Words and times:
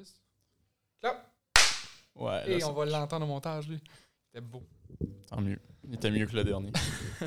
10. 0.00 0.14
Clap! 1.00 1.30
Ouais, 2.14 2.30
là, 2.30 2.48
Et 2.48 2.64
on 2.64 2.72
va 2.72 2.86
l'entendre 2.86 3.24
au 3.26 3.28
montage, 3.28 3.68
lui. 3.68 3.78
C'était 4.26 4.40
beau. 4.40 4.62
tant 5.28 5.40
mieux. 5.42 5.58
Il 5.86 5.94
était 5.94 6.10
mieux 6.10 6.26
que 6.26 6.34
le 6.36 6.44
dernier. 6.44 6.72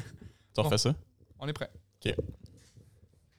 tu 0.53 0.59
refais 0.59 0.69
Bon. 0.71 0.78
ça? 0.78 0.96
On 1.39 1.47
est 1.47 1.54
prêt. 1.54 1.70
OK. 2.04 2.15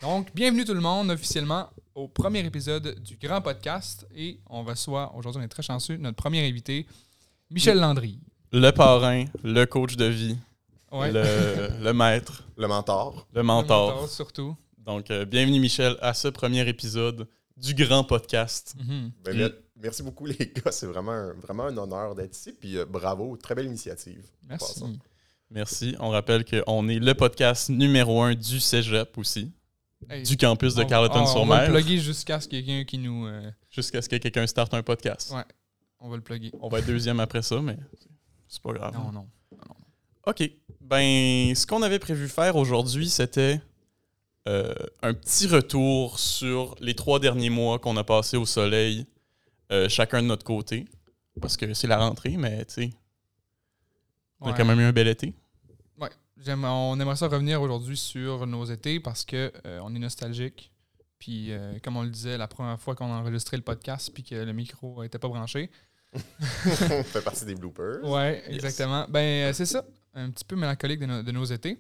Donc, 0.00 0.32
bienvenue 0.34 0.64
tout 0.64 0.74
le 0.74 0.80
monde 0.80 1.10
officiellement 1.10 1.68
au 1.94 2.06
premier 2.08 2.44
épisode 2.44 3.00
du 3.00 3.16
grand 3.16 3.40
podcast. 3.40 4.06
Et 4.14 4.38
on 4.48 4.62
reçoit, 4.62 5.12
aujourd'hui, 5.16 5.40
on 5.40 5.44
est 5.44 5.48
très 5.48 5.62
chanceux, 5.62 5.96
notre 5.96 6.16
premier 6.16 6.46
invité, 6.46 6.86
Michel 7.50 7.78
Landry. 7.80 8.20
Le 8.52 8.70
parrain, 8.70 9.24
le 9.42 9.64
coach 9.64 9.96
de 9.96 10.04
vie, 10.06 10.36
Ouais. 10.92 11.10
le, 11.10 11.82
le 11.82 11.92
maître, 11.92 12.44
Le 12.56 12.68
mentor. 12.68 13.26
le 13.32 13.42
mentor. 13.42 13.88
Le 13.88 13.94
mentor, 13.94 14.08
surtout. 14.08 14.56
Donc, 14.78 15.10
euh, 15.10 15.24
bienvenue, 15.24 15.58
Michel, 15.58 15.96
à 16.00 16.14
ce 16.14 16.28
premier 16.28 16.68
épisode 16.68 17.26
du 17.56 17.74
grand 17.74 18.04
podcast. 18.04 18.74
Mhm. 18.78 19.12
Ben, 19.24 19.36
mer- 19.36 19.50
Merci 19.76 20.02
beaucoup, 20.02 20.24
les 20.26 20.34
gars. 20.54 20.70
C'est 20.72 20.86
vraiment 20.86 21.12
un, 21.12 21.32
vraiment 21.34 21.64
un 21.64 21.76
honneur 21.76 22.14
d'être 22.14 22.34
ici. 22.36 22.52
Puis 22.52 22.78
euh, 22.78 22.84
bravo, 22.86 23.36
très 23.36 23.54
belle 23.54 23.66
initiative. 23.66 24.24
Merci. 24.48 24.82
Merci. 25.50 25.96
On 26.00 26.08
rappelle 26.10 26.44
qu'on 26.44 26.88
est 26.88 26.98
le 26.98 27.14
podcast 27.14 27.68
numéro 27.68 28.22
un 28.22 28.34
du 28.34 28.60
cégep 28.60 29.16
aussi, 29.18 29.52
Hey, 30.08 30.22
du 30.22 30.36
campus 30.36 30.74
de 30.74 30.80
on- 30.80 30.84
On 30.84 30.86
va 30.86 30.90
Carleton-sur-Mer, 30.90 31.66
le 31.70 31.72
plugger 31.80 31.98
jusqu'à 31.98 32.40
ce 32.40 32.48
qu'il 32.48 32.58
y 32.58 32.62
ait 32.62 32.64
quelqu'un 32.64 32.84
qui 32.84 32.98
nous. 32.98 33.26
euh, 33.26 33.50
jusqu'à 33.70 34.00
ce 34.02 34.08
que 34.08 34.16
quelqu'un 34.16 34.46
starte 34.46 34.74
un 34.74 34.82
podcast. 34.82 35.32
Ouais. 35.32 35.44
on 36.00 36.08
va 36.08 36.16
le 36.16 36.22
plugger. 36.22 36.50
On 36.60 36.68
va 36.68 36.78
être 36.80 36.86
deuxième 36.86 37.20
après 37.20 37.42
ça, 37.42 37.60
mais 37.60 37.76
c'est 38.48 38.62
pas 38.62 38.72
grave. 38.72 38.94
Non, 38.94 39.12
non. 39.12 39.26
OK. 40.26 40.42
Ben, 40.80 41.54
ce 41.54 41.66
qu'on 41.66 41.82
avait 41.82 41.98
prévu 41.98 42.28
faire 42.28 42.56
aujourd'hui, 42.56 43.08
c'était 43.10 43.60
euh, 44.48 44.74
un 45.02 45.14
petit 45.14 45.46
retour 45.46 46.18
sur 46.18 46.74
les 46.80 46.94
trois 46.94 47.18
derniers 47.20 47.50
mois 47.50 47.78
qu'on 47.78 47.96
a 47.96 48.04
passés 48.04 48.36
au 48.36 48.46
soleil, 48.46 49.06
euh, 49.72 49.88
chacun 49.88 50.22
de 50.22 50.26
notre 50.26 50.44
côté. 50.44 50.86
Parce 51.40 51.56
que 51.56 51.74
c'est 51.74 51.88
la 51.88 51.98
rentrée, 51.98 52.36
mais 52.36 52.64
tu 52.66 52.74
sais, 52.74 52.90
on 54.40 54.50
a 54.50 54.52
quand 54.52 54.64
même 54.64 54.78
eu 54.80 54.84
un 54.84 54.92
bel 54.92 55.08
été. 55.08 55.34
Ouais. 55.98 56.10
J'aime- 56.44 56.64
on 56.64 56.98
aimerait 57.00 57.16
ça 57.16 57.26
revenir 57.28 57.60
aujourd'hui 57.62 57.96
sur 57.96 58.46
nos 58.46 58.64
étés 58.66 59.00
parce 59.00 59.24
que 59.24 59.52
euh, 59.66 59.80
on 59.82 59.94
est 59.94 59.98
nostalgique. 59.98 60.70
Puis, 61.18 61.50
euh, 61.52 61.78
comme 61.82 61.96
on 61.96 62.02
le 62.02 62.10
disait, 62.10 62.36
la 62.36 62.46
première 62.46 62.78
fois 62.78 62.94
qu'on 62.94 63.06
a 63.06 63.16
enregistré 63.16 63.56
le 63.56 63.62
podcast 63.62 64.10
puis 64.12 64.22
que 64.22 64.34
le 64.34 64.52
micro 64.52 65.02
n'était 65.02 65.18
pas 65.18 65.28
branché. 65.28 65.70
Ça 66.64 67.02
fait 67.02 67.22
partie 67.22 67.44
des 67.44 67.54
bloopers. 67.56 68.04
Ouais, 68.04 68.44
exactement. 68.48 69.06
Ben, 69.08 69.48
euh, 69.48 69.52
c'est 69.52 69.66
ça. 69.66 69.84
Un 70.12 70.30
petit 70.30 70.44
peu 70.44 70.54
mélancolique 70.54 71.00
de 71.00 71.32
nos 71.32 71.44
étés. 71.44 71.78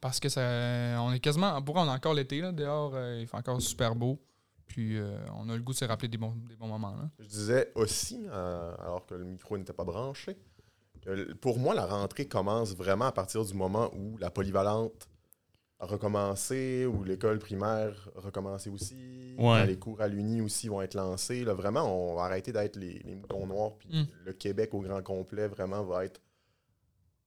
Parce 0.00 0.20
que 0.20 0.28
ça, 0.28 0.40
on 1.00 1.12
est 1.12 1.20
quasiment. 1.20 1.60
Pour 1.62 1.76
on 1.76 1.88
a 1.88 1.94
encore 1.94 2.14
l'été, 2.14 2.40
là. 2.40 2.52
Dehors, 2.52 2.92
euh, 2.94 3.18
il 3.20 3.26
fait 3.26 3.36
encore 3.36 3.60
super 3.62 3.94
beau. 3.94 4.18
Puis, 4.66 4.98
euh, 4.98 5.16
on 5.34 5.48
a 5.48 5.56
le 5.56 5.62
goût 5.62 5.72
de 5.72 5.78
se 5.78 5.84
rappeler 5.86 6.08
des 6.08 6.18
bons, 6.18 6.34
des 6.48 6.56
bons 6.56 6.66
moments, 6.68 6.94
là. 6.94 7.08
Je 7.18 7.24
disais 7.26 7.72
aussi, 7.74 8.26
euh, 8.30 8.74
alors 8.80 9.06
que 9.06 9.14
le 9.14 9.24
micro 9.24 9.56
n'était 9.56 9.72
pas 9.72 9.84
branché, 9.84 10.36
que 11.00 11.32
pour 11.34 11.58
moi, 11.58 11.74
la 11.74 11.86
rentrée 11.86 12.26
commence 12.28 12.76
vraiment 12.76 13.06
à 13.06 13.12
partir 13.12 13.42
du 13.44 13.54
moment 13.54 13.90
où 13.94 14.18
la 14.18 14.30
polyvalente 14.30 15.08
a 15.80 15.86
recommencé, 15.86 16.84
où 16.86 17.02
l'école 17.04 17.38
primaire 17.38 18.10
a 18.16 18.20
recommencé 18.20 18.68
aussi, 18.68 19.34
Ouais. 19.38 19.64
les 19.64 19.78
cours 19.78 20.00
à 20.02 20.08
l'Uni 20.08 20.40
aussi 20.42 20.68
vont 20.68 20.82
être 20.82 20.94
lancés. 20.94 21.44
Là, 21.44 21.54
vraiment, 21.54 21.84
on 22.10 22.16
va 22.16 22.24
arrêter 22.24 22.52
d'être 22.52 22.76
les, 22.76 22.98
les 23.04 23.14
moutons 23.14 23.46
noirs, 23.46 23.76
puis 23.78 23.88
Mm. 23.90 24.06
le 24.26 24.32
Québec 24.34 24.74
au 24.74 24.80
grand 24.80 25.02
complet 25.02 25.46
vraiment 25.48 25.82
va 25.84 26.04
être 26.04 26.20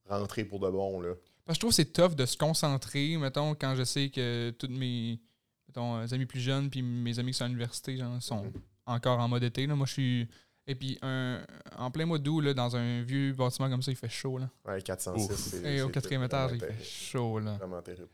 rentré 0.08 0.44
pour 0.44 0.60
de 0.60 0.70
bon. 0.70 1.00
Là. 1.02 1.14
Parce 1.46 1.54
que 1.54 1.54
je 1.56 1.60
trouve 1.62 1.70
que 1.72 1.76
c'est 1.76 1.92
tough 1.94 2.16
de 2.16 2.26
se 2.26 2.38
concentrer, 2.38 3.18
mettons, 3.18 3.56
quand 3.56 3.76
je 3.76 3.84
sais 3.84 4.10
que 4.10 4.52
tous 4.58 4.68
mes 4.70 5.20
mettons, 5.68 5.98
euh, 5.98 6.06
amis 6.12 6.26
plus 6.26 6.40
jeunes 6.40 6.70
puis 6.70 6.82
mes 6.82 7.18
amis 7.20 7.32
qui 7.32 7.38
sont 7.38 7.46
à 7.46 7.48
l'université 7.48 7.98
genre, 7.98 8.22
sont 8.22 8.52
encore 8.86 9.20
en 9.20 9.28
mode 9.28 9.44
été. 9.44 9.66
Là. 9.68 9.76
Moi, 9.76 9.86
je 9.88 9.94
suis. 9.94 10.28
Et 10.68 10.76
puis, 10.76 10.98
un, 11.02 11.44
en 11.78 11.90
plein 11.90 12.06
mois 12.06 12.20
d'août, 12.20 12.42
là, 12.42 12.54
dans 12.54 12.76
un 12.76 13.02
vieux 13.02 13.34
bâtiment 13.34 13.70
comme 13.70 13.82
ça, 13.82 13.92
il 13.92 13.98
fait 13.98 14.08
chaud. 14.10 14.38
Là. 14.38 14.50
Ouais, 14.66 14.82
406, 14.82 15.26
Ouf. 15.32 15.36
c'est- 15.36 15.58
Et 15.76 15.82
au 15.82 15.90
quatrième 15.90 16.22
étage, 16.24 16.52
il 16.54 16.60
fait 16.60 16.84
chaud. 16.84 17.40
là. 17.40 17.58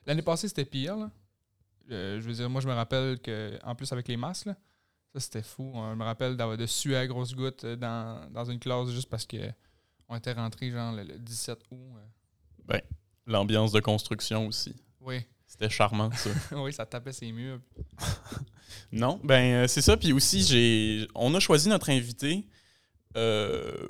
L'année 0.06 0.22
passée, 0.22 0.48
c'était 0.48 0.64
pire. 0.66 0.96
Là. 0.96 1.12
Euh, 1.92 2.20
je 2.22 2.28
veux 2.28 2.34
dire, 2.34 2.50
moi, 2.50 2.62
je 2.62 2.68
me 2.68 2.74
rappelle 2.74 3.20
que, 3.20 3.60
en 3.64 3.76
plus, 3.76 3.92
avec 3.92 4.08
les 4.08 4.16
masques, 4.18 4.46
là, 4.46 4.56
ça, 5.14 5.20
c'était 5.20 5.42
fou. 5.44 5.72
Je 5.76 5.96
me 5.96 6.04
rappelle 6.04 6.38
d'avoir 6.38 6.58
de 6.58 6.66
suer 6.66 6.96
à 6.96 7.06
grosses 7.06 7.36
gouttes 7.36 7.64
euh, 7.66 7.76
dans, 7.76 8.30
dans 8.32 8.46
une 8.46 8.60
classe 8.60 8.90
juste 8.90 9.10
parce 9.10 9.26
que 9.26 9.38
on 10.08 10.16
était 10.16 10.32
rentré 10.34 10.70
genre 10.72 10.94
le, 10.96 11.04
le 11.04 11.18
17 11.20 11.60
août. 11.72 11.78
euh. 11.98 12.70
L'ambiance 13.28 13.72
de 13.72 13.80
construction 13.80 14.48
aussi. 14.48 14.76
Oui. 15.02 15.22
C'était 15.46 15.70
charmant, 15.70 16.10
ça. 16.12 16.30
oui, 16.58 16.74
ça 16.74 16.86
tapait 16.86 17.12
ses 17.14 17.32
murs. 17.32 17.60
non, 18.92 19.20
ben 19.24 19.64
euh, 19.64 19.68
c'est 19.68 19.82
ça. 19.82 19.96
Puis 19.98 20.14
aussi, 20.14 20.44
j'ai, 20.44 21.08
on 21.14 21.34
a 21.36 21.40
choisi 21.40 21.70
notre 21.70 21.90
invité 21.90 22.48
euh, 23.16 23.88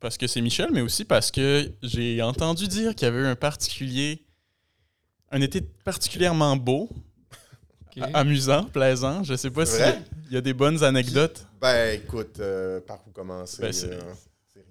parce 0.00 0.18
que 0.18 0.26
c'est 0.26 0.40
Michel, 0.40 0.70
mais 0.72 0.80
aussi 0.80 1.04
parce 1.04 1.30
que 1.30 1.72
j'ai 1.82 2.20
entendu 2.22 2.66
dire 2.68 2.94
qu'il 2.94 3.06
y 3.06 3.08
avait 3.08 3.20
eu 3.20 3.26
un 3.26 3.36
particulier, 3.36 4.24
un 5.30 5.40
été 5.40 5.60
particulièrement 5.60 6.56
beau, 6.56 6.88
amusant, 8.14 8.64
plaisant. 8.64 9.22
Je 9.22 9.34
sais 9.34 9.50
pas 9.50 9.66
C'est 9.66 9.76
s'il 9.76 9.82
vrai? 9.84 10.02
y 10.30 10.36
a 10.36 10.40
des 10.40 10.54
bonnes 10.54 10.82
anecdotes. 10.82 11.46
Ben 11.60 12.00
écoute, 12.00 12.40
euh, 12.40 12.80
par 12.80 13.06
où 13.06 13.10
commencer? 13.10 13.60
Ben, 13.60 13.68
euh, 13.68 13.72
c'est 13.72 13.98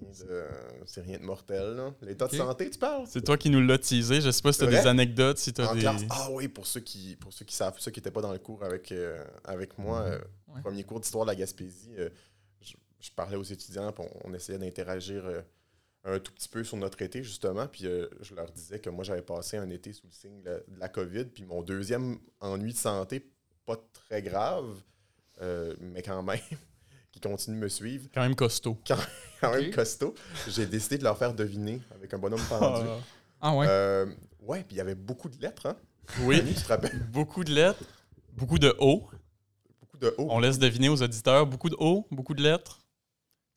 rien, 0.04 0.26
de, 0.26 0.44
c'est 0.86 1.00
rien 1.02 1.18
de 1.18 1.24
mortel. 1.24 1.74
là. 1.76 1.94
L'état 2.02 2.26
de 2.28 2.36
santé, 2.36 2.70
tu 2.70 2.78
parles? 2.78 3.04
C'est 3.06 3.22
toi 3.22 3.36
qui 3.36 3.50
nous 3.50 3.60
l'as 3.64 3.78
teasé. 3.78 4.20
Je 4.20 4.30
sais 4.30 4.42
pas 4.42 4.52
si 4.52 4.58
tu 4.60 4.64
as 4.64 4.68
des 4.68 4.86
anecdotes, 4.86 5.38
si 5.38 5.52
tu 5.52 5.60
as 5.60 5.70
En 5.70 5.74
des. 5.74 5.80
classe. 5.80 6.02
Ah 6.10 6.28
oui, 6.32 6.48
pour 6.48 6.66
ceux 6.66 6.80
qui 6.80 7.16
pour 7.16 7.32
ceux 7.32 7.44
qui 7.44 7.54
savent, 7.54 7.76
ceux 7.78 7.90
qui 7.90 8.00
n'étaient 8.00 8.10
pas 8.10 8.22
dans 8.22 8.32
le 8.32 8.38
cours 8.38 8.62
avec, 8.64 8.92
euh, 8.92 9.24
avec 9.44 9.78
moi, 9.78 10.00
euh, 10.02 10.18
Ouais. 10.54 10.60
premier 10.60 10.84
cours 10.84 11.00
d'histoire 11.00 11.24
de 11.24 11.30
la 11.30 11.34
Gaspésie, 11.36 11.94
euh, 11.98 12.10
je, 12.60 12.74
je 13.00 13.10
parlais 13.12 13.36
aux 13.36 13.42
étudiants, 13.42 13.94
on, 13.98 14.08
on 14.24 14.34
essayait 14.34 14.58
d'interagir 14.58 15.24
euh, 15.24 15.40
un 16.04 16.18
tout 16.18 16.32
petit 16.32 16.48
peu 16.48 16.62
sur 16.62 16.76
notre 16.76 17.00
été, 17.00 17.22
justement, 17.22 17.66
puis 17.68 17.86
euh, 17.86 18.06
je 18.20 18.34
leur 18.34 18.50
disais 18.52 18.78
que 18.80 18.90
moi, 18.90 19.02
j'avais 19.04 19.22
passé 19.22 19.56
un 19.56 19.70
été 19.70 19.92
sous 19.94 20.06
le 20.06 20.12
signe 20.12 20.42
de 20.42 20.50
la, 20.50 20.56
de 20.58 20.78
la 20.78 20.88
COVID, 20.88 21.24
puis 21.26 21.44
mon 21.46 21.62
deuxième 21.62 22.18
ennui 22.40 22.72
de 22.72 22.76
santé, 22.78 23.30
pas 23.64 23.76
très 23.94 24.20
grave, 24.20 24.82
euh, 25.40 25.74
mais 25.80 26.02
quand 26.02 26.22
même, 26.22 26.38
qui 27.22 27.28
continue 27.28 27.56
de 27.56 27.62
me 27.62 27.68
suivre, 27.68 28.08
Quand 28.12 28.20
même 28.22 28.34
costaud. 28.34 28.76
quand 29.40 29.52
même 29.52 29.70
costaud, 29.70 30.14
j'ai 30.48 30.66
décidé 30.66 30.98
de 30.98 31.04
leur 31.04 31.16
faire 31.16 31.34
deviner 31.34 31.80
avec 31.94 32.12
un 32.14 32.18
bonhomme 32.18 32.42
pendu. 32.48 32.86
Ah 33.40 33.54
ouais? 33.56 33.66
Euh, 33.68 34.06
ouais, 34.40 34.58
puis 34.64 34.74
il 34.76 34.78
y 34.78 34.80
avait 34.80 34.94
beaucoup 34.94 35.28
de 35.28 35.40
lettres, 35.40 35.66
hein? 35.66 35.76
Oui, 36.22 36.38
Annie, 36.40 36.54
tu 36.54 36.62
te 36.62 36.68
rappelles? 36.68 36.98
beaucoup 37.12 37.44
de 37.44 37.52
lettres, 37.52 37.82
beaucoup 38.32 38.58
de 38.58 38.74
O. 38.78 39.08
Beaucoup 39.80 39.98
de 39.98 40.14
O. 40.18 40.26
On 40.30 40.38
laisse 40.40 40.58
deviner 40.58 40.88
aux 40.88 41.00
auditeurs 41.02 41.46
beaucoup 41.46 41.68
de 41.70 41.76
O, 41.78 42.06
beaucoup 42.10 42.34
de 42.34 42.42
lettres. 42.42 42.80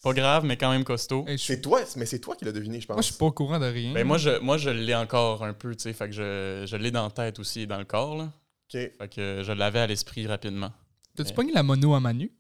Pas 0.04 0.14
grave, 0.14 0.46
mais 0.46 0.56
quand 0.58 0.70
même 0.70 0.84
costaud. 0.84 1.26
Hey, 1.28 1.40
C'est 1.40 1.62
toi, 1.62 1.82
mais 1.96 2.06
c'est 2.06 2.20
toi 2.20 2.36
qui 2.36 2.46
l'as 2.46 2.52
deviné, 2.52 2.80
je 2.80 2.86
pense. 2.86 2.96
moi, 2.96 3.02
je 3.02 3.08
suis 3.08 3.16
pas 3.18 3.26
au 3.26 3.32
courant 3.32 3.58
de 3.60 3.66
rien. 3.66 3.92
Ben 3.94 4.06
moi 4.06 4.20
je, 4.20 4.38
moi, 4.40 4.58
je 4.60 4.70
l'ai 4.70 4.94
encore 4.94 5.44
un 5.44 5.54
peu, 5.54 5.76
tu 5.76 5.82
sais. 5.84 5.94
Fait 5.94 6.06
que 6.08 6.14
je, 6.14 6.66
je 6.68 6.76
l'ai 6.76 6.92
dans 6.92 7.06
la 7.06 7.10
tête 7.12 7.40
aussi 7.40 7.62
et 7.62 7.66
dans 7.68 7.80
le 7.80 7.86
corps, 7.86 8.16
là. 8.16 8.26
Ok, 8.26 8.72
Fait 8.98 9.10
que 9.12 9.42
je 9.44 9.52
l'avais 9.52 9.80
à 9.80 9.88
l'esprit 9.88 10.28
rapidement. 10.28 10.72
T'as-tu 11.16 11.30
mais- 11.30 11.36
pogné 11.36 11.52
la 11.54 11.64
mono 11.64 11.96
à 11.96 12.00
Manu? 12.00 12.32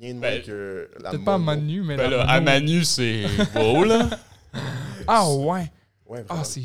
Rien 0.00 0.14
de 0.14 0.20
Ben, 0.20 0.34
moins 0.36 0.40
que 0.46 0.90
la 1.00 1.10
Peut-être 1.10 1.24
pas 1.24 1.34
à. 1.34 1.38
Manu, 1.38 1.82
mais 1.82 1.96
Ben 1.96 2.10
la 2.10 2.16
là, 2.16 2.16
mono. 2.24 2.30
à 2.30 2.40
Manu, 2.40 2.84
c'est 2.84 3.24
beau, 3.54 3.84
là. 3.84 4.08
Ah 5.06 5.28
ouais. 5.32 5.70
Ouais. 6.06 6.24
Ah, 6.28 6.42
c'est. 6.44 6.62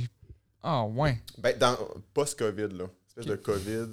Ah 0.62 0.84
ouais. 0.86 1.22
Ben, 1.38 1.58
dans 1.58 1.78
post-COVID, 2.14 2.70
là. 2.78 2.86
Espèce 3.10 3.26
de 3.28 3.36
COVID, 3.36 3.88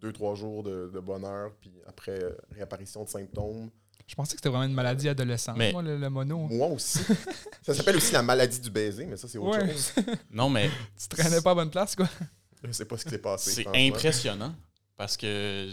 deux, 0.00 0.12
trois 0.12 0.34
jours 0.34 0.62
de, 0.62 0.90
de 0.92 1.00
bonheur, 1.00 1.50
puis 1.60 1.70
après, 1.86 2.12
euh, 2.22 2.30
réapparition 2.54 3.04
de 3.04 3.08
symptômes. 3.08 3.70
Je 4.06 4.14
pensais 4.14 4.32
que 4.32 4.38
c'était 4.38 4.48
vraiment 4.48 4.64
une 4.64 4.74
maladie 4.74 5.08
adolescente, 5.08 5.56
Mais- 5.56 5.72
moi, 5.72 5.82
le, 5.82 5.96
le 5.98 6.08
mono. 6.10 6.38
Moi 6.50 6.68
aussi. 6.68 7.00
ça 7.62 7.74
s'appelle 7.74 7.96
aussi 7.96 8.12
la 8.12 8.22
maladie 8.22 8.60
du 8.60 8.70
baiser, 8.70 9.04
mais 9.06 9.16
ça, 9.16 9.28
c'est 9.28 9.38
autre 9.38 9.58
Ouais. 9.58 9.72
chose. 9.72 9.92
Non, 10.30 10.48
mais 10.48 10.70
Tu 10.98 11.08
traînais 11.08 11.40
pas 11.40 11.50
à 11.52 11.54
bonne 11.54 11.70
place, 11.70 11.94
quoi? 11.94 12.08
Je 12.64 12.72
sais 12.72 12.84
pas 12.84 12.96
ce 12.96 13.04
qui 13.04 13.10
s'est 13.10 13.18
passé. 13.18 13.50
c'est 13.50 13.88
impressionnant 13.88 14.54
parce 14.96 15.16
que 15.16 15.68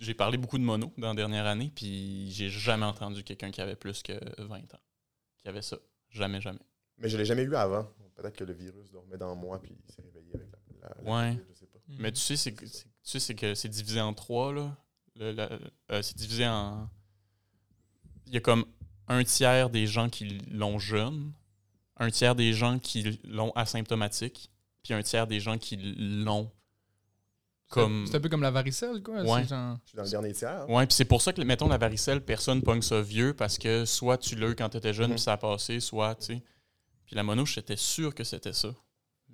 j'ai 0.00 0.14
parlé 0.14 0.36
beaucoup 0.38 0.58
de 0.58 0.64
mono 0.64 0.92
dans 0.98 1.08
la 1.08 1.14
dernière 1.14 1.46
année, 1.46 1.70
puis 1.74 2.30
j'ai 2.32 2.48
jamais 2.48 2.86
entendu 2.86 3.22
quelqu'un 3.24 3.50
qui 3.50 3.60
avait 3.60 3.76
plus 3.76 4.02
que 4.02 4.12
20 4.42 4.58
ans 4.74 4.80
qui 5.42 5.48
avait 5.48 5.62
ça. 5.62 5.76
Jamais, 6.10 6.40
jamais. 6.40 6.58
Mais 6.98 7.08
je 7.08 7.16
l'ai 7.16 7.24
jamais 7.24 7.42
eu 7.42 7.54
avant. 7.54 7.84
Peut-être 8.14 8.36
que 8.36 8.44
le 8.44 8.52
virus 8.52 8.90
dormait 8.92 9.16
dans 9.16 9.34
moi, 9.34 9.60
puis 9.60 9.72
il 9.86 9.92
s'est 9.92 10.02
réveillé 10.02 10.34
avec 10.34 10.48
la. 10.80 10.88
la- 11.02 11.10
Ouais. 11.10 11.38
Je 11.50 11.54
sais 11.58 11.66
pas. 11.66 11.78
Mais 11.98 12.12
tu 12.12 12.20
sais, 12.20 12.36
c'est 12.36 12.52
que, 12.52 12.66
c'est- 12.66 12.86
tu 13.02 13.54
sais, 13.56 13.68
divisé 13.68 14.00
en 14.00 14.12
trois, 14.14 14.52
là. 14.52 14.76
Euh, 15.20 16.02
c'est 16.02 16.16
divisé 16.16 16.46
en. 16.46 16.88
Il 18.26 18.34
y 18.34 18.36
a 18.36 18.40
comme 18.40 18.64
un 19.08 19.24
tiers 19.24 19.68
des 19.70 19.86
gens 19.86 20.08
qui 20.08 20.26
l'ont 20.50 20.78
jeune, 20.78 21.32
un 21.96 22.10
tiers 22.10 22.34
des 22.34 22.52
gens 22.52 22.78
qui 22.78 23.20
l'ont 23.24 23.50
asymptomatique, 23.52 24.50
puis 24.82 24.94
un 24.94 25.02
tiers 25.02 25.26
des 25.26 25.40
gens 25.40 25.58
qui 25.58 25.76
l'ont 25.76 26.50
comme. 27.72 28.06
C'est 28.06 28.16
un 28.16 28.20
peu 28.20 28.28
comme 28.28 28.42
la 28.42 28.50
varicelle, 28.50 29.02
quoi. 29.02 29.22
Ouais. 29.22 29.42
C'est 29.42 29.48
genre- 29.50 29.76
Je 29.84 29.88
suis 29.90 29.96
dans 29.96 30.02
le 30.04 30.10
dernier 30.10 30.32
tiers. 30.32 30.68
Ouais, 30.68 30.86
puis 30.86 30.94
c'est 30.94 31.04
pour 31.04 31.20
ça 31.22 31.32
que, 31.32 31.40
mettons, 31.42 31.68
la 31.68 31.78
varicelle, 31.78 32.20
personne 32.24 32.62
pogne 32.62 32.82
ça 32.82 33.00
vieux 33.02 33.34
parce 33.34 33.58
que 33.58 33.84
soit 33.84 34.18
tu 34.18 34.36
l'as 34.36 34.48
eu 34.48 34.54
quand 34.54 34.68
t'étais 34.68 34.92
jeune, 34.92 35.08
Mhm. 35.10 35.14
puis 35.16 35.22
ça 35.22 35.32
a 35.32 35.36
passé, 35.36 35.80
soit, 35.80 36.14
tu 36.16 36.26
sais. 36.26 36.42
Puis 37.06 37.16
la 37.16 37.22
mono, 37.22 37.44
j'étais 37.46 37.76
sûr 37.76 38.14
que 38.14 38.24
c'était 38.24 38.52
ça. 38.52 38.68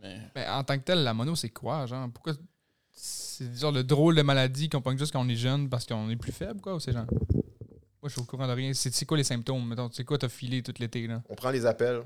Mais. 0.00 0.18
Ben, 0.34 0.50
en 0.52 0.64
tant 0.64 0.78
que 0.78 0.84
tel, 0.84 1.02
la 1.04 1.14
mono, 1.14 1.34
c'est 1.36 1.50
quoi, 1.50 1.86
genre? 1.86 2.08
Pourquoi. 2.12 2.32
C'est 2.90 3.54
genre 3.56 3.70
le 3.72 3.84
drôle 3.84 4.16
de 4.16 4.22
maladie 4.22 4.68
qu'on 4.68 4.80
pogne 4.80 4.98
juste 4.98 5.12
quand 5.12 5.24
on 5.24 5.28
est 5.28 5.36
jeune 5.36 5.68
parce 5.68 5.86
qu'on 5.86 6.08
est 6.10 6.16
plus 6.16 6.32
faible, 6.32 6.60
quoi, 6.60 6.74
ou 6.74 6.80
c'est 6.80 6.92
genre. 6.92 7.06
Moi, 8.00 8.08
je 8.08 8.10
suis 8.10 8.20
au 8.20 8.24
courant 8.24 8.46
de 8.46 8.52
rien. 8.52 8.72
C'est 8.74 8.92
c'est 8.94 9.04
quoi 9.06 9.16
les 9.16 9.24
symptômes? 9.24 9.66
Mettons, 9.66 9.90
c'est 9.92 10.04
quoi 10.04 10.18
t'as 10.18 10.28
filé 10.28 10.62
tout 10.62 10.72
l'été, 10.78 11.06
là? 11.06 11.22
On 11.28 11.34
prend 11.34 11.50
les 11.50 11.66
appels. 11.66 12.02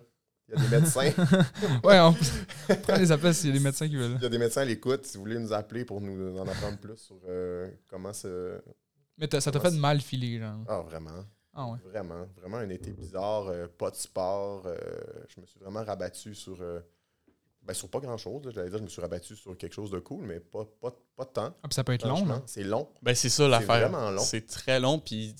Il 0.55 0.61
y 0.63 0.67
a 0.67 0.69
des 0.69 0.77
médecins. 0.81 1.11
ouais, 1.85 2.01
on 2.01 2.15
prend 2.83 2.97
les 2.97 3.11
appels 3.13 3.35
s'il 3.35 3.49
y 3.49 3.53
a 3.53 3.57
des 3.59 3.65
médecins 3.65 3.89
qui 3.89 3.97
veulent. 3.97 4.17
Il 4.17 4.23
y 4.23 4.27
a 4.27 4.29
des 4.29 4.39
médecins 4.39 4.63
à 4.63 4.65
l'écoute. 4.65 5.07
Si 5.07 5.17
vous 5.17 5.23
voulez 5.25 5.39
nous 5.39 5.53
appeler 5.53 5.85
pour 5.85 6.01
nous 6.01 6.39
en 6.39 6.47
apprendre 6.47 6.79
plus 6.79 6.97
sur 6.99 7.17
euh, 7.29 7.71
comment 7.89 8.13
se. 8.13 8.61
Mais 9.19 9.29
ça 9.41 9.51
t'a 9.51 9.61
fait 9.61 9.71
de 9.71 9.77
mal 9.79 10.01
filer, 10.01 10.39
genre. 10.39 10.65
Ah, 10.69 10.81
vraiment. 10.81 11.25
Ah 11.55 11.67
ouais. 11.69 11.79
Vraiment. 11.85 12.27
Vraiment 12.37 12.57
un 12.59 12.69
été 12.71 12.91
bizarre. 12.93 13.47
euh, 13.49 13.67
pas 13.67 13.91
de 13.91 13.97
sport. 13.97 14.63
euh, 14.67 14.77
je 15.29 15.41
me 15.41 15.47
suis 15.47 15.59
vraiment 15.61 15.85
rabattu 15.85 16.35
sur. 16.35 16.61
euh, 16.61 16.81
ben, 17.63 17.75
sur 17.75 17.89
pas 17.89 18.01
grand 18.01 18.17
chose. 18.17 18.43
J'allais 18.53 18.71
dire, 18.71 18.79
je 18.79 18.83
me 18.85 18.89
suis 18.89 19.01
rabattu 19.01 19.37
sur 19.37 19.57
quelque 19.57 19.75
chose 19.75 19.91
de 19.91 20.01
cool, 20.01 20.25
mais 20.27 20.41
pas, 20.41 20.65
pas, 20.81 20.91
pas 21.17 21.25
de 21.25 21.31
temps. 21.31 21.55
Ah, 21.63 21.69
puis 21.69 21.75
ça 21.75 21.85
peut 21.85 21.93
être 21.93 22.07
long, 22.09 22.25
là. 22.27 22.43
C'est 22.47 22.65
long. 22.65 22.89
Ben, 23.03 23.15
c'est 23.15 23.29
ça 23.29 23.47
l'affaire. 23.47 23.89
vraiment 23.89 24.11
long. 24.11 24.23
C'est 24.23 24.47
très 24.47 24.81
long, 24.81 24.99
puis 24.99 25.35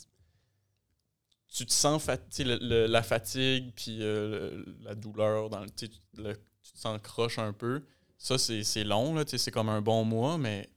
tu 1.53 1.67
te 1.67 1.73
sens 1.73 2.03
fat- 2.03 2.19
le- 2.39 2.59
le- 2.61 2.87
la 2.87 3.03
fatigue, 3.03 3.73
puis 3.75 3.99
euh, 4.01 4.65
la 4.81 4.95
douleur, 4.95 5.51
dans 5.51 5.61
le, 5.61 5.71
tu 5.71 5.87
sais, 5.87 5.93
le- 6.17 6.37
tu 6.63 6.73
te 6.73 6.79
sens 6.79 6.99
croche 7.03 7.39
un 7.39 7.53
peu. 7.53 7.83
Ça, 8.19 8.39
c'est 8.39 8.85
long, 8.85 9.15
là, 9.15 9.25
c'est 9.27 9.51
comme 9.51 9.69
un 9.69 9.81
bon 9.83 10.05
mois, 10.05 10.39
mais 10.39 10.69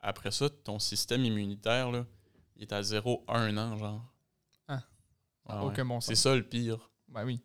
après 0.00 0.30
ça, 0.30 0.48
ton 0.50 0.78
système 0.78 1.24
immunitaire, 1.24 1.90
là, 1.90 2.06
il 2.56 2.62
est 2.62 2.72
à 2.72 2.82
0, 2.82 3.24
1 3.28 3.56
an, 3.56 3.76
genre. 3.78 4.04
Ah. 4.68 4.82
Ah 5.48 5.64
Aucun 5.64 5.84
bon 5.84 6.00
C'est 6.00 6.14
ça 6.14 6.34
le 6.36 6.42
pire. 6.42 6.90
Ben 7.08 7.24
oui. 7.24 7.40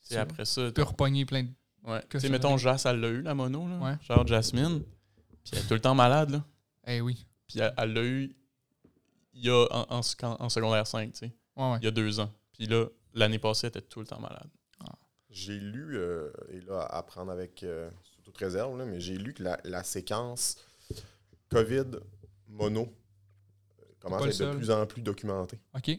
C'est 0.00 0.16
après 0.16 0.44
ça. 0.44 0.66
Tu 0.68 0.72
peux 0.72 0.82
repogner 0.82 1.24
plein 1.26 1.42
de. 1.42 1.50
Ouais. 1.82 2.02
Tu 2.08 2.20
sais, 2.20 2.28
mettons. 2.28 2.56
Jas, 2.56 2.82
elle 2.86 3.00
l'a 3.00 3.08
eu, 3.08 3.22
la 3.22 3.34
mono, 3.34 3.66
là. 3.68 3.78
Ouais. 3.78 3.96
Genre 4.02 4.26
Jasmine. 4.26 4.82
Puis 5.44 5.52
elle 5.52 5.58
est 5.58 5.66
tout 5.68 5.74
le 5.74 5.80
temps 5.80 5.94
malade, 5.94 6.30
là. 6.30 6.44
Eh 6.86 7.00
oui. 7.00 7.26
Puis 7.46 7.58
elle 7.60 7.92
l'a 7.92 8.02
eu 8.02 8.34
il 9.32 9.44
y 9.46 9.50
a 9.50 9.66
en- 9.70 9.86
en 9.98 10.48
secondaire 10.48 10.86
5, 10.86 11.12
tu 11.12 11.18
sais. 11.18 11.32
Ouais, 11.60 11.72
ouais. 11.72 11.78
Il 11.80 11.84
y 11.84 11.88
a 11.88 11.90
deux 11.90 12.20
ans. 12.20 12.32
Puis 12.52 12.66
là, 12.66 12.86
l'année 13.14 13.38
passée, 13.38 13.66
elle 13.66 13.78
était 13.78 13.82
tout 13.82 14.00
le 14.00 14.06
temps 14.06 14.20
malade. 14.20 14.48
J'ai 15.32 15.60
lu, 15.60 15.96
euh, 15.96 16.28
et 16.48 16.60
là, 16.62 16.80
à 16.86 17.04
prendre 17.04 17.30
avec 17.30 17.62
euh, 17.62 17.88
sous 18.02 18.20
toute 18.20 18.36
réserve, 18.36 18.76
là, 18.76 18.84
mais 18.84 18.98
j'ai 19.00 19.16
lu 19.16 19.32
que 19.32 19.44
la, 19.44 19.60
la 19.62 19.84
séquence 19.84 20.56
COVID 21.50 22.00
mono 22.48 22.82
euh, 22.82 23.84
commence 24.00 24.22
à 24.22 24.28
être 24.28 24.52
de 24.52 24.56
plus 24.56 24.70
en 24.72 24.86
plus 24.86 25.02
documentée. 25.02 25.60
OK. 25.76 25.90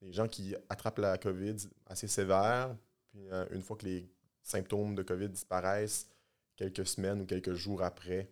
Les 0.00 0.12
gens 0.12 0.28
qui 0.28 0.54
attrapent 0.68 0.98
la 0.98 1.18
COVID 1.18 1.56
assez 1.86 2.06
sévère, 2.06 2.76
puis 3.08 3.28
euh, 3.32 3.46
une 3.50 3.62
fois 3.62 3.76
que 3.76 3.86
les 3.86 4.08
symptômes 4.42 4.94
de 4.94 5.02
COVID 5.02 5.30
disparaissent, 5.30 6.08
quelques 6.54 6.86
semaines 6.86 7.22
ou 7.22 7.26
quelques 7.26 7.54
jours 7.54 7.82
après, 7.82 8.30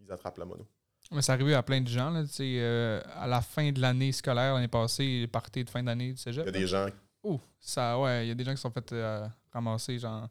ils 0.00 0.10
attrapent 0.10 0.38
la 0.38 0.46
mono. 0.46 0.66
Mais 1.14 1.22
c'est 1.22 1.32
arrivé 1.32 1.54
à 1.54 1.62
plein 1.62 1.80
de 1.80 1.88
gens, 1.88 2.10
là. 2.10 2.22
Tu 2.24 2.28
sais, 2.32 2.54
euh, 2.58 3.00
à 3.14 3.26
la 3.26 3.40
fin 3.40 3.70
de 3.70 3.80
l'année 3.80 4.10
scolaire, 4.12 4.54
l'année 4.54 4.68
passée, 4.68 5.20
les 5.20 5.26
parties 5.26 5.64
de 5.64 5.70
fin 5.70 5.82
d'année 5.82 6.12
du 6.12 6.16
cégep. 6.18 6.42
Il 6.44 6.46
y 6.46 6.48
a 6.48 6.60
des 6.60 6.66
gens 6.66 6.86
Oh, 7.22 7.40
ça, 7.58 7.98
ouais, 7.98 8.26
il 8.26 8.28
y 8.28 8.30
a 8.32 8.34
des 8.34 8.44
gens 8.44 8.50
qui 8.50 8.56
se 8.58 8.62
sont 8.62 8.70
fait 8.70 8.92
euh, 8.92 9.26
ramasser, 9.52 9.98
genre, 9.98 10.28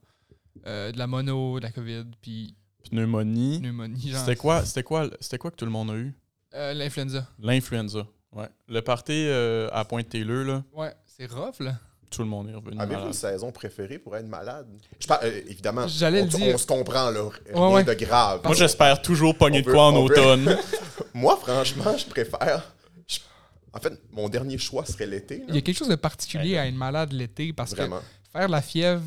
euh, 0.67 0.91
de 0.91 0.97
la 0.99 1.07
mono, 1.07 1.57
de 1.59 1.63
la 1.63 1.71
COVID, 1.71 2.05
puis 2.21 2.53
Pneumonie. 2.91 3.59
pneumonie, 3.59 4.09
genre. 4.11 4.19
C'était 4.19 4.35
quoi, 4.35 4.63
c'était 4.65 4.83
quoi, 4.83 5.09
c'était 5.19 5.37
quoi 5.39 5.49
que 5.51 5.55
tout 5.55 5.65
le 5.65 5.71
monde 5.71 5.89
a 5.91 5.95
eu? 5.95 6.13
Euh, 6.53 6.73
L'influenza. 6.73 7.27
L'influenza. 7.39 8.05
Ouais. 8.31 8.49
Le 8.67 8.81
party 8.81 9.25
euh, 9.27 9.69
à 9.71 9.85
Pointe-Taylor, 9.85 10.43
là, 10.43 10.63
Ouais, 10.73 10.93
c'est 11.05 11.31
rough, 11.31 11.59
là. 11.61 11.79
Tout 12.15 12.21
le 12.21 12.27
monde 12.27 12.49
est 12.49 12.53
revenu 12.53 12.79
Avez-vous 12.79 13.07
une 13.07 13.13
saison 13.13 13.51
préférée 13.51 13.97
pour 13.99 14.15
être 14.15 14.27
malade? 14.27 14.67
Je 14.99 15.07
parle, 15.07 15.25
euh, 15.25 15.41
évidemment, 15.47 15.87
J'allais 15.87 16.21
on, 16.21 16.25
le 16.25 16.29
dire. 16.29 16.55
on 16.55 16.57
se 16.57 16.67
comprend, 16.67 17.09
là. 17.09 17.29
Rien 17.53 17.69
ouais. 17.71 17.83
de 17.83 17.93
grave. 17.93 18.41
Moi, 18.43 18.53
j'espère 18.55 19.01
toujours 19.01 19.37
pogner 19.37 19.61
de 19.61 19.67
veut- 19.67 19.73
quoi 19.73 19.85
en 19.87 19.95
on 19.95 20.05
veut- 20.05 20.11
automne. 20.17 20.57
Moi, 21.13 21.37
franchement, 21.37 21.95
je 21.97 22.05
préfère. 22.05 22.73
je- 23.07 23.19
En 23.73 23.79
fait, 23.79 23.93
mon 24.11 24.29
dernier 24.29 24.57
choix 24.57 24.85
serait 24.85 25.05
l'été. 25.07 25.39
là. 25.39 25.45
Il 25.49 25.55
y 25.55 25.57
a 25.57 25.61
quelque 25.61 25.77
chose 25.77 25.89
de 25.89 25.95
particulier 25.95 26.57
à 26.57 26.67
être 26.67 26.75
malade 26.75 27.11
l'été 27.13 27.53
parce 27.53 27.73
Vraiment. 27.75 27.99
que 27.99 28.39
faire 28.39 28.47
la 28.49 28.61
fièvre 28.61 29.03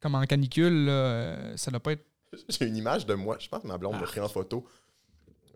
comme 0.00 0.14
en 0.14 0.24
canicule, 0.24 0.86
là, 0.86 0.92
euh, 0.92 1.56
ça 1.56 1.70
doit 1.70 1.80
pas 1.80 1.92
être. 1.92 2.04
J'ai 2.48 2.66
une 2.66 2.76
image 2.76 3.06
de 3.06 3.14
moi. 3.14 3.36
Je 3.38 3.48
pense 3.48 3.62
que 3.62 3.66
ma 3.68 3.78
blonde 3.78 3.94
m'a 4.00 4.06
pris 4.06 4.20
en 4.20 4.28
photo. 4.28 4.66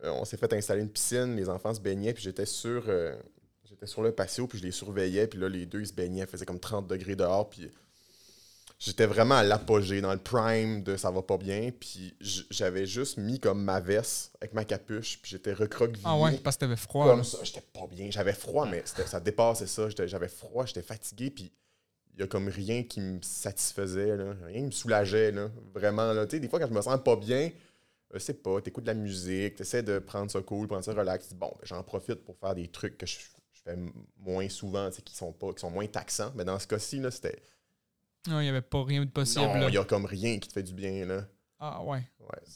Euh, 0.04 0.10
on 0.12 0.24
s'est 0.24 0.36
fait 0.36 0.52
installer 0.52 0.82
une 0.82 0.90
piscine, 0.90 1.34
les 1.36 1.48
enfants 1.48 1.72
se 1.74 1.80
baignaient, 1.80 2.12
puis 2.12 2.22
j'étais 2.22 2.44
sur, 2.46 2.84
euh, 2.86 3.16
j'étais 3.76 3.86
sur 3.86 4.02
le 4.02 4.12
patio, 4.12 4.46
puis 4.46 4.58
je 4.58 4.64
les 4.64 4.72
surveillais, 4.72 5.26
puis 5.26 5.38
là, 5.38 5.48
les 5.48 5.66
deux, 5.66 5.80
ils 5.80 5.86
se 5.86 5.92
baignaient, 5.92 6.22
il 6.22 6.26
faisait 6.26 6.46
comme 6.46 6.60
30 6.60 6.86
degrés 6.86 7.14
dehors, 7.14 7.48
puis 7.48 7.70
j'étais 8.78 9.06
vraiment 9.06 9.36
à 9.36 9.42
l'apogée, 9.42 10.00
dans 10.00 10.12
le 10.12 10.18
prime 10.18 10.82
de 10.82 10.96
ça 10.96 11.10
va 11.10 11.22
pas 11.22 11.36
bien, 11.36 11.70
puis 11.78 12.14
j'avais 12.20 12.86
juste 12.86 13.18
mis 13.18 13.38
comme 13.38 13.62
ma 13.62 13.80
veste 13.80 14.32
avec 14.40 14.54
ma 14.54 14.64
capuche, 14.64 15.20
puis 15.20 15.32
j'étais 15.32 15.52
recroquevillé. 15.52 16.04
Ah 16.04 16.16
ouais, 16.16 16.38
parce 16.38 16.56
que 16.56 16.60
t'avais 16.60 16.76
froid. 16.76 17.06
comme 17.06 17.18
là. 17.18 17.24
ça. 17.24 17.38
J'étais 17.42 17.62
pas 17.72 17.86
bien. 17.86 18.10
J'avais 18.10 18.32
froid, 18.32 18.66
mais 18.66 18.82
ça 18.84 19.20
dépassait 19.20 19.66
ça. 19.66 19.88
J'avais 20.06 20.28
froid, 20.28 20.64
j'étais 20.64 20.82
fatigué, 20.82 21.30
puis 21.30 21.52
il 22.14 22.20
y 22.20 22.22
a 22.22 22.26
comme 22.26 22.48
rien 22.48 22.82
qui 22.82 23.00
me 23.00 23.20
satisfaisait, 23.20 24.16
là. 24.16 24.34
rien 24.44 24.60
qui 24.60 24.66
me 24.66 24.70
soulageait. 24.70 25.32
Là. 25.32 25.50
Vraiment, 25.74 26.12
là. 26.14 26.26
Tu 26.26 26.36
sais, 26.36 26.40
des 26.40 26.48
fois, 26.48 26.58
quand 26.58 26.68
je 26.68 26.72
me 26.72 26.80
sens 26.80 26.98
pas 27.04 27.16
bien, 27.16 27.50
je 28.14 28.18
sais 28.18 28.34
pas, 28.34 28.60
t'écoutes 28.62 28.84
de 28.84 28.88
la 28.88 28.94
musique, 28.94 29.56
t'essaies 29.56 29.82
de 29.82 29.98
prendre 29.98 30.30
ça 30.30 30.40
cool, 30.40 30.66
prendre 30.66 30.84
ça 30.84 30.94
relax. 30.94 31.34
Bon, 31.34 31.52
ben, 31.58 31.64
j'en 31.64 31.82
profite 31.82 32.24
pour 32.24 32.38
faire 32.38 32.54
des 32.54 32.68
trucs 32.68 32.96
que 32.96 33.04
je, 33.04 33.18
je 33.18 33.45
fais 33.70 33.78
moins 34.18 34.48
souvent, 34.48 34.90
qui 34.90 35.14
sont, 35.14 35.32
pas, 35.32 35.52
qui 35.52 35.60
sont 35.60 35.70
moins 35.70 35.86
taxants. 35.86 36.32
Mais 36.34 36.44
dans 36.44 36.58
ce 36.58 36.66
cas-ci, 36.66 36.98
là, 37.00 37.10
c'était. 37.10 37.40
Non, 38.28 38.40
il 38.40 38.44
n'y 38.44 38.48
avait 38.48 38.62
pas 38.62 38.82
rien 38.84 39.04
de 39.04 39.10
possible. 39.10 39.44
Non, 39.44 39.54
là. 39.54 39.68
il 39.68 39.74
y 39.74 39.78
a 39.78 39.84
comme 39.84 40.04
rien 40.06 40.38
qui 40.38 40.48
te 40.48 40.52
fait 40.52 40.62
du 40.62 40.72
bien, 40.74 41.04
là. 41.06 41.26
Ah 41.58 41.82
ouais. 41.82 42.02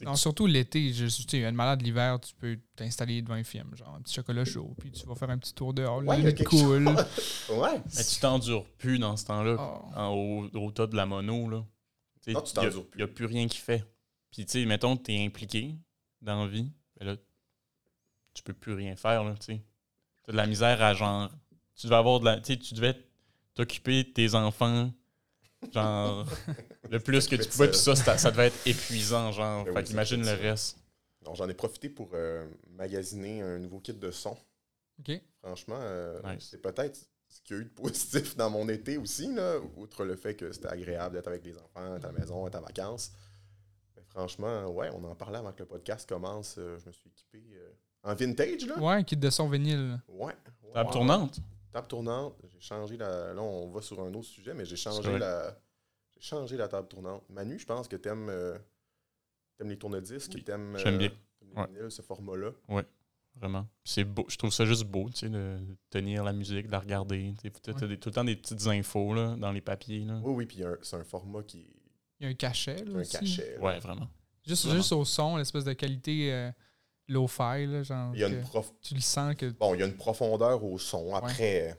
Non, 0.03 0.15
surtout 0.15 0.47
l'été, 0.47 0.93
je 0.93 1.07
tu 1.07 1.23
sais, 1.27 1.43
une 1.45 1.55
malade 1.55 1.81
l'hiver, 1.81 2.21
tu 2.21 2.35
peux 2.35 2.59
t'installer 2.77 3.23
devant 3.23 3.35
un 3.37 3.45
film, 3.45 3.75
genre 3.75 3.95
un 3.95 4.03
petit 4.03 4.15
chocolat 4.15 4.45
chaud, 4.45 4.75
puis 4.79 4.91
tu 4.93 5.07
vas 5.07 5.15
faire 5.15 5.31
un 5.31 5.39
petit 5.39 5.55
tour 5.55 5.73
dehors, 5.73 6.05
Ouais, 6.05 6.19
le 6.21 6.39
il 6.39 6.45
cool. 6.45 6.87
ouais. 7.51 7.81
Mais 7.97 8.05
tu 8.05 8.21
t'endures 8.21 8.67
plus 8.77 8.99
dans 8.99 9.17
ce 9.17 9.25
temps-là, 9.25 9.57
Ah. 9.59 10.03
en- 10.09 10.12
au, 10.15 10.51
au 10.55 10.71
tas 10.71 10.87
de 10.87 10.97
la 10.97 11.07
mono. 11.07 11.49
Là. 11.49 11.65
Non, 12.29 12.43
tu 12.43 12.53
t'endures 12.53 12.87
plus. 12.91 13.01
y 13.01 13.03
a 13.03 13.09
plus 13.09 13.25
rien 13.25 13.49
qui 13.49 13.57
fait. 13.59 13.85
Puis, 14.31 14.45
tu 14.45 14.53
sais, 14.53 14.67
mettons 14.67 14.97
que 14.99 15.05
tu 15.05 15.12
es 15.15 15.25
impliqué 15.25 15.77
dans 16.21 16.45
la 16.45 16.51
vie, 16.51 16.71
ben 16.99 17.07
là, 17.07 17.17
tu 18.35 18.43
peux 18.43 18.53
plus 18.53 18.75
rien 18.75 18.97
faire. 18.97 19.25
Tu 19.41 19.47
sais. 19.55 19.62
As 20.28 20.32
de 20.32 20.37
la 20.37 20.46
misère 20.46 20.82
à 20.82 20.94
genre. 20.94 21.31
Tu 21.76 21.87
devais 21.87 21.96
avoir 21.96 22.20
de 22.20 22.25
la. 22.26 22.40
Tu 22.40 22.52
sais, 22.55 22.58
tu 22.58 22.75
devais 22.75 22.94
t'occuper 23.55 24.05
de 24.05 24.11
tes 24.11 24.34
enfants. 24.34 24.93
Genre, 25.72 26.26
le 26.90 27.00
plus 27.00 27.28
que 27.28 27.37
tu 27.37 27.46
pouvais, 27.49 27.69
puis 27.69 27.76
ça, 27.78 27.94
ça, 27.94 28.17
ça 28.17 28.31
devait 28.31 28.46
être 28.46 28.67
épuisant, 28.67 29.31
genre. 29.32 29.64
Ben 29.64 29.72
fait 29.75 29.78
oui, 29.81 29.84
qu'imagine 29.84 30.25
le 30.25 30.32
reste. 30.32 30.78
Non, 31.26 31.34
j'en 31.34 31.49
ai 31.50 31.55
profité 31.55 31.90
pour 31.90 32.11
euh, 32.14 32.46
magasiner 32.70 33.43
un 33.43 33.58
nouveau 33.58 33.78
kit 33.81 33.93
de 33.93 34.11
son. 34.11 34.37
OK. 35.00 35.20
Franchement, 35.43 35.78
euh, 35.78 36.20
Nice. 36.25 36.49
c'est 36.50 36.62
peut-être 36.62 36.99
ce 37.28 37.40
qu'il 37.43 37.56
y 37.56 37.58
a 37.58 37.62
eu 37.62 37.64
de 37.66 37.70
positif 37.75 38.37
dans 38.37 38.49
mon 38.50 38.69
été 38.70 38.96
aussi, 38.96 39.33
là, 39.35 39.59
outre 39.76 40.04
le 40.04 40.16
fait 40.16 40.35
que 40.35 40.50
c'était 40.52 40.68
agréable 40.68 41.16
d'être 41.16 41.28
avec 41.28 41.45
les 41.45 41.56
enfants, 41.59 41.97
être 41.97 42.06
à 42.06 42.12
la 42.12 42.18
maison, 42.18 42.47
être 42.47 42.56
en 42.56 42.62
vacances. 42.62 43.12
Mais 43.97 44.02
franchement, 44.02 44.66
ouais, 44.68 44.88
on 44.95 45.04
en 45.04 45.14
parlait 45.14 45.38
avant 45.38 45.52
que 45.52 45.59
le 45.61 45.66
podcast 45.68 46.09
commence. 46.09 46.56
euh, 46.56 46.78
je 46.78 46.87
me 46.87 46.92
suis 46.92 47.11
équipé 47.11 47.42
euh, 47.54 47.71
en 48.02 48.14
vintage, 48.14 48.66
là? 48.66 48.78
Ouais, 48.78 49.04
kit 49.04 49.16
de 49.16 49.30
son 49.30 49.49
vinyle. 49.49 50.00
Ouais. 50.09 50.26
ouais. 50.26 50.73
Table 50.75 50.90
tournante. 50.90 51.40
Table 51.73 51.87
tournante. 51.88 52.35
J'ai 52.52 52.61
changé 52.61 52.97
la. 52.97 53.33
Là, 53.35 53.42
on 53.42 53.71
va 53.71 53.80
sur 53.83 54.00
un 54.00 54.12
autre 54.14 54.26
sujet, 54.26 54.54
mais 54.54 54.64
j'ai 54.64 54.76
changé 54.76 55.19
la. 55.19 55.57
J'ai 56.14 56.21
changé 56.21 56.57
la 56.57 56.69
table 56.69 56.88
tournante. 56.88 57.23
Manu, 57.30 57.59
je 57.59 57.66
pense 57.66 57.88
que 57.88 57.97
t'aimes 57.97 58.28
euh, 58.28 58.59
t'aimes 59.57 59.71
les 59.71 59.78
tourne-disques, 59.78 60.33
Oui, 60.35 60.42
t'aimes 60.45 60.76
j'aime 60.78 60.99
bien. 60.99 61.09
les 61.09 61.49
Ouais. 61.57 61.66
vinyles, 61.66 61.90
ce 61.90 62.02
format-là. 62.02 62.50
Vraiment. 63.37 63.62
Puis 63.85 63.92
C'est 63.95 64.04
beau. 64.04 64.26
Je 64.28 64.37
trouve 64.37 64.52
ça 64.52 64.66
juste 64.66 64.85
beau, 64.85 65.09
tu 65.09 65.21
sais, 65.21 65.28
de, 65.28 65.57
tenir 65.88 66.25
la 66.25 66.33
musique, 66.33 66.66
de 66.66 66.73
la 66.73 66.80
regarder. 66.80 67.33
Tu 67.40 67.47
as 67.47 67.73
Ouais. 67.75 67.97
tout 67.97 68.09
le 68.09 68.14
temps 68.14 68.25
des 68.25 68.37
petites 68.37 68.66
infos 68.66 69.14
là, 69.14 69.37
dans 69.37 69.52
les 69.52 69.61
papiers. 69.61 70.00
Là. 70.04 70.21
Oui, 70.23 70.33
oui, 70.35 70.47
puis 70.47 70.62
c'est 70.83 70.97
un 70.97 71.04
format 71.04 71.42
qui 71.45 71.64
Il 72.19 72.25
y 72.25 72.26
a 72.26 72.28
un 72.30 72.35
cachet, 72.35 72.85
là, 72.85 72.99
un 72.99 73.00
aussi. 73.00 73.12
cachet. 73.12 73.54
là. 73.57 73.61
Ouais, 73.62 73.78
vraiment. 73.78 74.09
Juste, 74.47 74.64
Vraiment. 74.64 74.78
juste 74.80 74.92
au 74.92 75.04
son, 75.04 75.37
l'espèce 75.37 75.64
de 75.64 75.73
qualité 75.73 76.33
euh, 76.33 76.50
low-fi, 77.11 77.67
là, 77.67 77.83
genre. 77.83 78.12
Il 78.14 78.21
y 78.21 78.25
a 78.25 78.29
une 78.29 78.40
prof... 78.40 78.73
Tu 78.83 78.95
le 78.95 79.00
sens 79.00 79.35
que. 79.35 79.47
Bon, 79.47 79.75
il 79.75 79.81
y 79.81 79.83
a 79.83 79.87
une 79.87 79.97
profondeur 79.97 80.64
au 80.64 80.79
son. 80.79 81.14
Après, 81.14 81.76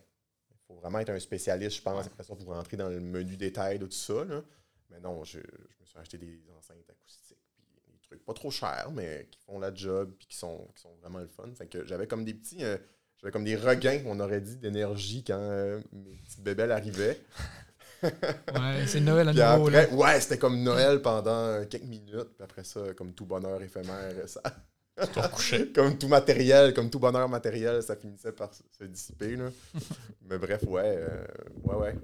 il 0.52 0.58
faut 0.68 0.76
vraiment 0.76 1.00
être 1.00 1.10
un 1.10 1.20
spécialiste, 1.20 1.78
je 1.78 1.82
pense, 1.82 2.06
après 2.06 2.24
ça, 2.24 2.36
pour 2.36 2.54
rentrer 2.54 2.78
dans 2.78 2.90
le 2.90 3.00
menu 3.00 3.38
détail 3.38 3.80
de 3.80 3.86
tout 3.86 3.92
ça. 3.92 4.24
là. 4.26 4.42
Mais 4.90 5.00
non, 5.00 5.24
je, 5.24 5.40
je 5.40 5.80
me 5.80 5.86
suis 5.86 5.98
acheté 5.98 6.18
des 6.18 6.42
enceintes 6.58 6.90
acoustiques, 6.90 7.38
puis 7.56 7.66
des 7.94 8.00
trucs 8.00 8.26
pas 8.26 8.34
trop 8.34 8.52
chers, 8.52 8.90
mais 8.94 9.28
qui 9.32 9.40
font 9.46 9.58
la 9.60 9.74
job, 9.74 10.14
puis 10.20 10.28
qui 10.28 10.36
sont, 10.38 10.68
qui 10.76 10.82
sont 10.82 10.94
vraiment 11.02 11.20
le 11.20 11.28
fun. 11.28 11.50
Fait 11.58 11.68
que 11.68 11.86
j'avais 11.86 12.08
comme 12.08 12.26
des 12.26 12.34
petits... 12.34 12.64
euh, 12.64 12.78
j'avais 13.22 13.32
comme 13.32 13.44
des 13.46 13.56
regains, 13.56 14.02
on 14.06 14.20
aurait 14.20 14.42
dit, 14.42 14.58
d'énergie 14.58 15.24
quand 15.24 15.38
euh, 15.40 15.80
mes 15.94 16.18
petites 16.26 16.42
bébelles 16.44 16.72
arrivaient. 16.72 17.20
Ouais, 18.04 18.88
c'est 18.88 19.00
Noël 19.00 19.30
à 19.30 19.56
nouveau, 19.56 19.70
là. 19.70 19.82
après, 19.82 19.96
ouais, 19.96 20.20
c'était 20.20 20.40
comme 20.40 20.64
Noël 20.64 21.04
pendant 21.04 21.36
euh, 21.46 21.66
quelques 21.66 21.84
minutes. 21.86 22.34
Puis 22.36 22.44
après 22.44 22.64
ça, 22.64 22.96
comme 22.96 23.14
tout 23.14 23.26
bonheur 23.28 23.62
éphémère, 23.62 24.28
ça. 24.28 24.42
comme 25.76 25.98
tout 25.98 26.08
matériel, 26.08 26.74
comme 26.74 26.90
tout 26.90 27.00
bonheur 27.00 27.28
matériel, 27.30 27.82
ça 27.82 27.96
finissait 27.96 28.32
par 28.32 28.54
se, 28.54 28.84
dissiper. 28.84 29.36
Là. 29.36 29.50
Mais 30.30 30.38
bref, 30.38 30.64
ouais, 30.64 30.84
euh, 30.98 31.26
ouais, 31.64 31.76
ouais. 31.76 31.96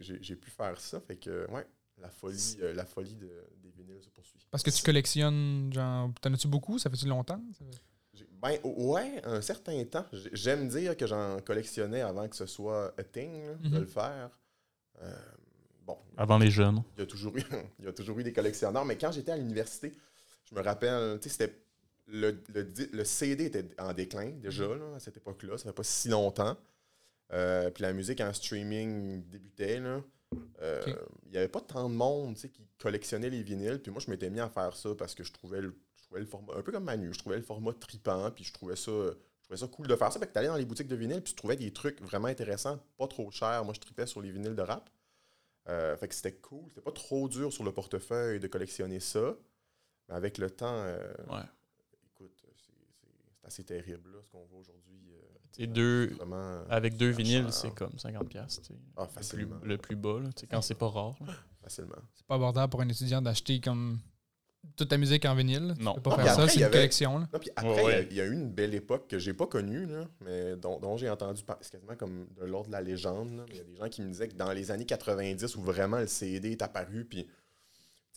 J'ai- 0.00 0.36
pu 0.36 0.50
faire 0.50 0.80
ça. 0.80 1.00
Fait 1.00 1.16
que, 1.16 1.50
ouais, 1.50 1.66
la 2.00 2.08
folie, 2.10 2.56
euh, 2.62 2.72
la 2.74 2.84
folie 2.84 3.16
de- 3.16 3.44
des 3.62 3.70
vinyles 3.70 4.02
se 4.02 4.10
poursuit. 4.10 4.38
Parce 4.50 4.62
que 4.62 4.70
tu 4.70 4.82
collectionnes, 4.82 5.70
genre. 5.72 6.10
T'en 6.20 6.32
as-tu 6.32 6.46
beaucoup? 6.48 6.78
Ça 6.78 6.88
fait-tu 6.90 7.06
longtemps? 7.06 7.40
Ça 7.58 7.64
fait- 7.64 7.80
J'ai- 8.14 8.28
Ben, 8.40 8.58
ouais, 8.64 9.20
un 9.24 9.40
certain 9.40 9.82
temps. 9.84 10.06
J'aime 10.32 10.68
dire 10.68 10.96
que 10.96 11.06
j'en 11.06 11.40
collectionnais 11.40 12.02
avant 12.02 12.28
que 12.28 12.36
ce 12.36 12.46
soit 12.46 12.94
a 12.98 13.02
thing 13.02 13.46
là, 13.46 13.54
de 13.54 13.68
Mhm. 13.68 13.80
le 13.80 13.86
faire. 13.86 14.30
Euh, 15.02 15.12
bon, 15.86 15.98
Avant 16.16 16.38
les 16.38 16.50
jeunes. 16.50 16.82
il 16.96 17.00
y, 17.00 17.02
a 17.02 17.06
toujours 17.06 17.36
eu, 17.36 17.42
il 17.80 17.84
y 17.84 17.88
a 17.88 17.92
toujours 17.92 18.18
eu 18.18 18.22
des 18.22 18.32
collectionneurs, 18.32 18.84
mais 18.84 18.96
quand 18.98 19.10
j'étais 19.12 19.32
à 19.32 19.36
l'université, 19.36 19.92
je 20.44 20.54
me 20.54 20.60
rappelle, 20.62 21.18
tu 21.20 21.28
sais, 21.28 21.36
c'était. 21.38 21.58
Le, 22.08 22.30
le 22.54 22.66
le 22.92 23.04
CD 23.04 23.44
était 23.46 23.68
en 23.78 23.92
déclin 23.92 24.30
déjà 24.30 24.66
là, 24.74 24.94
à 24.96 24.98
cette 25.00 25.16
époque-là, 25.18 25.58
ça 25.58 25.64
fait 25.64 25.72
pas 25.72 25.82
si 25.84 26.08
longtemps. 26.08 26.56
Euh, 27.32 27.70
puis 27.70 27.82
la 27.82 27.92
musique 27.92 28.20
en 28.22 28.32
streaming 28.32 29.22
débutait. 29.28 29.80
là. 29.80 30.02
Euh. 30.62 30.82
Il 31.26 31.30
n'y 31.32 31.36
avait 31.36 31.48
pas 31.48 31.60
tant 31.60 31.88
de 31.88 31.94
monde 31.94 32.34
qui 32.36 32.66
collectionnait 32.78 33.28
les 33.30 33.42
vinyles. 33.42 33.78
Puis 33.80 33.90
moi, 33.92 34.00
je 34.04 34.10
m'étais 34.10 34.30
mis 34.30 34.40
à 34.40 34.48
faire 34.48 34.74
ça 34.74 34.94
parce 34.94 35.14
que 35.14 35.22
je 35.22 35.32
trouvais 35.32 35.60
le, 35.60 35.74
je 35.96 36.02
trouvais 36.04 36.20
le 36.20 36.26
format, 36.26 36.54
un 36.56 36.62
peu 36.62 36.72
comme 36.72 36.84
Manu, 36.84 37.12
je 37.12 37.18
trouvais 37.18 37.36
le 37.36 37.42
format 37.42 37.72
tripant. 37.74 38.30
Puis 38.30 38.44
je 38.44 38.52
trouvais 38.54 38.76
ça, 38.76 38.90
je 38.90 39.42
trouvais 39.44 39.58
ça 39.58 39.66
cool 39.68 39.86
de 39.86 39.94
faire 39.96 40.10
ça. 40.10 40.18
Fait 40.18 40.26
que 40.26 40.32
tu 40.32 40.38
allais 40.38 40.48
dans 40.48 40.56
les 40.56 40.64
boutiques 40.64 40.88
de 40.88 40.96
vinyles, 40.96 41.20
puis 41.22 41.32
tu 41.34 41.36
trouvais 41.36 41.56
des 41.56 41.70
trucs 41.72 42.00
vraiment 42.00 42.28
intéressants, 42.28 42.78
pas 42.96 43.06
trop 43.06 43.30
chers. 43.30 43.62
Moi, 43.66 43.74
je 43.74 43.80
tripais 43.80 44.06
sur 44.06 44.22
les 44.22 44.30
vinyles 44.30 44.54
de 44.54 44.62
rap. 44.62 44.88
Euh, 45.68 45.94
fait 45.98 46.08
que 46.08 46.14
c'était 46.14 46.32
cool. 46.32 46.64
C'était 46.70 46.80
pas 46.80 46.92
trop 46.92 47.28
dur 47.28 47.52
sur 47.52 47.62
le 47.64 47.72
portefeuille 47.72 48.40
de 48.40 48.46
collectionner 48.46 49.00
ça. 49.00 49.36
Mais 50.08 50.14
avec 50.14 50.38
le 50.38 50.48
temps, 50.50 50.82
Ouais. 51.28 51.40
écoute, 52.14 52.32
c'est- 52.40 52.46
c'est 52.56 52.72
c'est 53.02 53.30
assez 53.48 53.64
terrible 53.64 54.12
là, 54.12 54.18
ce 54.22 54.30
qu'on 54.30 54.44
voit 54.46 54.60
aujourd'hui. 54.60 55.10
euh, 55.60 55.66
deux. 55.66 56.06
vraiment 56.14 56.62
Avec 56.70 56.96
deux 56.96 57.10
vinyles, 57.10 57.46
c'est 57.50 57.74
comme 57.74 57.90
50$. 57.96 58.24
piastres, 58.28 58.62
tu 58.62 58.74
sais. 58.74 58.78
Ah, 58.96 59.02
le, 59.02 59.06
plus, 59.08 59.14
facilement. 59.14 59.56
le 59.62 59.76
plus 59.78 59.96
bas, 59.96 60.20
là, 60.20 60.28
quand 60.50 60.62
c'est 60.62 60.74
pas 60.74 60.88
rare. 60.88 61.16
là. 61.26 61.32
facilement. 61.62 61.96
C'est 62.14 62.26
pas 62.26 62.36
abordable 62.36 62.70
pour 62.70 62.80
un 62.80 62.88
étudiant 62.88 63.20
d'acheter 63.20 63.60
comme 63.60 63.98
toute 64.76 64.88
ta 64.88 64.96
musique 64.98 65.24
en 65.24 65.34
vinyle. 65.34 65.74
Non. 65.80 65.94
Tu 65.94 66.00
peux 66.02 66.10
pas 66.10 66.16
faire 66.16 66.26
ça, 66.26 66.32
après, 66.32 66.48
c'est 66.48 66.54
il 66.54 66.58
y 66.58 66.60
une 66.60 66.64
avait- 66.66 66.72
collection. 66.78 67.18
Là. 67.18 67.28
Non, 67.32 67.38
puis 67.38 67.50
après, 67.56 67.74
Ouais, 67.74 67.84
ouais. 67.84 68.08
il 68.10 68.16
y 68.16 68.20
a- 68.20 68.26
eu 68.26 68.32
une 68.32 68.50
belle 68.50 68.74
époque 68.74 69.08
que 69.08 69.18
j'ai 69.18 69.32
pas 69.34 69.46
connue, 69.46 69.86
là, 69.86 70.06
mais 70.20 70.56
dont, 70.56 70.78
dont 70.78 70.96
j'ai 70.96 71.08
entendu 71.10 71.42
parler. 71.42 71.62
C'est 71.64 71.72
quasiment 71.72 71.96
comme 71.96 72.26
de 72.38 72.44
l'ordre 72.44 72.66
de 72.68 72.72
la 72.72 72.80
légende. 72.82 73.36
là, 73.36 73.44
mais 73.48 73.54
Il 73.54 73.56
y 73.56 73.60
a 73.60 73.64
des 73.64 73.76
gens 73.76 73.88
qui 73.88 74.02
me 74.02 74.08
disaient 74.08 74.28
que 74.28 74.34
dans 74.36 74.52
les 74.52 74.70
années 74.70 74.84
90, 74.86 75.56
où 75.56 75.62
vraiment 75.62 75.98
le 75.98 76.06
CD 76.06 76.52
est 76.52 76.62
apparu, 76.62 77.04
puis 77.04 77.26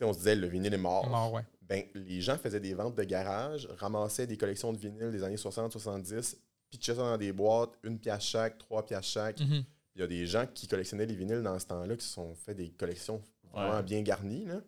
on 0.03 0.13
se 0.13 0.17
disait 0.19 0.35
le 0.35 0.47
vinyle 0.47 0.73
est 0.73 0.77
mort. 0.79 1.07
Mort, 1.09 1.31
ouais. 1.33 1.43
Ben, 1.72 1.86
les 1.96 2.20
gens 2.20 2.38
faisaient 2.38 2.60
des 2.60 2.74
ventes 2.74 2.96
de 2.98 3.04
garage, 3.06 3.66
ramassaient 3.78 4.28
des 4.28 4.36
collections 4.36 4.74
de 4.74 4.78
vinyles 4.78 5.10
des 5.10 5.24
années 5.24 5.38
60-70, 5.38 6.36
pitchaient 6.70 6.96
ça 6.96 7.01
dans 7.01 7.18
des 7.18 7.32
boîtes, 7.32 7.72
une 7.84 7.98
pièce 7.98 8.24
chaque, 8.24 8.58
trois 8.58 8.86
pièces 8.86 9.06
chaque. 9.06 9.40
Mhm. 9.40 9.63
Il 9.96 10.01
y 10.01 10.04
a 10.04 10.08
des 10.08 10.25
gens 10.25 10.46
qui 10.54 10.68
collectionnaient 10.68 11.06
les 11.06 11.16
vinyles 11.16 11.42
dans 11.44 11.58
ce 11.58 11.66
temps-là, 11.68 11.96
qui 11.96 12.06
se 12.06 12.12
sont 12.13 12.36
fait 12.36 12.54
des 12.56 12.72
collections 12.72 13.22
vraiment 13.54 13.78
Ouais. 13.78 13.84
bien 13.84 14.01
garnies. 14.01 14.44
Là. 14.46 14.60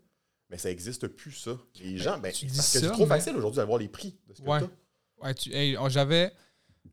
Mais 0.49 0.57
ça 0.57 0.69
n'existe 0.69 1.07
plus, 1.09 1.33
ça. 1.33 1.57
Les 1.81 1.97
gens, 1.97 2.17
ben, 2.19 2.31
tu 2.31 2.45
parce 2.45 2.57
que 2.73 2.79
c'est 2.79 2.87
trop 2.87 3.03
mais- 3.03 3.09
facile 3.09 3.35
aujourd'hui 3.35 3.57
d'avoir 3.57 3.79
les 3.79 3.89
prix 3.89 4.17
de 4.29 4.33
ce 4.35 4.41
que 4.41 4.47
Ouais. 4.47 4.61
t'as. 4.61 5.25
Ouais, 5.27 5.33
tu- 5.33 5.51
hey, 5.53 5.77
j'avais. 5.89 6.31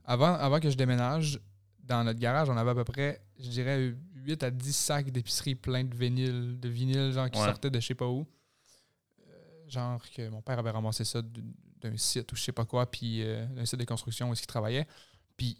Avant, 0.05 0.35
avant 0.35 0.59
que 0.59 0.71
je 0.71 0.77
déménage, 0.77 1.39
dans 1.85 2.03
notre 2.03 2.19
garage, 2.19 2.49
on 2.51 2.57
avait 2.57 2.71
à 2.71 2.75
peu 2.75 2.85
près, 2.85 3.21
je 3.39 3.49
dirais, 3.49 3.95
8 4.17 4.43
à 4.43 4.51
10 4.51 4.73
sacs 4.75 5.11
d'épicerie 5.11 5.55
pleins 5.55 5.85
de 5.85 5.95
vinyles, 5.95 6.59
de 6.59 6.69
vinyles, 6.69 7.13
genre 7.13 7.31
qui 7.31 7.39
sortaient 7.39 7.71
de 7.71 7.79
je 7.79 7.87
sais 7.87 7.95
pas 7.95 8.09
où. 8.09 8.27
Genre 9.71 10.03
que 10.11 10.29
mon 10.29 10.43
père 10.43 10.59
avait 10.59 10.71
ramassé 10.71 11.05
ça 11.05 11.23
d'un 11.81 11.97
site 11.97 12.31
ou 12.33 12.37
je 12.37 12.43
sais 12.43 12.53
pas 12.53 12.65
quoi, 12.65 12.91
puis 12.91 13.23
euh, 13.23 13.47
d'un 13.47 13.65
site 13.65 13.79
de 13.79 13.85
construction 13.85 14.29
où 14.31 14.35
il 14.35 14.47
travaillait. 14.47 14.87
Puis 15.37 15.57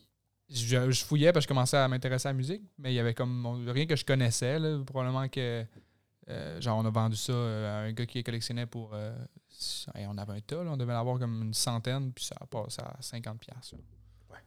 je, 0.49 0.91
je 0.91 1.05
fouillais 1.05 1.33
parce 1.33 1.47
que 1.47 1.49
je 1.49 1.55
commençais 1.55 1.77
à 1.77 1.87
m'intéresser 1.89 2.29
à 2.29 2.33
la 2.33 2.37
musique, 2.37 2.63
mais 2.79 2.93
il 2.93 2.97
y 2.97 2.99
avait 2.99 3.15
comme 3.15 3.47
rien 3.69 3.87
que 3.87 3.97
je 3.97 4.05
connaissais. 4.05 4.59
là. 4.59 4.83
probablement 4.85 5.29
que. 5.29 5.65
euh, 6.29 6.61
genre, 6.61 6.79
on 6.79 6.85
a 6.85 6.91
vendu 6.91 7.17
ça 7.17 7.33
euh, 7.33 7.83
à 7.85 7.87
un 7.87 7.93
gars 7.93 8.05
qui 8.07 8.19
les 8.19 8.25
collectionnait 8.25 8.67
pour. 8.67 8.93
euh, 8.95 9.15
hey, 9.95 10.07
on 10.09 10.19
avait 10.19 10.35
un 10.35 10.41
tas, 10.41 10.63
là, 10.65 10.71
on 10.73 10.77
devait 10.77 10.93
en 10.93 11.01
avoir 11.01 11.19
comme 11.19 11.43
une 11.43 11.55
centaine, 11.55 12.13
puis 12.13 12.25
ça 12.25 12.35
a 12.41 12.47
passé 12.47 12.83
à 12.83 12.99
50$. 13.01 13.39
piastres, 13.39 13.77
là. 13.77 13.81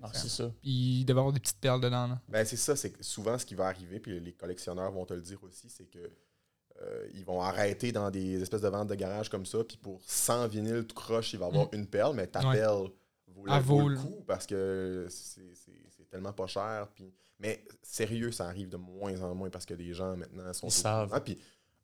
Ah, 0.01 0.09
c'est 0.13 0.27
ça. 0.29 0.51
Puis 0.61 0.71
il 0.99 1.05
devait 1.05 1.19
avoir 1.19 1.31
des 1.33 1.39
petites 1.39 1.59
perles 1.59 1.79
dedans. 1.79 2.07
Là. 2.07 2.19
Ben, 2.27 2.43
c'est 2.45 2.57
ça, 2.57 2.75
c'est 2.75 2.91
que 2.91 3.01
souvent 3.03 3.37
ce 3.37 3.45
qui 3.45 3.55
va 3.55 3.67
arriver, 3.67 3.99
puis 3.99 4.19
les 4.19 4.33
collectionneurs 4.33 4.91
vont 4.91 5.05
te 5.05 5.13
le 5.13 5.21
dire 5.21 5.41
aussi, 5.43 5.69
c'est 5.69 5.85
que 5.89 6.09
euh, 6.81 7.07
ils 7.13 7.23
vont 7.25 7.41
arrêter 7.41 7.91
dans 7.91 8.09
des 8.11 8.41
espèces 8.41 8.61
de 8.61 8.67
ventes 8.67 8.87
de 8.89 8.95
garage 8.95 9.29
comme 9.29 9.45
ça, 9.45 9.63
puis 9.63 9.77
pour 9.77 10.01
100 10.05 10.47
vinyles 10.47 10.85
tout 10.85 10.95
croche, 10.95 11.33
il 11.33 11.39
va 11.39 11.45
avoir 11.47 11.67
une 11.73 11.85
perle, 11.87 12.15
mais 12.15 12.27
ta 12.27 12.41
Mm. 12.41 12.45
Ouais. 12.47 12.55
perle 12.55 12.89
vaut, 13.27 13.45
le- 13.45 13.51
Elle 13.51 13.61
vaut 13.61 13.89
le 13.89 13.97
coup 13.97 14.23
parce 14.27 14.45
que 14.45 15.07
c'est 15.09 16.09
tellement 16.09 16.33
pas 16.33 16.47
cher. 16.47 16.87
Puis... 16.95 17.13
Mais 17.39 17.63
sérieux, 17.81 18.31
ça 18.31 18.47
arrive 18.47 18.69
de 18.69 18.77
moins 18.77 19.19
en 19.21 19.33
moins 19.35 19.49
parce 19.49 19.65
que 19.65 19.73
les 19.73 19.93
gens 19.93 20.15
maintenant 20.15 20.51
sont 20.53 20.67
Ils 20.67 20.71
savent. 20.71 21.21
Puis 21.23 21.37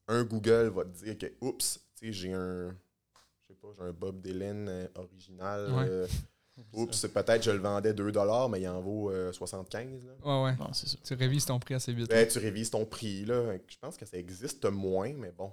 un 0.07 0.23
Google 0.23 0.69
va 0.73 0.83
te 0.85 1.03
dire 1.03 1.17
que, 1.17 1.27
oups, 1.41 1.79
tu 1.95 2.07
sais, 2.07 2.13
j'ai 2.13 2.33
un, 2.33 2.69
je 2.69 3.47
sais 3.47 3.53
pas, 3.55 3.67
j'ai 3.77 3.83
un 3.83 3.91
Bob 3.91 4.21
Dylan 4.21 4.67
euh, 4.69 4.87
original. 4.95 5.71
Ouais. 5.71 5.85
euh, 5.87 6.07
oups, 6.73 7.07
peut-être 7.07 7.43
je 7.43 7.51
le 7.51 7.57
vendais 7.59 7.93
2$, 7.93 8.49
mais 8.51 8.61
il 8.61 8.67
en 8.67 8.81
vaut 8.81 9.11
euh, 9.11 9.31
75$. 9.31 9.73
Là. 9.73 10.13
Ouais, 10.23 10.43
ouais. 10.51 10.57
Non, 10.57 10.71
c'est 10.73 10.87
ça. 10.87 10.97
Tu 11.03 11.13
révises 11.13 11.45
ton 11.45 11.59
prix 11.59 11.73
assez 11.75 11.93
vite. 11.93 12.09
Ben, 12.09 12.27
tu 12.27 12.39
révises 12.39 12.69
ton 12.69 12.85
prix. 12.85 13.25
Là. 13.25 13.57
Je 13.67 13.77
pense 13.79 13.97
que 13.97 14.05
ça 14.05 14.17
existe 14.17 14.65
moins, 14.65 15.13
mais 15.13 15.31
bon. 15.31 15.51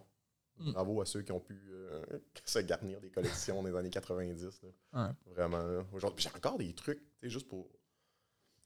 Mm. 0.59 0.73
Bravo 0.73 1.01
à 1.03 1.07
ceux 1.07 1.23
qui 1.23 1.33
ont 1.33 1.41
pu 1.41 1.61
euh, 1.71 2.03
se 2.45 2.59
garnir 2.61 3.01
des 3.01 3.11
collections 3.11 3.63
des 3.63 3.75
années 3.77 3.91
90. 3.91 4.63
là. 4.63 5.09
Ouais. 5.09 5.13
Vraiment. 5.35 5.59
là. 5.63 5.85
Aujourd'hui, 5.93 6.23
j'ai 6.23 6.35
encore 6.35 6.57
des 6.59 6.73
trucs, 6.73 7.01
tu 7.01 7.27
sais, 7.27 7.29
juste 7.31 7.49
pour 7.49 7.69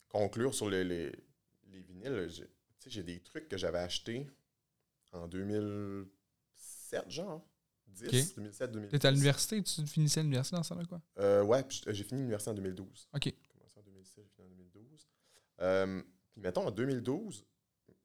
conclure 0.09 0.53
sur 0.53 0.69
le- 0.69 0.83
les, 0.83 1.11
les 1.71 1.81
vinyles. 1.81 2.27
j'ai- 2.29 2.43
tu 2.45 2.49
sais, 2.79 2.89
J'ai 2.89 3.03
des 3.03 3.19
trucs 3.19 3.47
que 3.49 3.57
j'avais 3.57 3.79
achetés 3.79 4.27
en 5.13 5.27
2007, 5.27 7.09
genre. 7.11 7.41
10, 7.93 8.05
Ok. 8.05 8.35
2007, 8.37 8.71
2010. 8.71 8.91
T'étais 8.91 9.07
à 9.07 9.11
l'université, 9.11 9.63
tu 9.63 9.85
finissais 9.87 10.21
l'université 10.21 10.55
dans 10.55 10.63
ça, 10.63 10.75
là, 10.75 10.83
quoi? 10.85 11.01
Euh, 11.19 11.43
ouais, 11.43 11.63
puis 11.63 11.81
j'ai 11.87 12.03
fini 12.03 12.19
l'université 12.21 12.51
en 12.51 12.53
2012. 12.55 13.07
Ok. 13.13 13.23
J'ai 13.25 13.33
commencé 13.53 13.73
en 13.77 13.81
2007, 13.83 14.23
j'ai 14.27 14.35
fini 14.35 14.47
en 14.47 14.55
2012. 14.55 15.07
Euh, 15.61 16.01
puis 16.33 16.41
mettons, 16.41 16.67
en 16.67 16.71
2012, 16.71 17.45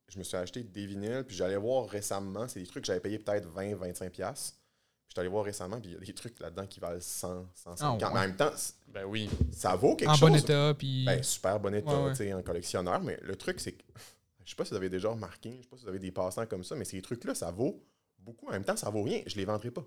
je 0.09 0.19
me 0.19 0.25
suis 0.25 0.37
acheté 0.37 0.63
des 0.63 0.87
vinyles, 0.87 1.25
puis 1.27 1.37
j'allais 1.37 1.57
voir 1.57 1.89
récemment, 1.89 2.47
c'est 2.49 2.61
des 2.61 2.67
trucs 2.67 2.85
que 2.85 2.87
j'avais 2.89 3.01
payé 3.01 3.19
peut-être 3.19 3.49
20-25$. 3.49 4.11
piastres. 4.11 4.55
Puis 4.57 5.11
j'étais 5.13 5.21
allé 5.21 5.29
voir 5.29 5.45
récemment, 5.45 5.81
puis 5.81 5.91
il 5.91 5.95
y 5.95 5.97
a 5.97 6.01
des 6.01 6.15
trucs 6.15 6.39
là-dedans 6.41 6.67
qui 6.67 6.81
valent 6.81 7.01
100, 7.01 7.47
150. 7.55 7.79
Ah, 7.81 7.93
ouais. 7.93 7.99
Mais 7.99 8.19
en 8.19 8.23
même 8.29 8.37
temps, 8.37 8.51
Ben 8.89 9.05
oui. 9.05 9.31
ça 9.53 9.77
vaut 9.77 9.95
quelque 9.97 10.11
En 10.11 10.15
chose. 10.15 10.31
bon 10.31 10.37
état, 10.37 10.75
puis. 10.77 11.05
Ben, 11.05 11.23
super 11.23 11.61
bon 11.61 11.75
état, 11.75 11.89
Ouais, 11.97 12.05
ouais. 12.07 12.11
tu 12.11 12.17
sais, 12.19 12.33
en 12.33 12.43
collectionneur. 12.43 13.01
Mais 13.03 13.19
le 13.23 13.37
truc, 13.37 13.61
c'est 13.61 13.73
que, 13.73 13.83
je 14.45 14.51
sais 14.51 14.57
pas 14.57 14.65
si 14.65 14.71
vous 14.71 14.77
avez 14.77 14.89
déjà 14.91 15.09
remarqué, 15.09 15.57
je 15.59 15.63
sais 15.63 15.69
pas 15.69 15.77
si 15.77 15.83
vous 15.85 15.89
avez 15.89 15.99
des 16.01 16.11
passants 16.13 16.47
comme 16.47 16.65
ça, 16.65 16.75
mais 16.75 16.85
ces 16.85 17.01
trucs-là, 17.03 17.35
ça 17.37 17.51
vaut 17.53 17.81
beaucoup. 18.27 18.47
En 18.49 18.51
même 18.53 18.65
temps, 18.65 18.77
ça 18.77 18.91
vaut 18.91 19.03
rien. 19.03 19.23
Je 19.27 19.37
les 19.37 19.45
vendrai 19.45 19.71
pas. 19.71 19.85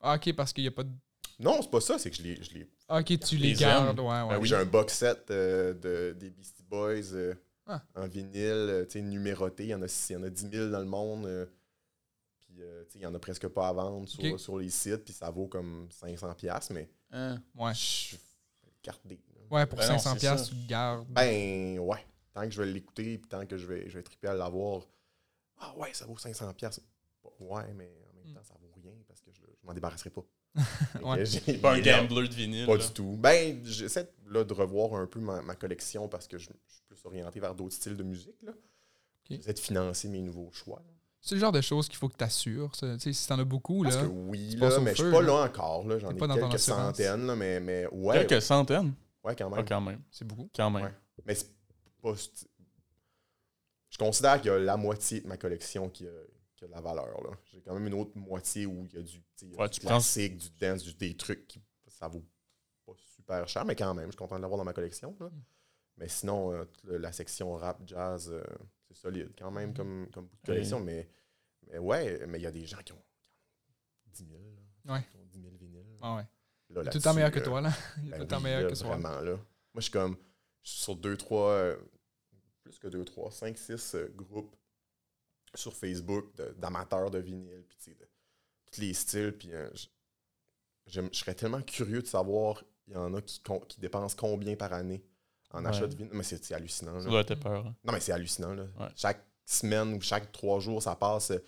Ah, 0.00 0.16
ok, 0.16 0.34
parce 0.34 0.52
qu'il 0.52 0.64
n'y 0.64 0.68
a 0.68 0.72
pas 0.72 0.82
de. 0.84 0.90
Non, 1.38 1.60
c'est 1.62 1.70
pas 1.70 1.80
ça, 1.80 1.98
c'est 1.98 2.10
que 2.10 2.16
je 2.16 2.22
les, 2.22 2.42
je 2.42 2.54
les 2.54 2.68
Ah, 2.88 2.98
ok, 3.00 3.18
tu 3.20 3.36
les 3.36 3.48
les 3.50 3.54
gardes. 3.54 3.98
Ouais, 4.00 4.06
ouais. 4.06 4.28
Ben 4.28 4.38
oui. 4.38 4.48
J'ai 4.48 4.56
un 4.56 4.64
box 4.64 4.94
set 4.94 5.30
euh, 5.30 5.72
de, 5.74 6.16
des 6.18 6.30
Beastie 6.30 6.62
Boys 6.64 7.12
euh, 7.14 7.34
Ah. 7.66 7.82
en 7.94 8.06
vinyle, 8.08 8.42
euh, 8.52 8.84
tu 8.84 8.92
sais, 8.92 9.02
numéroté. 9.02 9.64
Il 9.64 9.68
y, 9.70 9.74
en 9.74 9.82
a, 9.82 9.86
il 9.86 10.12
y 10.12 10.16
en 10.16 10.22
a 10.24 10.30
10 10.30 10.48
000 10.50 10.70
dans 10.70 10.80
le 10.80 10.84
monde. 10.86 11.26
euh, 11.26 11.46
puis, 12.40 12.56
euh, 12.62 12.84
tu 12.84 12.92
sais, 12.92 12.98
il 12.98 13.02
y 13.02 13.06
en 13.06 13.14
a 13.14 13.18
presque 13.18 13.46
pas 13.48 13.68
à 13.68 13.72
vendre 13.72 14.08
sur, 14.08 14.38
sur 14.40 14.58
les 14.58 14.70
sites. 14.70 15.04
Puis 15.04 15.14
ça 15.14 15.30
vaut 15.30 15.46
comme 15.46 15.88
500$, 15.90 16.34
piastres, 16.36 16.72
mais 16.72 16.88
Hein? 17.12 17.40
Ouais. 17.54 17.72
je 17.74 18.16
carte 18.82 19.00
D. 19.06 19.20
là. 19.34 19.40
Ouais, 19.58 19.66
pour 19.66 19.78
Ben 19.78 19.88
non, 19.88 19.96
500$, 19.96 20.12
c'est 20.14 20.18
piastres, 20.18 20.48
ça. 20.48 20.54
tu 20.54 20.60
le 20.60 20.66
gardes. 20.66 21.08
Ben, 21.08 21.78
ouais. 21.78 22.04
Tant 22.34 22.42
que 22.44 22.50
je 22.50 22.62
vais 22.62 22.70
l'écouter, 22.70 23.18
puis 23.18 23.28
tant 23.28 23.44
que 23.46 23.56
je 23.56 23.66
vais, 23.66 23.88
je 23.88 23.96
vais 23.98 24.02
triper 24.02 24.28
à 24.28 24.34
l'avoir. 24.34 24.82
Ah 25.58 25.74
ouais, 25.76 25.92
ça 25.92 26.06
vaut 26.06 26.16
500$. 26.16 26.80
Ouais, 27.48 27.72
mais 27.74 27.90
en 28.10 28.16
même 28.16 28.32
Mm. 28.32 28.34
temps, 28.34 28.42
ça 28.44 28.54
vaut 28.60 28.70
rien 28.76 28.92
parce 29.08 29.20
que 29.20 29.30
je, 29.32 29.40
je 29.40 29.66
m'en 29.66 29.74
débarrasserai 29.74 30.10
pas. 30.10 30.24
Ouais. 31.02 31.24
J'ai- 31.24 31.54
Pas 31.58 31.74
un 31.74 31.80
gambler 31.80 32.28
de 32.28 32.34
vinyle. 32.34 32.66
Pas 32.66 32.76
là. 32.76 32.84
du 32.86 32.92
tout. 32.92 33.16
Ben, 33.18 33.60
j'essaie 33.64 34.08
là, 34.28 34.44
de 34.44 34.52
revoir 34.52 34.94
un 34.94 35.06
peu 35.06 35.18
ma, 35.20 35.40
ma 35.42 35.54
collection 35.54 36.08
parce 36.08 36.26
que 36.28 36.36
je, 36.38 36.50
je 36.66 36.72
suis 36.74 36.82
plus 36.88 36.98
orienté 37.04 37.40
vers 37.40 37.54
d'autres 37.54 37.74
styles 37.74 37.96
de 37.96 38.02
musique. 38.02 38.36
Là. 38.42 38.52
J'essaie 39.30 39.54
de 39.54 39.58
financer 39.58 40.08
mes 40.08 40.20
nouveaux 40.20 40.50
choix. 40.52 40.78
là. 40.86 40.92
C'est 41.24 41.36
le 41.36 41.40
genre 41.40 41.52
de 41.52 41.60
choses 41.60 41.88
qu'il 41.88 41.96
faut 41.98 42.08
que 42.08 42.16
tu 42.16 42.24
assures. 42.24 42.72
Tu 42.72 42.98
sais, 42.98 43.12
si 43.12 43.28
t'en 43.28 43.38
as 43.38 43.44
beaucoup, 43.44 43.82
Parce 43.84 43.94
là. 43.96 44.02
que 44.02 44.06
oui, 44.08 44.56
là, 44.56 44.78
mais 44.80 44.90
je 44.94 45.02
suis 45.02 45.10
pas 45.12 45.20
là. 45.22 45.26
là 45.28 45.34
encore. 45.46 45.86
là. 45.86 45.98
J'en 45.98 46.08
T'es 46.08 46.16
ai 46.16 46.18
pas 46.18 46.26
dans 46.26 46.34
ton 46.36 46.48
quelques 46.48 46.58
centaines, 46.60 47.26
là, 47.26 47.36
mais, 47.36 47.60
mais 47.60 47.86
ouais, 47.92 48.26
Quelques 48.26 48.42
centaines? 48.42 48.92
ouais, 49.24 49.34
quand 49.36 49.50
Ah, 49.52 49.56
même. 49.56 49.64
quand 49.64 49.80
même. 49.80 50.02
C'est 50.10 50.26
beaucoup. 50.26 50.50
Quand 50.54 50.68
même. 50.70 50.84
Ouais. 50.84 50.92
Mais 51.24 51.34
c'est 51.36 51.46
pas. 52.02 52.12
Je 53.90 53.98
considère 53.98 54.40
qu'il 54.40 54.50
y 54.50 54.54
a 54.54 54.58
la 54.58 54.76
moitié 54.76 55.20
de 55.20 55.28
ma 55.28 55.36
collection 55.36 55.88
qui 55.88 56.06
a, 56.06 56.10
qui 56.62 56.64
a 56.64 56.68
de 56.68 56.72
la 56.72 56.80
valeur. 56.80 57.22
là. 57.22 57.30
J'ai 57.52 57.60
quand 57.60 57.74
même 57.74 57.86
une 57.86 57.94
autre 57.94 58.16
moitié 58.16 58.66
où 58.66 58.84
il 58.86 58.94
y 58.94 58.98
a 58.98 59.02
du, 59.02 59.16
y 59.42 59.54
a 59.54 59.58
Ouais, 59.62 59.68
du 59.68 59.80
classique, 59.80 60.36
du 60.36 60.48
dance, 60.60 60.82
du- 60.84 60.94
des 60.94 61.16
trucs 61.16 61.46
qui 61.48 61.60
ça 61.88 62.08
vaut 62.08 62.24
pas 62.86 62.92
super 62.96 63.48
cher, 63.48 63.64
mais 63.64 63.74
quand 63.76 63.92
même, 63.94 64.06
je 64.06 64.10
suis 64.12 64.16
content 64.18 64.36
de 64.36 64.42
l'avoir 64.42 64.58
dans 64.58 64.64
ma 64.64 64.72
collection. 64.72 65.16
là. 65.20 65.26
Mm. 65.26 65.42
Mais 65.98 66.08
sinon, 66.08 66.52
euh, 66.52 66.64
la 66.84 67.12
section 67.12 67.54
rap, 67.54 67.80
jazz, 67.86 68.28
euh, 68.30 68.42
c'est 68.88 68.94
solide 68.94 69.32
quand 69.38 69.50
même 69.50 69.70
Mm. 69.70 69.74
comme, 69.74 70.08
comme 70.12 70.28
collection. 70.44 70.80
Mais, 70.80 71.08
mais 71.66 71.78
ouais, 71.78 72.26
mais 72.26 72.38
il 72.38 72.42
y 72.42 72.46
a 72.46 72.50
des 72.50 72.64
gens 72.66 72.78
qui 72.84 72.92
ont, 72.92 73.04
qui 73.20 73.28
ont 74.08 74.10
10 74.12 74.26
000. 74.28 74.40
là, 74.84 74.94
Ouais. 74.94 75.04
qui 75.10 75.16
ont 75.16 75.24
10 75.24 75.40
000 75.42 75.54
vinyles. 75.56 75.84
Ah 76.00 76.16
ouais. 76.16 76.22
Là, 76.22 76.26
Tout 76.26 76.74
le 76.74 76.82
là-dessus, 76.84 77.00
temps 77.02 77.14
meilleur 77.14 77.30
que 77.30 77.38
euh, 77.40 77.44
toi, 77.44 77.60
là. 77.60 77.68
Est 77.70 78.08
ben 78.10 78.26
tout 78.26 78.34
oui, 78.36 78.42
meilleur 78.42 78.62
là, 78.62 78.70
que 78.70 78.74
toi. 78.78 78.88
Vraiment, 78.96 79.20
là. 79.20 79.32
Moi, 79.36 79.42
je 79.76 79.80
suis 79.82 79.90
comme. 79.92 80.16
Je 80.62 80.70
suis 80.70 80.80
sur 80.82 80.96
2, 80.96 81.16
3. 81.16 81.76
plus 82.62 82.78
que 82.78 82.86
2, 82.88 83.04
3, 83.04 83.30
5, 83.32 83.58
6 83.58 83.96
groupes 84.14 84.56
sur 85.54 85.74
Facebook 85.74 86.34
de- 86.36 86.54
d'amateurs 86.58 87.10
de, 87.10 87.18
vinyle, 87.18 87.64
puis 87.68 87.76
tu 87.78 87.84
sais, 87.90 87.94
de 87.98 88.08
tous 88.72 88.80
les 88.80 88.94
styles. 88.94 89.36
Puis 89.38 89.52
euh, 89.52 89.68
je, 90.86 91.00
serais 91.12 91.34
tellement 91.34 91.62
curieux 91.62 92.02
de 92.02 92.06
savoir 92.06 92.62
il 92.88 92.94
y 92.94 92.96
en 92.96 93.14
a 93.14 93.22
qui, 93.22 93.40
con- 93.40 93.60
qui 93.60 93.80
dépensent 93.80 94.16
combien 94.16 94.56
par 94.56 94.72
année 94.72 95.04
en 95.50 95.62
Ouais. 95.64 95.70
achat 95.70 95.86
de 95.86 95.94
vinyle? 95.94 96.12
Mais 96.14 96.22
c'est 96.24 96.52
hallucinant. 96.52 96.98
Ça 96.98 97.04
là. 97.06 97.10
doit 97.10 97.20
être 97.20 97.34
peur. 97.40 97.66
hein. 97.66 97.76
Non, 97.84 97.92
mais 97.92 98.00
c'est 98.00 98.12
hallucinant. 98.12 98.54
Là. 98.54 98.64
Ouais. 98.80 98.88
Chaque 98.96 99.24
semaine 99.44 99.94
ou 99.94 100.00
chaque 100.00 100.32
trois 100.32 100.58
jours, 100.60 100.82
ça 100.82 100.96
passe. 100.96 101.30
euh, 101.32 101.38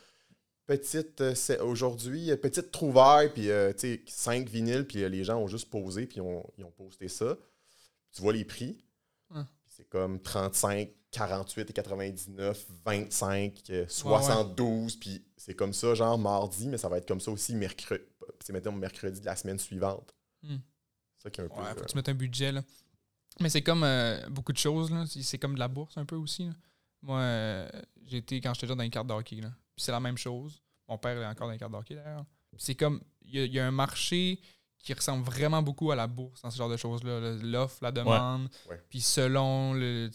Petite, 0.67 1.21
euh, 1.21 1.35
c'est- 1.35 1.61
aujourd'hui, 1.61 2.35
petite 2.39 2.71
trouvaille, 2.71 3.31
puis 3.35 3.51
euh, 3.51 3.75
tu 3.75 3.81
sais, 3.81 4.03
cinq 4.07 4.49
vinyles, 4.49 4.87
puis 4.87 5.03
euh, 5.03 5.09
les 5.11 5.23
gens 5.23 5.37
ont 5.39 5.47
juste 5.47 5.69
posé, 5.69 6.07
puis 6.07 6.17
ils 6.17 6.21
ont, 6.23 6.43
ils 6.57 6.65
ont 6.65 6.71
posté 6.71 7.07
ça. 7.09 7.37
Tu 8.13 8.23
vois 8.23 8.33
les 8.33 8.47
prix? 8.47 8.83
Ouais. 9.31 9.43
Puis 9.65 9.75
C'est 9.77 9.89
comme 9.91 10.23
35, 10.23 10.91
48 11.15 11.71
et 11.71 11.73
99, 11.73 12.67
25, 12.85 13.63
euh, 13.71 13.87
72, 13.89 14.97
puis 14.97 15.25
c'est 15.37 15.55
comme 15.55 15.73
ça, 15.73 15.95
genre 15.95 16.19
mardi, 16.19 16.67
mais 16.69 16.77
ça 16.79 16.89
va 16.89 16.99
être 16.99 17.07
comme 17.09 17.21
ça 17.21 17.31
aussi 17.31 17.55
mercredi. 17.55 18.03
C'est 18.41 18.53
mettons 18.53 18.73
mercredi 18.73 19.21
de 19.21 19.27
la 19.27 19.37
semaine 19.37 19.59
suivante. 19.59 20.15
C'est 20.43 20.51
ça 21.23 21.31
qui 21.31 21.41
est 21.41 21.45
un 21.45 21.49
peu. 21.49 21.55
Ouais, 21.55 21.71
faut 21.73 21.79
euh, 21.81 21.83
que 21.85 21.91
tu 21.91 21.97
mettes 21.97 22.09
un 22.09 22.15
budget, 22.15 22.53
là. 22.53 22.63
Mais 23.41 23.49
c'est 23.49 23.63
comme 23.63 23.85
euh, 23.85 24.29
beaucoup 24.29 24.53
de 24.53 24.59
choses, 24.59 24.91
là. 24.91 25.05
C'est- 25.07 25.39
comme 25.39 25.55
de 25.55 25.59
la 25.61 25.69
bourse 25.69 25.97
un 25.97 26.05
peu 26.05 26.17
aussi, 26.17 26.45
là. 26.47 26.53
Moi, 27.03 27.21
euh, 27.21 27.69
été, 28.11 28.41
quand 28.41 28.53
j'étais 28.55 28.67
déjà 28.67 28.75
dans 28.77 28.83
les 28.83 28.91
cartes 28.91 29.07
de 29.07 29.13
hockey, 29.13 29.37
là. 29.37 29.49
Puis 29.77 29.85
c'est 29.85 29.93
la 29.93 30.01
même 30.01 30.19
chose. 30.19 30.61
Mon 30.89 30.99
père 30.99 31.17
est 31.21 31.27
encore 31.27 31.47
dans 31.47 31.53
les 31.53 31.59
cartes 31.59 31.73
de 31.73 31.77
hockey, 31.77 31.95
d'ailleurs. 31.95 32.25
C'est 32.59 32.75
comme, 32.75 33.01
il 33.23 33.35
y, 33.35 33.39
a- 33.41 33.45
il 33.45 33.53
y 33.53 33.59
a 33.61 33.67
un 33.67 33.71
marché 33.71 34.41
qui 34.79 34.93
ressemble 34.93 35.25
vraiment 35.25 35.63
beaucoup 35.63 35.91
à 35.91 35.97
la 35.97 36.07
bourse 36.07 36.43
dans 36.43 36.51
ce 36.51 36.59
genre 36.59 36.69
de 36.69 36.77
choses-là. 36.77 37.19
là. 37.21 37.33
L'offre, 37.43 37.79
la 37.83 37.91
demande. 37.93 38.49
Ouais. 38.69 38.81
Puis 38.91 39.01
selon 39.01 39.73
le... 39.73 40.11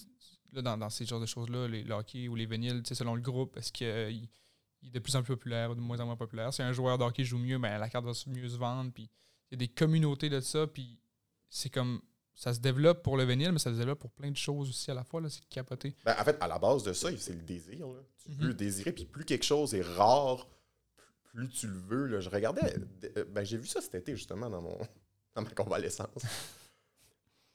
là, 0.54 0.62
dans, 0.62 0.78
dans 0.78 0.90
ces 0.90 1.06
genres 1.06 1.20
de 1.20 1.26
choses-là, 1.26 1.68
les 1.68 1.84
le 1.84 1.94
hockey 1.94 2.28
ou 2.28 2.36
les 2.36 2.46
vinyles, 2.46 2.82
selon 2.86 3.16
le 3.16 3.22
groupe, 3.22 3.58
est-ce 3.58 3.72
qu'il 3.72 4.30
il 4.82 4.88
est 4.88 4.92
de 4.92 5.00
plus 5.00 5.16
en 5.16 5.24
plus 5.24 5.36
populaire 5.36 5.72
ou 5.72 5.76
de 5.76 5.82
moins 5.82 6.00
en 6.00 6.06
moins 6.06 6.16
populaire? 6.16 6.54
Si 6.54 6.62
un 6.62 6.72
joueur 6.72 6.98
de 6.98 7.04
hockey 7.04 7.24
joue 7.26 7.38
mieux, 7.38 7.58
ben, 7.60 7.78
la 7.78 7.90
carte 7.90 8.06
va 8.06 8.14
mieux 8.28 8.48
se 8.50 8.58
vendre. 8.58 8.92
Puis 8.94 9.10
il 9.52 9.54
y 9.54 9.56
a 9.56 9.58
des 9.58 9.68
communautés 9.68 10.30
de 10.30 10.40
ça, 10.40 10.68
puis 10.68 11.00
c'est 11.50 11.70
comme 11.70 12.02
ça 12.34 12.54
se 12.54 12.60
développe 12.62 13.04
pour 13.04 13.18
le 13.18 13.26
vinyle, 13.26 13.52
mais 13.52 13.60
ça 13.60 13.74
se 13.74 13.78
développe 13.78 14.00
pour 14.00 14.12
plein 14.12 14.32
de 14.32 14.38
choses 14.38 14.70
aussi 14.70 14.90
à 14.90 14.94
la 14.94 15.04
fois. 15.04 15.22
C'est 15.30 15.44
capoté. 15.50 15.94
Ben, 16.06 16.16
en 16.18 16.24
fait, 16.24 16.38
à 16.40 16.48
la 16.48 16.58
base 16.58 16.84
de 16.84 16.94
ça, 16.94 17.10
c'est 17.18 17.34
le 17.34 17.42
désir. 17.42 17.86
là. 17.88 18.00
Tu 18.24 18.32
Mhm. 18.32 18.38
veux 18.48 18.54
désirer, 18.54 18.92
puis 18.94 19.04
plus 19.06 19.26
quelque 19.26 19.44
chose 19.44 19.74
est 19.74 19.82
rare, 19.82 20.48
plus, 21.34 21.48
plus 21.48 21.50
tu 21.50 21.68
le 21.68 21.78
veux. 21.80 22.06
là. 22.06 22.22
Je 22.22 22.30
regardais, 22.30 22.76
euh, 23.18 23.26
ben, 23.26 23.44
j'ai 23.44 23.58
vu 23.58 23.68
ça 23.68 23.82
cet 23.82 23.96
été 23.96 24.16
justement 24.16 24.50
dans, 24.50 24.62
mon, 24.62 24.78
dans 25.36 25.42
ma 25.42 25.50
convalescence. 25.50 26.08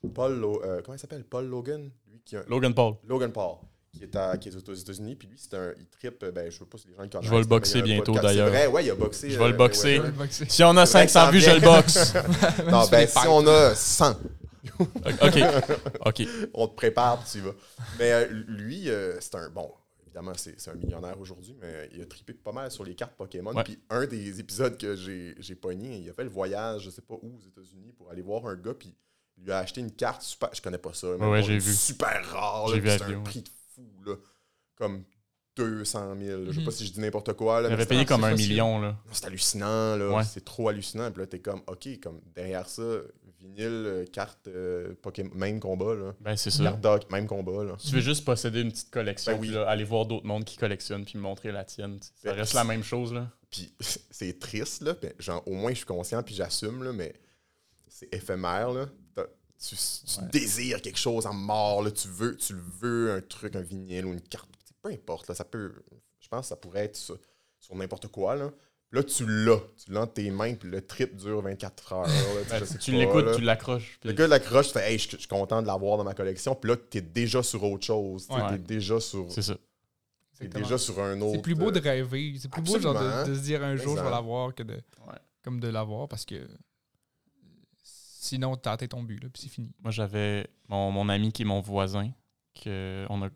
Paul, 0.09 0.39
Lo- 0.39 0.63
euh, 0.65 0.81
comment 0.85 0.97
il 0.97 0.99
s'appelle? 0.99 1.25
Paul 1.25 1.47
Logan? 1.47 1.91
Lui 2.11 2.21
qui 2.25 2.37
a- 2.37 2.45
Logan 2.49 2.75
Paul. 2.75 2.95
Logan 3.07 3.33
Paul, 3.33 3.57
qui 3.93 4.03
est, 4.05 4.17
à- 4.17 4.37
qui 4.37 4.49
est 4.49 4.69
aux 4.69 4.75
États-Unis, 4.75 5.15
puis 5.17 5.29
lui, 5.29 5.39
c'est 5.39 5.55
un, 5.55 5.73
il 5.79 5.87
trippe, 5.87 6.23
euh, 6.23 6.33
ben, 6.33 6.51
je 6.51 6.59
sais 6.59 6.65
pas 6.65 6.79
si 6.79 6.89
les 6.89 6.95
gens 6.95 7.03
le 7.03 7.09
connaissent. 7.09 7.27
Je 7.27 7.31
vais 7.31 7.37
le 7.37 7.43
mais 7.43 7.49
boxer 7.49 7.79
il 7.79 7.87
y 7.87 7.91
a 7.91 7.95
un 7.95 7.97
bientôt, 7.97 8.13
podcast. 8.13 8.25
d'ailleurs. 8.35 8.49
C'est 8.49 8.57
vrai, 8.59 8.67
ouais, 8.69 8.85
il 8.85 8.91
a 8.91 8.95
boxé. 8.95 9.31
Je 9.31 9.39
vais 9.39 9.49
le 9.49 9.55
euh, 9.55 9.57
boxer. 9.57 10.01
Si 10.49 10.65
on 10.65 10.77
a 10.77 10.87
C'est 10.87 10.99
vrai 10.99 11.07
que 11.07 11.13
500 11.13 11.25
ça 11.27 11.31
vues, 11.31 11.41
je 11.41 11.45
vient. 11.51 11.55
le 11.59 11.61
boxe. 11.61 12.15
Non, 12.71 12.87
ben, 12.91 13.07
si 13.07 13.29
on 13.29 13.47
a 13.47 13.75
100, 13.75 14.17
OK. 14.81 15.39
OK. 16.07 16.23
on 16.55 16.67
te 16.69 16.75
prépare, 16.75 17.19
puis 17.21 17.29
tu 17.33 17.39
y 17.39 17.41
vas. 17.43 17.55
Mais 17.99 18.13
euh, 18.13 18.27
lui, 18.49 18.89
euh, 18.91 19.17
c'est 19.21 19.35
un. 19.37 19.49
Bon, 19.51 19.71
évidemment, 20.07 20.33
c'est 20.37 20.59
c'est 20.59 20.71
un 20.71 20.75
millionnaire 20.75 21.19
aujourd'hui, 21.21 21.57
mais 21.61 21.89
il 21.95 22.01
a 22.03 22.07
trippé 22.07 22.33
pas 22.33 22.53
mal 22.53 22.71
sur 22.71 22.85
les 22.85 22.95
cartes 22.95 23.15
Pokémon. 23.17 23.53
Ouais. 23.53 23.63
Puis 23.65 23.79
un 23.91 24.07
des 24.07 24.41
épisodes 24.41 24.77
que 24.79 24.97
j'ai 24.97 25.35
j'ai 25.39 25.55
pogné, 25.55 25.99
il 25.99 26.09
a 26.11 26.13
fait 26.13 26.25
le 26.25 26.31
voyage, 26.31 26.83
je 26.83 26.91
sais 26.91 27.03
pas 27.03 27.15
où, 27.15 27.37
aux 27.37 27.47
États-Unis, 27.47 27.93
pour 27.97 28.11
aller 28.11 28.23
voir 28.23 28.47
un 28.47 28.57
gars, 28.57 28.75
puis 28.75 28.95
lui 29.39 29.53
a 29.53 29.59
acheté 29.59 29.81
une 29.81 29.93
carte 29.93 30.23
super. 30.23 30.51
Je 30.53 30.63
connais 30.63 30.79
pas 30.79 30.93
ça, 30.95 31.09
mais 31.19 31.27
ouais, 31.27 31.43
j'ai 31.43 31.59
vu. 31.59 31.73
Super 31.73 32.25
rare, 32.31 32.69
là, 32.69 32.75
J'ai 32.75 32.81
puis 32.81 32.91
vu 32.91 32.99
la 32.99 33.07
c'est 33.07 33.15
un 33.15 33.21
prix 33.21 33.41
de 33.43 33.49
fou, 33.75 34.03
là. 34.07 34.15
Comme 34.77 35.05
200 35.57 36.17
000. 36.21 36.41
là. 36.41 36.47
Je 36.49 36.53
sais 36.53 36.59
Mhm. 36.61 36.65
pas 36.65 36.71
si 36.73 36.87
je 36.87 36.93
dis 36.93 37.01
n'importe 37.01 37.33
quoi. 37.35 37.61
Là, 37.61 37.69
Il 37.69 37.73
avait 37.75 37.87
payé 37.87 38.05
comme 38.05 38.25
un 38.25 38.35
million, 38.35 38.81
là. 38.81 38.97
c'est 39.13 39.25
hallucinant, 39.27 39.97
là. 39.97 40.11
Ouais. 40.17 40.25
C'est 40.25 40.45
trop 40.45 40.69
hallucinant. 40.69 41.11
Puis 41.13 41.21
là, 41.21 41.27
t'es 41.27 41.39
comme, 41.39 41.63
OK, 41.69 41.89
comme 42.03 42.21
derrière 42.35 42.69
ça, 42.69 42.83
vinyle, 43.39 43.67
euh, 43.87 44.05
carte, 44.07 44.49
euh, 44.49 44.95
Pokémon, 45.03 45.31
même 45.35 45.61
combat, 45.61 45.95
là. 45.95 46.15
Ben, 46.21 46.37
c'est 46.37 46.51
ça. 46.51 46.73
Doc, 46.73 47.09
même 47.13 47.27
combat, 47.27 47.63
là. 47.63 47.77
Tu 47.79 47.93
veux 47.95 48.01
juste 48.01 48.25
posséder 48.25 48.63
une 48.63 48.73
petite 48.73 48.91
collection, 48.91 49.33
Ben 49.33 49.41
oui. 49.41 49.49
puis 49.49 49.57
là, 49.57 49.69
aller 49.69 49.85
voir 49.85 50.07
d'autres 50.07 50.27
mondes 50.27 50.45
qui 50.45 50.57
collectionnent, 50.57 51.05
puis 51.05 51.19
me 51.19 51.23
montrer 51.23 51.53
la 51.53 51.65
tienne. 51.65 51.99
Ça 52.03 52.31
Ben, 52.31 52.33
reste 52.37 52.55
la 52.55 52.65
même 52.65 52.83
chose, 52.83 53.13
là. 53.13 53.29
Puis 53.51 53.73
c'est 54.11 54.39
triste, 54.41 54.83
là. 54.83 54.95
mais 55.03 55.15
genre, 55.21 55.47
au 55.47 55.53
moins, 55.55 55.71
je 55.71 55.77
suis 55.77 55.87
conscient, 55.87 56.23
puis 56.23 56.35
j'assume, 56.35 56.83
là, 56.83 56.93
mais 56.93 57.15
éphémère, 58.13 58.71
là. 58.73 58.87
Tu, 59.67 59.77
tu 59.77 60.21
Ouais. 60.21 60.29
désires 60.33 60.83
quelque 60.83 60.99
chose 60.99 61.27
en 61.27 61.33
mort, 61.33 61.83
là. 61.83 61.91
Tu 61.91 62.09
veux, 62.09 62.37
tu 62.37 62.53
le 62.55 62.63
veux, 62.81 63.13
un 63.15 63.21
truc, 63.21 63.55
un 63.57 63.61
vinyle 63.63 64.05
ou 64.05 64.13
une 64.13 64.21
carte. 64.21 64.51
Peu 64.83 64.91
importe, 64.91 65.29
là. 65.29 65.35
Ça 65.35 65.45
peut. 65.45 65.73
Je 66.21 66.29
pense 66.29 66.41
que 66.43 66.47
ça 66.49 66.57
pourrait 66.57 66.85
être 66.85 66.97
sur, 66.97 67.17
sur 67.61 67.75
n'importe 67.77 68.09
quoi, 68.09 68.35
là. 68.35 68.51
Là, 68.93 69.03
tu 69.03 69.25
l'as. 69.27 69.61
Tu 69.83 69.93
l'as 69.93 70.03
entre 70.03 70.15
tes 70.15 70.31
mains, 70.31 70.55
puis 70.55 70.69
le 70.69 70.85
trip 70.85 71.17
dure 71.17 71.41
24 71.41 71.93
heures. 71.93 72.07
là, 72.07 72.13
tu 72.45 72.51
Ben, 72.51 72.79
tu 72.79 72.93
l'écoutes, 72.93 73.37
tu 73.37 73.41
l'accroches. 73.43 73.97
puis- 74.01 74.11
Le 74.11 74.15
gars 74.15 74.25
de 74.27 74.31
la 74.31 74.41
croche, 74.41 74.67
tu 74.69 74.73
fais, 74.75 74.93
hey, 74.93 74.99
je 74.99 75.11
je 75.11 75.17
suis 75.17 75.29
content 75.29 75.63
de 75.63 75.67
l'avoir 75.67 75.97
dans 75.97 76.05
ma 76.05 76.15
collection. 76.15 76.55
Puis 76.55 76.71
là, 76.71 76.77
t'es 76.77 77.01
déjà 77.01 77.43
sur 77.43 77.63
autre 77.65 77.85
chose. 77.87 78.27
Tu 78.29 78.35
Ouais. 78.35 78.55
es 78.55 78.59
déjà 78.59 79.01
sur. 79.01 79.31
C'est 79.33 79.43
ça. 79.43 79.57
T'es 80.39 80.49
déjà 80.49 80.77
sur 80.79 81.01
un 81.01 81.19
autre. 81.23 81.37
C'est 81.37 81.43
plus 81.43 81.55
beau 81.55 81.71
de 81.71 81.79
euh, 81.79 81.83
rêver. 81.83 82.35
C'est 82.39 82.51
plus 82.51 82.61
beau 82.63 82.79
genre, 82.79 82.95
de, 83.25 83.31
de 83.31 83.35
se 83.35 83.41
dire 83.41 83.63
un 83.63 83.77
jour 83.77 83.97
je 83.97 84.03
vais 84.03 84.11
l'avoir 84.11 84.53
que 84.55 84.65
de, 84.65 84.75
Ouais. 84.75 85.15
comme 85.43 85.61
de 85.61 85.69
l'avoir 85.69 86.09
parce 86.09 86.25
que 86.25 86.47
sinon 88.25 88.57
t'as 88.57 88.73
atteint 88.73 88.87
ton 88.87 89.03
but 89.03 89.23
là, 89.23 89.29
puis 89.33 89.43
c'est 89.43 89.49
fini. 89.49 89.71
Moi, 89.83 89.91
j'avais 89.91 90.47
mon, 90.69 90.91
mon 90.91 91.09
ami 91.09 91.33
qui 91.33 91.43
est 91.43 91.45
mon 91.45 91.61
voisin, 91.61 92.11
que 92.63 93.07
on 93.11 93.23
a, 93.23 93.29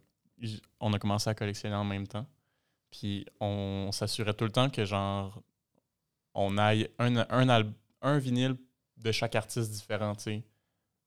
on 0.80 0.92
a 0.92 0.98
commencé 0.98 1.28
à 1.30 1.34
collectionner 1.34 1.74
en 1.76 1.84
même 1.84 2.06
temps. 2.06 2.26
Puis 2.90 3.26
on 3.40 3.90
s'assurait 3.92 4.32
tout 4.34 4.44
le 4.44 4.50
temps 4.50 4.70
que, 4.70 4.84
genre, 4.84 5.42
on 6.34 6.56
aille 6.56 6.88
un, 6.98 7.16
un, 7.28 7.48
al- 7.48 7.72
un 8.02 8.18
vinyle 8.18 8.56
de 8.96 9.12
chaque 9.12 9.34
artiste 9.34 9.70
différent, 9.70 10.14
tu 10.14 10.22
sais. 10.24 10.42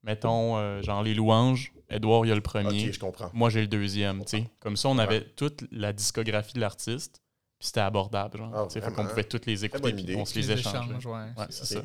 Mettons, 0.04 0.56
euh, 0.58 0.82
genre, 0.82 1.02
Les 1.02 1.14
Louanges, 1.14 1.72
Edouard, 1.88 2.24
il 2.24 2.28
y 2.28 2.32
a 2.32 2.34
le 2.34 2.40
premier. 2.40 2.86
Ok, 2.88 2.92
je 2.94 2.98
comprends. 3.00 3.30
Moi, 3.32 3.50
j'ai 3.50 3.60
le 3.62 3.66
deuxième, 3.68 4.24
tu 4.24 4.38
sais. 4.38 4.50
Comme 4.60 4.76
ça, 4.76 4.88
on 4.88 4.96
Ouais. 4.96 5.02
avait 5.04 5.24
toute 5.24 5.64
la 5.70 5.92
discographie 5.92 6.54
de 6.54 6.60
l'artiste, 6.60 7.20
puis 7.58 7.66
c'était 7.66 7.80
abordable, 7.80 8.38
genre. 8.38 8.52
Ah, 8.54 8.68
sais. 8.68 8.80
fait 8.80 8.92
qu'on 8.92 9.06
pouvait 9.06 9.24
toutes 9.24 9.46
les 9.46 9.64
écouter, 9.64 9.92
puis 9.92 10.16
on 10.16 10.24
se 10.24 10.34
les 10.38 10.50
échangeait. 10.52 10.94
ouais. 11.06 11.28
C'est 11.50 11.66
ça. 11.66 11.82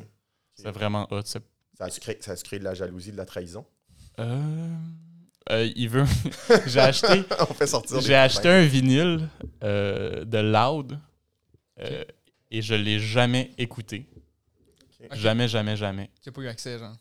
C'est 0.54 0.70
vraiment 0.70 1.06
hot. 1.12 1.22
Ça 1.78 1.84
a-tu 1.84 2.00
créé, 2.00 2.18
ça 2.20 2.34
créé 2.34 2.58
de 2.58 2.64
la 2.64 2.74
jalousie, 2.74 3.12
de 3.12 3.16
la 3.16 3.24
trahison? 3.24 3.64
Euh, 4.18 4.74
euh, 5.50 5.70
il 5.76 5.88
veut. 5.88 6.04
j'ai 6.66 6.80
acheté. 6.80 7.22
On 7.40 7.54
fait 7.54 7.68
sortir 7.68 8.00
J'ai 8.00 8.16
acheté 8.16 8.48
un 8.48 8.66
vinyle 8.66 9.28
euh, 9.62 10.24
de 10.24 10.38
Loud 10.38 10.98
euh, 11.80 12.04
et 12.50 12.62
je 12.62 12.74
l'ai 12.74 12.98
jamais 12.98 13.52
écouté. 13.58 14.06
Ok. 15.04 15.14
Jamais, 15.14 15.46
jamais, 15.46 15.76
jamais. 15.76 16.10
J'ai 16.24 16.32
pas 16.32 16.40
eu 16.42 16.48
accès, 16.48 16.78
genre. 16.78 16.96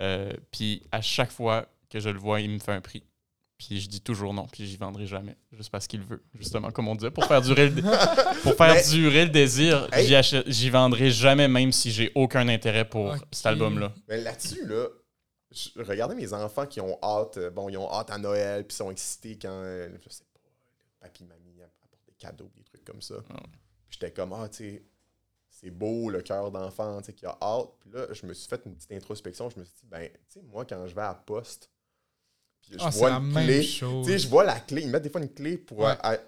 Euh, 0.00 0.32
puis 0.52 0.82
à 0.92 1.02
chaque 1.02 1.32
fois 1.32 1.66
que 1.90 1.98
je 1.98 2.08
le 2.08 2.18
vois, 2.18 2.40
il 2.40 2.50
me 2.50 2.58
fait 2.60 2.72
un 2.72 2.80
prix. 2.80 3.02
Puis 3.60 3.78
je 3.78 3.88
dis 3.90 4.00
toujours 4.00 4.32
non, 4.32 4.46
puis 4.46 4.66
j'y 4.66 4.78
vendrai 4.78 5.06
jamais, 5.06 5.36
juste 5.52 5.68
parce 5.68 5.86
qu'il 5.86 6.00
veut, 6.00 6.22
justement, 6.34 6.70
comme 6.70 6.88
on 6.88 6.94
disait, 6.94 7.10
pour 7.10 7.26
faire 7.26 7.42
durer 7.42 7.68
le, 7.68 7.82
pour 8.42 8.54
faire 8.54 8.72
Mais- 8.74 8.82
durer 8.88 9.24
le 9.26 9.30
désir, 9.30 9.86
Hey. 9.92 10.06
j'y 10.06 10.14
achète- 10.14 10.48
j'y 10.50 10.70
vendrai 10.70 11.10
jamais, 11.10 11.46
même 11.46 11.70
si 11.70 11.90
j'ai 11.90 12.10
aucun 12.14 12.48
intérêt 12.48 12.88
pour 12.88 13.14
cet 13.30 13.44
album-là. 13.44 13.92
Mais 14.08 14.16
là-dessus, 14.22 14.66
là, 14.66 14.86
je- 15.50 15.82
regardez 15.82 16.14
mes 16.14 16.32
enfants 16.32 16.64
qui 16.64 16.80
ont 16.80 16.98
hâte, 17.02 17.36
euh, 17.36 17.50
bon, 17.50 17.68
ils 17.68 17.76
ont 17.76 17.92
hâte 17.92 18.10
à 18.10 18.16
Noël, 18.16 18.66
puis 18.66 18.74
sont 18.74 18.90
excités 18.90 19.38
quand, 19.38 19.50
euh, 19.52 19.90
je 20.02 20.08
sais 20.08 20.24
pas, 20.32 20.40
papy, 21.06 21.24
mamie 21.24 21.60
apportent 21.62 21.98
des 22.06 22.14
cadeaux, 22.14 22.50
des 22.56 22.64
trucs 22.64 22.84
comme 22.84 23.02
ça. 23.02 23.16
Puis 23.28 23.36
j'étais 23.90 24.10
comme, 24.10 24.32
ah, 24.32 24.48
tu 24.48 24.56
sais, 24.56 24.84
c'est 25.50 25.70
beau 25.70 26.08
le 26.08 26.22
cœur 26.22 26.50
d'enfant, 26.50 26.98
tu 27.00 27.06
sais, 27.08 27.12
qui 27.12 27.26
a 27.26 27.36
hâte. 27.42 27.68
Puis 27.80 27.90
là, 27.92 28.06
je 28.10 28.24
me 28.24 28.32
suis 28.32 28.48
fait 28.48 28.62
une 28.64 28.74
petite 28.74 28.92
introspection, 28.92 29.50
je 29.50 29.58
me 29.60 29.64
suis 29.64 29.74
dit, 29.82 29.86
ben, 29.90 30.08
tu 30.08 30.16
sais, 30.30 30.40
moi, 30.50 30.64
quand 30.64 30.86
je 30.86 30.94
vais 30.94 31.02
à 31.02 31.12
poste, 31.14 31.68
je 32.70 32.76
Ah, 32.80 32.90
vois 32.90 33.10
la 33.10 33.16
une 33.16 33.32
clé, 33.32 33.62
chose. 33.62 34.06
tu 34.06 34.12
sais, 34.12 34.18
je 34.18 34.28
vois 34.28 34.44
la 34.44 34.58
clé, 34.60 34.82
ils 34.82 34.88
mettent 34.88 35.02
des 35.02 35.10
fois 35.10 35.20
une 35.20 35.32
clé 35.32 35.56
pour 35.58 35.78
Ouais. 35.80 35.94
a- 36.02 36.18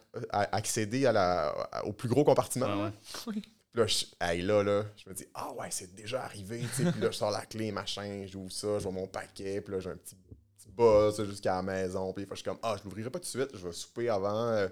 accéder 0.56 1.06
à 1.06 1.12
la, 1.12 1.48
à- 1.72 1.84
au 1.84 1.92
plus 1.92 2.08
gros 2.08 2.24
compartiment. 2.24 2.66
Ouais, 2.66 2.84
ouais. 2.84 2.92
Oui. 3.28 3.42
Puis 3.42 3.80
là, 3.80 3.86
je, 3.86 4.04
hey, 4.20 4.42
là, 4.42 4.62
là, 4.62 4.84
je 5.02 5.08
me 5.08 5.14
dis, 5.14 5.26
ah 5.34 5.52
ouais, 5.54 5.68
c'est 5.70 5.94
déjà 5.94 6.22
arrivé. 6.24 6.60
tu 6.76 6.84
sais. 6.84 6.90
Puis 6.92 7.00
là, 7.00 7.10
je 7.10 7.16
sors 7.16 7.30
la 7.30 7.46
clé, 7.46 7.72
machin, 7.72 8.26
j'ouvre 8.30 8.52
ça, 8.52 8.78
je 8.78 8.82
vois 8.82 8.92
mon 8.92 9.06
paquet. 9.06 9.60
Puis 9.62 9.72
là, 9.72 9.80
j'ai 9.80 9.90
un 9.90 9.96
petit, 9.96 10.14
petit 10.14 10.68
buzz 10.70 11.24
jusqu'à 11.24 11.54
la 11.56 11.62
maison. 11.62 12.12
Puis 12.12 12.24
des 12.24 12.26
fois, 12.26 12.34
je 12.36 12.40
suis 12.42 12.48
comme, 12.50 12.58
ah, 12.62 12.76
je 12.78 12.84
l'ouvrirai 12.84 13.08
pas 13.08 13.18
tout 13.18 13.24
de 13.24 13.28
suite, 13.30 13.48
je 13.54 13.66
vais 13.66 13.72
souper 13.72 14.08
avant. 14.10 14.48
euh, 14.48 14.68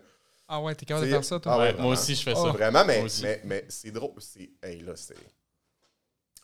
Ah 0.48 0.60
ouais, 0.60 0.74
t'es 0.74 0.84
capable 0.84 1.06
de 1.06 1.12
faire 1.12 1.24
ça, 1.24 1.40
toi? 1.40 1.52
Ah 1.52 1.56
ouais, 1.58 1.62
Ouais, 1.62 1.72
vraiment. 1.72 1.84
moi 1.88 1.92
aussi, 1.94 2.14
je 2.14 2.22
fais 2.22 2.34
Oh. 2.36 2.44
ça. 2.46 2.50
Vraiment, 2.52 2.84
mais, 2.84 3.04
mais, 3.22 3.40
mais 3.44 3.64
c'est 3.68 3.90
drôle. 3.92 4.12
C'est, 4.18 4.50
hey, 4.62 4.80
là, 4.82 4.92
c'est. 4.96 5.14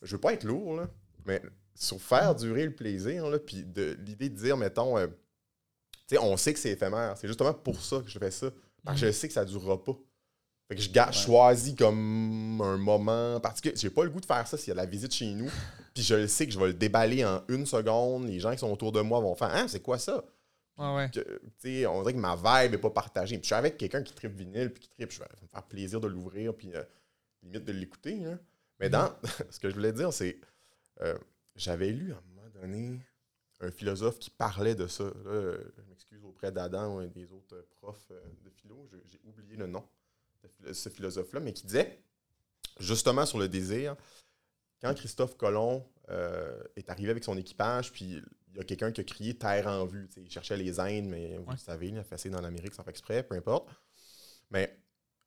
Je 0.02 0.12
veux 0.14 0.20
pas 0.20 0.32
être 0.32 0.44
lourd, 0.44 0.76
là, 0.76 0.88
mais 1.26 1.42
sur 1.76 2.00
faire 2.00 2.34
durer 2.34 2.64
le 2.64 2.74
plaisir, 2.74 3.28
là, 3.28 3.38
puis 3.38 3.62
de 3.64 3.96
l'idée 4.04 4.28
de 4.28 4.36
dire, 4.36 4.56
mettons, 4.56 4.96
euh, 4.98 5.06
tu 6.08 6.14
sais, 6.14 6.18
on 6.18 6.36
sait 6.36 6.52
que 6.52 6.58
c'est 6.58 6.70
éphémère. 6.70 7.16
C'est 7.18 7.28
justement 7.28 7.52
pour 7.54 7.80
ça 7.80 8.00
que 8.00 8.08
je 8.08 8.18
fais 8.18 8.30
ça. 8.30 8.50
Parce 8.84 9.00
que 9.00 9.06
je 9.06 9.12
sais 9.12 9.26
que 9.28 9.34
ça 9.34 9.44
durera 9.44 9.82
pas. 9.82 9.96
Fait 10.68 10.76
que 10.76 10.80
je 10.82 10.90
garde, 10.90 11.12
je 11.12 11.18
Ouais. 11.20 11.24
choisis 11.26 11.74
comme 11.74 12.60
un 12.60 12.76
moment 12.76 13.38
particulier. 13.40 13.74
J'ai 13.76 13.90
pas 13.90 14.04
le 14.04 14.10
goût 14.10 14.20
de 14.20 14.26
faire 14.26 14.46
ça 14.46 14.56
s'il 14.56 14.68
y 14.68 14.70
a 14.72 14.74
de 14.74 14.78
la 14.80 14.86
visite 14.86 15.12
chez 15.12 15.26
nous. 15.32 15.50
Puis 15.94 16.02
je 16.02 16.14
le 16.14 16.26
sais 16.28 16.46
que 16.46 16.52
je 16.52 16.58
vais 16.58 16.66
le 16.68 16.74
déballer 16.74 17.24
en 17.24 17.42
une 17.48 17.66
seconde. 17.66 18.26
Les 18.28 18.38
gens 18.40 18.52
qui 18.52 18.58
sont 18.58 18.70
autour 18.70 18.92
de 18.92 19.00
moi 19.00 19.20
vont 19.20 19.34
faire 19.34 19.50
Ah, 19.52 19.66
c'est 19.68 19.80
quoi 19.80 19.98
ça? 19.98 20.24
Ah 20.78 20.94
ouais. 20.94 21.10
que, 21.10 21.86
on 21.86 22.02
dirait 22.02 22.12
que 22.14 22.18
ma 22.18 22.36
vibe 22.36 22.72
n'est 22.72 22.78
pas 22.78 22.90
partagée. 22.90 23.36
Puis 23.36 23.44
je 23.44 23.46
suis 23.46 23.54
avec 23.54 23.76
quelqu'un 23.78 24.02
qui 24.02 24.12
tripe 24.12 24.36
vinyle, 24.36 24.70
puis 24.70 24.82
qui 24.84 24.88
tripe, 24.90 25.10
je 25.10 25.18
vais 25.20 25.26
me 25.42 25.48
faire 25.48 25.62
plaisir 25.62 26.00
de 26.00 26.06
l'ouvrir, 26.08 26.54
puis 26.54 26.70
euh, 26.74 26.82
limite 27.42 27.64
de 27.64 27.72
l'écouter. 27.72 28.20
Mais 28.78 28.90
dans 28.90 29.10
ce 29.50 29.58
que 29.58 29.70
je 29.70 29.74
voulais 29.74 29.92
dire, 29.92 30.12
c'est 30.12 30.38
euh, 31.00 31.16
j'avais 31.56 31.90
lu 31.90 32.12
à 32.12 32.16
un 32.18 32.22
moment 32.34 32.48
donné, 32.54 33.00
un 33.60 33.70
philosophe 33.70 34.18
qui 34.18 34.30
parlait 34.30 34.74
de 34.74 34.86
ça. 34.86 35.04
Là, 35.04 35.56
je 35.76 35.82
m'excuse 35.88 36.22
auprès 36.24 36.52
d'Adam 36.52 36.96
ou 36.96 36.98
un 36.98 37.06
des 37.06 37.32
autres 37.32 37.54
euh, 37.56 37.66
profs 37.80 38.08
euh, 38.10 38.20
de 38.44 38.50
philo, 38.50 38.88
j'ai 39.08 39.20
oublié 39.24 39.56
le 39.56 39.66
nom 39.66 39.84
de 40.62 40.72
ce 40.72 40.88
philosophe-là, 40.88 41.40
mais 41.40 41.52
qui 41.52 41.64
disait, 41.64 41.98
justement 42.78 43.26
sur 43.26 43.38
le 43.38 43.48
désir, 43.48 43.96
quand 44.80 44.94
Christophe 44.94 45.36
Colomb 45.36 45.84
euh, 46.10 46.62
est 46.76 46.88
arrivé 46.90 47.10
avec 47.10 47.24
son 47.24 47.36
équipage, 47.36 47.90
puis 47.92 48.22
il 48.48 48.56
y 48.56 48.60
a 48.60 48.64
quelqu'un 48.64 48.92
qui 48.92 49.00
a 49.00 49.04
crié 49.04 49.34
Terre 49.36 49.66
en 49.66 49.86
vue. 49.86 50.08
Il 50.16 50.30
cherchait 50.30 50.56
les 50.56 50.78
Indes, 50.78 51.06
mais 51.06 51.36
vous 51.38 51.44
Ouais. 51.46 51.52
le 51.52 51.58
savez, 51.58 51.88
il 51.88 51.98
a 51.98 52.04
fait 52.04 52.28
dans 52.28 52.40
l'Amérique 52.40 52.74
sans 52.74 52.82
faire 52.84 52.90
exprès, 52.90 53.22
peu 53.22 53.34
importe. 53.34 53.68
Mais 54.50 54.78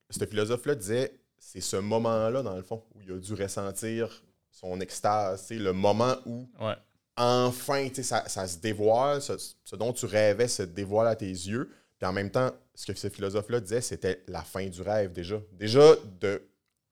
ce 0.10 0.26
philosophe-là 0.26 0.76
disait 0.76 1.20
c'est 1.38 1.62
ce 1.62 1.78
moment-là, 1.78 2.44
dans 2.44 2.56
le 2.56 2.62
fond, 2.64 2.86
où 2.94 3.02
il 3.02 3.12
a 3.12 3.18
dû 3.18 3.34
ressentir 3.34 4.24
son 4.60 4.80
extase, 4.82 5.50
le 5.52 5.72
moment 5.72 6.16
où 6.26 6.50
Ouais. 6.60 6.76
enfin, 7.16 7.88
tu 7.88 7.96
sais, 7.96 8.04
ça, 8.04 8.28
ça 8.28 8.46
se 8.48 8.58
dévoile, 8.58 9.22
ce, 9.22 9.34
ce 9.64 9.76
dont 9.76 9.94
tu 9.94 10.06
rêvais 10.06 10.48
se 10.48 10.64
dévoile 10.64 11.08
à 11.08 11.16
tes 11.16 11.30
yeux. 11.30 11.70
Puis 11.98 12.08
en 12.08 12.14
même 12.14 12.30
temps, 12.30 12.52
ce 12.76 12.92
que 12.92 12.98
ce 12.98 13.10
philosophe-là 13.10 13.60
disait, 13.62 13.82
c'était 13.82 14.24
la 14.28 14.42
fin 14.42 14.66
du 14.68 14.82
rêve 14.82 15.12
déjà. 15.14 15.38
Déjà, 15.54 15.96
de 16.20 16.42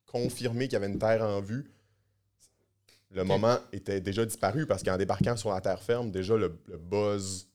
confirmer 0.06 0.66
qu'il 0.68 0.74
y 0.74 0.76
avait 0.78 0.88
une 0.88 1.00
terre 1.00 1.24
en 1.24 1.42
vue, 1.42 1.70
le 3.12 3.24
moment 3.24 3.58
était 3.72 4.02
déjà 4.02 4.26
disparu 4.26 4.66
parce 4.66 4.84
qu'en 4.84 4.98
débarquant 4.98 5.36
sur 5.38 5.50
la 5.50 5.62
terre 5.62 5.82
ferme, 5.82 6.12
déjà 6.12 6.36
le, 6.36 6.58
le 6.68 6.78
buzz 6.78 7.48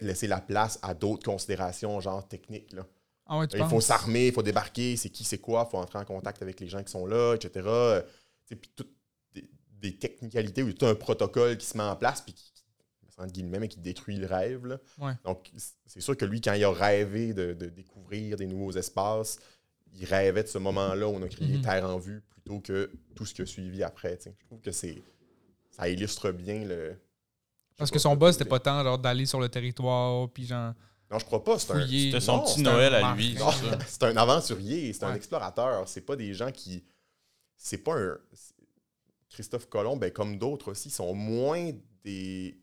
laisser 0.00 0.26
la 0.26 0.40
place 0.40 0.78
à 0.82 0.92
d'autres 0.94 1.24
considérations, 1.24 2.00
genre 2.00 2.26
techniques. 2.26 2.72
Là. 2.72 2.84
Ah 3.26 3.38
ouais, 3.38 3.46
tu 3.46 3.56
Il 3.58 3.64
faut 3.66 3.80
s'armer, 3.80 4.28
il 4.28 4.32
faut 4.32 4.42
débarquer, 4.42 4.96
c'est 4.96 5.10
qui, 5.10 5.22
c'est 5.22 5.38
quoi, 5.38 5.64
il 5.66 5.70
faut 5.70 5.78
entrer 5.78 5.98
en 5.98 6.04
contact 6.04 6.42
avec 6.42 6.58
les 6.58 6.66
gens 6.68 6.82
qui 6.82 6.90
sont 6.90 7.06
là, 7.06 7.34
etc. 7.34 8.02
Puis 8.56 8.70
toutes 8.74 8.92
des, 9.34 9.48
des 9.72 9.96
technicalités 9.96 10.62
ou 10.62 10.72
tout 10.72 10.86
un 10.86 10.94
protocole 10.94 11.56
qui 11.58 11.66
se 11.66 11.76
met 11.76 11.82
en 11.84 11.96
place, 11.96 12.20
puis 12.22 12.32
qui, 12.34 12.52
entre 13.18 13.32
guillemets, 13.32 13.58
mais 13.58 13.68
qui 13.68 13.78
détruit 13.80 14.16
le 14.16 14.26
rêve. 14.26 14.64
là. 14.66 14.78
Ouais. 14.98 15.12
Donc, 15.24 15.50
c'est 15.86 16.00
sûr 16.00 16.16
que 16.16 16.24
lui, 16.24 16.40
quand 16.40 16.52
il 16.54 16.64
a 16.64 16.70
rêvé 16.70 17.34
de, 17.34 17.52
de 17.52 17.66
découvrir 17.66 18.36
des 18.36 18.46
nouveaux 18.46 18.72
espaces, 18.72 19.38
il 19.94 20.04
rêvait 20.04 20.42
de 20.44 20.48
ce 20.48 20.58
moment-là 20.58 21.08
où 21.08 21.12
on 21.12 21.22
a 21.22 21.28
créé 21.28 21.48
Mhm. 21.56 21.62
Terre 21.62 21.84
en 21.90 21.98
vue 21.98 22.22
plutôt 22.30 22.60
que 22.60 22.92
tout 23.16 23.26
ce 23.26 23.34
qui 23.34 23.42
a 23.42 23.46
suivi 23.46 23.82
après. 23.82 24.18
Je 24.24 24.46
trouve 24.46 24.60
que 24.60 24.70
c'est 24.70 25.02
ça 25.70 25.88
illustre 25.88 26.30
bien 26.30 26.64
le. 26.64 26.96
Parce 27.76 27.90
que 27.90 27.98
son 27.98 28.14
boss, 28.16 28.34
c'était 28.36 28.48
pas 28.48 28.60
tant 28.60 28.82
genre 28.84 28.98
d'aller 28.98 29.26
sur 29.26 29.40
le 29.40 29.48
territoire, 29.48 30.28
puis 30.30 30.46
genre 30.46 30.74
Non, 31.10 31.18
je 31.18 31.24
crois 31.24 31.42
pas. 31.42 31.58
C'est 31.58 31.72
un, 31.72 31.80
fouiller. 31.80 32.06
C'était 32.12 32.20
son 32.20 32.36
Non, 32.36 32.42
petit 32.44 32.54
c'est 32.56 32.62
Noël 32.62 32.94
un 32.94 33.12
à 33.12 33.14
lui. 33.16 33.36
c'est 33.88 34.02
un 34.04 34.16
aventurier, 34.16 34.92
c'est 34.92 35.04
un 35.04 35.14
explorateur. 35.14 35.88
C'est 35.88 36.02
pas 36.02 36.14
des 36.16 36.34
gens 36.34 36.52
qui. 36.52 36.84
C'est 37.58 37.78
pas 37.78 37.98
un. 37.98 38.18
Christophe 39.28 39.68
Colomb, 39.68 39.96
ben, 39.96 40.10
comme 40.10 40.38
d'autres 40.38 40.70
aussi, 40.70 40.88
sont 40.88 41.12
moins 41.12 41.70
des 42.02 42.58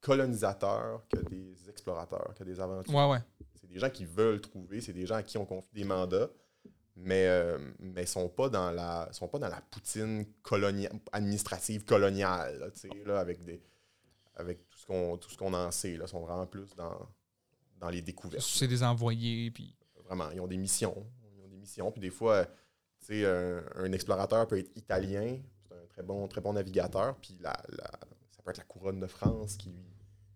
colonisateurs 0.00 1.02
que 1.08 1.18
des 1.28 1.68
explorateurs, 1.68 2.34
que 2.34 2.44
des 2.44 2.60
aventuriers. 2.60 2.98
Ouais, 2.98 3.10
ouais. 3.10 3.18
C'est 3.60 3.68
des 3.68 3.78
gens 3.78 3.90
qui 3.90 4.04
veulent 4.04 4.40
trouver, 4.40 4.80
c'est 4.80 4.92
des 4.92 5.06
gens 5.06 5.16
à 5.16 5.22
qui 5.22 5.38
on 5.38 5.44
confie 5.44 5.72
des 5.72 5.84
mandats, 5.84 6.30
mais 6.94 7.26
euh, 7.26 7.58
mais 7.78 8.06
sont 8.06 8.28
pas 8.28 8.48
dans 8.48 8.70
la 8.70 9.08
sont 9.12 9.28
pas 9.28 9.38
dans 9.38 9.48
la 9.48 9.60
poutine 9.60 10.26
administrative 11.12 11.84
coloniale, 11.84 12.58
là, 12.58 12.68
là, 13.06 13.20
avec 13.20 13.44
des 13.44 13.60
avec 14.34 14.68
tout 14.68 14.78
ce 14.78 14.86
qu'on 14.86 15.16
tout 15.16 15.30
ce 15.30 15.36
qu'on 15.36 15.54
en 15.54 15.70
sait, 15.70 15.96
là, 15.96 16.06
sont 16.06 16.20
vraiment 16.20 16.46
plus 16.46 16.74
dans 16.76 17.08
dans 17.82 17.88
les 17.88 18.00
découvertes. 18.02 18.44
C'est 18.44 18.68
des 18.68 18.82
envoyés, 18.82 19.50
puis. 19.50 19.74
Vraiment, 20.04 20.30
ils 20.30 20.40
ont 20.40 20.46
des 20.46 20.56
missions. 20.56 21.06
Ils 21.36 21.42
ont 21.42 21.48
des 21.48 21.56
missions. 21.56 21.90
Puis 21.90 22.00
des 22.00 22.10
fois, 22.10 22.46
un, 23.10 23.62
un 23.76 23.92
explorateur 23.92 24.46
peut 24.46 24.58
être 24.58 24.70
italien, 24.76 25.38
c'est 25.68 25.74
un 25.74 25.86
très 25.88 26.02
bon, 26.02 26.26
très 26.28 26.40
bon 26.40 26.52
navigateur, 26.52 27.16
puis 27.16 27.36
la, 27.40 27.52
la- 27.70 27.90
ça 28.30 28.42
peut 28.44 28.50
être 28.50 28.58
la 28.58 28.64
couronne 28.64 29.00
de 29.00 29.06
France 29.06 29.56
qui 29.56 29.70
lui 29.70 29.84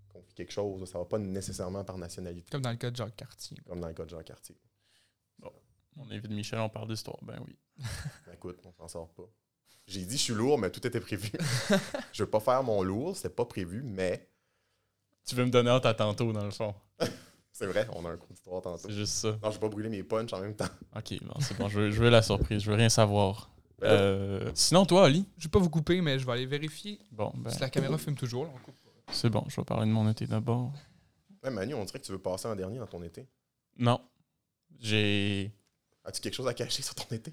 confie 0.09 0.35
quelque 0.35 0.53
chose. 0.53 0.89
Ça 0.91 0.99
va 0.99 1.05
pas 1.05 1.19
nécessairement 1.19 1.85
par 1.85 1.99
nationalité, 1.99 2.49
Comme 2.51 2.63
dans 2.63 2.71
le 2.71 2.77
cas 2.77 2.91
de 2.91 2.97
Jacques 2.97 3.17
Cartier. 3.17 3.57
comme 3.67 3.81
dans 3.81 3.89
le 3.89 3.95
cas 3.95 4.05
de 4.05 4.11
Jean 4.11 4.23
Cartier. 4.23 4.57
On 5.99 6.11
évite 6.11 6.31
Michel, 6.31 6.59
on 6.59 6.69
parle 6.69 6.89
d'histoire. 6.89 7.17
Ben 7.23 7.39
oui. 7.47 7.57
Ben, 8.27 8.35
écoute, 8.35 8.59
on 8.67 8.73
s'en 8.73 8.87
sort 8.89 9.09
pas. 9.15 9.23
J'ai 9.87 10.05
dit 10.05 10.19
je 10.19 10.23
suis 10.25 10.35
lourd, 10.35 10.59
mais 10.59 10.71
tout 10.71 10.87
était 10.87 11.01
prévu. 11.01 11.31
je 12.13 12.23
veux 12.23 12.29
pas 12.29 12.41
faire 12.41 12.63
mon 12.63 12.83
lourd, 12.83 13.17
c'était 13.17 13.31
pas 13.31 13.47
prévu, 13.47 13.83
mais 13.83 14.29
Tu 15.25 15.35
veux 15.37 15.45
me 15.47 15.51
donner 15.51 15.71
hâte 15.71 15.87
à 15.87 15.95
tantôt, 15.95 16.33
dans 16.35 16.45
le 16.45 16.51
fond. 16.51 16.75
C'est 17.59 17.67
vrai, 17.67 17.87
on 17.95 18.05
a 18.05 18.11
un 18.11 18.17
coup 18.17 18.27
d'histoire 18.33 18.61
tantôt. 18.63 18.89
C'est 18.89 18.93
juste 18.93 19.15
ça. 19.15 19.29
Non, 19.43 19.51
je 19.51 19.55
vais 19.55 19.59
pas 19.61 19.69
brûler 19.69 19.89
mes 19.89 20.03
punchs 20.03 20.33
en 20.33 20.41
même 20.41 20.55
temps. 20.55 20.69
Ok, 20.95 21.15
bon, 21.23 21.35
c'est 21.41 21.57
bon. 21.59 21.69
Je 21.69 21.81
veux, 21.81 21.91
je 21.91 22.03
veux 22.03 22.11
la 22.11 22.21
surprise. 22.23 22.63
Je 22.63 22.71
veux 22.71 22.77
rien 22.77 22.89
savoir. 22.91 23.51
Ben, 23.79 23.89
Euh, 23.89 24.51
sinon, 24.55 24.85
toi, 24.87 25.05
Oli? 25.05 25.25
Je 25.39 25.45
vais 25.45 25.51
pas 25.51 25.59
vous 25.59 25.71
couper, 25.71 26.01
mais 26.01 26.19
je 26.19 26.27
vais 26.27 26.33
aller 26.33 26.47
vérifier 26.47 26.99
Bon, 27.13 27.33
ben, 27.37 27.51
si 27.51 27.61
la 27.61 27.71
caméra 27.71 27.97
filme 27.99 28.17
toujours. 28.17 28.45
là, 28.45 28.51
on 28.55 28.59
coupe. 28.59 28.75
c'est 29.11 29.31
bon. 29.31 29.45
Je 29.49 29.57
vais 29.57 29.65
parler 29.65 29.87
de 29.87 29.93
mon 29.93 30.09
été 30.11 30.27
d'abord. 30.27 30.71
ouais, 31.43 31.51
Manu, 31.51 31.75
on 31.75 31.85
dirait 31.85 31.99
que 31.99 32.05
tu 32.05 32.13
veux 32.13 32.19
passer 32.19 32.47
en 32.49 32.55
dernier 32.57 32.79
dans 32.79 32.87
ton 32.87 33.03
été. 33.03 33.27
Non. 33.79 34.01
J'ai... 34.79 35.51
As-tu 36.05 36.21
quelque 36.21 36.35
chose 36.35 36.47
à 36.49 36.55
cacher 36.55 36.83
sur 36.83 36.95
ton 36.95 37.15
été? 37.15 37.33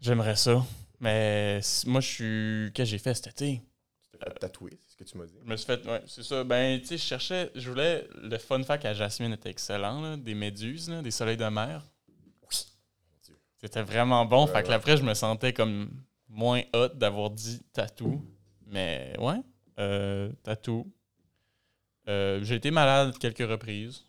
J'aimerais 0.00 0.36
ça. 0.36 0.64
Mais 1.00 1.60
moi, 1.86 2.00
je 2.00 2.06
suis... 2.08 2.72
Qu'est-ce 2.72 2.90
que 2.90 2.90
j'ai 2.92 2.98
fait 2.98 3.14
cet 3.14 3.26
été? 3.28 3.62
Fait 4.12 4.30
tatouer, 4.38 4.78
c'est 4.85 4.85
ce 4.96 5.04
que 5.04 5.10
tu 5.10 5.18
m'as 5.18 5.26
dit. 5.26 5.34
Je 5.42 5.48
me 5.48 5.56
suis 5.56 5.66
fait... 5.66 5.86
Ouais, 5.86 6.02
c'est 6.06 6.22
ça. 6.22 6.42
Ben, 6.44 6.80
tu 6.80 6.86
sais, 6.86 6.96
je 6.96 7.02
cherchais... 7.02 7.50
Je 7.54 7.68
voulais... 7.68 8.08
Le 8.14 8.38
fun 8.38 8.62
fact 8.62 8.84
à 8.84 8.94
Jasmine 8.94 9.32
était 9.32 9.50
excellent, 9.50 10.00
là. 10.00 10.16
Des 10.16 10.34
méduses, 10.34 10.88
là, 10.88 11.02
des 11.02 11.10
soleils 11.10 11.36
de 11.36 11.44
mer. 11.44 11.86
C'était 13.58 13.82
vraiment 13.82 14.24
bon. 14.26 14.46
Ouais, 14.46 14.52
fait 14.52 14.62
que 14.62 14.68
ouais. 14.68 14.74
après, 14.74 14.96
je 14.96 15.02
me 15.02 15.14
sentais 15.14 15.52
comme 15.52 15.90
moins 16.28 16.62
hot 16.74 16.88
d'avoir 16.88 17.30
dit 17.30 17.62
tatou. 17.72 18.22
Mais 18.66 19.14
ouais, 19.18 19.40
euh, 19.78 20.30
tatou. 20.42 20.92
Euh, 22.08 22.42
j'ai 22.42 22.56
été 22.56 22.70
malade 22.70 23.16
quelques 23.18 23.48
reprises. 23.48 24.04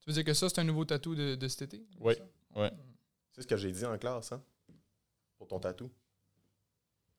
Tu 0.00 0.08
veux 0.08 0.14
dire 0.14 0.24
que 0.24 0.34
ça, 0.34 0.48
c'est 0.48 0.60
un 0.60 0.64
nouveau 0.64 0.84
tatou 0.84 1.14
de, 1.14 1.34
de 1.34 1.48
cet 1.48 1.62
été? 1.74 1.84
Oui. 1.98 2.14
Ça? 2.54 2.70
C'est 3.32 3.42
ce 3.42 3.46
que 3.46 3.56
j'ai 3.56 3.72
dit 3.72 3.84
en 3.84 3.98
classe, 3.98 4.32
hein? 4.32 4.42
Pour 5.36 5.48
ton 5.48 5.58
tatou. 5.58 5.90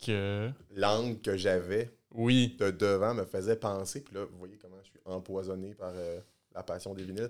Que... 0.04 0.50
L'angle 0.72 1.19
que 1.19 1.36
j'avais 1.36 1.93
Oui. 2.15 2.56
de 2.60 2.72
devant 2.72 3.13
me 3.13 3.26
faisait 3.26 3.56
penser, 3.56 4.02
puis 4.04 4.15
là, 4.15 4.26
vous 4.26 4.38
voyez 4.38 4.58
comment 4.58 4.78
je 4.84 4.89
suis 4.89 5.00
empoisonné 5.06 5.76
par 5.76 5.91
euh, 5.95 6.19
la 6.54 6.63
passion 6.63 6.93
des 6.93 7.04
vinyles. 7.04 7.30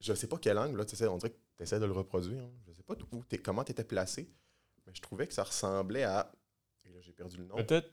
Je 0.00 0.12
sais 0.14 0.26
pas 0.26 0.38
quel 0.38 0.58
angle, 0.58 0.76
là, 0.78 0.84
tu 0.84 0.96
sais, 0.96 1.06
on 1.06 1.16
dirait 1.18 1.30
que 1.30 1.38
tu 1.56 1.62
essaies 1.62 1.80
de 1.80 1.86
le 1.86 1.92
reproduire. 1.92 2.42
hein. 2.42 2.50
Je 2.66 2.72
sais 2.72 2.82
pas 2.82 2.94
où 3.12 3.24
t'es- 3.24 3.38
comment 3.38 3.64
tu 3.64 3.72
étais 3.72 3.84
placé, 3.84 4.30
mais 4.86 4.92
je 4.94 5.00
trouvais 5.02 5.26
que 5.26 5.34
ça 5.34 5.42
ressemblait 5.44 6.04
à. 6.04 6.30
Et 6.84 6.88
là, 6.90 7.00
j'ai 7.00 7.12
perdu 7.12 7.36
le 7.36 7.44
nom. 7.44 7.56
Peut-être... 7.56 7.92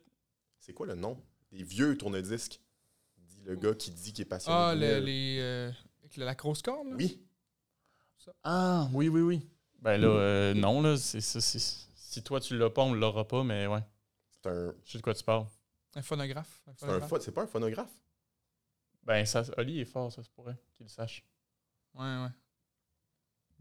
C'est 0.59 0.73
quoi 0.73 0.85
le 0.87 0.95
nom? 0.95 1.21
Des 1.51 1.63
vieux 1.63 1.95
tourne-disques. 1.97 2.59
Dit 3.17 3.41
le 3.43 3.55
gars 3.55 3.73
qui 3.75 3.91
dit 3.91 4.13
qu'il 4.13 4.23
est 4.23 4.25
passionné. 4.29 4.57
Ah, 4.57 4.73
le- 4.75 4.99
les. 4.99 5.37
euh, 5.39 5.71
avec 6.03 6.17
la 6.17 6.33
grosse 6.35 6.61
corne, 6.61 6.89
là? 6.89 6.95
Oui, 6.97 7.21
Ah, 8.43 8.89
oui, 8.93 9.07
oui, 9.09 9.21
oui. 9.21 9.47
Ben 9.81 9.97
là, 9.97 10.07
euh, 10.07 10.53
non, 10.55 10.81
là, 10.81 10.97
c'est 10.97 11.21
ça. 11.21 11.39
Si 11.41 12.23
toi, 12.23 12.39
tu 12.39 12.57
l'as 12.57 12.69
pas, 12.71 12.81
on 12.83 12.93
l'aura 12.93 13.27
pas, 13.27 13.43
mais 13.43 13.67
ouais. 13.67 13.81
c'est 14.31 14.49
un. 14.49 14.73
Je 14.83 14.91
sais 14.93 14.97
de 14.97 15.03
quoi 15.03 15.13
tu 15.13 15.23
parles. 15.23 15.45
Un 15.95 16.01
phonographe. 16.01 16.61
C'est 16.65 16.71
un 16.71 16.75
phonographe. 16.87 17.09
pho- 17.09 17.19
c'est 17.21 17.31
pas 17.31 17.43
un 17.43 17.47
phonographe? 17.47 17.93
Ben, 19.03 19.25
ça, 19.25 19.43
Oli 19.57 19.79
est 19.81 19.85
fort, 19.85 20.11
ça 20.11 20.23
se 20.23 20.29
pourrait 20.29 20.57
qu'il 20.75 20.85
le 20.85 20.89
sache. 20.89 21.23
Ouais, 21.93 22.01
ouais. 22.01 22.27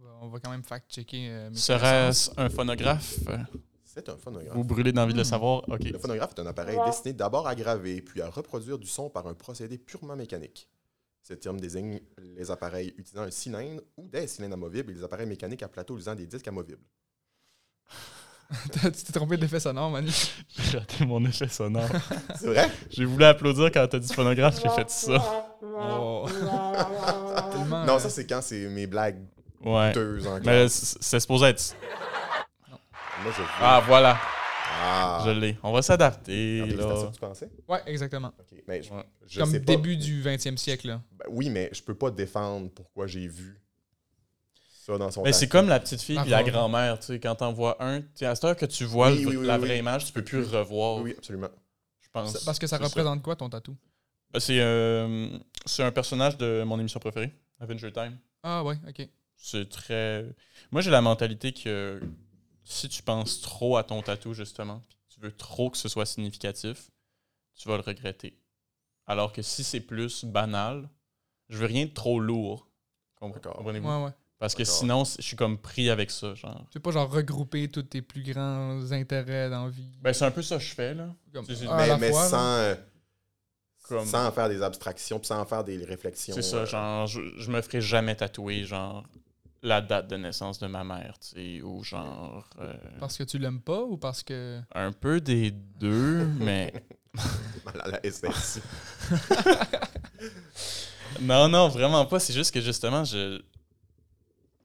On 0.00 0.02
va- 0.04 0.18
On 0.22 0.28
va 0.28 0.40
quand 0.40 0.50
même 0.50 0.64
fact-checker. 0.64 1.30
euh. 1.30 1.52
Serait-ce 1.54 2.30
un 2.36 2.48
phonographe? 2.50 3.18
C'est 3.84 4.08
un 4.08 4.16
phonographe. 4.16 4.56
Vous 4.56 4.64
brûlez 4.64 4.92
d'envie 4.92 5.12
de 5.12 5.18
le 5.18 5.22
Hmm. 5.22 5.26
savoir? 5.26 5.68
Ok. 5.68 5.84
Le 5.84 5.98
phonographe 5.98 6.32
est 6.36 6.40
un 6.40 6.46
appareil 6.46 6.78
destiné 6.84 7.12
d'abord 7.12 7.46
à 7.46 7.54
graver, 7.54 8.02
puis 8.02 8.20
à 8.20 8.28
reproduire 8.28 8.78
du 8.78 8.88
son 8.88 9.08
par 9.08 9.26
un 9.28 9.34
procédé 9.34 9.78
purement 9.78 10.16
mécanique. 10.16 10.68
Ce 11.22 11.32
terme 11.34 11.60
désigne 11.60 12.00
les 12.18 12.50
appareils 12.50 12.88
utilisant 12.98 13.22
un 13.22 13.30
cylindre 13.30 13.82
ou 13.96 14.08
des 14.08 14.26
cylindres 14.26 14.54
amovibles 14.54 14.90
et 14.90 14.94
les 14.94 15.04
appareils 15.04 15.26
mécaniques 15.28 15.62
à 15.62 15.68
plateau 15.68 15.94
utilisant 15.94 16.14
des 16.16 16.26
disques 16.26 16.48
amovibles. 16.48 16.82
T'as- 18.72 18.90
tu 18.90 19.02
t'es 19.04 19.12
trompé 19.12 19.36
d'effet 19.36 19.58
sonore, 19.60 19.90
Manu. 19.90 20.10
J'ai 20.70 20.78
raté 20.78 21.04
mon 21.06 21.24
effet 21.24 21.48
sonore. 21.48 21.88
C'est 22.38 22.46
vrai? 22.46 22.70
J'ai 22.90 23.04
voulu 23.04 23.24
applaudir 23.24 23.70
quand 23.72 23.86
t'as 23.88 23.98
dit 23.98 24.12
phonographe, 24.12 24.60
j'ai 24.62 24.68
fait 24.70 24.88
ça. 24.90 25.52
Oh. 25.62 26.26
Tellement, 27.52 27.84
Non, 27.84 27.94
euh, 27.94 27.98
ça 27.98 28.10
c'est 28.10 28.26
quand 28.26 28.40
c'est 28.42 28.68
mes 28.68 28.86
blagues 28.86 29.18
Ouais. 29.64 29.88
douteuses 29.92 30.26
en 30.26 30.40
Mais 30.44 30.68
c'est 30.68 31.20
supposé 31.20 31.46
être. 31.46 31.74
Moi, 33.22 33.32
je 33.34 33.40
veux. 33.42 33.48
Ah, 33.60 33.82
voilà. 33.86 34.18
Ah. 34.86 35.22
Je 35.24 35.30
l'ai. 35.30 35.56
On 35.62 35.72
va 35.72 35.80
s'adapter, 35.82 36.60
là. 36.60 36.66
que 36.66 37.12
tu 37.12 37.20
pensais? 37.20 37.48
Ouais, 37.68 37.80
exactement. 37.86 38.32
Ok, 38.38 38.58
mais 38.68 38.82
je, 38.82 38.92
Ouais. 38.92 39.04
je 39.26 39.40
Comme 39.40 39.50
sais 39.50 39.60
pas. 39.60 39.64
début 39.72 39.96
du 39.96 40.22
20e 40.22 40.56
siècle, 40.58 40.88
là. 40.88 41.00
Ben 41.12 41.24
oui, 41.30 41.48
mais 41.48 41.70
je 41.72 41.80
peux 41.82 41.94
pas 41.94 42.10
défendre 42.10 42.68
pourquoi 42.74 43.06
j'ai 43.06 43.26
vu 43.26 43.58
ça 44.84 44.98
dans 44.98 45.10
son 45.10 45.22
Mais 45.22 45.32
c'est 45.32 45.48
comme 45.48 45.68
la 45.68 45.80
petite 45.80 46.02
fille 46.02 46.18
et 46.24 46.30
la 46.30 46.42
grand-mère, 46.42 46.98
tu 46.98 47.06
sais, 47.06 47.20
quand 47.20 47.34
t'en 47.36 47.52
vois 47.52 47.82
un, 47.82 48.02
à 48.20 48.34
cette 48.34 48.44
heure 48.44 48.56
que 48.56 48.66
tu 48.66 48.84
vois 48.84 49.10
Oui, 49.10 49.24
le- 49.24 49.30
oui, 49.30 49.36
oui, 49.36 49.46
la 49.46 49.56
oui. 49.56 49.64
vraie 49.64 49.78
image, 49.78 50.06
tu 50.06 50.12
peux 50.12 50.22
plus 50.22 50.44
revoir, 50.44 51.02
Oui, 51.02 51.14
absolument. 51.16 51.48
je 52.02 52.08
pense. 52.12 52.44
Parce 52.44 52.58
que 52.58 52.66
ça 52.66 52.78
représente 52.78 53.22
quoi, 53.22 53.36
ton 53.36 53.48
tatou? 53.48 53.76
Euh, 54.34 54.40
C'est 54.40 54.60
euh, 54.60 55.28
c'est 55.64 55.82
un 55.82 55.92
personnage 55.92 56.36
de 56.36 56.62
mon 56.66 56.78
émission 56.78 57.00
préférée, 57.00 57.32
Avenger 57.60 57.92
Time. 57.92 58.18
Ah, 58.42 58.62
ouais, 58.62 58.76
ok. 58.86 59.08
C'est 59.36 59.68
très. 59.68 60.24
Moi, 60.70 60.80
j'ai 60.82 60.90
la 60.90 61.00
mentalité 61.00 61.52
que 61.52 62.00
si 62.64 62.88
tu 62.88 63.02
penses 63.02 63.40
trop 63.40 63.76
à 63.76 63.84
ton 63.84 64.02
tatou, 64.02 64.34
justement, 64.34 64.82
puis 64.88 64.98
tu 65.08 65.20
veux 65.20 65.32
trop 65.32 65.70
que 65.70 65.76
ce 65.78 65.88
soit 65.88 66.06
significatif, 66.06 66.90
tu 67.54 67.68
vas 67.68 67.76
le 67.76 67.82
regretter. 67.82 68.38
Alors 69.06 69.32
que 69.32 69.42
si 69.42 69.64
c'est 69.64 69.80
plus 69.80 70.24
banal, 70.24 70.88
je 71.48 71.58
veux 71.58 71.66
rien 71.66 71.84
de 71.86 71.90
trop 71.90 72.20
lourd. 72.20 72.68
Comprenez-vous? 73.16 73.88
Ouais, 73.88 74.04
ouais. 74.04 74.10
Parce 74.44 74.54
que 74.54 74.64
sinon, 74.64 75.04
je 75.04 75.22
suis 75.22 75.36
comme 75.36 75.56
pris 75.56 75.88
avec 75.88 76.10
ça. 76.10 76.34
Genre. 76.34 76.66
Tu 76.70 76.78
pas 76.78 76.90
genre 76.90 77.10
regrouper 77.10 77.66
tous 77.68 77.82
tes 77.84 78.02
plus 78.02 78.22
grands 78.22 78.92
intérêts 78.92 79.48
dans 79.48 79.64
la 79.64 79.70
vie? 79.70 79.88
Ben, 80.02 80.12
c'est 80.12 80.26
un 80.26 80.30
peu 80.30 80.42
ça 80.42 80.58
que 80.58 80.62
je 80.62 80.74
fais, 80.74 80.92
là. 80.92 81.08
Comme, 81.32 81.46
c'est- 81.46 81.56
c'est- 81.56 81.66
à 81.66 81.74
mais 81.78 81.86
la 81.86 81.96
mais 81.96 82.10
fois, 82.10 82.28
sans, 82.28 82.36
là. 82.36 82.58
euh, 82.58 82.74
Comme- 83.88 84.04
sans 84.06 84.30
faire 84.32 84.50
des 84.50 84.60
abstractions, 84.60 85.18
puis 85.18 85.28
sans 85.28 85.42
faire 85.46 85.64
des 85.64 85.82
réflexions. 85.82 86.34
C'est 86.34 86.42
ça, 86.42 86.56
euh, 86.58 86.66
genre, 86.66 87.06
je, 87.06 87.22
je 87.38 87.50
me 87.50 87.58
ferai 87.62 87.80
jamais 87.80 88.14
tatouer, 88.16 88.64
genre, 88.64 89.04
la 89.62 89.80
date 89.80 90.08
de 90.08 90.16
naissance 90.16 90.58
de 90.58 90.66
ma 90.66 90.84
mère, 90.84 91.14
tu 91.20 91.28
sais, 91.58 91.62
ou 91.62 91.82
genre, 91.82 92.46
euh, 92.60 92.74
Parce 93.00 93.16
que 93.16 93.22
tu 93.24 93.38
l'aimes 93.38 93.62
pas 93.62 93.80
ou 93.80 93.96
parce 93.96 94.22
que. 94.22 94.60
un 94.74 94.92
peu 94.92 95.22
des 95.22 95.52
deux, 95.52 96.26
mais... 96.38 96.70
mal 97.64 97.80
à 97.80 97.88
la 97.88 98.00
SSI. 98.04 98.60
Non, 101.20 101.48
non, 101.48 101.68
vraiment 101.68 102.04
pas, 102.06 102.18
c'est 102.18 102.32
juste 102.32 102.52
que 102.52 102.60
justement, 102.60 103.04
je... 103.04 103.40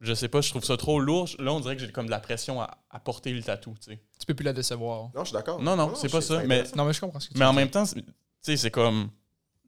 Je 0.01 0.13
sais 0.13 0.29
pas, 0.29 0.39
je 0.41 0.49
trouve 0.49 0.63
ça 0.63 0.77
trop 0.77 0.99
lourd. 0.99 1.27
Là, 1.39 1.51
on 1.51 1.59
dirait 1.59 1.75
que 1.75 1.81
j'ai 1.85 1.91
comme 1.91 2.05
de 2.05 2.11
la 2.11 2.19
pression 2.21 2.61
à, 2.61 2.77
à 2.89 2.99
porter 2.99 3.33
le 3.33 3.43
tatou, 3.43 3.75
tu 3.81 3.91
sais. 3.91 3.99
Tu 4.17 4.25
peux 4.25 4.33
plus 4.33 4.45
la 4.45 4.53
décevoir. 4.53 5.09
Non, 5.13 5.21
je 5.21 5.25
suis 5.29 5.33
d'accord. 5.33 5.61
Non, 5.61 5.75
non, 5.75 5.93
c'est 5.95 6.09
pas 6.09 6.21
ça, 6.21 6.41
mais-. 6.43 6.63
Non, 6.75 6.85
mais 6.85 6.93
je 6.93 7.01
comprends 7.01 7.19
ce 7.19 7.27
que 7.27 7.33
tu 7.33 7.39
Mais 7.39 7.45
en 7.45 7.51
même 7.53 7.69
temps, 7.69 7.85
c'est- 7.85 7.95
tu 8.01 8.03
sais, 8.41 8.55
c'est 8.57 8.71
comme 8.71 9.09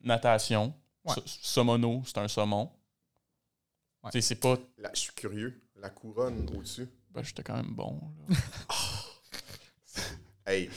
natation, 0.04 0.74
Ouais. 1.04 1.16
so- 1.16 1.22
somono, 1.26 2.02
c'est 2.06 2.18
un 2.20 2.28
saumon. 2.30 2.72
Ouais. 4.04 4.12
Tu 4.12 4.22
sais, 4.22 4.28
c'est 4.30 4.36
pas... 4.40 4.58
Là, 4.78 4.90
je 4.94 5.00
suis 5.02 5.14
curieux. 5.14 5.62
La 5.76 5.90
couronne 5.90 6.48
au-dessus. 6.56 6.88
Ben, 7.12 7.24
j'étais 7.24 7.44
quand 7.44 7.56
même 7.58 7.74
bon, 7.76 8.00
là. 8.30 8.36
Hey, 10.46 10.70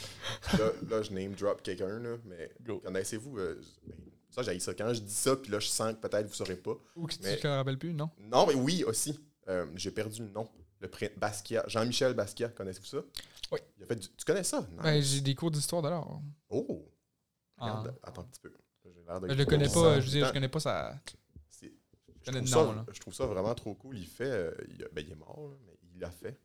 là, 0.59 0.71
là, 0.91 1.03
je 1.03 1.11
name 1.13 1.33
drop 1.35 1.63
quelqu'un, 1.63 1.99
là, 1.99 2.17
mais 2.27 2.53
connaissez-vous. 2.83 3.39
euh, 3.39 3.61
ça, 4.31 4.43
j'ai 4.43 4.59
ça. 4.61 4.75
Quand 4.75 4.93
je 4.93 5.01
dis 5.01 5.15
ça, 5.15 5.37
puis 5.37 5.51
là, 5.51 5.59
je 5.59 5.69
sens 5.69 5.95
que 5.95 6.07
peut-être 6.07 6.27
vous 6.27 6.35
saurez 6.35 6.57
pas. 6.57 6.75
Ou 6.97 7.07
que 7.07 7.15
tu 7.15 7.21
mais- 7.23 7.39
te 7.39 7.47
rappelles 7.47 7.79
plus, 7.79 7.95
non? 7.95 8.11
Non, 8.21 8.47
mais 8.47 8.55
oui, 8.55 8.85
aussi. 8.85 9.19
Euh, 9.49 9.67
j'ai 9.77 9.91
perdu 9.91 10.23
le 10.23 10.31
nom. 10.31 10.49
Le 10.81 10.89
Basquiat. 11.17 11.65
Jean-Michel 11.67 12.15
Basquiat, 12.15 12.49
connaissez-vous 12.51 12.87
ça? 12.87 12.99
Oui. 13.53 13.59
Il 13.79 13.85
a 13.85 13.87
fait 13.87 13.97
du- 13.97 14.09
Tu 14.09 14.25
connais 14.25 14.45
ça? 14.45 14.67
Ben, 14.83 15.01
j'ai 15.03 15.21
des 15.21 15.35
cours 15.35 15.51
d'histoire 15.51 15.81
de 15.83 15.89
l'art. 15.89 16.21
Oh! 16.51 16.91
Ah. 17.59 17.65
Regarde, 17.81 17.99
attends 18.03 18.23
un 18.23 18.25
petit 18.25 18.41
peu. 18.41 18.53
J'ai 18.85 18.91
l'air 19.07 19.21
de 19.21 19.27
Ben, 19.29 19.33
je 19.35 19.39
le 19.39 19.45
connais 19.47 19.69
pas, 19.69 20.01
je 20.01 20.05
veux 20.07 20.11
dire, 20.11 20.27
je 20.27 20.33
connais 20.33 20.49
pas 20.49 20.61
sa. 20.61 21.01
je, 21.63 21.69
connais 22.25 22.25
trouve 22.25 22.35
le 22.35 22.41
nom, 22.41 22.69
ça, 22.71 22.75
là. 22.75 22.87
je 22.93 23.01
trouve 23.01 23.15
ça 23.15 23.27
vraiment 23.27 23.55
trop 23.55 23.75
cool. 23.75 23.97
Il 23.99 24.07
fait. 24.07 24.25
euh, 24.31 24.51
il, 24.69 24.83
a- 24.85 24.89
ben, 24.93 25.05
il 25.07 25.13
est 25.13 25.17
mort, 25.17 25.49
là, 25.51 25.57
mais 25.67 25.73
il 25.95 26.01
l'a 26.01 26.11
fait. 26.11 26.39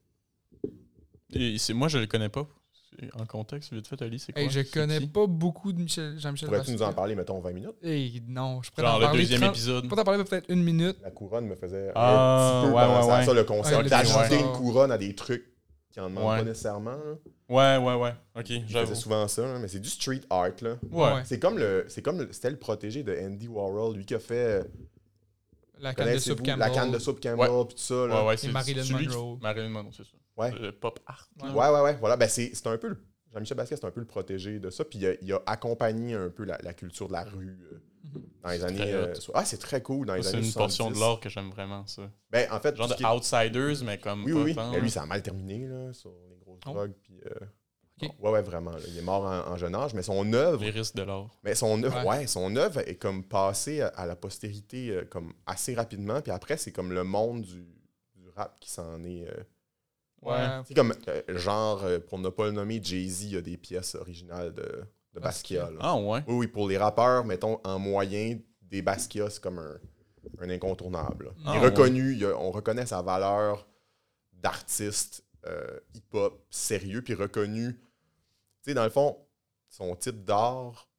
Et 1.31 1.57
c'est- 1.57 1.73
moi, 1.73 1.87
je 1.89 1.97
le 1.97 2.07
connais 2.07 2.29
pas. 2.29 2.47
En 3.17 3.25
contexte, 3.25 3.71
vite 3.73 3.87
fait, 3.87 4.01
Ali, 4.01 4.19
c'est 4.19 4.33
quoi? 4.33 4.41
Hey, 4.41 4.49
je 4.49 4.59
connais 4.61 4.99
qui? 4.99 5.07
pas 5.07 5.25
beaucoup 5.27 5.71
de 5.71 5.79
Michel, 5.81 6.19
Jean-Michel 6.19 6.49
Pourrais-tu 6.49 6.71
nous 6.71 6.81
en 6.81 6.91
parler, 6.91 7.15
mettons, 7.15 7.39
20 7.39 7.51
minutes? 7.53 7.75
Hey, 7.83 8.21
non, 8.27 8.61
je 8.61 8.71
pourrais 8.71 8.87
Genre 8.87 8.99
le 8.99 9.05
parler 9.05 9.19
deuxième 9.21 9.41
30 9.41 9.51
épisode. 9.55 9.83
Je 9.83 9.89
pourrais 9.89 10.01
t'en 10.01 10.05
parler 10.11 10.23
peut-être 10.23 10.49
une 10.49 10.63
minute. 10.63 10.97
La 11.01 11.11
couronne 11.11 11.45
me 11.45 11.55
faisait 11.55 11.91
Ah, 11.95 12.59
un 12.59 12.61
petit 12.61 12.69
peu 12.71 12.75
ouais, 12.77 12.83
penser 12.85 13.07
ouais, 13.07 13.13
à 13.13 13.19
ouais. 13.19 13.25
ça, 13.25 13.33
le 13.33 13.43
concept 13.43 13.77
Ouais, 13.77 13.83
le 13.83 13.89
d'ajouter 13.89 14.39
une 14.39 14.51
couronne 14.53 14.91
à 14.91 14.97
des 14.97 15.15
trucs 15.15 15.45
qui 15.91 15.99
en 15.99 16.09
demandent 16.09 16.29
Ouais. 16.31 16.37
pas 16.39 16.43
nécessairement. 16.43 16.91
là. 16.91 17.15
Ouais, 17.47 17.77
ouais, 17.85 17.95
ouais. 17.95 18.13
Ok, 18.37 18.51
j'avoue. 18.67 18.95
souvent 18.95 19.27
ça, 19.27 19.43
là, 19.43 19.59
mais 19.59 19.67
c'est 19.67 19.79
du 19.79 19.89
street 19.89 20.21
art. 20.29 20.49
Là. 20.61 20.75
Ouais. 20.91 21.13
Ouais. 21.13 21.21
C'est 21.25 21.39
comme 21.39 21.57
le, 21.57 21.85
c'est 21.87 22.01
comme 22.01 22.19
le- 22.19 22.33
c'était 22.33 22.49
le 22.51 22.57
protégé 22.57 23.03
de 23.03 23.15
Andy 23.17 23.47
Warhol, 23.47 23.95
lui 23.95 24.05
qui 24.05 24.13
a 24.13 24.19
fait 24.19 24.35
euh, 24.35 24.63
La 25.79 25.93
canne 25.93 26.13
de 26.13 26.19
soupe 26.19 26.39
Campbell. 26.39 26.57
la 26.59 26.69
canne 26.69 26.91
de 26.91 26.99
soupe 26.99 27.21
Campbell 27.21 27.49
puis 27.67 27.75
tout 27.75 27.81
ça. 27.81 28.07
Là. 28.07 28.21
Ouais, 28.21 28.27
ouais, 28.27 28.33
Et 28.33 28.37
c'est 28.37 28.51
Marilyn 28.51 28.83
Monroe. 28.91 29.37
Marilyn 29.41 29.69
Monroe, 29.69 29.91
c'est 29.95 30.03
ça. 30.03 30.11
Ouais. 30.39 30.51
Le 30.51 30.71
pop 30.71 30.99
art. 31.05 31.29
Ouais. 31.41 31.49
Ouais, 31.51 31.69
ouais, 31.69 31.81
ouais. 31.81 31.97
Voilà, 31.99 32.17
ben 32.17 32.27
c'est 32.29 32.51
un 32.67 32.77
peu 32.77 32.87
le- 32.89 33.03
Jean-Michel 33.33 33.55
Basquiat, 33.57 33.77
c'est 33.77 33.85
un 33.85 33.91
peu 33.91 33.99
le 33.99 34.07
protégé 34.07 34.59
de 34.59 34.69
ça. 34.71 34.83
Puis 34.85 34.97
il 34.99 35.05
a, 35.05 35.13
il 35.21 35.31
a 35.33 35.41
accompagné 35.45 36.15
un 36.15 36.29
peu 36.29 36.45
la, 36.45 36.57
la 36.63 36.73
culture 36.73 37.07
de 37.07 37.13
la 37.13 37.23
rue 37.23 37.59
euh, 37.71 37.79
Mhm. 38.01 38.23
dans 38.43 38.49
les 38.49 38.63
années. 38.63 38.77
très 38.77 38.93
euh, 38.93 39.13
ah, 39.33 39.43
c'est 39.45 39.57
très 39.57 39.83
cool 39.83 40.07
dans 40.07 40.15
les 40.15 40.23
Ça, 40.23 40.31
C'est 40.31 40.37
années 40.37 40.47
une 40.47 40.53
portion 40.53 40.85
70. 40.85 40.95
de 40.95 41.05
l'art 41.05 41.19
que 41.19 41.29
j'aime 41.29 41.49
vraiment, 41.49 41.85
ça. 41.85 42.09
Ben, 42.31 42.49
en 42.51 42.59
fait, 42.61 42.75
Genre 42.75 42.87
de 42.87 43.05
Outsiders, 43.05 43.83
mais 43.85 43.97
comme 43.99 44.23
Oui, 44.23 44.31
pas 44.33 44.39
oui, 44.43 44.55
tant, 44.55 44.71
Mais 44.71 44.79
lui, 44.79 44.89
ça 44.89 45.03
a 45.03 45.05
mal 45.05 45.21
terminé 45.21 45.67
là, 45.67 45.91
sur 45.93 46.11
les 46.29 46.37
grosses 46.37 46.61
Oh. 46.65 46.69
drogues. 46.71 46.93
Puis, 47.03 47.19
euh, 47.25 47.45
bon, 47.99 48.07
ouais, 48.19 48.31
ouais, 48.31 48.41
vraiment. 48.41 48.71
là. 48.71 48.79
Il 48.87 48.97
est 48.97 49.01
mort 49.01 49.25
en, 49.25 49.51
en 49.51 49.57
jeune 49.57 49.75
âge, 49.75 49.93
mais 49.93 50.01
son 50.01 50.31
œuvre, 50.33 50.63
Les 50.63 50.69
risques 50.71 50.95
de 50.95 51.03
l'art. 51.03 51.29
mais 51.43 51.53
son 51.55 51.83
œuvre, 51.83 51.99
Ouais. 52.07 52.19
ouais. 52.19 52.27
son 52.27 52.55
œuvre 52.55 52.79
est 52.87 52.95
comme 52.95 53.23
passée 53.25 53.81
à, 53.81 53.87
à 53.89 54.05
la 54.05 54.15
postérité 54.15 54.89
euh, 54.91 55.03
comme 55.05 55.33
assez 55.45 55.75
rapidement. 55.75 56.21
Puis 56.21 56.31
après, 56.31 56.55
c'est 56.57 56.71
comme 56.71 56.93
le 56.93 57.03
monde 57.03 57.41
du, 57.41 57.61
du 58.15 58.29
rap 58.35 58.57
qui 58.61 58.71
s'en 58.71 59.03
est. 59.03 59.27
Ouais. 60.21 60.61
c'est 60.67 60.73
comme 60.73 60.93
euh, 61.07 61.21
genre, 61.37 61.83
euh, 61.83 61.99
pour 61.99 62.19
ne 62.19 62.29
pas 62.29 62.45
le 62.45 62.51
nommer, 62.51 62.79
Jay-Z 62.83 63.23
il 63.23 63.33
y 63.33 63.37
a 63.37 63.41
des 63.41 63.57
pièces 63.57 63.95
originales 63.95 64.53
de, 64.53 64.83
de 65.13 65.19
Basquiat. 65.19 65.71
Là. 65.71 65.77
Ah 65.79 65.95
ouais? 65.97 66.23
Oui, 66.27 66.35
oui, 66.35 66.47
pour 66.47 66.67
les 66.67 66.77
rappeurs, 66.77 67.23
mettons, 67.25 67.59
en 67.63 67.79
moyen, 67.79 68.37
des 68.63 68.81
Basquiat, 68.81 69.29
c'est 69.29 69.41
comme 69.41 69.59
un, 69.59 69.79
un 70.39 70.49
incontournable. 70.49 71.25
là. 71.25 71.31
Ah, 71.45 71.51
il 71.53 71.57
est 71.57 71.59
ouais. 71.61 71.65
reconnu, 71.69 72.11
il 72.13 72.19
y 72.19 72.25
a- 72.25 72.37
on 72.37 72.51
reconnaît 72.51 72.85
sa 72.85 73.01
valeur 73.01 73.67
d'artiste 74.33 75.23
euh, 75.47 75.79
hip-hop 75.93 76.45
sérieux, 76.49 77.01
puis 77.01 77.13
reconnu. 77.13 77.73
Tu 78.61 78.71
sais, 78.71 78.73
dans 78.73 78.83
le 78.83 78.89
fond, 78.89 79.17
son 79.69 79.95
type 79.95 80.25
d'art 80.25 80.89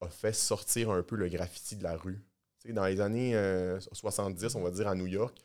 a 0.00 0.08
fait 0.08 0.32
sortir 0.34 0.90
un 0.90 1.02
peu 1.02 1.16
le 1.16 1.28
graffiti 1.28 1.76
de 1.76 1.82
la 1.82 1.96
rue. 1.96 2.22
Tu 2.60 2.68
sais, 2.68 2.74
dans 2.74 2.84
les 2.84 3.00
années 3.00 3.34
euh, 3.34 3.80
70, 3.92 4.54
on 4.56 4.62
va 4.62 4.70
dire, 4.70 4.86
à 4.88 4.94
New 4.94 5.06
York, 5.06 5.36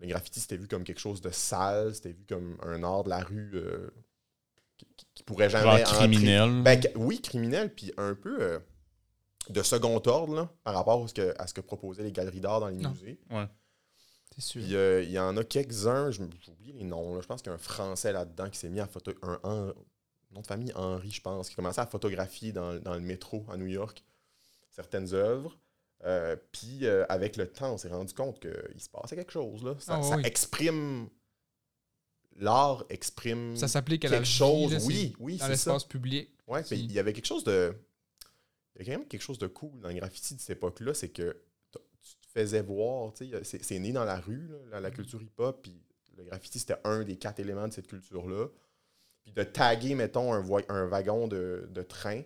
le 0.00 0.06
graffiti, 0.08 0.40
c'était 0.40 0.56
vu 0.56 0.68
comme 0.68 0.84
quelque 0.84 0.98
chose 1.00 1.20
de 1.20 1.30
sale, 1.30 1.94
c'était 1.94 2.12
vu 2.12 2.24
comme 2.28 2.56
un 2.62 2.82
art 2.82 3.04
de 3.04 3.10
la 3.10 3.20
rue 3.20 3.52
euh, 3.54 3.90
qui, 5.14 5.22
pourrait 5.22 5.48
jamais 5.50 5.78
Genre 5.84 5.94
criminel. 5.96 6.62
ben, 6.62 6.80
oui, 6.96 7.20
criminel, 7.22 7.72
puis 7.74 7.92
un 7.96 8.14
peu 8.14 8.36
euh, 8.42 8.58
de 9.50 9.62
second 9.62 10.02
ordre 10.06 10.34
là, 10.34 10.50
par 10.64 10.74
rapport 10.74 11.04
à 11.04 11.08
ce, 11.08 11.14
que, 11.14 11.34
à 11.38 11.46
ce 11.46 11.54
que 11.54 11.60
proposaient 11.60 12.02
les 12.02 12.12
galeries 12.12 12.40
d'art 12.40 12.60
dans 12.60 12.68
les 12.68 12.76
Non. 12.76 12.90
musées. 12.90 13.18
T'es 14.34 14.40
sûr. 14.40 14.62
Puis 14.62 14.74
euh, 14.74 15.02
il 15.02 15.10
y 15.12 15.18
en 15.18 15.36
a 15.36 15.44
quelques-uns, 15.44 16.10
j'oublie 16.10 16.72
les 16.72 16.84
noms, 16.84 17.14
là, 17.14 17.20
je 17.22 17.26
pense 17.26 17.40
qu'il 17.40 17.50
y 17.50 17.52
a 17.52 17.54
un 17.54 17.58
Français 17.58 18.12
là-dedans 18.12 18.50
qui 18.50 18.58
s'est 18.58 18.68
mis 18.70 18.80
à 18.80 18.86
photo... 18.86 19.12
Un, 19.22 19.38
un- 19.44 19.74
nom 20.32 20.40
de 20.40 20.46
famille 20.48 20.72
Henri, 20.74 21.12
je 21.12 21.20
pense, 21.20 21.48
qui 21.48 21.54
commençait 21.54 21.80
à 21.80 21.86
photographier 21.86 22.50
dans, 22.50 22.74
dans 22.80 22.94
le 22.94 23.00
métro 23.00 23.46
à 23.52 23.56
New 23.56 23.68
York 23.68 24.02
certaines 24.72 25.14
œuvres. 25.14 25.56
Euh, 26.04 26.36
puis 26.52 26.80
euh, 26.86 27.04
avec 27.08 27.36
le 27.36 27.46
temps, 27.50 27.72
on 27.74 27.78
s'est 27.78 27.88
rendu 27.88 28.12
compte 28.12 28.38
qu'il 28.40 28.80
se 28.80 28.88
passait 28.90 29.16
quelque 29.16 29.32
chose. 29.32 29.64
Là. 29.64 29.74
Ça, 29.78 29.96
Ah, 29.98 30.02
ça 30.02 30.16
oui. 30.16 30.22
exprime... 30.26 31.08
L'art 32.36 32.84
exprime 32.88 33.56
Ça 33.56 33.68
s'applique 33.68 34.04
à 34.04 34.08
la 34.08 34.16
quelque 34.16 34.26
vie, 34.26 34.32
chose. 34.32 34.72
là, 34.72 34.80
c'est 34.80 34.86
oui, 34.86 35.16
oui, 35.20 35.36
dans 35.36 35.46
c'est 35.46 35.56
ça. 35.56 35.70
l'espace 35.72 35.84
public. 35.84 36.30
Puis 36.46 36.64
Si. 36.64 36.84
il 36.84 36.92
y 36.92 36.98
avait 36.98 37.12
quelque 37.12 37.26
chose 37.26 37.44
de. 37.44 37.72
Il 38.74 38.80
y 38.80 38.82
a 38.82 38.92
quand 38.92 38.98
même 39.00 39.08
quelque 39.08 39.22
chose 39.22 39.38
de 39.38 39.46
cool 39.46 39.80
dans 39.80 39.88
le 39.88 39.94
graffiti 39.94 40.34
de 40.34 40.40
cette 40.40 40.56
époque-là, 40.58 40.94
c'est 40.94 41.10
que 41.10 41.40
tu 41.70 41.78
te 42.16 42.26
faisais 42.40 42.60
voir, 42.62 43.12
c'est- 43.14 43.78
né 43.78 43.92
dans 43.92 44.04
la 44.04 44.18
rue, 44.18 44.48
là, 44.48 44.56
la, 44.72 44.80
la 44.80 44.90
Mm. 44.90 44.94
culture 44.94 45.22
hip-hop, 45.22 45.60
puis 45.62 45.80
le 46.16 46.24
graffiti, 46.24 46.58
c'était 46.58 46.76
un 46.82 47.04
des 47.04 47.16
quatre 47.16 47.38
éléments 47.38 47.68
de 47.68 47.72
cette 47.72 47.86
culture-là. 47.86 48.48
Puis 49.22 49.32
de 49.32 49.44
taguer, 49.44 49.94
mettons, 49.94 50.32
un, 50.34 50.86
wagon 50.88 51.28
de, 51.28 51.68
de 51.70 51.82
train, 51.82 52.22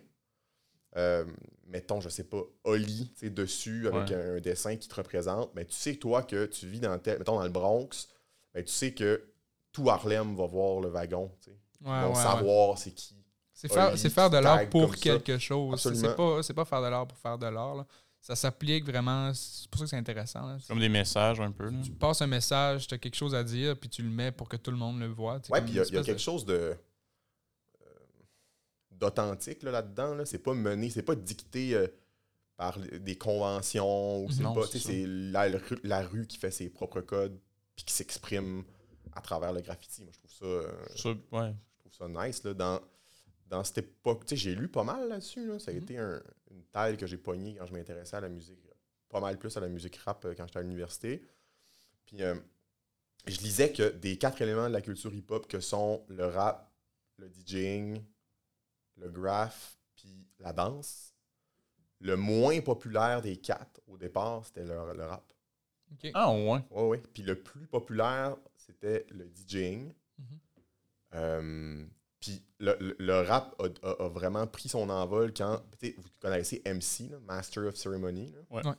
euh, 0.97 1.25
mettons, 1.67 2.01
je 2.01 2.09
sais 2.09 2.23
pas, 2.23 2.41
Oli, 2.63 3.11
tu 3.15 3.25
sais, 3.25 3.29
dessus, 3.29 3.87
avec 3.87 4.09
Ouais. 4.09 4.15
un, 4.15 4.35
un 4.37 4.39
dessin 4.39 4.75
qui 4.75 4.87
te 4.87 4.95
représente, 4.95 5.53
mais 5.55 5.65
tu 5.65 5.73
sais, 5.75 5.95
toi, 5.95 6.23
que 6.23 6.45
tu 6.45 6.67
vis 6.67 6.79
dans, 6.79 6.97
tel, 6.99 7.19
mettons, 7.19 7.35
dans 7.35 7.43
le 7.43 7.49
Bronx, 7.49 8.09
ben, 8.53 8.63
tu 8.63 8.71
sais 8.71 8.93
que 8.93 9.23
tout 9.71 9.89
Harlem 9.89 10.35
va 10.35 10.47
voir 10.47 10.81
le 10.81 10.89
wagon, 10.89 11.31
tu 11.41 11.51
sais. 11.51 11.57
Ils 11.81 11.87
Ouais, 11.87 12.01
vont 12.01 12.09
ouais, 12.09 12.15
ouais. 12.17 12.23
savoir 12.23 12.77
c'est 12.77 12.91
qui. 12.91 13.15
C'est 13.53 13.71
faire, 13.71 13.89
Oli 13.89 13.97
c'est 13.99 14.09
faire 14.09 14.29
de 14.29 14.37
l'art 14.37 14.67
pour 14.69 14.93
ça. 14.95 15.01
quelque 15.01 15.37
chose. 15.37 15.79
C'est 15.81 15.89
Absolument. 15.89 16.09
c'est 16.09 16.15
pas, 16.15 16.43
c'est 16.43 16.53
pas 16.53 16.65
faire 16.65 16.81
de 16.81 16.87
l'art 16.87 17.07
pour 17.07 17.17
faire 17.17 17.37
de 17.37 17.45
l'art. 17.45 17.85
Ça 18.21 18.35
s'applique 18.35 18.85
vraiment. 18.85 19.31
C'est 19.33 19.69
pour 19.69 19.79
ça 19.79 19.85
que 19.85 19.89
c'est 19.91 19.95
intéressant. 19.97 20.45
là. 20.45 20.57
Comme 20.67 20.79
des 20.79 20.89
messages 20.89 21.39
un 21.39 21.51
peu. 21.51 21.69
là. 21.69 21.77
Tu 21.83 21.91
passes 21.91 22.21
un 22.21 22.27
message, 22.27 22.87
tu 22.87 22.93
as 22.95 22.97
quelque 22.97 23.15
chose 23.15 23.33
à 23.35 23.43
dire, 23.43 23.77
puis 23.79 23.89
tu 23.89 24.01
le 24.01 24.09
mets 24.09 24.31
pour 24.31 24.49
que 24.49 24.57
tout 24.57 24.71
le 24.71 24.77
monde 24.77 24.99
le 24.99 25.07
voit. 25.07 25.39
Comme 25.39 25.59
puis 25.63 25.73
il 25.73 25.75
y 25.75 25.79
a, 25.79 25.83
y 25.83 25.89
quelque 25.91 26.11
de- 26.13 26.17
chose 26.17 26.45
de 26.45 26.75
d'authentique 28.99 29.63
là, 29.63 29.71
là-dedans. 29.71 30.15
Là. 30.15 30.25
C'est 30.25 30.39
pas 30.39 30.53
mené, 30.53 30.89
c'est 30.89 31.03
pas 31.03 31.15
dicté 31.15 31.73
euh, 31.75 31.87
par 32.57 32.77
des 32.79 33.17
conventions 33.17 34.23
ou 34.25 34.31
c'est 34.31 34.43
Non, 34.43 34.53
pas. 34.53 34.65
c'est 34.67 35.05
la, 35.07 35.43
rue- 35.57 35.79
la 35.83 36.01
rue 36.05 36.27
qui 36.27 36.37
fait 36.37 36.51
ses 36.51 36.69
propres 36.69 37.01
codes 37.01 37.39
puis 37.75 37.85
qui 37.85 37.93
s'exprime 37.93 38.63
à 39.13 39.21
travers 39.21 39.53
le 39.53 39.61
graffiti. 39.61 40.03
Moi, 40.03 40.11
je 40.13 40.19
trouve 40.19 40.31
ça, 40.31 40.45
euh, 40.45 40.85
Ça, 40.95 41.09
ouais. 41.09 41.53
je 41.75 41.79
trouve 41.79 41.93
ça 41.93 42.07
nice. 42.27 42.43
Là, 42.43 42.53
dans, 42.53 42.79
dans 43.47 43.63
cette 43.63 43.79
époque, 43.79 44.25
tu 44.25 44.29
sais, 44.29 44.35
j'ai 44.35 44.55
lu 44.55 44.67
pas 44.67 44.83
mal 44.83 45.07
là-dessus. 45.07 45.47
là. 45.47 45.57
Ça 45.59 45.71
a 45.71 45.73
Mhm. 45.73 45.83
été 45.83 45.97
un- 45.97 46.21
une 46.51 46.63
taille 46.65 46.97
que 46.97 47.07
j'ai 47.07 47.17
pognée 47.17 47.55
quand 47.57 47.65
je 47.65 47.73
m'intéressais 47.73 48.17
à 48.17 48.21
la 48.21 48.29
musique, 48.29 48.59
pas 49.07 49.19
mal 49.21 49.39
plus 49.39 49.55
à 49.55 49.59
la 49.61 49.69
musique 49.69 49.95
rap 49.97 50.25
euh, 50.25 50.33
quand 50.35 50.45
j'étais 50.45 50.59
à 50.59 50.61
l'université. 50.61 51.23
Puis 52.05 52.21
euh, 52.21 52.35
je 53.25 53.37
lisais 53.39 53.71
que 53.71 53.89
des 53.89 54.17
quatre 54.17 54.41
éléments 54.41 54.67
de 54.67 54.73
la 54.73 54.81
culture 54.81 55.13
hip-hop 55.13 55.47
que 55.47 55.59
sont 55.61 56.03
le 56.09 56.25
rap, 56.25 56.71
le 57.17 57.29
DJing, 57.29 58.03
le 58.99 59.09
graph, 59.09 59.77
puis 59.95 60.27
la 60.39 60.53
danse, 60.53 61.13
le 61.99 62.15
moins 62.15 62.59
populaire 62.61 63.21
des 63.21 63.37
quatre 63.37 63.81
au 63.87 63.97
départ, 63.97 64.45
c'était 64.45 64.63
le, 64.63 64.93
le 64.95 65.05
rap. 65.05 65.33
Ok. 65.91 66.11
Ah 66.13 66.31
ouais. 66.31 66.63
Ouais, 66.69 66.87
ouais. 66.87 67.03
Puis 67.13 67.23
le 67.23 67.35
plus 67.41 67.67
populaire, 67.67 68.37
c'était 68.57 69.05
le 69.09 69.29
DJing. 69.33 69.93
Mhm. 70.17 70.39
Euh, 71.15 71.85
Puis 72.19 72.43
le, 72.59 72.75
le- 72.79 72.95
le 72.99 73.21
rap 73.21 73.55
a, 73.59 73.87
a- 73.87 74.05
a 74.05 74.09
vraiment 74.09 74.45
pris 74.45 74.69
son 74.69 74.89
envol 74.89 75.33
quand, 75.33 75.61
vous 75.81 76.09
connaissez 76.19 76.61
MC, 76.65 77.09
là, 77.09 77.17
Master 77.21 77.63
of 77.67 77.75
Ceremony. 77.75 78.31
là. 78.31 78.39
Ouais. 78.49 78.67
Ouais. 78.67 78.75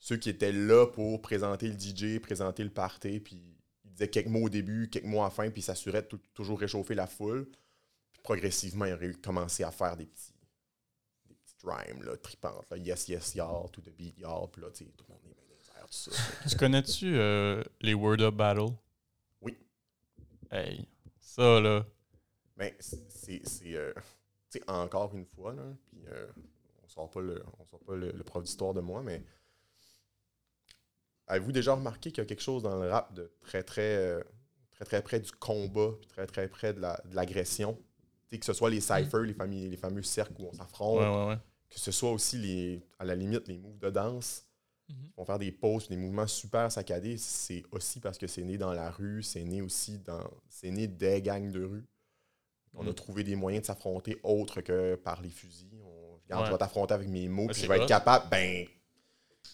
Ceux 0.00 0.16
qui 0.16 0.30
étaient 0.30 0.52
là 0.52 0.86
pour 0.86 1.20
présenter 1.20 1.68
le 1.68 1.78
DJ, 1.78 2.18
présenter 2.20 2.64
le 2.64 2.70
party, 2.70 3.20
puis 3.20 3.42
ils 3.84 3.90
disaient 3.90 4.08
quelques 4.08 4.28
mots 4.28 4.44
au 4.44 4.48
début, 4.48 4.88
quelques 4.88 5.04
mots 5.06 5.20
à 5.20 5.24
la 5.24 5.30
fin, 5.30 5.50
puis 5.50 5.60
ils 5.60 5.64
s'assuraient 5.64 6.02
de 6.02 6.06
tou- 6.06 6.20
toujours 6.34 6.58
réchauffer 6.60 6.94
la 6.94 7.06
foule. 7.06 7.48
Progressivement, 8.28 8.84
ils 8.84 8.92
ont 8.92 9.12
commencé 9.22 9.64
à 9.64 9.70
faire 9.70 9.96
des 9.96 10.04
petits, 10.04 10.34
des 11.26 11.34
petites 11.34 11.62
rhymes 11.64 12.02
là, 12.02 12.14
tripantes. 12.18 12.66
Là. 12.70 12.76
Yes, 12.76 13.08
yes, 13.08 13.34
y'all, 13.34 13.70
to 13.70 13.80
the 13.80 13.88
beat, 13.88 14.18
y'all. 14.18 14.50
Puis 14.52 14.60
là, 14.60 14.68
tu 14.70 14.84
sais, 14.84 14.90
tout 14.94 15.06
le 15.08 15.14
monde 15.14 15.22
est 15.24 15.28
bien 15.34 15.80
dans 15.80 15.86
tout 15.86 15.92
ça. 15.94 16.10
Tu 16.50 16.56
connais-tu 16.58 17.16
euh, 17.16 17.64
les 17.80 17.94
Word 17.94 18.20
Up 18.20 18.34
Battle? 18.34 18.66
Oui. 19.40 19.56
Hey, 20.50 20.86
ça 21.18 21.58
là. 21.58 21.86
Mais 22.58 22.76
c'est- 22.78 23.40
euh, 23.74 23.94
encore 24.66 25.14
une 25.14 25.24
fois, 25.24 25.54
là, 25.54 25.62
puis 25.86 26.00
euh, 26.08 26.26
on 26.84 26.88
sort 26.88 27.10
pas, 27.10 27.22
le, 27.22 27.42
on 27.58 27.64
sort 27.64 27.80
pas 27.80 27.96
le, 27.96 28.12
le 28.12 28.24
prof 28.24 28.44
d'histoire 28.44 28.74
de 28.74 28.82
moi, 28.82 29.02
mais. 29.02 29.22
Avez-vous 31.28 31.52
déjà 31.52 31.74
remarqué 31.74 32.10
qu'il 32.10 32.18
y 32.22 32.26
a 32.26 32.28
quelque 32.28 32.42
chose 32.42 32.62
dans 32.62 32.76
le 32.78 32.90
rap 32.90 33.14
de 33.14 33.32
très, 33.40 33.62
très, 33.62 34.22
très, 34.72 34.84
très 34.84 35.02
près 35.02 35.18
du 35.18 35.32
combat, 35.32 35.92
puis 35.98 36.08
très, 36.08 36.26
très 36.26 36.46
près 36.48 36.74
de 36.74 36.80
la- 36.80 37.00
de 37.06 37.14
l'agression? 37.14 37.72
Sais, 37.74 37.87
que 38.36 38.44
ce 38.44 38.52
soit 38.52 38.68
les 38.68 38.80
cyphers, 38.80 39.20
les, 39.22 39.32
familles, 39.32 39.68
les 39.70 39.76
fameux 39.78 40.02
cercles 40.02 40.34
où 40.42 40.46
on 40.48 40.52
s'affronte, 40.52 40.98
Ouais, 41.00 41.08
ouais, 41.08 41.26
ouais. 41.28 41.38
que 41.70 41.78
ce 41.80 41.90
soit 41.90 42.10
aussi, 42.12 42.36
les, 42.36 42.82
à 42.98 43.04
la 43.04 43.14
limite, 43.14 43.48
les 43.48 43.56
moves 43.56 43.78
de 43.78 43.88
danse, 43.90 44.44
Mhm. 44.90 44.96
qui 45.04 45.12
vont 45.16 45.24
faire 45.24 45.38
des 45.38 45.52
pauses, 45.52 45.88
des 45.88 45.96
mouvements 45.96 46.26
super 46.26 46.70
saccadés, 46.72 47.16
c'est 47.18 47.62
aussi 47.72 48.00
parce 48.00 48.16
que 48.18 48.26
c'est 48.26 48.42
né 48.42 48.56
dans 48.58 48.72
la 48.72 48.90
rue, 48.90 49.22
c'est 49.22 49.44
né 49.44 49.60
aussi 49.62 49.98
dans. 49.98 50.30
C'est 50.48 50.70
né 50.70 50.86
des 50.86 51.20
gangs 51.22 51.50
de 51.52 51.62
rue. 51.62 51.84
On 52.74 52.86
a 52.86 52.90
Mm. 52.90 52.94
trouvé 52.94 53.22
des 53.24 53.34
moyens 53.36 53.62
de 53.62 53.66
s'affronter 53.66 54.18
autres 54.22 54.60
que 54.62 54.94
par 54.96 55.20
les 55.22 55.28
fusils. 55.30 55.68
On, 55.82 56.18
regarde, 56.24 56.42
Ouais. 56.42 56.46
je 56.48 56.52
vais 56.52 56.58
t'affronter 56.58 56.94
avec 56.94 57.08
mes 57.08 57.28
mots, 57.28 57.46
puis 57.48 57.62
je 57.62 57.66
vais 57.66 57.76
être 57.78 57.86
capable, 57.86 58.28
ben, 58.30 58.66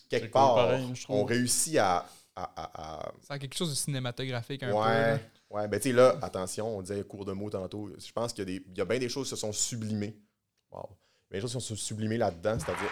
quelque 0.08 0.24
cool 0.24 0.30
part, 0.30 0.54
pareil, 0.56 0.92
on 1.08 1.24
réussit 1.24 1.76
à. 1.78 2.06
à, 2.36 2.42
à- 2.44 3.06
à- 3.06 3.12
Ça 3.22 3.34
a 3.34 3.38
quelque 3.38 3.54
chose 3.56 3.70
de 3.70 3.74
cinématographique 3.76 4.62
un 4.64 4.70
peu. 4.70 4.72
là. 4.74 5.18
Ouais, 5.54 5.68
ben 5.68 5.78
tu 5.80 5.88
sais, 5.90 5.94
là, 5.94 6.18
attention, 6.22 6.76
on 6.78 6.82
disait 6.82 7.02
cours 7.04 7.24
de 7.24 7.32
mots 7.32 7.50
tantôt. 7.50 7.90
Je 7.98 8.12
pense 8.12 8.32
qu'il 8.32 8.40
y 8.40 8.42
a, 8.42 8.58
des, 8.58 8.64
il 8.70 8.76
y 8.78 8.80
a 8.80 8.84
bien 8.84 8.98
des 8.98 9.08
choses 9.08 9.26
qui 9.26 9.30
se 9.30 9.36
sont 9.36 9.52
sublimées. 9.52 10.16
Wow. 10.70 10.88
Il 11.30 11.34
y 11.34 11.36
a 11.36 11.38
des 11.38 11.40
choses 11.42 11.52
qui 11.54 11.60
se 11.60 11.68
sont 11.68 11.76
sublimées 11.76 12.18
là-dedans, 12.18 12.58
c'est-à-dire. 12.58 12.90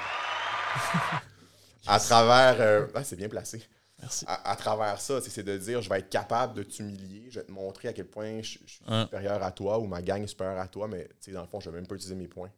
à 1.86 1.98
travers. 1.98 2.60
euh, 2.60 2.86
ah, 2.94 3.04
c'est 3.04 3.16
bien 3.16 3.28
placé 3.28 3.62
Merci. 4.00 4.24
à, 4.26 4.50
à 4.50 4.56
travers 4.56 5.00
ça, 5.00 5.20
c'est 5.20 5.42
de 5.42 5.56
dire 5.58 5.80
je 5.82 5.88
vais 5.88 5.98
être 6.00 6.10
capable 6.10 6.54
de 6.54 6.62
t'humilier, 6.62 7.26
je 7.30 7.40
vais 7.40 7.46
te 7.46 7.52
montrer 7.52 7.88
à 7.88 7.92
quel 7.92 8.06
point 8.06 8.40
je, 8.42 8.58
je 8.64 8.72
suis 8.74 8.84
Hein. 8.86 9.04
supérieur 9.04 9.42
à 9.42 9.52
toi 9.52 9.78
ou 9.78 9.86
ma 9.86 10.02
gang 10.02 10.22
est 10.22 10.26
supérieure 10.26 10.58
à 10.60 10.68
toi, 10.68 10.88
mais 10.88 11.04
tu 11.04 11.14
sais, 11.20 11.32
dans 11.32 11.42
le 11.42 11.46
fond, 11.48 11.60
je 11.60 11.70
vais 11.70 11.76
même 11.76 11.86
pas 11.86 11.94
utiliser 11.94 12.14
mes 12.16 12.28
points. 12.28 12.50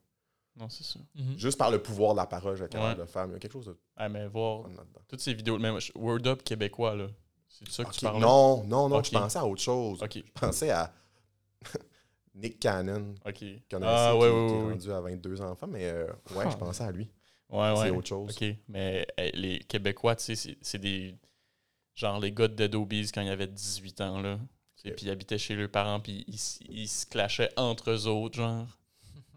Non, 0.57 0.69
c'est 0.69 0.85
ça. 0.85 0.99
Mhm. 1.15 1.37
Juste 1.37 1.57
par 1.57 1.69
le 1.69 1.83
pouvoir 1.83 2.13
de 2.13 2.17
la 2.19 2.25
parole, 2.25 2.55
je 2.55 2.59
vais 2.61 2.65
être 2.67 2.71
capable 2.71 2.91
Ouais. 2.91 2.95
de 2.95 3.01
le 3.01 3.07
faire. 3.07 3.23
Mais 3.27 3.31
il 3.31 3.33
y 3.33 3.35
a 3.35 3.39
quelque 3.39 3.51
chose 3.51 3.65
de 3.65 3.77
Ah, 3.97 4.07
mais 4.07 4.25
voir 4.27 4.65
toutes 5.07 5.19
ces 5.19 5.33
vidéos, 5.33 5.59
même 5.59 5.77
Word 5.95 6.25
Up 6.27 6.43
québécois, 6.43 6.95
là. 6.95 7.07
C'est 7.57 7.65
de 7.65 7.71
ça 7.71 7.85
que 7.85 7.93
tu 7.93 8.01
parles? 8.01 8.19
Non, 8.21 8.63
non, 8.65 8.89
non, 8.89 8.97
Ok. 8.97 9.05
je 9.05 9.11
pensais 9.11 9.39
à 9.39 9.45
autre 9.45 9.61
chose. 9.61 9.99
Je 10.13 10.21
pensais 10.33 10.69
à 10.71 10.93
Nick 12.33 12.59
Cannon, 12.59 13.15
ok. 13.25 13.33
qui, 13.33 13.61
Ah, 13.61 13.67
qui- 13.69 13.75
ouais, 13.75 13.81
qui 13.81 13.83
ouais, 13.83 14.27
est 14.27 14.31
ouais. 14.63 14.69
rendu 14.71 14.91
à 14.91 14.99
22 15.01 15.41
enfants, 15.41 15.67
mais 15.67 15.85
euh, 15.85 16.07
ouais, 16.35 16.43
Ah. 16.45 16.49
je 16.49 16.57
pensais 16.57 16.83
à 16.83 16.91
lui. 16.91 17.09
Ouais, 17.49 17.73
C'est 17.75 17.83
ouais. 17.83 17.89
autre 17.91 18.07
chose. 18.07 18.37
Mais 18.67 19.07
les 19.33 19.59
Québécois, 19.59 20.15
tu 20.15 20.23
sais, 20.25 20.35
c'est- 20.35 20.57
c'est 20.61 20.79
des. 20.79 21.15
Genre 21.93 22.19
les 22.19 22.33
gars 22.33 22.49
de 22.49 22.55
Dead 22.55 22.75
Obies 22.75 23.09
quand 23.13 23.21
ils 23.21 23.29
avaient 23.29 23.47
18 23.47 24.01
ans, 24.01 24.19
là. 24.21 24.37
Puis 24.83 24.93
ils 25.03 25.09
habitaient 25.09 25.37
chez 25.37 25.55
leurs 25.55 25.71
parents, 25.71 25.99
puis 26.01 26.25
ils, 26.27 26.87
se 26.87 27.05
clashaient 27.05 27.49
entre 27.57 27.89
eux 27.91 28.05
autres, 28.07 28.35
genre. 28.35 28.67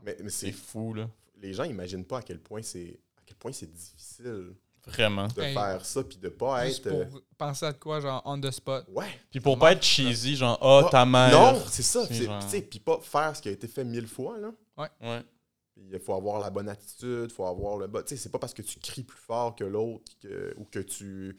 Mais, 0.02 0.16
mais 0.22 0.28
C'est 0.30 0.46
c'est 0.46 0.52
fou, 0.52 0.92
là. 0.92 1.08
les 1.36 1.52
gens 1.54 1.64
n'imaginent 1.64 2.04
pas 2.04 2.18
à 2.18 2.22
quel 2.22 2.40
point 2.40 2.60
c'est 2.62 2.98
à 3.16 3.20
quel 3.24 3.36
point 3.36 3.52
c'est 3.52 3.72
difficile 3.72 4.54
Vraiment. 4.88 5.28
de 5.28 5.40
Hey. 5.42 5.54
faire 5.54 5.84
ça 5.84 6.02
puis 6.04 6.16
de 6.18 6.28
pas 6.28 6.66
Juste 6.66 6.86
être 6.86 6.92
pour 7.08 7.16
euh, 7.18 7.20
penser 7.36 7.66
à 7.66 7.72
de 7.72 7.78
quoi, 7.78 8.00
genre 8.00 8.22
on 8.24 8.40
the 8.40 8.50
spot. 8.50 8.84
ouais 8.88 9.06
Puis 9.30 9.40
pour 9.40 9.58
pas 9.58 9.72
être 9.72 9.82
cheesy, 9.82 10.36
genre, 10.36 10.58
ah, 10.60 10.82
Pas- 10.84 10.90
ta 10.90 11.04
mère. 11.06 11.30
Non, 11.30 11.62
c'est 11.70 11.82
ça. 11.82 12.06
C'est 12.06 12.24
genre- 12.24 12.42
tu 12.42 12.48
sais, 12.48 12.62
Puis 12.62 12.80
pas 12.80 12.98
faire 13.00 13.34
ce 13.36 13.42
qui 13.42 13.48
a 13.48 13.52
été 13.52 13.68
fait 13.68 13.84
mille 13.84 14.06
fois. 14.08 14.38
Là. 14.38 14.50
Ouais. 15.00 15.22
Puis 15.74 15.84
Il 15.92 15.98
faut 16.00 16.14
avoir 16.14 16.40
la 16.40 16.50
bonne 16.50 16.68
attitude, 16.68 17.26
il 17.30 17.34
faut 17.34 17.46
avoir 17.46 17.76
le 17.76 17.86
bon. 17.86 18.00
Tu 18.02 18.08
sais, 18.08 18.16
c'est 18.16 18.30
pas 18.30 18.38
parce 18.40 18.52
que 18.54 18.62
tu 18.62 18.78
cries 18.80 19.04
plus 19.04 19.18
fort 19.20 19.54
que 19.54 19.62
l'autre 19.64 20.10
que- 20.20 20.52
ou 20.58 20.64
que 20.64 20.80
tu, 20.80 21.36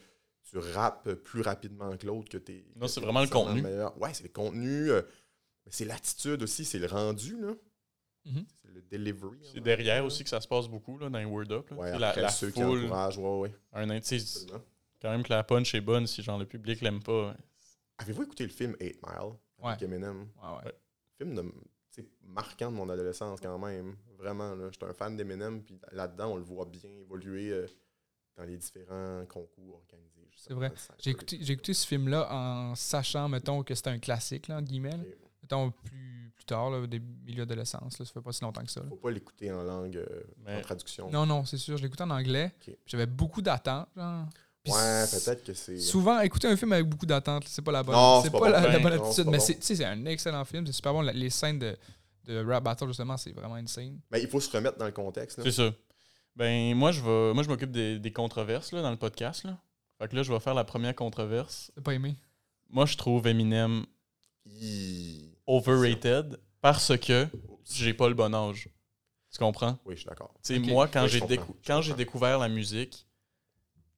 tu 0.50 0.58
rappes 0.58 1.12
plus 1.12 1.42
rapidement 1.42 1.94
que 1.96 2.06
l'autre 2.06 2.28
que 2.30 2.38
t'es. 2.38 2.64
Non, 2.76 2.82
que 2.86 2.86
c'est 2.88 3.00
t'es 3.00 3.06
vraiment 3.06 3.20
le 3.20 3.28
contenu. 3.28 3.60
meilleur. 3.62 3.96
Ouais, 4.00 4.14
c'est 4.14 4.22
le 4.24 4.30
contenu. 4.30 4.90
euh, 4.90 5.02
mais 5.66 5.72
c'est 5.72 5.84
l'attitude 5.84 6.42
aussi, 6.42 6.64
c'est 6.64 6.78
le 6.78 6.86
rendu. 6.86 7.38
là. 7.40 7.52
Mhm. 8.24 8.44
C'est 8.62 8.70
le 8.70 8.82
delivery. 8.82 9.38
C'est 9.42 9.58
hein, 9.58 9.62
derrière 9.62 10.00
là. 10.00 10.04
aussi 10.04 10.24
que 10.24 10.30
ça 10.30 10.40
se 10.40 10.48
passe 10.48 10.68
beaucoup, 10.68 10.98
là, 10.98 11.08
dans 11.08 11.18
les 11.18 11.24
Word 11.24 11.50
Up. 11.50 11.70
là. 11.70 11.76
Ouais, 11.76 11.98
la, 11.98 12.14
la 12.14 12.28
ceux 12.28 12.50
foule, 12.50 12.84
ouais, 12.84 13.18
ouais. 13.18 13.52
un 13.72 14.00
quand 15.00 15.10
même 15.10 15.22
que 15.22 15.30
la 15.30 15.42
punch 15.42 15.74
est 15.74 15.80
bonne 15.80 16.06
si 16.06 16.22
genre 16.22 16.38
le 16.38 16.46
public 16.46 16.80
l'aime 16.82 17.02
pas. 17.02 17.34
Avez-vous 17.98 18.22
écouté 18.22 18.44
le 18.44 18.50
film 18.50 18.76
8 18.80 19.00
Mile 19.06 19.32
avec 19.62 19.82
Eminem? 19.82 20.28
Ouais, 20.42 20.48
ouais. 20.48 20.64
Ouais. 20.64 20.74
film 21.16 21.34
de, 21.34 21.44
marquant 22.22 22.70
de 22.70 22.76
mon 22.76 22.88
adolescence 22.88 23.40
quand 23.40 23.58
même. 23.58 23.96
Vraiment, 24.18 24.54
là. 24.54 24.68
J'étais 24.70 24.86
un 24.86 24.92
fan 24.92 25.16
d'Eminem, 25.16 25.62
puis 25.62 25.78
là-dedans, 25.92 26.32
on 26.32 26.36
le 26.36 26.42
voit 26.42 26.66
bien 26.66 26.90
évoluer 26.90 27.50
euh, 27.50 27.66
dans 28.36 28.44
les 28.44 28.56
différents 28.56 29.24
concours 29.26 29.76
organisés. 29.76 30.28
C'est 30.36 30.54
vrai. 30.54 30.72
J'ai 30.98 31.10
écouté, 31.10 31.74
ce 31.74 31.86
film-là 31.86 32.28
en 32.32 32.74
sachant, 32.74 33.28
mettons, 33.28 33.62
que 33.62 33.74
c'était 33.74 33.90
un 33.90 33.98
classique, 33.98 34.48
là, 34.48 34.58
entre 34.58 34.68
guillemets. 34.68 34.98
Mettons, 35.42 35.70
plus 35.70 36.19
tard, 36.50 36.70
là, 36.70 36.78
au 36.78 36.86
début 36.86 37.06
milieu 37.24 37.44
d'adolescence. 37.46 37.98
là, 37.98 38.04
Ça 38.04 38.12
fait 38.12 38.20
pas 38.20 38.32
si 38.32 38.42
longtemps 38.42 38.62
que 38.64 38.70
ça. 38.70 38.80
là. 38.80 38.86
Faut 38.88 38.96
pas 38.96 39.10
l'écouter 39.10 39.50
en 39.52 39.62
langue, 39.62 39.96
euh, 39.96 40.06
Mais- 40.44 40.58
en 40.58 40.60
traduction. 40.60 41.10
Non, 41.10 41.24
non, 41.26 41.44
c'est 41.44 41.56
sûr. 41.58 41.76
Je 41.76 41.82
l'écoutais 41.82 42.02
en 42.04 42.10
anglais. 42.10 42.52
J'avais 42.86 43.06
beaucoup 43.06 43.42
d'attentes. 43.42 43.88
Ouais, 43.96 45.04
peut-être 45.10 45.42
que 45.44 45.54
c'est. 45.54 45.78
Souvent, 45.78 46.20
écouter 46.20 46.48
un 46.48 46.56
film 46.56 46.72
avec 46.72 46.86
beaucoup 46.86 47.06
d'attentes, 47.06 47.44
c'est 47.48 47.62
pas 47.62 47.72
la 47.72 47.82
bonne, 47.82 47.96
c'est 48.22 48.30
pas, 48.30 48.40
pas 48.40 48.50
la, 48.50 48.60
bon. 48.60 48.68
la 48.68 48.78
bonne 48.78 48.92
attitude. 48.92 49.26
mais 49.28 49.38
bon. 49.38 49.44
c'est, 49.60 49.84
un 49.84 50.04
excellent 50.04 50.44
film. 50.44 50.66
C'est 50.66 50.72
super 50.74 50.92
bon. 50.92 51.00
La- 51.00 51.12
Les 51.14 51.30
scènes 51.30 51.58
de, 51.58 51.74
de 52.26 52.44
rap 52.44 52.62
battle, 52.64 52.86
justement, 52.88 53.16
c'est 53.16 53.32
vraiment 53.32 53.54
insane. 53.54 53.98
Mais 54.10 54.20
il 54.20 54.28
faut 54.28 54.38
se 54.40 54.50
remettre 54.54 54.76
dans 54.76 54.84
le 54.84 54.92
contexte. 54.92 55.42
C'est 55.42 55.50
ça. 55.52 55.72
Ben, 56.36 56.74
moi, 56.74 56.92
je 56.92 57.00
vais, 57.00 57.32
moi, 57.34 57.42
je 57.42 57.48
m'occupe 57.48 57.70
des, 57.72 57.98
des 57.98 58.12
controverses 58.12 58.72
là, 58.72 58.82
dans 58.82 58.90
le 58.90 58.98
podcast. 58.98 59.44
Là. 59.44 59.58
Fait 59.98 60.08
que 60.08 60.16
là, 60.16 60.22
je 60.22 60.30
vais 60.32 60.40
faire 60.40 60.54
la 60.54 60.64
première 60.64 60.94
controverse. 60.94 61.72
T'as 61.74 61.80
pas 61.82 61.94
aimé? 61.94 62.14
Moi, 62.68 62.84
je 62.86 62.96
trouve 62.96 63.26
Eminem 63.26 63.84
overrated 65.46 66.38
parce 66.60 66.96
que 66.98 67.26
j'ai 67.70 67.94
pas 67.94 68.08
le 68.08 68.14
bon 68.14 68.34
âge. 68.34 68.68
Tu 69.32 69.38
comprends? 69.38 69.78
Oui, 69.84 69.94
je 69.94 70.00
suis 70.00 70.08
d'accord. 70.08 70.34
Tu 70.42 70.54
sais, 70.54 70.60
Ok. 70.60 70.66
moi, 70.66 70.88
quand 70.88 71.02
Oui, 71.04 71.08
j'ai 71.08 71.20
décou- 71.20 71.94
découvert 71.96 72.38
la 72.38 72.48
musique, 72.48 73.06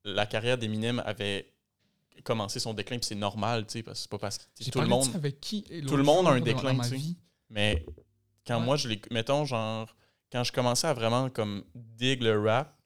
la 0.04 0.26
carrière 0.26 0.58
d'Eminem 0.58 1.02
avait 1.06 1.52
commencé 2.24 2.60
son 2.60 2.74
déclin, 2.74 2.98
puis 2.98 3.06
c'est 3.06 3.14
normal, 3.14 3.66
tu 3.66 3.72
sais, 3.78 3.82
parce 3.82 3.98
que 3.98 4.02
c'est 4.02 4.10
pas 4.10 4.18
parce 4.18 4.38
que 4.38 4.70
tout 4.70 4.80
le 4.80 4.86
monde. 4.86 5.04
ça 5.04 5.16
avec 5.16 5.40
qui 5.40 5.62
tout 5.86 5.96
le 5.96 6.02
monde 6.02 6.26
a 6.26 6.30
un 6.32 6.40
déclin, 6.40 6.78
tu 6.80 6.98
sais. 6.98 7.14
Mais 7.48 7.84
quand 8.46 8.58
Ouais. 8.58 8.64
moi, 8.64 8.76
je 8.76 8.88
l'ai. 8.88 9.00
Mettons, 9.10 9.44
genre, 9.44 9.94
quand 10.30 10.44
je 10.44 10.52
commençais 10.52 10.86
à 10.86 10.92
vraiment 10.94 11.30
comme 11.30 11.64
dig 11.74 12.22
le 12.22 12.38
rap, 12.40 12.78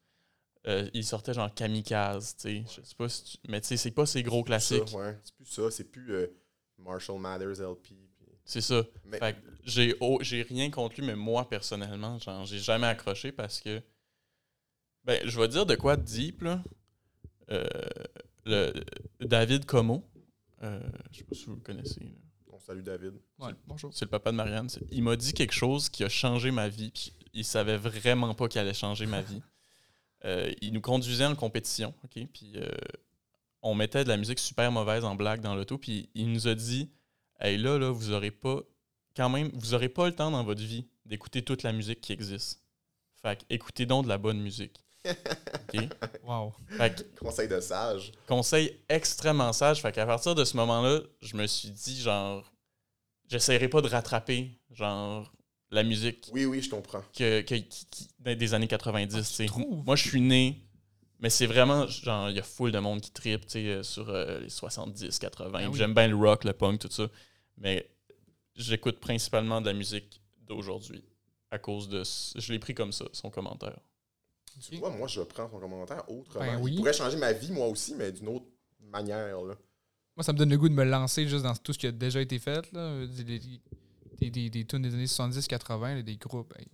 euh, 0.69 0.88
il 0.95 1.05
sortait 1.05 1.33
genre 1.35 1.53
kamikaze, 1.53 2.37
tu 2.37 2.42
sais. 2.42 2.64
Je 2.69 2.83
sais 2.87 2.95
pas 2.97 3.09
si 3.09 3.25
tu- 3.25 3.38
Mais 3.49 3.61
tu 3.61 3.69
sais, 3.69 3.77
c'est 3.77 3.90
pas 3.92 4.07
ces 4.07 4.23
gros 4.23 4.42
classiques. 4.45 4.92
Ouais. 4.95 5.19
C'est 5.25 5.35
plus 5.35 5.47
ça. 5.47 5.71
C'est 5.71 5.85
plus 5.90 6.12
euh, 6.12 6.27
Marshall 6.79 7.19
Mathers 7.21 7.61
LP. 7.61 7.95
C'est 8.46 8.61
ça. 8.61 8.82
Mais, 9.04 9.18
Fait 9.18 9.35
que 9.35 9.38
j'ai 9.64 9.96
oh, 10.00 10.18
j'ai 10.22 10.42
rien 10.42 10.70
contre 10.70 11.00
lui, 11.00 11.06
mais 11.06 11.16
moi, 11.16 11.48
personnellement, 11.48 12.18
genre, 12.18 12.46
j'ai 12.46 12.61
jamais 12.61 12.87
accroché 12.87 13.32
parce 13.32 13.61
que. 13.61 13.82
Ben, 15.04 15.20
je 15.24 15.38
vais 15.38 15.48
dire 15.48 15.66
de 15.66 15.74
quoi 15.74 15.96
deep, 15.96 16.42
là. 16.42 16.62
Euh, 17.50 17.66
le, 18.44 18.72
David 19.20 19.66
Como, 19.66 20.09
euh, 20.62 20.80
je 21.12 21.18
sais 21.18 21.24
pas 21.24 21.35
si 21.35 21.46
vous 21.46 21.56
le 21.56 21.61
connaissez. 21.61 22.00
là. 22.00 22.06
on 22.52 22.59
salue 22.59 22.82
David. 22.82 23.14
Ouais, 23.38 23.52
bonjour. 23.66 23.92
C'est 23.92 24.04
le 24.04 24.11
papa 24.11 24.30
de 24.30 24.37
Marianne. 24.37 24.68
Il 24.90 25.02
m'a 25.02 25.16
dit 25.16 25.32
quelque 25.32 25.54
chose 25.54 25.88
qui 25.88 26.04
a 26.04 26.09
changé 26.09 26.50
ma 26.50 26.68
vie. 26.68 26.90
Puis 26.90 27.12
il 27.32 27.44
savait 27.44 27.76
vraiment 27.76 28.34
pas 28.34 28.49
qu'il 28.49 28.61
allait 28.61 28.74
changer 28.74 29.07
ma 29.07 29.22
vie. 29.22 29.42
Euh, 30.24 30.51
il 30.62 30.72
nous 30.72 30.80
conduisait 30.80 31.26
en 31.26 31.36
compétition, 31.36 31.94
ok? 32.03 32.26
Puis 32.32 32.55
euh, 32.57 32.66
on 33.62 33.74
mettait 33.74 34.03
de 34.03 34.09
la 34.09 34.16
musique 34.16 34.38
super 34.38 34.72
mauvaise 34.72 35.05
en 35.05 35.14
blague 35.14 35.40
dans 35.40 35.55
l'auto. 35.55 35.76
Puis 35.76 36.09
il 36.14 36.32
nous 36.32 36.49
a 36.49 36.55
dit, 36.55 36.90
hey 37.41 37.57
là 37.59 37.78
là, 37.78 37.91
vous 37.91 38.12
aurez 38.12 38.30
pas, 38.30 38.61
quand 39.16 39.28
même, 39.28 39.51
vous 39.55 39.74
aurez 39.74 39.89
pas 39.89 40.07
le 40.07 40.14
temps 40.14 40.30
dans 40.30 40.45
votre 40.45 40.62
vie 40.62 40.87
d'écouter 41.05 41.43
toute 41.43 41.62
la 41.62 41.72
musique 41.72 42.01
qui 42.01 42.12
existe. 42.12 42.61
Fait 43.22 43.39
que 43.39 43.45
écoutez 43.51 43.87
donc 43.87 44.05
de 44.05 44.09
la 44.09 44.18
bonne 44.18 44.41
musique. 44.41 44.76
Ok? 45.74 45.82
Wow. 46.24 46.53
Fait 46.76 46.95
que 46.95 47.18
Conseil 47.20 47.49
de 47.49 47.61
sage. 47.61 48.12
conseil 48.26 48.76
extrêmement 48.89 49.53
sage. 49.53 49.80
Fait 49.82 49.93
qu'à 49.93 50.07
partir 50.07 50.34
de 50.34 50.45
ce 50.45 50.57
moment-là, 50.57 51.01
je 51.20 51.37
me 51.37 51.47
suis 51.47 51.70
dit, 51.70 52.01
genre, 52.01 52.53
j'essaierai 53.28 53.68
pas 53.68 53.80
de 53.80 53.89
rattraper, 53.89 54.51
genre, 54.70 55.32
la 55.70 55.82
musique 55.82 56.28
Oui, 56.32 56.45
oui, 56.45 56.62
je 56.62 56.70
comprends. 56.70 57.03
que, 57.16 57.41
que- 57.43 57.55
qui- 57.57 57.87
qui- 57.91 58.09
des 58.37 58.55
années 58.55 58.68
90. 58.68 59.16
tu 59.28 59.34
sais. 59.34 59.47
trouves? 59.47 59.84
Moi, 59.84 59.97
je 59.97 60.09
suis 60.09 60.20
né, 60.20 60.61
mais 61.21 61.31
c'est 61.31 61.47
vraiment, 61.47 61.87
genre, 61.87 62.31
il 62.31 62.37
y 62.37 62.39
a 62.39 62.43
full 62.43 62.73
de 62.73 62.79
monde 62.79 63.01
qui 63.01 63.11
tripe, 63.11 63.43
tu 63.47 63.53
sais, 63.53 63.67
euh, 63.67 63.83
sur 63.83 64.09
euh, 64.09 64.41
les 64.41 64.49
70, 64.51 65.19
80. 65.19 65.51
Ben 65.51 65.69
oui. 65.69 65.77
J'aime 65.79 65.95
bien 65.95 66.09
le 66.09 66.17
rock, 66.17 66.45
le 66.45 66.53
punk, 66.53 66.81
tout 66.81 66.91
ça. 66.91 67.09
Mais 67.59 67.91
j'écoute 68.55 69.01
principalement 69.01 69.61
de 69.61 69.67
la 69.67 69.73
musique 69.73 70.21
d'aujourd'hui. 70.43 71.03
À 71.51 71.59
cause 71.59 71.89
de. 71.89 72.03
ce- 72.05 72.39
Je 72.39 72.53
l'ai 72.53 72.59
pris 72.59 72.75
comme 72.75 72.93
ça, 72.93 73.05
son 73.12 73.31
commentaire. 73.31 73.79
Tu 74.61 74.77
vois, 74.77 74.91
moi, 74.91 75.07
je 75.07 75.21
prends 75.21 75.49
son 75.51 75.59
commentaire 75.61 76.03
autrement. 76.11 76.45
Ben 76.45 76.59
oui. 76.61 76.73
Il 76.73 76.77
pourrait 76.79 76.93
changer 76.93 77.17
ma 77.19 77.33
vie, 77.33 77.53
moi 77.53 77.67
aussi, 77.69 77.95
mais 77.95 78.11
d'une 78.12 78.29
autre 78.29 78.47
manière. 78.81 79.43
Là. 79.43 79.55
Moi, 80.17 80.25
ça 80.25 80.33
me 80.33 80.39
donne 80.39 80.51
le 80.51 80.57
goût 80.59 80.69
de 80.69 80.75
me 80.75 80.85
lancer 80.85 81.29
juste 81.29 81.45
dans 81.45 81.55
tout 81.55 81.73
ce 81.75 81.79
qui 81.79 81.87
a 81.87 81.93
déjà 81.93 82.21
été 82.21 82.39
fait. 82.39 82.71
Là. 82.73 83.07
Des, 83.07 83.39
des, 84.19 84.31
des, 84.31 84.51
des, 84.51 84.64
tunes 84.64 84.83
des 84.83 84.95
années 84.95 85.05
70-80, 85.05 85.97
là, 85.97 86.03
des 86.03 86.17
groupes. 86.17 86.55
hey. 86.59 86.67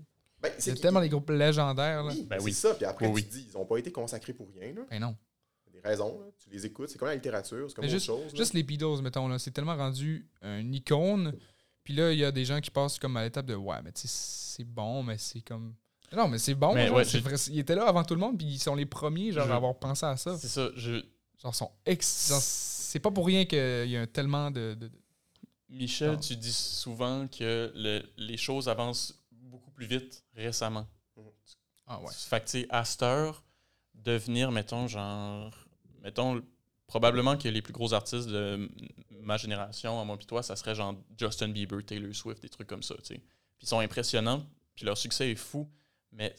Ben, 0.43 0.53
c'est 0.59 0.74
tellement 0.80 1.01
des 1.01 1.09
groupes 1.09 1.30
légendaires. 1.30 2.03
Là. 2.05 2.12
Oui, 2.12 2.26
Ben 2.28 2.38
c'est 2.38 2.45
oui. 2.45 2.53
ça. 2.53 2.74
Puis 2.74 2.84
après, 2.84 3.07
Oui, 3.07 3.12
tu 3.12 3.14
oui. 3.14 3.24
te 3.24 3.32
dis, 3.36 3.47
ils 3.51 3.57
n'ont 3.59 3.64
pas 3.64 3.76
été 3.78 3.93
consacrés 3.93 4.32
pour 4.32 4.49
rien. 4.55 4.72
Là. 4.74 4.82
Ben 4.90 5.01
non. 5.01 5.16
Il 5.68 5.74
y 5.74 5.78
a 5.78 5.82
des 5.82 5.88
raisons. 5.88 6.20
là. 6.20 6.26
Tu 6.43 6.51
les 6.51 6.66
écoutes. 6.66 6.88
C'est 6.90 6.99
comme 6.99 7.09
la 7.09 7.14
littérature. 7.14 7.64
C'est 7.68 7.74
comme 7.76 7.84
autre 7.84 7.93
juste, 7.93 8.07
chose. 8.07 8.32
là. 8.32 8.38
juste 8.38 8.53
les 8.55 8.62
Beatles, 8.62 9.01
mettons, 9.03 9.28
là, 9.28 9.38
c'est 9.38 9.51
tellement 9.53 9.76
rendu 9.76 10.26
une 10.43 10.74
icône. 10.74 11.34
Puis 11.84 11.95
là, 11.95 12.12
il 12.12 12.18
y 12.18 12.24
a 12.24 12.30
des 12.32 12.45
gens 12.45 12.61
qui 12.61 12.70
passent 12.70 12.99
comme 12.99 13.16
à 13.16 13.24
l'étape 13.24 13.47
de 13.47 13.55
Ouais, 13.55 13.76
mais 13.82 13.93
tu 13.93 14.03
sais, 14.03 14.09
c'est 14.09 14.64
bon, 14.64 15.03
mais 15.03 15.18
c'est 15.18 15.40
comme. 15.40 15.74
Non, 16.14 16.28
mais 16.28 16.38
c'est 16.38 16.55
bon. 16.55 16.74
Mais 16.74 16.88
genre, 16.88 16.97
ouais, 16.99 17.05
vrai, 17.05 17.34
ils 17.49 17.59
étaient 17.61 17.74
là 17.74 17.86
avant 17.88 18.05
tout 18.05 18.14
le 18.14 18.20
monde, 18.20 18.36
puis 18.36 18.47
ils 18.47 18.59
sont 18.59 18.74
les 18.74 18.84
premiers 18.86 19.32
genre, 19.32 19.47
Je- 19.47 19.53
à 19.53 19.57
avoir 19.57 19.76
pensé 19.78 20.05
à 20.07 20.16
ça. 20.16 20.36
C'est 20.38 20.49
ça. 20.49 20.68
Je, 20.76 21.03
Genre, 21.43 21.55
sont 21.55 21.70
ex- 21.86 22.07
c'est 22.38 23.01
pas 23.01 23.11
pour 23.11 23.26
rien 23.26 23.45
qu'il 23.47 23.88
y 23.90 23.97
a 23.97 24.07
tellement 24.07 24.51
de. 24.51 24.76
Michel, 25.70 26.18
tu 26.20 26.36
dis 26.36 26.53
souvent 26.53 27.26
que 27.28 27.72
le- 27.74 28.03
les 28.18 28.36
choses 28.36 28.68
avancent 28.68 29.18
plus 29.82 29.98
vite 29.98 30.24
récemment. 30.34 30.86
Ah 31.86 32.00
ouais. 32.00 32.12
Fait 32.12 32.40
que, 32.40 32.44
tu 32.44 32.50
sais, 32.60 32.66
à 32.70 32.84
cette 32.84 33.02
heure, 33.02 33.44
devenir, 33.94 34.50
mettons, 34.50 34.86
genre. 34.86 35.54
Mettons, 36.00 36.42
probablement 36.86 37.36
que 37.36 37.48
les 37.48 37.62
plus 37.62 37.72
gros 37.72 37.92
artistes 37.94 38.28
de 38.28 38.70
ma 39.10 39.36
génération, 39.36 40.00
à 40.00 40.04
moi 40.04 40.18
pis 40.18 40.26
toi, 40.26 40.42
ça 40.42 40.56
serait 40.56 40.74
genre 40.74 40.94
Justin 41.18 41.48
Bieber, 41.48 41.84
Taylor 41.84 42.14
Swift, 42.14 42.42
des 42.42 42.48
trucs 42.48 42.68
comme 42.68 42.82
ça, 42.82 42.94
tu 42.96 43.14
sais. 43.14 43.18
Puis 43.18 43.62
ils 43.62 43.68
sont 43.68 43.78
impressionnants, 43.78 44.46
puis 44.74 44.84
leur 44.84 44.98
succès 44.98 45.30
est 45.30 45.36
fou, 45.36 45.70
mais 46.10 46.34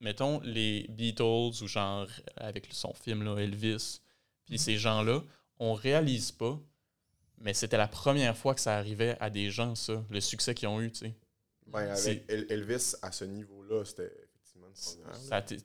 mettons 0.00 0.40
les 0.40 0.86
Beatles 0.88 1.62
ou 1.62 1.68
genre 1.68 2.08
avec 2.36 2.68
son 2.72 2.94
film 2.94 3.22
là, 3.22 3.36
Elvis, 3.36 4.00
puis 4.46 4.58
ces 4.58 4.78
gens-là, 4.78 5.22
on 5.58 5.74
réalise 5.74 6.32
pas, 6.32 6.58
mais 7.38 7.52
c'était 7.52 7.76
la 7.76 7.88
première 7.88 8.36
fois 8.36 8.54
que 8.54 8.60
ça 8.60 8.76
arrivait 8.78 9.16
à 9.20 9.28
des 9.28 9.50
gens, 9.50 9.74
ça, 9.74 10.02
le 10.08 10.20
succès 10.20 10.54
qu'ils 10.54 10.68
ont 10.68 10.80
eu, 10.80 10.90
tu 10.90 11.00
sais. 11.00 11.14
Ben, 11.72 11.90
avec 11.90 12.24
Elvis, 12.50 12.94
à 13.02 13.12
ce 13.12 13.24
niveau-là, 13.24 13.84
c'était 13.84 14.10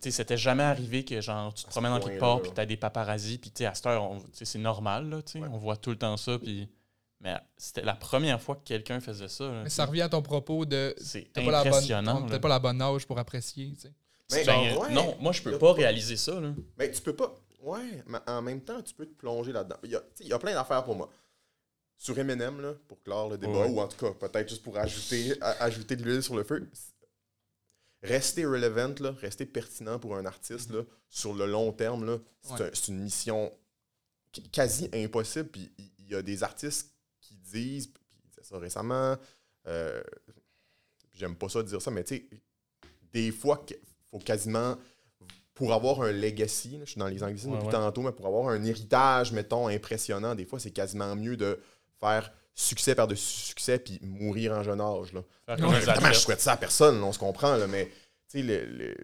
c'était 0.02 0.38
jamais 0.38 0.64
arrivé 0.64 1.06
que 1.06 1.22
genre 1.22 1.54
tu 1.54 1.64
te 1.64 1.70
promènes 1.70 1.92
dans 1.92 2.00
quelque 2.00 2.20
part 2.20 2.42
puis 2.42 2.52
t'as 2.54 2.66
des 2.66 2.78
paparazzis 2.78 3.38
puis 3.38 3.52
tu 3.52 3.60
sais, 3.60 3.66
à 3.66 3.74
cette 3.76 3.86
heure 3.86 4.18
c'est 4.34 4.58
normal 4.60 5.10
là, 5.10 5.18
Ouais. 5.36 5.48
on 5.52 5.58
voit 5.58 5.78
tout 5.78 5.92
le 5.92 5.98
temps 5.98 6.18
ça 6.18 6.38
puis 6.40 6.68
mais 7.22 7.36
c'était 7.58 7.82
la 7.84 7.94
première 7.94 8.42
fois 8.42 8.56
que 8.56 8.64
quelqu'un 8.64 9.00
faisait 9.00 9.30
ça. 9.30 9.46
là, 9.46 9.64
Mais 9.64 9.70
ça 9.70 9.86
revient 9.86 10.02
à 10.02 10.10
ton 10.10 10.22
propos 10.22 10.66
de. 10.66 10.94
c'est 10.98 11.28
la 11.36 11.44
bonne, 11.44 11.56
impressionnant. 11.56 12.26
t'as 12.28 12.40
pas 12.40 12.50
la 12.50 12.60
bonne 12.60 12.82
âge 12.82 13.06
pour 13.06 13.18
apprécier. 13.18 13.72
tu 13.74 13.82
sais. 13.82 13.94
Mais 14.32 14.44
Ben, 14.44 14.70
genre, 14.74 14.82
ouais. 14.82 14.92
Non, 14.94 15.16
moi 15.20 15.32
je 15.32 15.42
peux 15.42 15.52
pas 15.52 15.60
pas- 15.60 15.74
réaliser 15.74 16.18
ça 16.18 16.40
là. 16.40 16.54
Mais 16.78 16.92
tu 16.92 17.02
peux 17.02 17.16
pas. 17.16 17.34
Ouais, 17.62 18.04
mais 18.08 18.20
en 18.28 18.42
même 18.44 18.62
temps, 18.62 18.80
tu 18.82 18.94
peux 18.94 19.06
te 19.08 19.14
plonger 19.16 19.52
là-dedans. 19.52 19.78
Il 19.84 19.92
y 19.92 19.96
a, 19.96 20.00
tu 20.00 20.06
sais, 20.16 20.24
il 20.26 20.30
y 20.30 20.34
a 20.34 20.40
plein 20.40 20.54
d'affaires 20.54 20.84
pour 20.84 20.96
moi. 20.96 21.10
Sur 21.98 22.18
Eminem, 22.20 22.62
là, 22.62 22.74
pour 22.88 23.02
clore 23.04 23.30
le 23.30 23.38
débat, 23.38 23.62
Ouais. 23.62 23.70
ou 23.70 23.80
en 23.80 23.88
tout 23.88 23.98
cas, 23.98 24.12
peut-être 24.12 24.50
juste 24.50 24.64
pour 24.64 24.78
ajouter, 24.78 25.34
a- 25.42 25.64
ajouter 25.64 25.96
de 25.96 26.04
l'huile 26.04 26.22
sur 26.24 26.36
le 26.36 26.44
feu. 26.44 26.70
Rester 28.04 28.46
relevant, 28.46 28.94
là, 29.00 29.12
rester 29.20 29.46
pertinent 29.46 29.98
pour 29.98 30.16
un 30.16 30.26
artiste 30.26 30.70
là, 30.72 30.84
sur 31.10 31.34
le 31.34 31.48
long 31.48 31.72
terme, 31.72 32.06
là, 32.06 32.20
c'est 32.44 32.54
Ouais. 32.54 32.62
un- 32.64 32.70
c'est 32.74 32.88
une 32.90 33.00
mission 33.02 33.52
qu- 34.32 34.42
quasi 34.52 34.90
impossible. 34.94 35.50
Puis 35.50 35.72
il- 35.78 36.10
y 36.12 36.16
a 36.16 36.22
des 36.22 36.44
artistes 36.44 36.92
qui 37.20 37.36
disent, 37.36 37.88
puis 37.88 38.04
ils 38.24 38.30
disaient 38.30 38.44
ça 38.44 38.60
récemment, 38.60 39.18
euh, 39.66 40.04
j'aime 41.14 41.36
pas 41.36 41.50
ça 41.50 41.64
de 41.64 41.68
dire 41.68 41.82
ça, 41.82 41.90
mais 41.90 42.04
tu 42.04 42.18
sais, 42.18 42.28
des 43.12 43.32
fois, 43.32 43.66
il 43.70 43.78
faut 44.12 44.20
quasiment, 44.20 44.78
pour 45.56 45.74
avoir 45.74 46.02
un 46.04 46.12
legacy, 46.12 46.72
là, 46.78 46.86
je 46.86 46.92
suis 46.92 47.00
dans 47.00 47.08
les 47.08 47.24
anglicismes 47.24 47.52
Ouais, 47.52 47.56
depuis 47.58 47.68
ouais. 47.68 47.72
tantôt, 47.72 48.02
mais 48.04 48.12
pour 48.12 48.28
avoir 48.28 48.50
un 48.50 48.64
héritage, 48.64 49.32
mettons, 49.32 49.68
impressionnant, 49.68 50.36
des 50.36 50.46
fois, 50.46 50.60
c'est 50.60 50.72
quasiment 50.72 51.16
mieux 51.16 51.38
de 51.38 51.60
faire 52.06 52.32
succès 52.54 52.96
par-dessus 52.96 53.48
succès 53.48 53.80
puis 53.80 54.00
mourir 54.02 54.54
en 54.54 54.64
jeune 54.64 54.80
âge. 54.82 55.12
Là. 55.14 55.22
Je 55.58 56.14
souhaite 56.20 56.42
ça 56.42 56.54
à 56.54 56.58
personne, 56.58 57.00
là, 57.00 57.06
on 57.06 57.12
se 57.12 57.20
comprend, 57.20 57.56
là, 57.58 57.68
mais 57.68 57.86
tu 58.30 58.40
sais, 58.40 58.42
le- 58.44 58.66
le- 58.66 58.96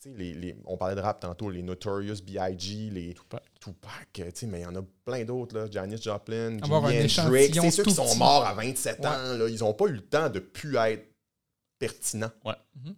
tu 0.00 0.10
sais, 0.10 0.16
les, 0.16 0.34
les- 0.34 0.56
on 0.66 0.76
parlait 0.76 0.94
de 0.96 1.00
rap 1.00 1.20
tantôt, 1.20 1.48
les 1.50 1.62
Notorious 1.62 2.16
B.I.G., 2.24 2.90
les 2.92 3.14
Tupac. 3.14 3.42
Tupac, 3.60 4.08
tu 4.12 4.22
sais, 4.34 4.46
mais 4.46 4.60
il 4.60 4.62
y 4.62 4.66
en 4.66 4.74
a 4.76 4.82
plein 5.04 5.24
d'autres, 5.24 5.56
là, 5.56 5.66
Janis 5.70 6.00
Joplin, 6.02 6.58
Jimi 6.62 6.74
Hendrix, 7.18 7.52
c'est 7.54 7.70
ceux 7.70 7.82
qui 7.84 7.94
sont 7.94 8.14
morts 8.16 8.44
à 8.44 8.54
27 8.54 8.98
Ouais. 9.00 9.06
ans, 9.06 9.34
là, 9.38 9.48
ils 9.48 9.58
n'ont 9.60 9.74
pas 9.74 9.86
eu 9.86 9.92
le 9.94 10.00
temps 10.02 10.28
de 10.30 10.38
plus 10.40 10.76
être 10.76 11.08
pertinents. 11.78 12.30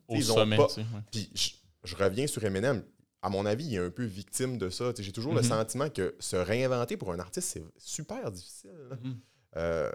Au 0.08 0.16
ils 0.16 0.30
ont 0.32 0.34
sommet, 0.36 0.56
pas- 0.56 0.66
ouais. 0.76 0.84
Puis 1.10 1.30
je, 1.34 1.50
je 1.84 1.96
reviens 1.96 2.26
sur 2.26 2.44
Eminem. 2.44 2.82
À 3.22 3.30
mon 3.30 3.46
avis, 3.46 3.64
il 3.64 3.74
est 3.76 3.78
un 3.78 3.88
peu 3.90 4.04
victime 4.04 4.58
de 4.58 4.68
ça. 4.68 4.92
J'ai 4.98 5.12
toujours 5.12 5.32
le 5.32 5.40
Mhm. 5.40 5.48
sentiment 5.48 5.88
que 5.88 6.14
se 6.20 6.36
réinventer 6.36 6.98
pour 6.98 7.10
un 7.12 7.18
artiste, 7.18 7.48
c'est 7.48 7.64
super 7.78 8.30
difficile. 8.30 8.70
là. 8.90 8.96
Mhm. 9.02 9.18
Euh, 9.56 9.90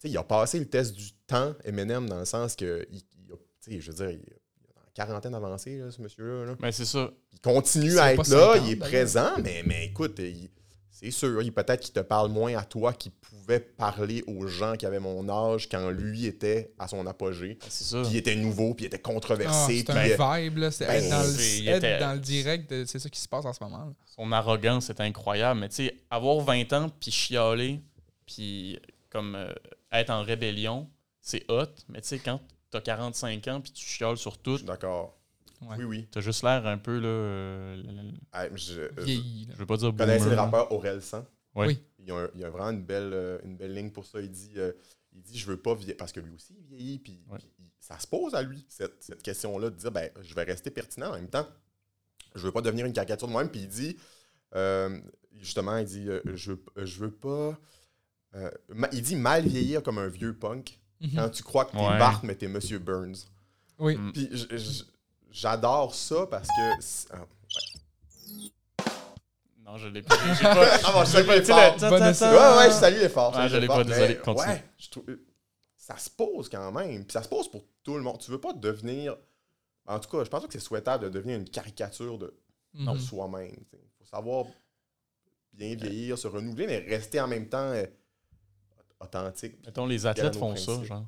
tu 0.00 0.02
sais, 0.02 0.08
il 0.10 0.16
a 0.18 0.22
passé 0.22 0.58
le 0.58 0.66
test 0.68 0.94
du 0.94 1.10
temps, 1.26 1.54
Eminem, 1.64 2.08
dans 2.08 2.18
le 2.20 2.24
sens 2.24 2.54
que, 2.54 2.86
il, 2.92 2.98
il 3.26 3.32
a- 3.32 3.36
tu 3.64 3.72
sais, 3.72 3.80
je 3.80 3.90
veux 3.90 3.96
dire, 3.96 4.10
il, 4.10 4.20
il 4.26 4.32
a 4.32 4.80
une 4.86 4.92
quarantaine 5.06 5.34
avancée, 5.34 5.78
là, 5.78 5.90
ce 5.90 6.00
monsieur-là. 6.02 6.44
là. 6.46 6.54
Ben 6.60 6.70
c'est 6.70 6.84
ça. 6.84 7.10
Il 7.32 7.40
continue 7.40 7.98
à 7.98 8.12
être 8.12 8.28
là, 8.28 8.54
50, 8.54 8.66
il 8.66 8.72
est 8.72 8.76
présent, 8.76 9.30
mais, 9.42 9.62
mais 9.64 9.86
écoute, 9.86 10.20
c'est 10.90 11.10
sûr, 11.12 11.40
il- 11.42 11.52
peut-être 11.52 11.80
qu'il 11.80 11.92
te 11.94 12.00
parle 12.00 12.30
moins 12.30 12.56
à 12.56 12.64
toi 12.64 12.92
qu'il 12.92 13.12
pouvait 13.12 13.60
parler 13.60 14.22
aux 14.26 14.46
gens 14.48 14.74
qui 14.74 14.84
avaient 14.86 14.98
mon 14.98 15.28
âge 15.28 15.68
quand 15.68 15.90
lui 15.90 16.26
était 16.26 16.72
à 16.78 16.88
son 16.88 17.06
apogée. 17.06 17.56
Ben, 17.60 17.66
C'est 17.68 17.84
ça. 17.84 18.02
Puis 18.02 18.10
il 18.12 18.16
était 18.16 18.34
nouveau, 18.34 18.74
puis 18.74 18.84
il 18.84 18.88
était 18.88 19.00
Ah, 19.04 19.12
controversé. 19.12 19.78
c'est 19.78 19.84
puis, 19.84 19.96
euh, 20.12 20.16
un 20.18 20.40
vibe, 20.40 20.58
là. 20.58 20.70
C'est 20.72 20.86
ben, 20.86 20.94
être, 21.04 21.10
dans 21.10 21.22
le, 21.22 21.68
être 21.68 21.76
était- 21.78 21.98
dans 22.00 22.12
le 22.14 22.18
direct, 22.20 22.70
de- 22.70 22.84
c'est 22.84 22.98
ça 22.98 23.08
qui 23.08 23.20
se 23.20 23.28
passe 23.28 23.44
en 23.44 23.52
ce 23.52 23.62
moment. 23.62 23.78
là. 23.86 23.92
Son 24.06 24.30
arrogance 24.32 24.90
est 24.90 25.00
incroyable. 25.00 25.60
Mais 25.60 25.68
tu 25.68 25.76
sais, 25.76 25.94
avoir 26.10 26.40
20 26.40 26.72
ans, 26.72 26.88
puis 27.00 27.12
chialer, 27.12 27.80
puis 28.28 28.78
comme 29.10 29.34
euh, 29.34 29.52
être 29.90 30.10
en 30.10 30.22
rébellion, 30.22 30.88
c'est 31.20 31.44
hot. 31.50 31.64
Mais 31.88 32.00
tu 32.02 32.08
sais, 32.08 32.18
quand 32.20 32.40
t'as 32.70 32.80
45 32.80 33.48
ans, 33.48 33.60
puis 33.60 33.72
tu 33.72 33.84
chiales 33.84 34.16
sur 34.18 34.34
je 34.34 34.38
tout, 34.40 34.56
suis 34.58 34.66
d'accord. 34.66 35.18
Ouais. 35.62 35.76
Oui, 35.78 35.84
oui. 35.84 36.08
t'as 36.12 36.20
juste 36.20 36.44
l'air 36.44 36.64
un 36.66 36.78
peu, 36.78 36.98
là... 37.00 37.08
euh, 37.08 37.82
Ah, 38.32 38.46
je, 38.54 38.88
je- 38.96 39.00
Vieilli. 39.02 39.46
là. 39.46 39.54
je 39.54 39.58
veux 39.58 39.66
pas 39.66 39.76
dire 39.76 39.90
Vous 39.90 39.96
connaissez 39.96 40.20
boomer, 40.26 40.36
le 40.36 40.40
rappeur 40.40 40.70
Aurel 40.72 41.02
San? 41.02 41.24
Oui. 41.56 41.82
Il 41.98 42.06
y 42.06 42.12
a, 42.12 42.28
il 42.34 42.40
y 42.40 42.44
a 42.44 42.50
vraiment 42.50 42.70
une 42.70 42.84
belle, 42.84 43.10
euh, 43.12 43.38
une 43.44 43.56
belle 43.56 43.74
ligne 43.74 43.90
pour 43.90 44.04
ça. 44.06 44.20
Il 44.20 44.30
dit, 44.30 44.52
euh, 44.56 44.72
il 45.12 45.20
dit 45.22 45.36
je 45.36 45.46
veux 45.46 45.56
pas 45.56 45.74
vieillir. 45.74 45.96
Parce 45.96 46.12
que 46.12 46.20
lui 46.20 46.32
aussi, 46.32 46.54
il 46.60 46.64
vieillit. 46.66 46.98
Puis, 47.00 47.20
Ouais. 47.28 47.38
puis 47.38 47.48
il- 47.58 47.64
ça 47.80 47.98
se 47.98 48.06
pose 48.06 48.34
à 48.36 48.42
lui, 48.42 48.64
cette, 48.68 49.02
cette 49.02 49.22
question-là, 49.22 49.70
de 49.70 49.74
dire 49.76 49.90
ben, 49.90 50.08
je 50.20 50.32
vais 50.34 50.44
rester 50.44 50.70
pertinent 50.70 51.08
en 51.10 51.14
même 51.14 51.28
temps. 51.28 51.48
Je 52.36 52.42
veux 52.42 52.52
pas 52.52 52.60
devenir 52.60 52.86
une 52.86 52.92
caricature 52.92 53.26
de 53.26 53.32
moi-même. 53.32 53.50
Puis 53.50 53.62
il 53.62 53.68
dit, 53.68 53.96
euh, 54.54 55.00
justement, 55.36 55.76
il 55.78 55.86
dit 55.86 56.08
euh, 56.08 56.20
je, 56.34 56.52
veux- 56.52 56.64
je 56.86 56.98
veux 57.00 57.10
pas. 57.10 57.58
Euh, 58.34 58.50
il 58.92 59.02
dit 59.02 59.16
mal 59.16 59.46
vieillir 59.46 59.82
comme 59.82 59.98
un 59.98 60.08
vieux 60.08 60.34
punk 60.36 60.78
Mhm. 61.00 61.10
quand 61.14 61.30
tu 61.30 61.42
crois 61.44 61.64
que 61.64 61.72
t'es 61.72 61.78
Ouais. 61.78 61.98
Bart, 61.98 62.20
mais 62.24 62.34
t'es 62.34 62.48
Monsieur 62.48 62.78
Burns. 62.80 63.14
Oui. 63.78 63.96
Mm. 63.96 64.12
Puis 64.12 64.30
j'adore 65.30 65.94
ça 65.94 66.26
parce 66.26 66.48
que. 66.48 67.12
ah, 67.14 67.26
Non, 69.64 69.76
je 69.76 69.88
l'ai 69.88 70.02
pas. 70.02 70.16
Ah, 70.42 70.92
bon, 70.92 71.04
je 71.04 71.10
salue 71.10 71.28
l'effort. 71.28 71.76
le 71.76 71.86
Ouais, 71.86 72.58
ouais, 72.58 72.70
je 72.70 72.74
salue 72.74 72.98
l'effort. 73.00 73.32
Ah, 73.34 73.38
salue 73.48 73.52
je 73.52 73.56
l'ai 73.58 73.66
pas, 73.66 73.84
désolé, 73.84 74.18
mais. 74.26 74.32
Ouais, 74.32 74.64
je 74.78 74.88
trouve- 74.90 75.04
ça 75.76 75.96
se 75.96 76.10
pose 76.10 76.48
quand 76.48 76.72
même. 76.72 77.04
Puis 77.04 77.12
ça 77.12 77.22
se 77.22 77.28
pose 77.28 77.50
pour 77.50 77.64
tout 77.82 77.96
le 77.96 78.02
monde. 78.02 78.18
Tu 78.18 78.30
veux 78.30 78.40
pas 78.40 78.52
devenir. 78.52 79.16
En 79.86 79.98
tout 80.00 80.08
cas, 80.10 80.24
je 80.24 80.28
pense 80.28 80.40
pas 80.42 80.46
que 80.46 80.52
c'est 80.52 80.58
souhaitable 80.58 81.04
de 81.04 81.08
devenir 81.10 81.38
une 81.38 81.48
caricature 81.48 82.18
de, 82.18 82.34
de 82.74 82.80
Mhm. 82.82 82.98
soi-même. 82.98 83.54
Il 83.72 83.78
faut 83.98 84.04
savoir 84.04 84.44
bien 85.52 85.74
vieillir, 85.74 86.18
se 86.18 86.26
renouveler, 86.28 86.66
mais 86.66 86.78
rester 86.78 87.20
en 87.20 87.28
même 87.28 87.48
temps 87.48 87.58
euh, 87.72 87.84
authentique. 89.00 89.54
Mettons, 89.64 89.86
les 89.86 90.06
athlètes 90.06 90.36
font 90.36 90.54
ça, 90.56 90.82
genre. 90.84 91.06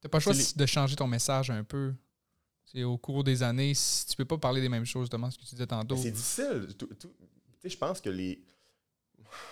T'as 0.00 0.08
pas 0.08 0.18
le 0.18 0.22
choix 0.22 0.34
de 0.56 0.66
changer 0.66 0.96
ton 0.96 1.06
message 1.06 1.50
un 1.50 1.64
peu. 1.64 1.94
C'est 2.66 2.82
au 2.82 2.98
cours 2.98 3.24
des 3.24 3.42
années, 3.42 3.72
si 3.74 4.06
tu 4.06 4.16
peux 4.16 4.24
pas 4.24 4.38
parler 4.38 4.60
des 4.60 4.68
mêmes 4.68 4.84
choses, 4.84 5.04
justement, 5.04 5.30
ce 5.30 5.38
que 5.38 5.44
tu 5.44 5.50
disais 5.54 5.66
tantôt. 5.66 5.94
Mais 5.96 6.02
C'est 6.02 6.10
difficile. 6.10 6.68
Tu 7.60 7.70
je 7.70 7.76
pense 7.78 8.00
que 8.00 8.10
les. 8.10 8.42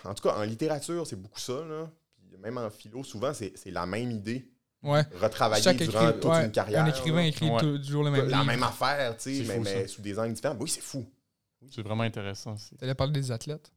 En 0.05 0.15
tout 0.15 0.23
cas, 0.23 0.37
en 0.37 0.43
littérature, 0.43 1.07
c'est 1.07 1.17
beaucoup 1.21 1.41
ça. 1.41 1.65
Là. 1.65 1.91
Puis 2.29 2.39
même 2.39 2.59
en 2.59 2.69
philo, 2.71 3.03
souvent, 3.05 3.33
c'est 3.33 3.55
la 3.71 3.87
même 3.87 4.11
idée. 4.11 4.49
Ouais. 4.83 5.03
Retravailler 5.21 5.63
Chaque 5.63 5.77
durant 5.79 6.13
toute 6.13 6.25
ouais, 6.25 6.45
une 6.47 6.51
carrière. 6.53 6.83
Un 6.85 6.89
écrivain 6.89 7.21
là. 7.23 7.27
écrit 7.29 7.49
Ouais. 7.49 7.61
toujours 7.61 8.03
le 8.03 8.11
même 8.11 8.29
La 8.29 8.39
livre. 8.39 8.47
même 8.47 8.63
affaire, 8.65 9.17
tu 9.17 9.37
sais, 9.37 9.45
mais, 9.47 9.55
fou, 9.57 9.63
mais 9.63 9.83
ça. 9.83 9.89
sous 9.89 10.03
des 10.03 10.19
angles 10.19 10.35
différents. 10.35 10.57
Oui, 10.59 10.69
c'est 10.69 10.81
fou. 10.81 11.07
C'est 11.71 11.83
vraiment 11.83 12.03
intéressant. 12.03 12.57
c'est- 12.57 12.77
T'allais 12.77 12.95
parler 12.95 13.13
des 13.13 13.31
athlètes? 13.31 13.71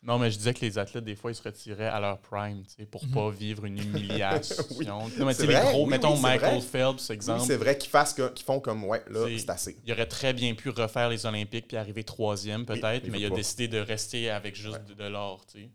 Non, 0.00 0.16
mais 0.18 0.30
je 0.30 0.36
disais 0.38 0.54
que 0.54 0.60
les 0.60 0.78
athlètes, 0.78 1.04
des 1.04 1.16
fois, 1.16 1.32
ils 1.32 1.34
se 1.34 1.42
retiraient 1.42 1.88
à 1.88 1.98
leur 1.98 2.20
prime, 2.20 2.62
tu 2.64 2.74
sais, 2.76 2.86
pour 2.86 3.04
Mhm. 3.04 3.10
pas 3.10 3.30
vivre 3.30 3.64
une 3.64 3.78
humiliation. 3.82 4.64
Oui. 4.76 4.86
Non, 4.86 5.08
mais 5.26 5.34
tu 5.34 5.40
sais, 5.40 5.46
les 5.48 5.54
gros, 5.54 5.84
oui, 5.84 5.90
mettons 5.90 6.14
oui, 6.14 6.22
Michael 6.22 6.58
vrai. 6.58 6.60
Phelps, 6.60 7.10
exemple, 7.10 7.42
c'est 7.44 7.56
vrai 7.56 7.76
qu'ils 7.76 7.90
fassent 7.90 8.14
que- 8.14 8.28
qu'ils 8.32 8.44
font 8.46 8.60
comme 8.60 8.84
ouais, 8.84 9.02
là, 9.10 9.26
C'est- 9.26 9.50
assez. 9.50 9.76
il 9.84 9.92
aurait 9.92 10.06
très 10.06 10.32
bien 10.32 10.54
pu 10.54 10.68
refaire 10.70 11.08
les 11.08 11.26
Olympiques 11.26 11.66
puis 11.66 11.76
arriver 11.76 12.04
troisième, 12.04 12.64
peut-être, 12.64 13.08
mais 13.08 13.18
il 13.18 13.26
a 13.26 13.30
pas. 13.30 13.34
décidé 13.36 13.66
de 13.66 13.78
rester 13.78 14.30
avec 14.30 14.54
juste 14.54 14.84
de, 14.86 14.94
de 14.94 15.04
l'or, 15.04 15.44
tu 15.46 15.62
sais. 15.62 15.70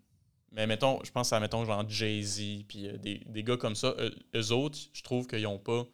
Mais 0.53 0.67
mettons, 0.67 0.99
je 1.03 1.11
pense 1.11 1.33
à, 1.33 1.39
mettons, 1.41 1.65
genre 1.65 1.83
Jay-Z, 1.89 2.63
puis 2.67 2.87
euh, 2.87 2.97
des, 2.97 3.21
des 3.25 3.43
gars 3.43 3.57
comme 3.57 3.75
ça. 3.75 3.93
Eux, 3.99 4.15
eux 4.35 4.51
autres, 4.51 4.77
je 4.93 5.01
trouve 5.03 5.27
qu'ils 5.27 5.47
ont 5.47 5.57
pas. 5.59 5.85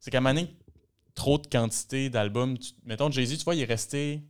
C'est 0.00 0.10
qu'à 0.10 0.18
un 0.18 0.20
moment 0.22 0.34
donné, 0.34 0.56
trop 1.14 1.38
de 1.38 1.46
quantité 1.46 2.08
d'albums. 2.10 2.56
Mettons, 2.84 3.10
Jay-Z, 3.10 3.38
tu 3.38 3.44
vois, 3.44 3.54
il 3.54 3.60
est 3.60 3.66
resté 3.66 4.22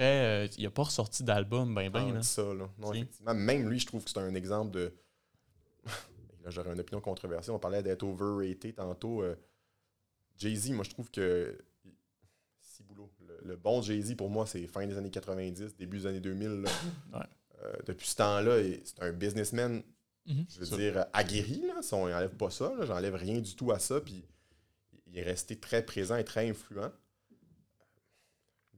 très. 0.00 0.44
euh, 0.46 0.48
il 0.58 0.66
a 0.66 0.70
pas 0.70 0.82
ressorti 0.84 1.22
d'album, 1.24 1.74
ben, 1.74 1.90
ben. 1.90 2.06
Ah, 2.08 2.12
là. 2.14 2.20
dis 2.20 2.26
ça, 2.26 2.42
là. 2.54 2.68
Non, 2.78 2.92
effectivement. 2.92 3.34
Même 3.34 3.68
lui, 3.68 3.78
je 3.80 3.86
trouve 3.86 4.04
que 4.04 4.10
c'est 4.10 4.18
un 4.18 4.34
exemple 4.34 4.70
de. 4.72 4.92
là, 6.44 6.50
j'aurais 6.50 6.72
une 6.72 6.80
opinion 6.80 7.00
controversée. 7.00 7.50
On 7.50 7.58
parlait 7.58 7.82
d'être 7.82 8.02
overrated 8.02 8.74
tantôt. 8.76 9.22
Euh, 9.22 9.34
Jay-Z, 10.38 10.70
moi, 10.70 10.84
je 10.84 10.90
trouve 10.90 11.10
que. 11.10 11.58
Si 12.60 12.82
boulot. 12.82 13.10
Le, 13.26 13.38
le 13.44 13.56
bon 13.56 13.82
Jay-Z, 13.82 14.14
pour 14.16 14.30
moi, 14.30 14.46
c'est 14.46 14.66
fin 14.66 14.86
des 14.86 14.96
années 14.96 15.10
90, 15.10 15.76
début 15.76 15.98
des 15.98 16.06
années 16.06 16.20
2000. 16.20 16.62
là. 16.62 16.70
Ouais. 17.18 17.26
Euh, 17.62 17.72
depuis 17.86 18.08
ce 18.08 18.16
temps-là, 18.16 18.56
c'est 18.84 19.02
un 19.02 19.12
businessman, 19.12 19.82
Mhm. 20.26 20.46
je 20.48 20.60
veux 20.60 20.76
dire, 20.78 21.06
aguerri. 21.12 21.62
Là, 21.66 21.82
si 21.82 21.92
on 21.92 22.08
n'enlève 22.08 22.34
pas 22.34 22.50
ça, 22.50 22.72
j'enlève 22.82 23.14
rien 23.14 23.38
du 23.40 23.54
tout 23.54 23.70
à 23.72 23.78
ça. 23.78 24.00
Puis 24.00 24.24
il 25.08 25.18
est 25.18 25.22
resté 25.22 25.56
très 25.56 25.84
présent 25.84 26.16
et 26.16 26.24
très 26.24 26.48
influent. 26.48 26.90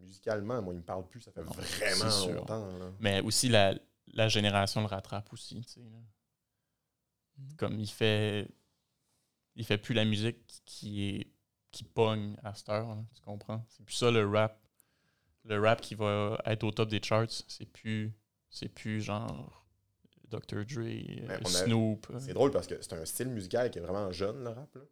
Musicalement, 0.02 0.60
moi, 0.62 0.74
il 0.74 0.78
me 0.80 0.82
parle 0.84 1.06
plus. 1.08 1.20
Ça 1.20 1.32
fait 1.32 1.42
Non, 1.44 1.50
vraiment 1.52 2.34
longtemps. 2.40 2.78
là. 2.78 2.90
Mais 3.00 3.20
aussi, 3.20 3.48
la, 3.48 3.74
la 4.14 4.28
génération 4.28 4.80
le 4.80 4.86
rattrape 4.86 5.32
aussi, 5.32 5.60
tu 5.62 5.68
sais. 5.74 5.80
là. 5.80 5.98
Mhm. 7.38 7.56
Comme 7.56 7.78
il 7.80 7.88
fait. 7.88 8.48
Il 9.54 9.64
fait 9.64 9.78
plus 9.78 9.94
la 9.94 10.04
musique 10.04 10.38
qui 10.64 11.04
est 11.08 11.26
qui 11.70 11.84
pogne 11.84 12.36
à 12.42 12.52
cette 12.54 12.68
heure, 12.68 12.86
là, 12.88 13.02
tu 13.14 13.22
comprends? 13.22 13.64
C'est 13.68 13.82
plus 13.84 13.94
ça 13.94 14.10
le 14.10 14.28
rap. 14.28 14.58
Le 15.44 15.58
rap 15.60 15.80
qui 15.80 15.94
va 15.94 16.38
être 16.44 16.64
au 16.64 16.70
top 16.70 16.88
des 16.90 17.00
charts, 17.02 17.26
c'est 17.48 17.64
plus. 17.66 18.12
C'est 18.50 18.68
plus 18.68 19.00
genre 19.00 19.66
Dr. 20.28 20.64
Dre, 20.66 20.80
euh, 20.80 21.38
Snoop. 21.46 22.06
C'est 22.18 22.34
drôle 22.34 22.50
parce 22.50 22.66
que 22.66 22.80
c'est 22.82 22.92
un 22.94 23.04
style 23.06 23.28
musical 23.28 23.70
qui 23.70 23.78
est 23.78 23.82
vraiment 23.82 24.10
jeune, 24.12 24.42
le 24.44 24.50
rap. 24.50 24.74
Là, 24.74 24.82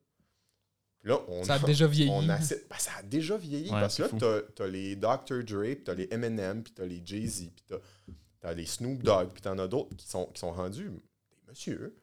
là 1.03 1.19
on 1.29 1.45
Ça 1.45 1.55
a 1.55 1.59
déjà 1.59 1.87
vieilli. 1.87 2.11
on 2.11 2.23
ben, 2.23 2.39
ça 2.41 2.91
a 2.99 3.03
déjà 3.03 3.37
vieilli 3.37 3.71
Ouais, 3.71 3.81
parce 3.81 3.97
que 3.97 4.03
là, 4.03 4.09
t'as, 4.19 4.41
t'as 4.55 4.67
les 4.67 4.97
Dr. 4.97 5.43
Dre, 5.45 5.63
puis 5.75 5.83
t'as 5.85 5.95
les 5.95 6.09
Eminem, 6.11 6.63
puis 6.63 6.73
t'as 6.73 6.85
les 6.85 7.01
Jay-Z, 7.05 7.51
puis 7.55 7.65
t'as, 7.67 7.77
t'as 8.41 8.53
les 8.53 8.67
Snoop 8.67 9.03
Dogg, 9.03 9.29
puis 9.33 9.43
t'en 9.43 9.59
as 9.59 9.69
d'autres 9.69 9.97
qui 9.97 10.07
sont, 10.07 10.27
qui 10.27 10.41
sont 10.41 10.53
rendus 10.53 10.91
des 10.91 11.37
messieurs. 11.49 11.97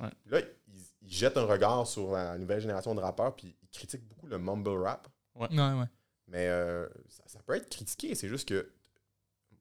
Ouais. 0.00 0.10
Là, 0.26 0.40
ils, 0.68 0.80
ils 1.02 1.12
jettent 1.12 1.36
un 1.36 1.44
regard 1.44 1.86
sur 1.86 2.12
la 2.12 2.36
nouvelle 2.38 2.60
génération 2.60 2.94
de 2.94 3.00
rappeurs, 3.00 3.34
puis 3.36 3.56
ils 3.62 3.68
critiquent 3.68 4.06
beaucoup 4.08 4.26
le 4.26 4.38
mumble 4.38 4.70
rap. 4.82 5.08
Ouais, 5.34 5.48
ouais. 5.50 5.86
Mais 6.28 6.48
euh, 6.48 6.88
ça, 7.08 7.22
ça 7.26 7.38
peut 7.44 7.54
être 7.54 7.68
critiqué, 7.68 8.14
c'est 8.14 8.28
juste 8.28 8.48
que 8.48 8.70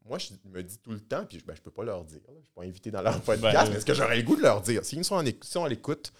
moi, 0.05 0.17
je 0.17 0.31
me 0.49 0.61
dis 0.63 0.77
tout 0.79 0.91
le 0.91 0.99
temps, 0.99 1.25
puis 1.25 1.39
je, 1.39 1.45
ben, 1.45 1.55
je 1.55 1.61
peux 1.61 1.71
pas 1.71 1.83
leur 1.83 2.03
dire. 2.03 2.19
là. 2.27 2.33
Je 2.39 2.43
suis 2.43 2.53
pas 2.53 2.63
invité 2.63 2.91
dans 2.91 3.01
leur 3.01 3.21
podcast, 3.21 3.53
Ben, 3.53 3.69
mais 3.69 3.75
est-ce 3.77 3.85
que 3.85 3.93
j'aurais 3.93 4.17
le 4.17 4.23
goût 4.23 4.35
de 4.35 4.41
leur 4.41 4.61
dire? 4.61 4.83
S'ils 4.83 5.03
sont 5.05 5.15
en 5.15 5.23
si 5.41 5.57
on 5.57 5.65
l'écoute, 5.65 6.11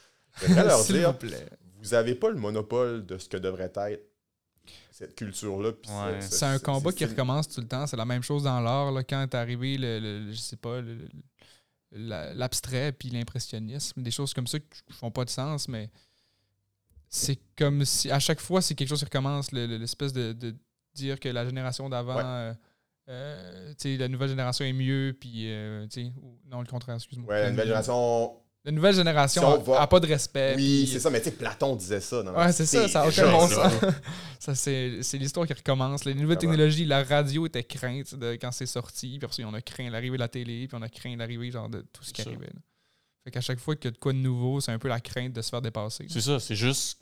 j'aimerais 0.42 0.64
leur 0.68 0.80
S'il 0.80 0.96
dire 0.96 1.12
vous 1.12 1.18
plaît. 1.18 1.48
Vous 1.84 1.90
n'avez 1.90 2.16
pas 2.16 2.30
le 2.30 2.38
monopole 2.38 3.06
de 3.06 3.18
ce 3.18 3.28
que 3.30 3.38
devrait 3.38 3.72
être 3.76 4.02
cette 4.92 5.16
culture-là. 5.16 5.70
Ouais. 5.70 6.22
ce- 6.22 6.36
C'est 6.38 6.46
un 6.46 6.60
combat 6.60 6.92
qui 6.94 7.06
recommence 7.06 7.50
tout 7.50 7.60
le 7.62 7.68
temps. 7.68 7.86
C'est 7.88 7.98
la 7.98 8.06
même 8.06 8.24
chose 8.24 8.44
dans 8.44 8.60
l'art. 8.62 8.92
là, 8.92 9.04
Quand 9.04 9.22
est 9.24 9.36
arrivé, 9.36 9.78
le, 9.78 10.00
le- 10.00 10.32
je 10.32 10.38
sais 10.40 10.56
pas, 10.56 10.80
le- 10.82 10.96
le- 10.96 11.10
la- 11.92 12.34
l'abstrait 12.34 12.92
puis 12.92 13.10
l'impressionnisme, 13.10 14.02
des 14.02 14.12
choses 14.12 14.34
comme 14.34 14.48
ça 14.48 14.60
qui 14.60 14.82
font 14.94 15.12
pas 15.12 15.26
de 15.26 15.30
sens, 15.30 15.68
mais 15.68 15.90
c'est 17.10 17.40
comme 17.58 17.86
si 17.86 18.10
à 18.10 18.20
chaque 18.20 18.40
fois, 18.40 18.62
c'est 18.62 18.74
quelque 18.76 18.88
chose 18.90 19.00
qui 19.00 19.06
recommence, 19.06 19.52
le- 19.52 19.68
le- 19.68 19.78
l'espèce 19.78 20.14
de, 20.14 20.34
de 20.34 20.56
dire 20.96 21.20
que 21.20 21.30
la 21.30 21.46
génération 21.46 21.90
d'avant, 21.90 22.16
Ouais. 22.16 22.24
euh, 22.24 22.54
euh, 23.10 23.70
tu 23.72 23.76
sais, 23.94 23.98
la 23.98 24.08
nouvelle 24.08 24.30
génération 24.30 24.64
est 24.66 24.74
mieux, 24.74 25.16
puis 25.20 25.50
euh, 25.52 25.86
tu 25.88 26.06
sais, 26.06 26.14
ou- 26.22 26.40
non, 26.50 26.62
le 26.62 26.68
contraire, 26.68 26.96
excuse-moi. 26.96 27.30
Ouais, 27.34 27.42
la 27.44 27.50
nouvelle 27.52 27.66
génération. 27.68 28.38
La 28.66 28.72
nouvelle 28.72 28.96
génération 28.96 29.42
Si 29.42 29.46
on 29.48 29.54
a, 29.56 29.58
va- 29.58 29.82
a 29.82 29.88
pas 29.88 30.00
de 30.00 30.08
respect. 30.08 30.54
Oui, 30.56 30.84
puis- 30.84 30.88
c'est 30.94 31.00
ça, 31.00 31.10
mais 31.10 31.20
tu 31.20 31.26
sais, 31.26 31.32
Platon 31.36 31.76
disait 31.76 32.00
ça. 32.00 32.24
Dans 32.24 32.34
Ouais, 32.34 32.52
c'est 32.54 32.66
ça, 32.66 32.88
ça 32.88 33.02
n'a 33.02 33.08
aucun 33.10 33.30
bon 33.32 33.48
ça. 33.48 33.70
sens. 33.70 33.92
ça, 34.40 34.56
c'est 34.56 35.04
c'est 35.04 35.18
l'histoire 35.18 35.46
qui 35.46 35.54
recommence. 35.54 36.06
Les 36.06 36.14
nouvelles 36.14 36.38
Vraiment. 36.38 36.40
technologies, 36.54 36.86
la 36.86 37.04
radio 37.04 37.46
était 37.46 37.64
crainte 37.64 38.16
de, 38.16 38.34
quand 38.36 38.52
c'est 38.54 38.66
sorti, 38.66 39.18
puis 39.18 39.26
après, 39.26 39.36
ça, 39.42 39.44
on 39.48 39.54
a 39.54 39.62
craint 39.62 39.90
l'arrivée 39.90 40.16
de 40.16 40.22
la 40.22 40.30
télé, 40.30 40.68
puis 40.70 40.78
on 40.80 40.82
a 40.82 40.88
craint 40.88 41.16
l'arrivée 41.18 41.52
genre 41.52 41.68
de 41.68 41.82
tout 41.82 42.04
ce 42.06 42.14
qui 42.14 42.22
ça. 42.22 42.30
arrivait. 42.30 42.46
là. 42.48 42.60
Fait 43.26 43.32
qu'à 43.32 43.42
chaque 43.42 43.60
fois 43.60 43.76
qu'il 43.76 43.86
y 43.86 43.88
a 43.90 43.92
de 43.92 43.98
quoi 43.98 44.14
de 44.14 44.18
nouveau, 44.20 44.62
c'est 44.62 44.72
un 44.72 44.80
peu 44.80 44.88
la 44.88 45.00
crainte 45.02 45.34
de 45.34 45.42
se 45.42 45.50
faire 45.50 45.62
dépasser. 45.62 46.06
C'est 46.10 46.22
ça, 46.22 46.40
c'est 46.40 46.56
juste 46.56 47.00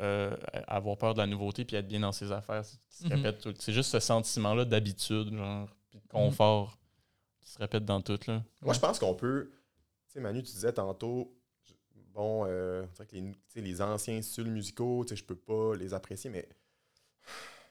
euh, 0.00 0.36
avoir 0.68 0.96
peur 0.96 1.14
de 1.14 1.18
la 1.20 1.26
nouveauté 1.26 1.64
puis 1.64 1.74
être 1.76 1.88
bien 1.88 1.98
dans 2.00 2.12
ses 2.12 2.30
affaires. 2.30 2.62
C'est 2.88 3.06
Mhm. 3.06 3.12
répète 3.14 3.40
tout- 3.40 3.54
C'est 3.58 3.72
juste 3.72 3.90
ce 3.90 3.98
sentiment-là 4.00 4.64
d'habitude, 4.64 5.32
genre, 5.36 5.68
puis 5.90 5.98
de 6.00 6.06
confort 6.08 6.78
qui 7.40 7.50
se 7.50 7.58
répète 7.58 7.84
dans 7.84 8.00
tout. 8.00 8.18
Là. 8.28 8.42
Moi, 8.62 8.74
je 8.74 8.78
pense 8.80 8.98
qu'on 9.00 9.14
peut. 9.14 9.50
Sais, 10.18 10.22
Manu, 10.22 10.42
tu 10.42 10.50
disais 10.50 10.72
tantôt, 10.72 11.32
bon, 12.12 12.44
euh, 12.44 12.84
c'est 12.92 13.04
vrai 13.04 13.06
que 13.54 13.60
les, 13.60 13.80
anciens 13.80 14.20
styles 14.20 14.50
musicaux, 14.50 15.04
tu 15.04 15.10
sais, 15.10 15.16
je 15.16 15.24
peux 15.24 15.36
pas 15.36 15.76
les 15.76 15.94
apprécier, 15.94 16.28
mais. 16.28 16.48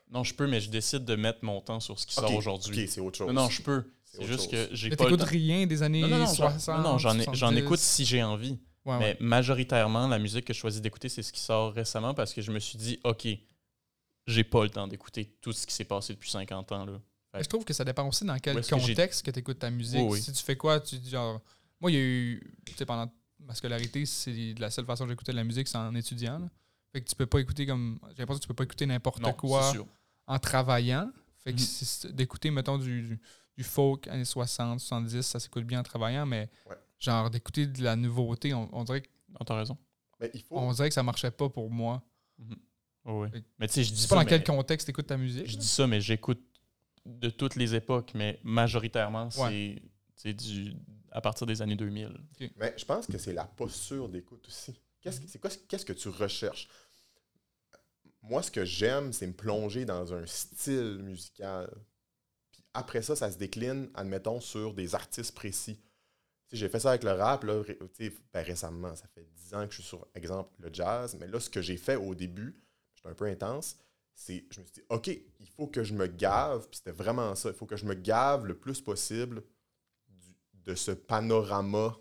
Non, 0.10 0.24
je 0.24 0.34
peux, 0.34 0.48
mais 0.48 0.62
je 0.62 0.70
décide 0.70 1.04
de 1.04 1.18
mettre 1.18 1.40
mon 1.42 1.60
temps 1.60 1.82
sur 1.82 2.00
ce 2.00 2.08
qui 2.08 2.14
sort 2.14 2.34
aujourd'hui. 2.34 2.84
Ok, 2.84 2.90
c'est 2.90 3.02
autre 3.02 3.18
chose. 3.18 3.28
Non, 3.28 3.34
non, 3.34 3.50
je 3.50 3.62
peux. 3.62 3.84
C'est 4.06 4.24
juste 4.24 4.44
chose. 4.44 4.52
que 4.52 4.70
j'ai 4.72 4.90
pas 4.92 5.04
t'écoutes 5.04 5.24
rien 5.24 5.68
des 5.68 5.84
années 5.84 6.00
Non, 6.00 6.08
non, 6.08 6.20
non, 6.20 6.26
j'en- 6.34 6.50
60, 6.52 6.78
non, 6.78 6.92
non, 6.92 6.98
j'en 6.98 7.20
ai- 7.20 7.24
j'en 7.26 7.34
70. 7.34 7.60
écoute 7.60 7.80
si 7.80 8.06
j'ai 8.06 8.24
envie. 8.24 8.58
Ouais, 8.86 8.94
ouais. 8.94 9.00
Mais 9.00 9.18
majoritairement, 9.20 10.08
la 10.08 10.18
musique 10.18 10.46
que 10.46 10.54
je 10.54 10.60
choisis 10.60 10.82
d'écouter, 10.82 11.10
c'est 11.10 11.24
ce 11.24 11.34
qui 11.34 11.42
sort 11.42 11.74
récemment 11.74 12.14
parce 12.14 12.34
que 12.34 12.42
je 12.42 12.54
me 12.54 12.60
suis 12.60 12.78
dit, 12.78 12.98
OK, 13.04 13.28
j'ai 14.28 14.44
pas 14.46 14.64
le 14.64 14.70
temps 14.70 14.88
d'écouter 14.88 15.26
tout 15.42 15.52
ce 15.52 15.68
qui 15.68 15.74
s'est 15.74 15.84
passé 15.84 16.14
depuis 16.14 16.30
50 16.30 16.72
ans. 16.72 16.86
Là. 16.86 17.02
Je 17.42 17.48
trouve 17.48 17.66
que 17.66 17.74
ça 17.74 17.84
dépend 17.84 18.08
aussi 18.08 18.24
dans 18.24 18.40
quel 18.40 18.62
que 18.62 18.70
contexte 18.76 19.26
que 19.26 19.32
tu 19.32 19.40
écoutes 19.40 19.60
ta 19.60 19.70
musique. 19.70 20.00
Oui, 20.00 20.14
oui. 20.14 20.22
Si 20.22 20.32
tu 20.32 20.42
fais 20.42 20.56
quoi, 20.56 20.80
tu 20.80 20.98
dis 20.98 21.10
genre. 21.10 21.42
Moi, 21.80 21.92
il 21.92 21.94
y 21.94 21.98
a 21.98 22.02
eu. 22.02 22.54
Tu 22.66 22.74
sais, 22.76 22.86
pendant 22.86 23.12
ma 23.40 23.54
scolarité, 23.54 24.06
c'est 24.06 24.54
la 24.58 24.70
seule 24.72 24.86
façon 24.86 25.04
que 25.06 25.12
j'écoutais 25.12 25.32
de 25.32 25.38
la 25.38 25.44
musique, 25.44 25.68
c'est 25.68 25.78
en 25.78 25.94
étudiant. 25.96 26.40
là. 26.40 26.48
Fait 26.92 27.02
que 27.02 27.10
tu 27.10 27.16
peux 27.16 27.26
pas 27.26 27.40
écouter 27.40 27.66
comme. 27.66 28.00
J'ai 28.12 28.18
l'impression 28.20 28.40
que 28.40 28.44
tu 28.44 28.48
peux 28.48 28.54
pas 28.54 28.64
écouter 28.64 28.86
n'importe 28.86 29.22
quoi 29.38 29.74
en 30.26 30.40
travaillant. 30.40 31.12
Fait 31.44 31.54
que 31.54 32.08
Mhm. 32.08 32.12
d'écouter, 32.14 32.52
mettons, 32.52 32.78
du, 32.78 33.02
du, 33.04 33.20
du 33.58 33.64
folk 33.64 34.08
années 34.08 34.26
60, 34.26 34.80
70, 34.80 35.22
ça 35.22 35.40
s'écoute 35.40 35.64
bien 35.66 35.80
en 35.80 35.84
travaillant, 35.84 36.26
mais 36.26 36.50
Ouais. 36.70 36.76
genre 37.00 37.30
d'écouter 37.30 37.68
de 37.68 37.84
la 37.84 37.96
nouveauté, 37.96 38.54
on, 38.54 38.70
on 38.74 38.84
dirait, 38.84 39.02
que- 39.02 39.08
Non, 39.30 39.40
t'as 39.46 39.56
raison. 39.58 39.78
Mais 40.20 40.32
il 40.34 40.42
faut. 40.42 40.58
on 40.58 40.72
dirait 40.74 40.90
que 40.90 40.96
ça 40.96 41.04
marchait 41.04 41.32
pas 41.32 41.48
pour 41.50 41.70
moi. 41.70 42.02
Oh, 43.06 43.22
oui. 43.24 43.30
Fait 43.32 43.42
que- 43.42 43.48
Mais 43.60 43.68
tu 43.68 43.74
sais, 43.76 43.84
je 43.84 43.94
dis 43.94 44.02
ça, 44.02 44.10
pas 44.16 44.24
dans 44.24 44.28
quel 44.28 44.44
contexte 44.44 44.90
écoutes 44.90 45.08
ta 45.08 45.16
musique. 45.18 45.46
je 45.48 45.54
là. 45.54 45.60
dis 45.60 45.68
ça, 45.68 45.88
mais 45.88 46.02
j'écoute 46.02 46.44
de 47.06 47.30
toutes 47.30 47.56
les 47.56 47.74
époques, 47.76 48.12
mais 48.16 48.40
majoritairement, 48.44 49.30
c'est 49.30 49.42
Ouais. 49.42 49.82
c'est 50.16 50.34
du 50.34 50.74
à 51.18 51.22
partir 51.22 51.48
des 51.48 51.64
années 51.64 51.76
2000. 51.76 52.16
Mais 52.58 52.76
je 52.78 52.86
pense 52.86 53.08
que 53.08 53.18
c'est 53.18 53.34
la 53.34 53.46
posture 53.46 54.08
d'écoute 54.08 54.48
aussi. 54.48 54.80
Qu'est-ce 55.02 55.20
que, 55.20 55.28
c'est 55.28 55.40
quoi, 55.40 55.50
qu'est-ce 55.68 55.86
que 55.86 55.94
tu 55.94 56.10
recherches? 56.10 56.70
Moi, 58.22 58.44
ce 58.44 58.52
que 58.52 58.66
j'aime, 58.66 59.12
c'est 59.14 59.26
me 59.26 59.34
plonger 59.34 59.84
dans 59.84 60.14
un 60.14 60.26
style 60.28 61.00
musical. 61.02 61.70
Puis 62.52 62.64
après 62.76 63.02
ça, 63.02 63.16
ça 63.16 63.32
se 63.32 63.38
décline, 63.38 63.90
admettons, 63.96 64.40
sur 64.42 64.74
des 64.76 64.94
artistes 64.94 65.34
précis. 65.34 65.80
J'ai 66.52 66.70
fait 66.70 66.80
ça 66.80 66.90
avec 66.90 67.04
le 67.04 67.12
rap, 67.14 67.44
là, 67.46 67.62
ré- 67.64 67.80
tu 67.96 68.06
sais, 68.10 68.16
ben, 68.32 68.42
récemment. 68.46 68.96
Ça 68.96 69.08
fait 69.08 69.26
10 69.34 69.56
ans 69.56 69.66
que 69.66 69.72
je 69.74 69.82
suis 69.82 69.88
sur, 69.90 70.08
exemple, 70.14 70.52
le 70.60 70.70
jazz. 70.72 71.18
Mais 71.20 71.28
là, 71.28 71.40
ce 71.40 71.50
que 71.50 71.64
j'ai 71.64 71.78
fait 71.78 71.96
au 71.96 72.14
début, 72.14 72.62
j'étais 72.94 73.10
un 73.10 73.16
peu 73.16 73.26
intense, 73.26 73.78
c'est 74.14 74.46
je 74.52 74.60
me 74.62 74.66
suis 74.66 74.74
dit, 74.76 74.84
OK, 74.90 75.08
il 75.08 75.50
faut 75.50 75.68
que 75.68 75.84
je 75.84 75.94
me 75.96 76.06
gave. 76.06 76.68
Puis 76.70 76.78
c'était 76.78 76.92
vraiment 76.92 77.34
ça. 77.34 77.50
Il 77.50 77.56
faut 77.56 77.66
que 77.66 77.76
je 77.76 77.86
me 77.86 77.96
gave 77.96 78.46
le 78.46 78.56
plus 78.58 78.82
possible 78.82 79.42
de 80.68 80.76
ce 80.76 80.92
panorama 80.92 81.96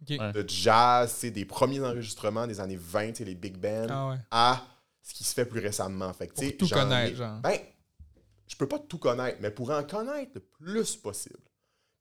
de 0.00 0.44
jazz, 0.48 1.20
des 1.22 1.44
premiers 1.44 1.80
enregistrements 1.80 2.46
des 2.46 2.58
années 2.60 2.76
20, 2.80 3.08
tu 3.08 3.14
sais, 3.16 3.24
les 3.24 3.34
big 3.34 3.56
bands, 3.56 3.86
Ah 3.90 4.08
ouais. 4.08 4.16
à 4.30 4.64
ce 5.02 5.14
qui 5.14 5.24
se 5.24 5.34
fait 5.34 5.44
plus 5.44 5.60
récemment. 5.60 6.12
Fait 6.12 6.28
que, 6.28 6.34
tu 6.34 6.46
sais, 6.46 6.52
Pour 6.52 6.68
tout 6.68 6.74
connaître, 6.74 7.16
genre. 7.16 7.40
Ben, 7.40 7.58
je 8.46 8.56
peux 8.56 8.66
pas 8.68 8.78
tout 8.78 8.98
connaître, 8.98 9.38
mais 9.40 9.50
pour 9.50 9.70
en 9.70 9.82
connaître 9.84 10.32
le 10.34 10.40
plus 10.40 10.96
possible. 10.96 11.38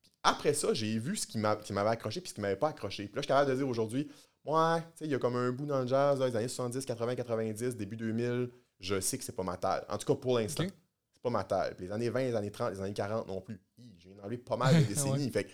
Puis 0.01 0.11
après 0.23 0.53
ça, 0.53 0.73
j'ai 0.73 0.97
vu 0.99 1.15
ce 1.15 1.25
qui 1.27 1.37
m'a- 1.37 1.55
qui 1.57 1.73
m'avait 1.73 1.89
accroché 1.89 2.21
puis 2.21 2.29
ce 2.29 2.33
qui 2.35 2.41
m'avait 2.41 2.55
pas 2.55 2.69
accroché. 2.69 3.03
Puis 3.05 3.15
là, 3.15 3.21
je 3.21 3.23
suis 3.23 3.27
capable 3.27 3.51
de 3.51 3.55
dire 3.55 3.67
aujourd'hui, 3.67 4.09
ouais, 4.45 4.79
tu 4.81 4.85
sais, 4.95 5.05
il 5.05 5.11
y 5.11 5.15
a 5.15 5.19
comme 5.19 5.35
un 5.35 5.51
bout 5.51 5.65
dans 5.65 5.81
le 5.81 5.87
jazz, 5.87 6.19
là, 6.19 6.27
les 6.27 6.35
années 6.35 6.47
70, 6.47 6.85
80, 6.85 7.15
90, 7.15 7.75
début 7.75 7.97
2000, 7.97 8.49
je 8.79 8.99
sais 8.99 9.17
que 9.17 9.23
c'est 9.23 9.35
pas 9.35 9.43
ma 9.43 9.57
taille. 9.57 9.81
En 9.89 9.97
tout 9.97 10.11
cas, 10.13 10.19
pour 10.19 10.37
l'instant. 10.39 10.63
Ok. 10.63 10.71
C'est 11.13 11.21
pas 11.21 11.29
ma 11.29 11.43
taille. 11.43 11.75
Puis 11.75 11.85
les 11.85 11.91
années 11.91 12.09
20, 12.09 12.19
les 12.21 12.35
années 12.35 12.51
30, 12.51 12.71
les 12.73 12.81
années 12.81 12.93
40 12.93 13.27
non 13.27 13.41
plus. 13.41 13.61
J'ai 13.99 14.09
enlevé 14.23 14.37
pas 14.39 14.57
mal 14.57 14.73
de 14.75 14.81
décennies. 14.87 15.29
Fait 15.29 15.47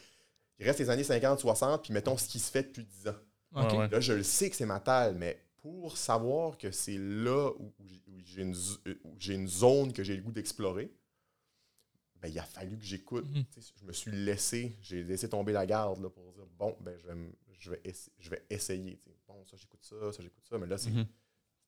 il 0.59 0.65
reste 0.65 0.79
les 0.79 0.89
années 0.89 1.03
50, 1.03 1.39
60, 1.39 1.83
puis 1.83 1.93
mettons 1.93 2.17
ce 2.17 2.27
qui 2.27 2.39
se 2.39 2.51
fait 2.51 2.63
depuis 2.63 2.83
10 2.85 3.07
ans. 3.07 3.15
Ok. 3.55 3.71
Ouais, 3.71 3.77
ouais. 3.77 3.87
Là, 3.89 3.99
je 3.99 4.13
le 4.13 4.23
sais 4.23 4.49
que 4.49 4.55
c'est 4.55 4.65
ma 4.65 4.79
taille, 4.79 5.15
mais 5.15 5.39
pour 5.61 5.97
savoir 5.97 6.57
que 6.57 6.71
c'est 6.71 6.97
là 6.97 7.51
où, 7.59 7.73
j'ai- 8.25 8.41
une, 8.41 8.55
euh, 8.87 8.95
j'ai 9.17 9.33
une 9.33 9.47
zone 9.47 9.93
que 9.93 10.03
j'ai 10.03 10.15
le 10.15 10.21
goût 10.21 10.31
d'explorer, 10.31 10.91
ben, 12.21 12.29
il 12.29 12.39
a 12.39 12.43
fallu 12.43 12.77
que 12.77 12.83
j'écoute. 12.83 13.25
Mhm. 13.29 13.45
Je 13.79 13.85
me 13.85 13.93
suis 13.93 14.11
laissé, 14.11 14.75
j'ai 14.81 15.03
laissé 15.03 15.29
tomber 15.29 15.51
la 15.53 15.65
garde 15.65 16.01
là, 16.01 16.09
pour 16.09 16.31
dire 16.33 16.45
bon, 16.57 16.75
ben, 16.81 16.97
je 16.97 17.07
vais, 17.07 17.15
je 17.59 17.69
vais, 17.71 17.81
essa- 17.85 18.11
je 18.19 18.29
vais 18.29 18.43
essayer. 18.49 18.99
Bon, 19.27 19.45
ça, 19.45 19.55
j'écoute 19.57 19.83
ça, 19.83 20.11
ça, 20.11 20.23
j'écoute 20.23 20.43
ça, 20.49 20.57
mais 20.57 20.67
là, 20.67 20.77
c'est 20.77 20.89
Mhm. 20.89 21.05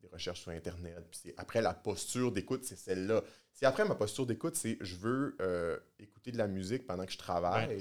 des 0.01 0.07
recherches 0.07 0.41
sur 0.41 0.51
Internet. 0.51 1.05
Puis 1.11 1.19
c'est- 1.23 1.33
après, 1.37 1.61
la 1.61 1.73
posture 1.73 2.31
d'écoute, 2.31 2.63
c'est 2.63 2.77
celle-là. 2.77 3.23
Si 3.53 3.65
après, 3.65 3.85
ma 3.85 3.95
posture 3.95 4.25
d'écoute, 4.25 4.55
c'est 4.55 4.77
je 4.81 4.95
veux 4.95 5.35
euh, 5.41 5.77
écouter 5.99 6.31
de 6.31 6.37
la 6.37 6.47
musique 6.47 6.87
pendant 6.87 7.05
que 7.05 7.11
je 7.11 7.17
travaille, 7.17 7.67
Ouais, 7.67 7.77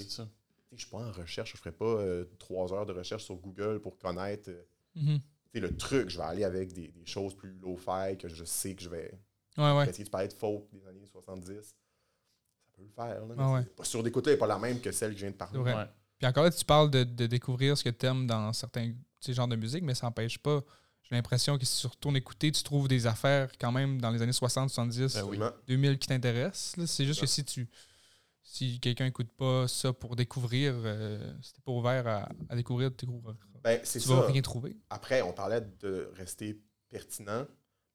tu 0.70 0.76
je 0.76 0.82
suis 0.82 0.90
pas 0.90 0.98
en 0.98 1.12
recherche, 1.12 1.52
je 1.52 1.56
ferai 1.56 1.72
pas 1.72 1.84
euh, 1.84 2.24
trois 2.38 2.72
heures 2.72 2.86
de 2.86 2.92
recherche 2.92 3.24
sur 3.24 3.36
Google 3.36 3.80
pour 3.80 3.98
connaître 3.98 4.50
euh, 4.50 4.62
Mhm. 4.94 5.20
tu 5.52 5.60
le 5.60 5.76
truc. 5.76 6.08
Je 6.10 6.18
vais 6.18 6.24
aller 6.24 6.44
avec 6.44 6.72
des, 6.72 6.88
des 6.88 7.06
choses 7.06 7.34
plus 7.36 7.52
low-fi 7.60 8.16
que 8.18 8.28
je 8.28 8.44
sais 8.44 8.74
que 8.74 8.82
je 8.82 8.88
vais 8.88 9.18
Ouais, 9.56 9.72
ouais. 9.76 9.88
essayer 9.88 10.04
de 10.04 10.10
parler 10.10 10.28
de 10.28 10.32
folk 10.34 10.64
des 10.72 10.84
années 10.86 11.06
70. 11.06 11.54
Ça 11.56 12.70
peut 12.76 12.82
le 12.82 12.88
faire. 12.90 13.26
Là, 13.26 13.34
Ah 13.38 13.52
ouais. 13.52 13.62
c'est- 13.62 13.74
Posture 13.76 14.02
d'écoute 14.02 14.26
là 14.26 14.32
n'est 14.32 14.38
pas 14.38 14.46
la 14.46 14.58
même 14.58 14.80
que 14.80 14.90
celle 14.92 15.10
que 15.12 15.16
je 15.16 15.22
viens 15.24 15.30
de 15.30 15.36
parler. 15.36 15.58
Ouais. 15.58 15.74
Puis 16.18 16.26
encore 16.26 16.44
là, 16.44 16.50
tu 16.50 16.64
parles 16.64 16.90
de, 16.90 17.04
de 17.04 17.26
découvrir 17.26 17.76
ce 17.78 17.84
que 17.84 17.90
tu 17.90 18.06
aimes 18.06 18.26
dans 18.26 18.52
certains 18.52 18.92
tu 19.20 19.32
genres 19.34 19.48
de 19.48 19.56
musique, 19.56 19.82
mais 19.82 19.94
ça 19.94 20.06
n'empêche 20.06 20.38
pas. 20.38 20.62
J'ai 21.02 21.14
l'impression 21.16 21.56
que 21.58 21.64
si 21.64 21.80
tu 21.80 21.86
retournes 21.86 22.16
écouter, 22.16 22.52
tu 22.52 22.62
trouves 22.62 22.86
des 22.86 23.06
affaires 23.06 23.50
quand 23.58 23.72
même 23.72 24.00
dans 24.00 24.10
les 24.10 24.20
années 24.22 24.32
60, 24.32 24.68
70, 24.70 24.98
Ben 25.14 25.22
oui. 25.24 25.36
Absolument. 25.36 25.50
2000 25.66 25.98
qui 25.98 26.06
t'intéressent. 26.08 26.84
C'est 26.86 27.04
juste 27.04 27.20
Ouais. 27.20 27.26
que 27.26 27.32
si 27.32 27.44
tu 27.44 27.68
si 28.50 28.80
quelqu'un 28.80 29.04
n'écoute 29.04 29.30
pas 29.36 29.68
ça 29.68 29.92
pour 29.92 30.16
découvrir, 30.16 30.72
euh, 30.76 31.32
si 31.42 31.52
t'es 31.52 31.60
pas 31.60 31.72
ouvert 31.72 32.06
à, 32.06 32.28
à 32.48 32.56
découvrir, 32.56 32.94
tu. 32.96 33.06
Ben, 33.62 33.80
c'est 33.84 33.98
Tu 34.00 34.08
ça. 34.08 34.14
vas 34.14 34.26
rien 34.26 34.40
trouver. 34.42 34.76
Après, 34.90 35.20
on 35.22 35.32
parlait 35.32 35.60
de 35.80 36.10
rester 36.14 36.58
pertinent. 36.88 37.46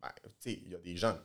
Ben, 0.02 0.10
tu 0.24 0.30
sais, 0.52 0.60
il 0.64 0.72
y 0.72 0.76
a 0.76 0.80
des 0.80 0.96
gens, 0.96 1.18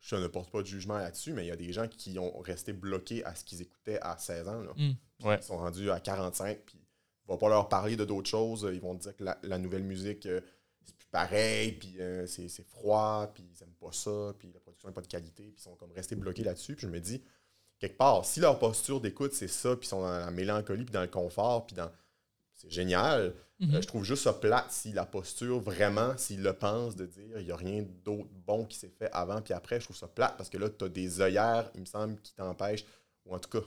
je 0.00 0.16
ne 0.16 0.26
porte 0.26 0.50
pas 0.50 0.62
de 0.62 0.66
jugement 0.66 0.98
là-dessus, 0.98 1.32
mais 1.32 1.44
il 1.44 1.48
y 1.48 1.52
a 1.52 1.56
des 1.56 1.72
gens 1.72 1.86
qui 1.86 2.18
ont 2.18 2.36
resté 2.40 2.72
bloqués 2.72 3.24
à 3.24 3.34
ce 3.34 3.44
qu'ils 3.44 3.62
écoutaient 3.62 4.00
à 4.00 4.16
16 4.18 4.48
ans. 4.48 4.60
là. 4.62 4.72
Mm. 4.76 5.26
Ouais. 5.26 5.36
Ils 5.40 5.42
sont 5.44 5.58
rendus 5.58 5.90
à 5.90 6.00
45, 6.00 6.58
puis 6.64 6.80
on 7.26 7.34
va 7.34 7.38
pas 7.38 7.48
leur 7.48 7.68
parler 7.68 7.96
de 7.96 8.04
d'autres 8.04 8.28
choses. 8.30 8.68
Ils 8.72 8.80
vont 8.80 8.96
te 8.96 9.02
dire 9.02 9.14
que 9.16 9.22
la, 9.24 9.38
la 9.42 9.58
nouvelle 9.58 9.84
musique, 9.84 10.26
euh, 10.26 10.40
c'est 10.84 10.96
plus 10.96 11.08
pareil, 11.08 11.72
puis 11.72 12.00
euh, 12.00 12.26
c'est 12.26 12.48
c'est 12.48 12.66
froid, 12.66 13.30
puis 13.34 13.44
ils 13.54 13.62
aiment 13.62 13.74
pas 13.80 13.92
ça, 13.92 14.34
puis 14.38 14.50
la 14.52 14.60
production 14.60 14.88
n'est 14.88 14.94
pas 14.94 15.02
de 15.02 15.06
qualité, 15.06 15.44
puis 15.44 15.54
ils 15.58 15.62
sont 15.62 15.76
comme 15.76 15.92
restés 15.92 16.16
bloqués 16.16 16.42
là-dessus. 16.44 16.74
Puis 16.74 16.86
je 16.86 16.92
me 16.92 16.98
dis, 17.00 17.22
quelque 17.78 17.96
part, 17.96 18.24
si 18.24 18.40
leur 18.40 18.58
posture 18.58 19.00
d'écoute, 19.00 19.32
c'est 19.32 19.48
ça, 19.48 19.76
puis 19.76 19.86
ils 19.86 19.90
sont 19.90 20.00
dans 20.02 20.18
la 20.18 20.30
mélancolie, 20.30 20.84
puis 20.84 20.92
dans 20.92 21.02
le 21.02 21.08
confort, 21.08 21.66
puis 21.66 21.76
dans... 21.76 21.90
C'est 22.54 22.70
génial. 22.70 23.34
Mhm. 23.60 23.74
Euh, 23.76 23.80
je 23.82 23.86
trouve 23.86 24.04
juste 24.04 24.24
ça 24.24 24.32
plate 24.32 24.70
si 24.72 24.92
la 24.92 25.04
posture, 25.06 25.60
vraiment, 25.60 26.16
s'ils 26.16 26.42
le 26.42 26.52
pensent, 26.52 26.96
de 26.96 27.06
dire 27.06 27.38
il 27.38 27.44
n'y 27.46 27.52
a 27.52 27.56
rien 27.56 27.84
d'autre 28.04 28.28
bon 28.46 28.64
qui 28.64 28.76
s'est 28.76 28.88
fait 28.90 29.08
avant 29.12 29.40
puis 29.42 29.52
après. 29.54 29.78
Je 29.78 29.84
trouve 29.84 29.96
ça 29.96 30.08
plate 30.08 30.36
parce 30.36 30.48
que 30.48 30.58
là, 30.58 30.68
tu 30.68 30.84
as 30.84 30.88
des 30.88 31.20
œillères, 31.20 31.70
il 31.74 31.80
me 31.82 31.86
semble, 31.86 32.20
qui 32.20 32.34
t'empêchent, 32.34 32.84
ou 33.24 33.34
en 33.34 33.38
tout 33.38 33.48
cas, 33.50 33.64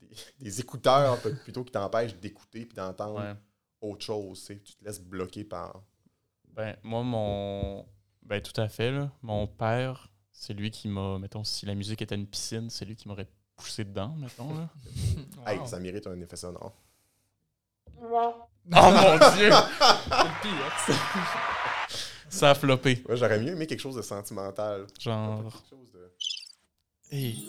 des, 0.00 0.08
des 0.40 0.60
écouteurs 0.60 1.20
plutôt 1.44 1.62
qui 1.64 1.72
t'empêchent 1.72 2.14
d'écouter 2.16 2.64
puis 2.64 2.74
d'entendre 2.74 3.20
Ouais. 3.20 3.34
autre 3.82 4.02
chose. 4.04 4.40
tu 4.40 4.46
sais. 4.46 4.60
Tu 4.60 4.74
te 4.76 4.84
laisses 4.84 5.00
bloquer 5.00 5.44
par. 5.44 5.82
Ben, 6.54 6.76
moi, 6.82 7.02
mon. 7.02 7.86
Ben, 8.22 8.40
tout 8.40 8.58
à 8.60 8.68
fait, 8.68 8.90
là. 8.92 9.10
Mon 9.22 9.46
père, 9.46 10.10
c'est 10.30 10.54
lui 10.54 10.70
qui 10.70 10.88
m'a. 10.88 11.18
Mettons, 11.18 11.44
si 11.44 11.66
la 11.66 11.74
musique 11.74 12.00
était 12.00 12.14
une 12.14 12.26
piscine, 12.26 12.70
c'est 12.70 12.84
lui 12.86 12.96
qui 12.96 13.08
m'aurait 13.08 13.28
poussé 13.56 13.84
dedans, 13.84 14.14
mettons, 14.18 14.54
là. 14.54 14.68
Hey, 15.46 15.58
ça 15.66 15.78
mérite 15.78 16.06
un 16.06 16.20
effet 16.20 16.36
sonore. 16.36 16.72
Oh 18.00 18.34
mon 18.70 19.16
dieu! 19.36 19.50
C'est 19.50 20.12
le 20.22 20.42
pire. 20.42 20.96
Ça 22.28 22.50
a 22.50 22.54
floppé. 22.54 23.02
J'aurais 23.08 23.38
mieux 23.38 23.52
aimé 23.52 23.66
quelque 23.66 23.80
chose 23.80 23.96
de 23.96 24.02
sentimental. 24.02 24.86
Genre. 25.00 25.42
quelque 25.52 25.68
chose 25.70 25.92
de- 25.92 26.12
Hey. 27.10 27.44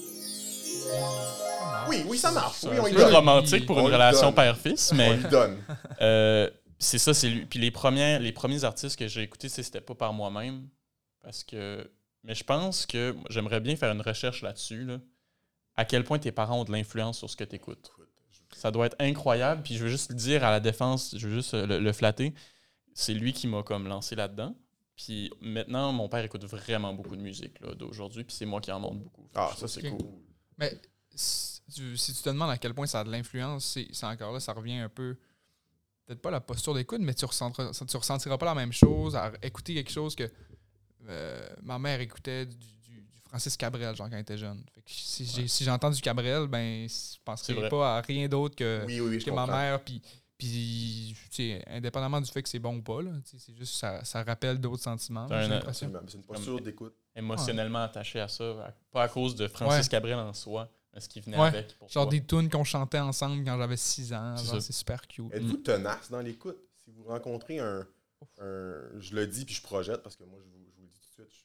Oui, 1.88 2.04
oui, 2.08 2.18
ça 2.18 2.32
marche. 2.32 2.58
C'est 2.60 2.70
Oui, 2.70 2.78
un 2.78 2.82
on 2.82 2.88
y 2.88 2.94
peu 2.94 3.00
donne. 3.04 3.14
romantique 3.14 3.66
pour 3.66 3.78
On 3.78 3.88
une 3.88 3.94
relation 3.94 4.34
père-fils, 4.34 4.92
On 4.92 4.96
mais 4.96 5.16
lui 5.18 5.24
donne. 5.30 5.58
euh, 6.02 6.50
c'est 6.80 6.98
ça, 6.98 7.14
c'est 7.14 7.30
lui. 7.30 7.46
Puis 7.46 7.60
les 7.60 7.72
premiers, 7.72 8.20
les 8.20 8.32
premiers 8.34 8.64
artistes 8.64 8.98
que 9.00 9.08
j'ai 9.08 9.22
écoutés, 9.24 9.50
c'est- 9.50 9.64
c'était 9.64 9.82
pas 9.82 9.96
par 9.96 10.14
moi-même. 10.14 10.68
Parce 11.22 11.44
que. 11.44 11.90
Mais 12.26 12.36
je 12.36 12.44
pense 12.44 12.86
que 12.86 13.16
j'aimerais 13.30 13.60
bien 13.62 13.76
faire 13.76 13.92
une 13.92 14.02
recherche 14.02 14.42
là-dessus. 14.42 14.84
Là. 14.86 14.98
À 15.76 15.86
quel 15.86 16.04
point 16.04 16.20
tes 16.20 16.32
parents 16.32 16.62
ont 16.62 16.64
de 16.64 16.72
l'influence 16.72 17.18
sur 17.18 17.30
ce 17.30 17.36
que 17.36 17.44
tu 17.44 17.56
écoutes. 17.56 17.92
Ça 18.52 18.72
doit 18.72 18.86
être 18.86 18.96
incroyable. 19.00 19.64
Puis 19.64 19.76
je 19.76 19.84
veux 19.84 19.90
juste 19.90 20.12
le 20.12 20.16
dire 20.16 20.44
à 20.44 20.52
la 20.52 20.60
défense, 20.60 21.16
je 21.18 21.28
veux 21.28 21.34
juste 21.34 21.54
le, 21.54 21.80
le 21.80 21.94
flatter. 21.94 22.34
C'est 22.94 23.14
lui 23.14 23.34
qui 23.34 23.48
m'a 23.48 23.64
comme 23.64 23.88
lancé 23.88 24.16
là-dedans. 24.16 24.56
Puis 24.96 25.32
maintenant, 25.42 25.92
mon 25.92 26.08
père 26.08 26.24
écoute 26.24 26.46
vraiment 26.46 26.94
beaucoup 26.94 27.16
de 27.16 27.22
musique 27.22 27.60
d'aujourd'hui. 27.78 28.24
Puis 28.24 28.36
c'est 28.36 28.46
moi 28.46 28.62
qui 28.62 28.72
en 28.72 28.80
montre 28.80 29.00
beaucoup. 29.00 29.28
Ah, 29.34 29.52
ça, 29.58 29.68
c'est 29.68 29.90
cool. 29.90 30.08
Mais 30.58 30.80
si 31.16 31.62
tu, 31.74 31.98
si 31.98 32.14
tu 32.14 32.22
te 32.22 32.30
demandes 32.30 32.52
à 32.52 32.58
quel 32.58 32.74
point 32.74 32.86
ça 32.86 33.00
a 33.00 33.04
de 33.04 33.12
l'influence, 33.12 33.78
c'est 33.92 34.06
encore 34.06 34.34
là, 34.34 34.40
ça 34.40 34.54
revient 34.54 34.78
un 34.78 34.90
peu. 34.90 35.18
Peut-être 36.06 36.22
pas 36.22 36.32
la 36.32 36.42
posture 36.42 36.74
d'écoute, 36.74 37.00
mais 37.02 37.14
tu 37.14 37.26
ressentiras, 37.26 37.72
tu 37.72 37.98
ressentiras 37.98 38.38
pas 38.38 38.46
la 38.46 38.56
même 38.56 38.74
chose 38.74 39.16
à 39.16 39.32
écouter 39.42 39.74
quelque 39.74 39.92
chose 39.92 40.16
que 40.16 40.30
euh, 41.08 41.50
ma 41.62 41.80
mère 41.80 42.02
écoutait 42.02 42.46
du 42.46 42.83
Francis 43.34 43.58
Cabrel, 43.58 43.96
genre 43.96 44.08
quand 44.10 44.16
elle 44.16 44.22
était 44.22 44.38
jeune. 44.38 44.64
Fait 44.76 44.82
que 44.82 44.92
si 44.92 45.26
j'ai- 45.26 45.48
si 45.48 45.64
j'entends 45.64 45.90
du 45.90 46.00
Cabrel, 46.02 46.46
ben 46.46 46.84
je 46.88 46.94
C'est 46.94 47.20
penserai 47.26 47.54
vrai. 47.56 47.68
pas 47.70 47.98
à 47.98 48.02
rien 48.02 48.28
d'autre 48.28 48.56
que, 48.56 48.84
Oui, 48.86 49.00
oui, 49.02 49.10
oui, 49.10 49.20
je 49.20 49.26
que 49.26 49.32
ma 49.32 49.48
mère. 49.48 49.84
Puis, 50.38 51.16
indépendamment 51.68 52.22
du 52.22 52.30
fait 52.30 52.44
que 52.44 52.50
c'est 52.50 52.60
bon 52.60 52.78
ou 52.78 52.82
pas, 52.84 53.00
c'est 53.26 53.56
juste 53.56 53.74
ça, 53.76 54.04
ça 54.04 54.22
rappelle 54.24 54.60
d'autres 54.60 54.84
sentiments. 54.84 55.28
C'est 55.28 55.40
j'ai 55.40 55.46
un- 55.46 55.48
l'impression. 55.50 55.88
Absolument. 55.88 56.08
C'est 56.08 56.18
une 56.18 56.24
posture 56.24 56.62
d'écoute. 56.62 56.94
émotionnellement 57.16 57.84
attaché 57.84 58.20
à 58.20 58.28
ça. 58.28 58.76
Pas 58.92 59.04
à 59.04 59.08
cause 59.10 59.34
de 59.36 59.48
Francis 59.48 59.86
Ouais. 59.86 59.90
Cabrel 59.90 60.16
en 60.16 60.34
soi, 60.34 60.70
mais 60.94 61.00
ce 61.00 61.10
qui 61.10 61.22
venait 61.22 61.38
Ouais. 61.40 61.48
avec. 61.48 61.76
Pour 61.80 61.90
Genre 61.90 62.04
toi. 62.04 62.12
des 62.12 62.24
tunes 62.24 62.50
qu'on 62.50 62.64
chantait 62.64 63.00
ensemble 63.00 63.44
quand 63.44 63.58
j'avais 63.58 63.78
6 63.78 64.14
ans. 64.14 64.36
C'est 64.38 64.72
super 64.74 65.08
cute. 65.08 65.34
Êtes-vous 65.34 65.58
tenace 65.58 66.12
dans 66.12 66.22
l'écoute? 66.22 66.58
Si 66.84 66.92
vous 66.92 67.04
rencontrez 67.06 67.58
un, 67.60 67.88
un- 68.42 69.00
Je 69.00 69.16
le 69.16 69.26
dis 69.28 69.44
puis 69.46 69.56
je 69.56 69.62
projette 69.64 70.04
parce 70.04 70.16
que 70.16 70.24
moi, 70.24 70.38
je 70.40 70.46
vous, 70.46 70.66
je 70.70 70.76
vous 70.76 70.84
le 70.84 70.88
dis 70.90 71.00
tout 71.00 71.22
de 71.24 71.28
suite, 71.30 71.44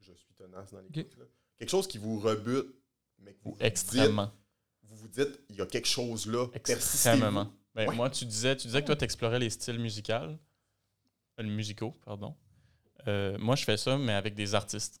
je, 0.00 0.12
là. 0.40 1.24
Quelque 1.58 1.70
chose 1.70 1.86
qui 1.86 1.98
vous 1.98 2.18
rebute, 2.20 2.74
mais 3.18 3.32
que 3.32 3.38
vous 3.44 3.50
vous 3.52 3.56
dites, 3.56 3.62
Extrêmement. 3.66 4.32
vous 4.82 4.96
vous 4.96 5.08
dites, 5.08 5.40
il 5.50 5.56
y 5.56 5.60
a 5.60 5.66
quelque 5.66 5.88
chose 5.88 6.26
là. 6.26 6.46
Extrêmement. 6.54 7.52
Ben, 7.74 7.88
Ouais. 7.88 7.94
Moi, 7.96 8.08
tu 8.10 8.24
disais, 8.24 8.56
tu 8.56 8.68
disais 8.68 8.82
que 8.82 8.86
toi, 8.86 8.94
tu 8.96 9.04
explorais 9.04 9.38
les 9.40 9.50
styles 9.50 9.78
musicaux. 9.80 10.12
euh, 10.14 11.42
musicaux, 11.42 11.96
pardon. 12.04 12.36
Euh, 13.08 13.36
moi, 13.38 13.56
je 13.56 13.64
fais 13.64 13.76
ça, 13.76 13.98
mais 13.98 14.12
avec 14.12 14.34
des 14.36 14.54
artistes. 14.54 15.00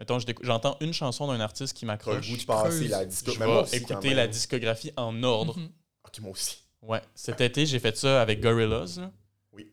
Mettons, 0.00 0.18
j'entends 0.42 0.76
une 0.80 0.92
chanson 0.92 1.26
d'un 1.28 1.38
artiste 1.40 1.76
qui 1.76 1.86
m'accroche. 1.86 2.46
passer 2.46 2.88
la. 2.88 3.08
Je 3.08 3.38
vais 3.38 3.44
aussi, 3.44 3.76
écouter 3.76 4.14
la 4.14 4.26
discographie 4.28 4.92
en 4.96 5.22
ordre. 5.22 5.56
Mhm. 5.58 5.70
Ok, 6.04 6.20
moi 6.20 6.30
aussi. 6.32 6.64
Ouais. 6.82 7.02
Cet 7.14 7.40
été, 7.40 7.66
j'ai 7.66 7.78
fait 7.80 7.96
ça 7.96 8.20
avec 8.22 8.40
Gorillaz. 8.40 8.98
là. 9.00 9.12
Oui. 9.52 9.70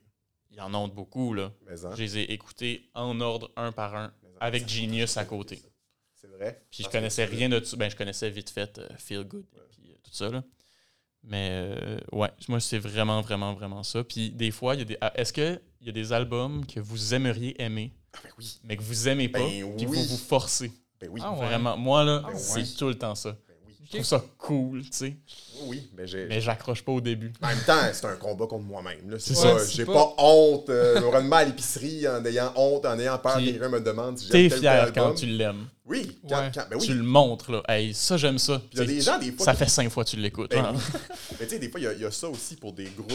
Il 0.51 0.58
y 0.58 0.62
en 0.62 0.74
a 0.74 0.88
beaucoup, 0.88 1.34
là. 1.34 1.51
Mais 1.68 1.84
hein, 1.86 1.91
Je 1.95 2.01
les 2.03 2.18
ai 2.20 2.32
écoutés 2.34 2.89
en 2.93 3.20
ordre, 3.22 3.51
un 3.56 3.72
par 3.72 3.95
un, 3.95 4.14
avec 4.40 4.68
Genius 4.68 5.18
à 5.18 5.26
côté. 5.26 5.62
C'est 6.14 6.28
vrai. 6.28 6.62
Puis 6.72 6.84
je 6.84 6.90
connaissais 6.90 7.26
rien 7.26 7.50
de 7.50 7.60
tout. 7.60 7.78
Ben, 7.78 7.90
je 7.90 7.96
connaissais 7.96 8.30
vite 8.30 8.50
fait 8.50 8.78
euh, 8.78 8.88
Feel 8.98 9.24
Good 9.24 9.46
Ouais. 9.54 9.62
puis 9.72 9.92
euh, 9.92 9.96
tout 10.04 10.14
ça. 10.14 10.30
Là. 10.30 10.44
Mais 11.24 11.50
euh, 11.52 12.00
ouais, 12.12 12.30
moi, 12.48 12.60
c'est 12.60 12.78
vraiment, 12.80 13.22
vraiment, 13.22 13.54
vraiment 13.54 13.84
ça. 13.84 14.04
Puis 14.04 14.30
des 14.32 14.52
fois, 14.52 14.76
il 14.76 14.80
y 14.80 14.82
a 14.82 14.86
des. 14.86 14.98
ah, 15.02 15.12
Est-ce 15.16 15.34
qu'il 15.34 15.60
y 15.82 15.90
a 15.90 15.92
des 15.92 16.14
albums 16.14 16.66
que 16.66 16.80
vous 16.80 17.14
aimeriez 17.14 17.60
aimer, 17.62 17.94
Ah, 18.14 18.20
ben 18.24 18.30
oui. 18.38 18.60
mais 18.64 18.78
que 18.78 18.84
vous 18.84 19.08
aimez 19.08 19.30
pas, 19.30 19.40
Ben 19.40 19.76
puis 19.76 19.86
oui. 19.88 19.98
vous 19.98 20.04
vous 20.04 20.18
forcez 20.18 20.72
Ben 21.00 21.10
oui. 21.12 21.22
Ah 21.24 21.32
ouais. 21.34 21.46
Vraiment. 21.48 21.78
Moi, 21.78 22.04
là, 22.04 22.24
ouais. 22.28 22.38
c'est 22.38 22.76
tout 22.76 22.88
le 22.88 22.96
temps 22.96 23.16
ça. 23.16 23.36
Je 23.86 23.92
trouve 23.92 24.04
ça 24.06 24.24
cool, 24.38 24.82
tu 24.84 24.90
sais. 24.92 25.16
Oui, 25.68 25.90
mais 25.96 26.08
j'ai. 26.08 26.26
Mais 26.28 26.42
j'accroche 26.42 26.84
pas 26.84 26.92
au 26.92 27.02
début. 27.02 27.32
En 27.42 27.48
même 27.48 27.60
temps, 27.66 27.80
c'est 27.94 28.06
un 28.06 28.16
combat 28.16 28.48
contre 28.48 28.64
moi-même. 28.66 29.10
là. 29.10 29.18
C'est 29.20 29.36
ça. 29.36 29.58
J'ai 29.70 29.78
C'est 29.78 29.86
pas, 29.86 30.14
honte. 30.18 30.70
Euh, 30.70 30.96
je 30.98 31.02
me 31.02 31.08
rends 31.08 31.22
mal 31.24 31.44
à 31.44 31.46
l'épicerie 31.50 32.08
en 32.08 32.24
ayant 32.26 32.52
honte, 32.56 32.86
en 32.86 32.98
ayant 33.00 33.18
peur 33.20 33.38
que 33.38 33.46
quelqu'un 33.46 33.70
me 33.70 33.80
demande 33.80 34.18
si 34.18 34.30
T'es 34.30 34.42
j'aime 34.42 34.50
tel 34.50 34.60
fier 34.60 34.94
quand 34.94 35.14
tu 35.14 35.26
l'aimes. 35.28 35.68
Oui, 35.86 36.18
quand, 36.28 36.40
Ouais. 36.40 36.52
quand- 36.54 36.66
ben 36.70 36.78
oui. 36.80 36.86
Tu 36.86 36.94
le 36.96 37.04
montres, 37.04 37.52
là. 37.52 37.62
Hey, 37.70 37.94
ça, 37.94 38.18
j'aime 38.18 38.40
ça. 38.40 38.60
y 38.74 38.80
a 38.82 38.86
des 38.86 39.02
gens, 39.02 39.20
des 39.20 39.32
fois, 39.32 39.46
Ça 39.46 39.54
fait 39.54 39.70
cinq 39.70 39.90
fois 39.92 40.04
que 40.04 40.10
tu 40.10 40.18
l'écoutes. 40.18 40.50
Ben 40.52 40.66
hein. 40.66 40.74
Mais 41.40 41.46
tu 41.46 41.52
sais, 41.54 41.60
des 41.60 41.70
fois, 41.70 41.80
il 41.80 41.84
y 41.84 41.88
a- 41.88 41.94
il 41.94 42.02
y, 42.02 42.06
a 42.06 42.12
ça 42.12 42.28
aussi 42.28 42.56
pour 42.56 42.74
des 42.74 42.86
groupes 42.86 43.12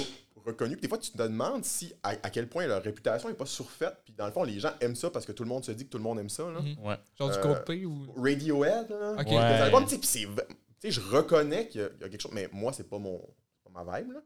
reconnus. 0.46 0.74
Puis 0.78 0.82
des 0.82 0.88
fois, 0.88 0.96
tu 0.98 1.10
te 1.10 1.18
demandes 1.20 1.64
si 1.64 1.92
à, 2.02 2.10
à 2.22 2.30
quel 2.30 2.48
point 2.48 2.66
leur 2.66 2.82
réputation 2.82 3.28
n'est 3.28 3.34
pas 3.34 3.44
surfaite. 3.44 3.94
Puis 4.04 4.14
dans 4.16 4.24
le 4.26 4.32
fond, 4.32 4.42
les 4.44 4.58
gens 4.60 4.70
aiment 4.80 4.94
ça 4.96 5.10
parce 5.10 5.26
que 5.26 5.32
tout 5.32 5.42
le 5.42 5.48
monde 5.48 5.64
se 5.64 5.72
dit 5.72 5.84
que 5.84 5.90
tout 5.90 5.98
le 5.98 6.04
monde 6.04 6.18
aime 6.20 6.30
ça. 6.30 6.44
Là. 6.44 6.60
Mhm. 6.60 6.76
Ouais. 6.86 6.94
Genre 7.18 7.30
du 7.30 7.36
Euh, 7.38 7.42
Coldplay 7.42 7.84
ou. 7.84 8.06
Radiohead, 8.16 8.88
là. 8.88 9.12
Ok. 9.18 9.24
Des 9.28 9.34
Ouais. 9.34 9.40
albums, 9.42 9.84
tu 9.84 9.90
sais, 9.90 9.98
puis 9.98 10.08
c'est 10.08 10.24
v- 10.24 10.46
tu 10.80 10.90
sais, 10.90 10.90
je 10.92 11.00
reconnais 11.00 11.68
qu'il 11.68 11.80
y, 11.80 11.84
a 11.84 11.88
il 11.96 12.00
y 12.00 12.04
a 12.04 12.08
quelque 12.08 12.20
chose, 12.20 12.32
mais 12.32 12.48
moi, 12.52 12.72
c'est 12.72 12.88
pas 12.88 12.98
mon 12.98 13.18
pas 13.64 13.84
ma 13.84 13.98
vibe. 14.00 14.12
Là. 14.12 14.20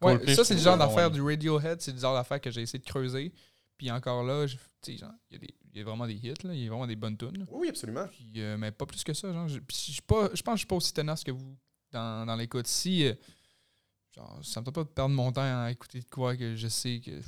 Ouais, 0.00 0.34
ça, 0.34 0.44
c'est 0.44 0.54
le 0.54 0.60
genre 0.60 0.76
d'affaire 0.78 1.10
du 1.10 1.20
Radiohead, 1.22 1.80
c'est 1.80 1.92
le 1.92 1.98
genre 1.98 2.14
d'affaire 2.14 2.40
que 2.40 2.50
j'ai 2.50 2.62
essayé 2.62 2.78
de 2.78 2.84
creuser. 2.88 3.32
Puis 3.76 3.90
encore 3.90 4.22
là, 4.24 4.46
je- 4.46 4.56
tu 4.56 4.92
sais, 4.92 4.96
genre, 4.96 5.12
il 5.30 5.34
y, 5.34 5.36
a 5.36 5.38
des- 5.40 5.54
il 5.72 5.78
y 5.78 5.80
a 5.80 5.84
vraiment 5.84 6.06
des 6.06 6.14
hits, 6.14 6.34
là, 6.44 6.52
il 6.54 6.62
y 6.62 6.66
a 6.66 6.70
vraiment 6.70 6.86
des 6.86 6.96
bonnes 6.96 7.16
tunes. 7.16 7.38
là. 7.38 7.44
Oui, 7.48 7.58
oui, 7.62 7.68
absolument. 7.68 8.06
Puis, 8.08 8.32
euh, 8.42 8.56
mais 8.56 8.70
pas 8.72 8.86
plus 8.86 9.04
que 9.04 9.12
ça. 9.14 9.32
Genre, 9.32 9.46
je, 9.48 9.58
puis 9.60 9.76
je, 9.86 9.92
suis 9.92 10.02
pas, 10.02 10.28
je 10.34 10.42
pense 10.42 10.52
que 10.54 10.56
je 10.56 10.58
suis 10.60 10.66
pas 10.66 10.76
aussi 10.76 10.92
tenace 10.92 11.22
que 11.24 11.30
vous 11.30 11.56
dans, 11.92 12.26
dans 12.26 12.34
l'écoute. 12.36 12.66
Si, 12.66 13.04
euh, 13.06 13.14
genre, 14.14 14.38
ça 14.42 14.60
me 14.60 14.64
tente 14.66 14.74
pas 14.74 14.84
de 14.84 14.88
perdre 14.88 15.14
mon 15.14 15.30
temps 15.32 15.42
à 15.64 15.70
écouter 15.70 16.00
de 16.00 16.08
quoi 16.08 16.36
que 16.36 16.56
je 16.56 16.68
sais 16.68 17.00
que 17.04 17.20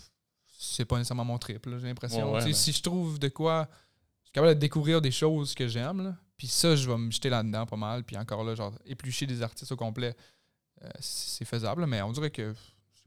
c'est 0.58 0.84
pas 0.84 0.96
nécessairement 0.98 1.24
mon 1.24 1.38
trip, 1.38 1.66
là, 1.66 1.78
j'ai 1.78 1.86
l'impression. 1.86 2.26
Ouais, 2.26 2.32
ouais, 2.32 2.38
Tu 2.38 2.42
sais, 2.44 2.48
mais- 2.48 2.54
Si 2.54 2.72
je 2.72 2.82
trouve 2.82 3.18
de 3.18 3.28
quoi, 3.28 3.68
je 4.22 4.26
suis 4.26 4.32
capable 4.32 4.54
de 4.54 4.60
découvrir 4.60 5.00
des 5.00 5.10
choses 5.10 5.54
que 5.54 5.66
j'aime, 5.68 6.16
puis 6.40 6.46
ça, 6.48 6.74
je 6.74 6.88
vais 6.90 6.96
me 6.96 7.10
jeter 7.10 7.28
là-dedans 7.28 7.66
pas 7.66 7.76
mal. 7.76 8.02
Puis 8.02 8.16
encore 8.16 8.42
là, 8.44 8.54
genre, 8.54 8.72
éplucher 8.86 9.26
des 9.26 9.42
artistes 9.42 9.70
au 9.72 9.76
complet, 9.76 10.16
euh, 10.82 10.88
c'est 10.98 11.44
faisable, 11.44 11.84
mais 11.86 12.00
on 12.00 12.12
dirait 12.12 12.30
que 12.30 12.54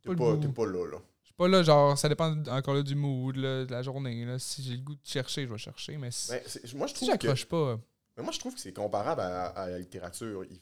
T'es 0.04 0.10
pas, 0.16 0.38
pas 0.54 0.66
là. 0.68 0.86
là. 0.92 0.98
je 1.24 1.26
suis 1.26 1.34
pas 1.36 1.48
là, 1.48 1.64
genre, 1.64 1.98
ça 1.98 2.08
dépend 2.10 2.38
encore 2.50 2.76
là 2.76 2.84
du 2.84 2.94
mood, 2.94 3.36
là, 3.38 3.66
de 3.66 3.72
la 3.72 3.82
journée. 3.82 4.24
Là. 4.24 4.38
Si 4.38 4.62
j'ai 4.62 4.76
le 4.76 4.84
goût 4.84 4.94
de 4.94 5.00
chercher, 5.04 5.48
je 5.48 5.52
vais 5.52 5.58
chercher. 5.58 5.98
Mais 5.98 6.12
si, 6.12 6.28
c'est- 6.46 6.74
moi, 6.76 6.86
je 6.86 6.92
si 6.94 6.98
trouve 7.06 7.08
que 7.10 7.14
j'accroche 7.28 7.46
pas, 7.46 7.80
Mais 8.18 8.22
moi, 8.22 8.32
je 8.32 8.38
trouve 8.38 8.54
que 8.54 8.60
c'est 8.62 8.72
comparable 8.74 9.22
à, 9.22 9.46
à 9.48 9.68
la 9.72 9.80
littérature. 9.80 10.44
Il- 10.46 10.62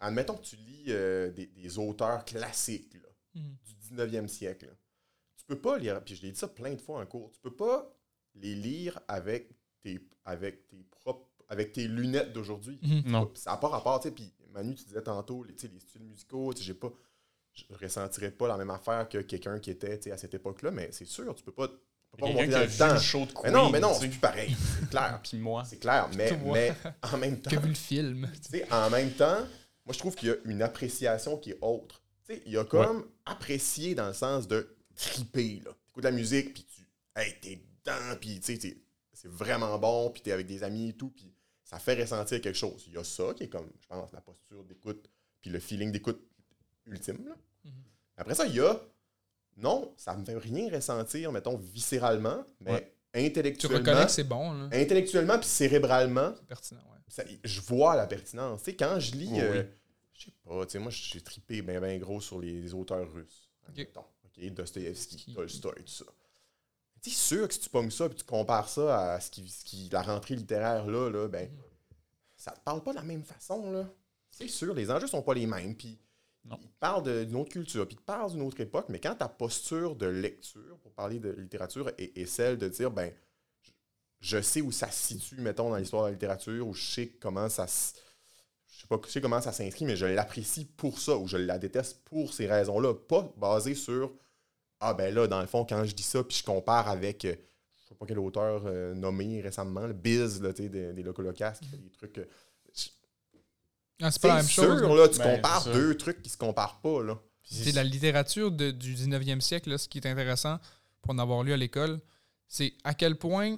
admettons 0.00 0.34
que 0.36 0.42
tu 0.44 0.56
lis 0.56 0.84
euh, 0.88 1.30
des, 1.30 1.46
des 1.46 1.78
auteurs 1.78 2.24
classiques 2.26 2.92
là, 2.94 3.08
Mhm. 3.36 3.56
du 3.64 3.74
19e 3.74 4.28
siècle. 4.28 4.66
là. 4.66 4.72
Tu 5.38 5.44
peux 5.46 5.58
pas 5.58 5.78
lire, 5.78 6.04
puis 6.04 6.14
je 6.14 6.22
l'ai 6.22 6.32
dit 6.32 6.38
ça 6.38 6.48
plein 6.48 6.74
de 6.74 6.80
fois 6.80 7.00
en 7.00 7.06
cours, 7.06 7.30
tu 7.32 7.40
peux 7.40 7.54
pas 7.54 7.90
les 8.34 8.54
lire 8.54 9.00
avec 9.08 9.50
tes, 9.82 10.00
avec 10.24 10.68
tes 10.68 10.84
avec 11.52 11.72
tes 11.72 11.86
lunettes 11.86 12.32
d'aujourd'hui. 12.32 12.78
Mhm. 12.82 13.02
Non. 13.06 13.30
Ça 13.34 13.50
n'a 13.52 13.56
pas 13.58 13.68
rapport, 13.68 14.00
tu 14.00 14.08
sais, 14.08 14.14
puis 14.14 14.32
Manu, 14.54 14.74
tu 14.74 14.84
disais 14.84 15.02
tantôt, 15.02 15.44
les, 15.44 15.54
tu 15.54 15.66
sais, 15.66 15.72
les 15.72 15.80
styles 15.80 16.02
musicaux, 16.02 16.52
tu 16.54 16.60
sais, 16.60 16.64
j'ai 16.66 16.74
pas, 16.74 16.90
je 17.52 17.64
ressentirais 17.78 18.30
pas 18.30 18.48
la 18.48 18.56
même 18.56 18.70
affaire 18.70 19.06
que 19.08 19.18
quelqu'un 19.18 19.58
qui 19.58 19.70
était, 19.70 19.98
tu 19.98 20.04
sais, 20.04 20.12
à 20.12 20.16
cette 20.16 20.32
époque-là, 20.34 20.70
mais 20.70 20.88
c'est 20.92 21.04
sûr, 21.04 21.34
tu 21.34 21.44
peux 21.44 21.52
pas, 21.52 21.68
tu 21.68 21.74
peux 22.12 22.16
pas 22.18 22.26
remonter 22.26 22.46
dans 22.48 22.60
le 22.60 22.78
temps. 22.78 22.98
show 22.98 23.26
de 23.26 23.32
Mais 23.44 23.50
non, 23.50 23.68
mais 23.70 23.80
non, 23.80 23.92
c'est 23.92 24.08
plus 24.08 24.18
pareil, 24.18 24.56
c'est 24.80 24.88
clair, 24.88 25.20
Puis 25.22 25.38
moi. 25.38 25.62
c'est 25.66 25.78
clair, 25.78 26.08
mais, 26.16 26.30
mais 26.42 26.72
en 27.12 27.18
même 27.18 27.38
temps, 27.42 27.50
Qui 27.50 27.56
a 27.56 27.60
vu 27.60 27.68
le 27.68 27.74
film. 27.74 28.30
tu 28.42 28.48
sais, 28.58 28.72
en 28.72 28.88
même 28.88 29.10
temps, 29.12 29.40
moi, 29.84 29.92
je 29.92 29.98
trouve 29.98 30.14
qu'il 30.14 30.28
y 30.28 30.32
a 30.32 30.36
une 30.46 30.62
appréciation 30.62 31.36
qui 31.36 31.50
est 31.50 31.58
autre. 31.60 32.02
Tu 32.26 32.34
sais, 32.34 32.42
il 32.46 32.52
y 32.52 32.56
a 32.56 32.64
comme 32.64 33.04
apprécier 33.26 33.94
dans 33.94 34.06
le 34.08 34.14
sens 34.14 34.48
de 34.48 34.74
triper, 34.96 35.60
là. 35.64 35.72
Tu 35.72 35.88
écoutes 35.90 36.04
la 36.04 36.12
musique, 36.12 36.54
puis 36.54 36.64
tu, 36.64 36.86
hey, 37.16 37.34
t'es 37.42 37.56
dedans, 37.84 38.16
puis 38.18 38.40
tu 38.40 38.56
sais, 38.56 38.76
c'est 39.12 39.28
vraiment 39.30 39.78
bon, 39.78 40.10
puis 40.10 40.22
t'es 40.22 40.32
avec 40.32 40.46
des 40.46 40.62
amis 40.64 40.90
et 40.90 40.92
tout, 40.94 41.10
puis 41.10 41.31
ça 41.72 41.78
fait 41.78 42.00
ressentir 42.00 42.40
quelque 42.42 42.54
chose. 42.56 42.84
Il 42.88 42.92
y 42.94 42.98
a 42.98 43.04
ça 43.04 43.32
qui 43.34 43.44
est 43.44 43.48
comme, 43.48 43.70
je 43.80 43.86
pense, 43.86 44.12
la 44.12 44.20
posture 44.20 44.62
d'écoute, 44.64 45.08
puis 45.40 45.50
le 45.50 45.58
feeling 45.58 45.90
d'écoute 45.90 46.22
ultime, 46.86 47.24
là. 47.26 47.34
Mhm. 47.64 47.72
Après 48.18 48.34
ça, 48.34 48.46
il 48.46 48.54
y 48.54 48.60
a, 48.60 48.78
non, 49.56 49.94
ça 49.96 50.14
me 50.16 50.24
fait 50.24 50.36
rien 50.36 50.70
ressentir, 50.70 51.32
mettons, 51.32 51.56
viscéralement, 51.56 52.44
mais 52.60 52.72
Ouais. 52.72 52.94
Tu 53.14 53.20
intellectuellement, 53.26 53.78
reconnais 53.78 54.06
que 54.06 54.10
c'est 54.12 54.24
bon, 54.24 54.52
là. 54.52 54.68
intellectuellement 54.72 55.38
puis 55.38 55.48
cérébralement, 55.48 56.32
C'est 56.34 56.46
pertinent, 56.46 56.80
ouais. 56.92 56.98
ça- 57.08 57.24
je 57.44 57.60
vois 57.60 57.94
la 57.96 58.06
pertinence. 58.06 58.62
Sais, 58.62 58.74
quand 58.74 58.98
je 59.00 59.12
lis, 59.12 59.28
Oui, 59.32 59.40
euh, 59.40 59.64
je 60.14 60.24
sais 60.24 60.32
pas, 60.44 60.64
tu 60.66 60.72
sais, 60.72 60.78
moi, 60.78 60.90
j'ai 60.90 61.20
trippé 61.20 61.60
bien, 61.62 61.78
bien 61.80 61.98
gros 61.98 62.20
sur 62.22 62.38
les 62.38 62.72
auteurs 62.74 63.10
russes. 63.12 63.50
admettons. 63.68 64.04
OK, 64.24 64.50
Dostoevsky, 64.54 65.34
Tolstoy, 65.34 65.74
tout 65.84 65.92
ça. 65.92 66.04
Sais, 67.02 67.10
sûr 67.10 67.48
que 67.48 67.54
si 67.54 67.60
tu 67.60 67.68
pognes 67.68 67.90
ça 67.90 68.06
et 68.06 68.14
tu 68.14 68.24
compares 68.24 68.68
ça 68.68 69.12
à 69.14 69.20
ce 69.20 69.30
qui, 69.30 69.48
ce 69.48 69.64
qui- 69.64 69.88
la 69.90 70.02
rentrée 70.02 70.36
littéraire, 70.36 70.86
là, 70.86 71.10
là, 71.10 71.28
ben, 71.28 71.50
ça 72.36 72.52
te 72.52 72.60
parle 72.60 72.82
pas 72.82 72.92
de 72.92 72.96
la 72.98 73.02
même 73.04 73.24
façon, 73.24 73.72
là. 73.72 73.88
C'est 74.30 74.48
sûr, 74.48 74.74
les 74.74 74.90
enjeux 74.90 75.08
sont 75.08 75.22
pas 75.22 75.34
les 75.34 75.46
mêmes, 75.46 75.76
puis 75.76 75.98
ils 76.60 76.68
parlent 76.80 77.04
d'une 77.26 77.36
autre 77.36 77.50
culture, 77.50 77.86
puis 77.86 77.96
ils 77.96 78.00
te 78.00 78.04
parlent 78.06 78.32
d'une 78.32 78.42
autre 78.42 78.60
époque, 78.60 78.86
mais 78.88 79.00
quand 79.00 79.16
ta 79.16 79.28
posture 79.28 79.96
de 79.96 80.06
lecture, 80.06 80.78
pour 80.82 80.92
parler 80.92 81.20
de 81.20 81.30
littérature, 81.32 81.90
est, 81.98 82.16
est 82.18 82.26
celle 82.26 82.58
de 82.58 82.68
dire, 82.68 82.90
ben, 82.90 83.12
je, 84.20 84.38
je 84.38 84.42
sais 84.42 84.60
où 84.60 84.72
ça 84.72 84.90
se 84.90 85.08
situe, 85.14 85.40
mettons, 85.40 85.70
dans 85.70 85.76
l'histoire 85.76 86.04
de 86.04 86.08
la 86.08 86.12
littérature, 86.12 86.66
ou 86.66 86.74
je 86.74 86.82
sais 86.84 87.08
comment 87.20 87.48
ça 87.48 87.66
se- 87.66 87.94
je 88.68 88.82
sais 88.82 88.86
pas 88.88 89.00
je 89.06 89.10
sais 89.12 89.20
comment 89.20 89.40
ça 89.40 89.52
s'inscrit, 89.52 89.84
mais 89.84 89.96
je 89.96 90.06
l'apprécie 90.06 90.64
pour 90.64 90.98
ça, 90.98 91.16
ou 91.16 91.26
je 91.28 91.36
la 91.36 91.58
déteste 91.58 92.00
pour 92.04 92.32
ces 92.34 92.46
raisons-là, 92.46 92.94
pas 92.94 93.32
basé 93.36 93.74
sur 93.74 94.12
Ah 94.84 94.94
ben 94.94 95.14
là, 95.14 95.26
dans 95.28 95.40
le 95.40 95.46
fond, 95.46 95.64
quand 95.64 95.84
je 95.84 95.94
dis 95.94 96.02
ça, 96.02 96.22
puis 96.24 96.36
je 96.38 96.42
compare 96.44 96.88
avec 96.88 97.24
euh, 97.24 97.34
je 97.82 97.88
sais 97.88 97.94
pas 97.94 98.04
quel 98.06 98.18
auteur 98.18 98.62
euh, 98.66 98.94
nommé 98.94 99.40
récemment, 99.40 99.86
le 99.86 99.92
Biz, 99.92 100.42
là, 100.42 100.52
tu 100.52 100.64
sais, 100.64 100.68
des, 100.68 100.92
des 100.92 101.02
Locolocasts, 101.02 101.60
qui 101.62 101.68
fait 101.68 101.76
des 101.78 101.90
trucs. 101.90 102.18
euh, 102.18 102.24
Ah, 104.00 104.10
c'est 104.10 104.20
pas 104.20 104.28
la 104.28 104.34
même 104.36 104.44
sûr, 104.46 104.64
chose. 104.64 104.82
là. 104.82 105.08
tu 105.08 105.18
Ben, 105.18 105.36
compares 105.36 105.64
deux 105.72 105.96
trucs 105.96 106.22
qui 106.22 106.28
se 106.30 106.36
comparent 106.36 106.80
pas, 106.80 107.02
là. 107.02 107.18
C'est 107.44 107.72
la 107.72 107.84
littérature 107.84 108.50
de- 108.50 108.70
du 108.70 108.94
19e 108.94 109.40
siècle, 109.40 109.70
là, 109.70 109.78
ce 109.78 109.88
qui 109.88 109.98
est 109.98 110.06
intéressant 110.06 110.58
pour 111.00 111.12
en 111.14 111.18
avoir 111.18 111.42
lu 111.42 111.52
à 111.52 111.56
l'école, 111.56 112.00
c'est 112.48 112.72
à 112.84 112.94
quel 112.94 113.16
point 113.16 113.56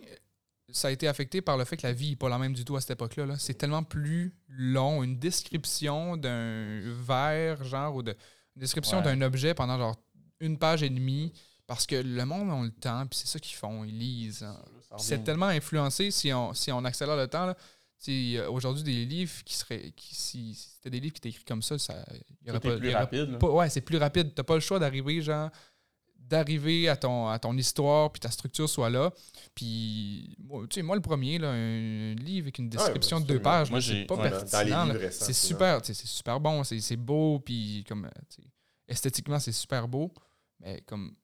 ça 0.71 0.89
a 0.89 0.91
été 0.91 1.07
affecté 1.07 1.41
par 1.43 1.57
le 1.59 1.65
fait 1.65 1.77
que 1.77 1.87
la 1.87 1.93
vie 1.93 2.11
n'est 2.11 2.17
pas 2.17 2.29
la 2.29 2.39
même 2.39 2.55
du 2.55 2.65
tout 2.65 2.77
à 2.77 2.81
cette 2.81 2.91
époque-là. 2.93 3.27
là. 3.27 3.37
C'est 3.39 3.55
tellement 3.55 3.85
plus 3.85 4.35
long, 4.49 5.03
une 5.03 5.19
description 5.19 6.17
d'un 6.17 6.81
verre, 7.07 7.63
genre, 7.65 7.95
ou 7.97 8.03
de, 8.03 8.13
une 8.57 8.61
description 8.61 8.99
Ouais. 8.99 9.05
d'un 9.05 9.21
objet 9.23 9.55
pendant 9.55 9.79
genre 9.79 9.97
une 10.41 10.59
page 10.59 10.83
et 10.83 10.91
demie, 10.91 11.33
parce 11.67 11.87
que 11.87 11.97
le 11.97 12.25
monde 12.27 12.51
a 12.51 12.63
le 12.63 12.71
temps, 12.71 13.07
puis 13.07 13.19
c'est 13.19 13.27
ça 13.29 13.39
qu'ils 13.39 13.57
font, 13.57 13.85
ils 13.85 13.99
lisent. 13.99 14.43
hein. 14.43 14.59
C'est 14.99 15.25
tellement 15.25 15.47
influencé 15.47 16.11
si 16.11 16.33
on, 16.33 16.53
si 16.55 16.71
on 16.71 16.85
accélère 16.85 17.17
le 17.17 17.27
temps. 17.27 17.47
là. 17.47 17.57
A 18.07 18.51
Aujourd'hui, 18.51 18.83
des 18.85 19.07
livres 19.07 19.33
qui 19.47 19.55
seraient. 19.55 19.91
Qui, 19.97 20.15
si 20.15 20.55
si 20.55 20.69
c'était 20.75 20.91
des 20.91 21.01
livres 21.01 21.15
qui 21.15 21.21
étaient 21.21 21.31
écrits 21.31 21.45
comme 21.45 21.63
ça, 21.63 21.79
ça 21.79 22.05
il 22.43 22.49
y 22.49 22.51
aurait 22.51 22.61
Tout 22.61 22.67
est 22.67 22.71
pas. 22.73 22.77
plus 22.77 22.87
il 22.89 22.91
y 22.91 22.95
aurait 22.95 23.05
rapide. 23.05 23.39
pas- 23.39 23.49
ouais, 23.51 23.71
c'est 23.71 23.81
plus 23.81 23.97
rapide. 23.97 24.35
T'as 24.35 24.43
pas 24.43 24.55
le 24.57 24.61
choix 24.61 24.79
d'arriver, 24.79 25.23
genre, 25.23 25.49
d'arriver 26.19 26.89
à 26.91 26.97
ton, 26.97 27.29
à 27.29 27.39
ton 27.39 27.57
histoire, 27.57 28.11
puis 28.13 28.21
ta 28.21 28.31
structure 28.31 28.69
soit 28.69 28.91
là. 28.91 29.11
Puis, 29.55 30.37
moi, 30.39 30.65
tu 30.69 30.75
sais, 30.75 30.83
moi, 30.83 30.97
le 30.97 31.03
premier, 31.03 31.39
là, 31.39 31.51
un 31.51 32.15
livre 32.15 32.45
avec 32.45 32.59
une 32.59 32.69
description 32.69 33.21
de 33.21 33.27
deux 33.27 33.41
pages, 33.41 33.69
c'est 33.81 34.05
pas 34.05 34.17
ouais, 34.17 34.31
pertinent. 34.31 34.89
C'est 35.11 35.33
super, 35.33 35.81
c'est 35.83 35.95
super 35.95 36.39
bon, 36.41 36.63
c'est 36.65 36.97
beau, 36.97 37.39
puis 37.41 37.85
comme, 37.89 38.05
euh, 38.05 38.43
esthétiquement, 38.89 39.39
c'est 39.39 39.53
super 39.53 39.89
beau, 39.89 40.13
mais 40.61 40.81
comme, 40.83 41.15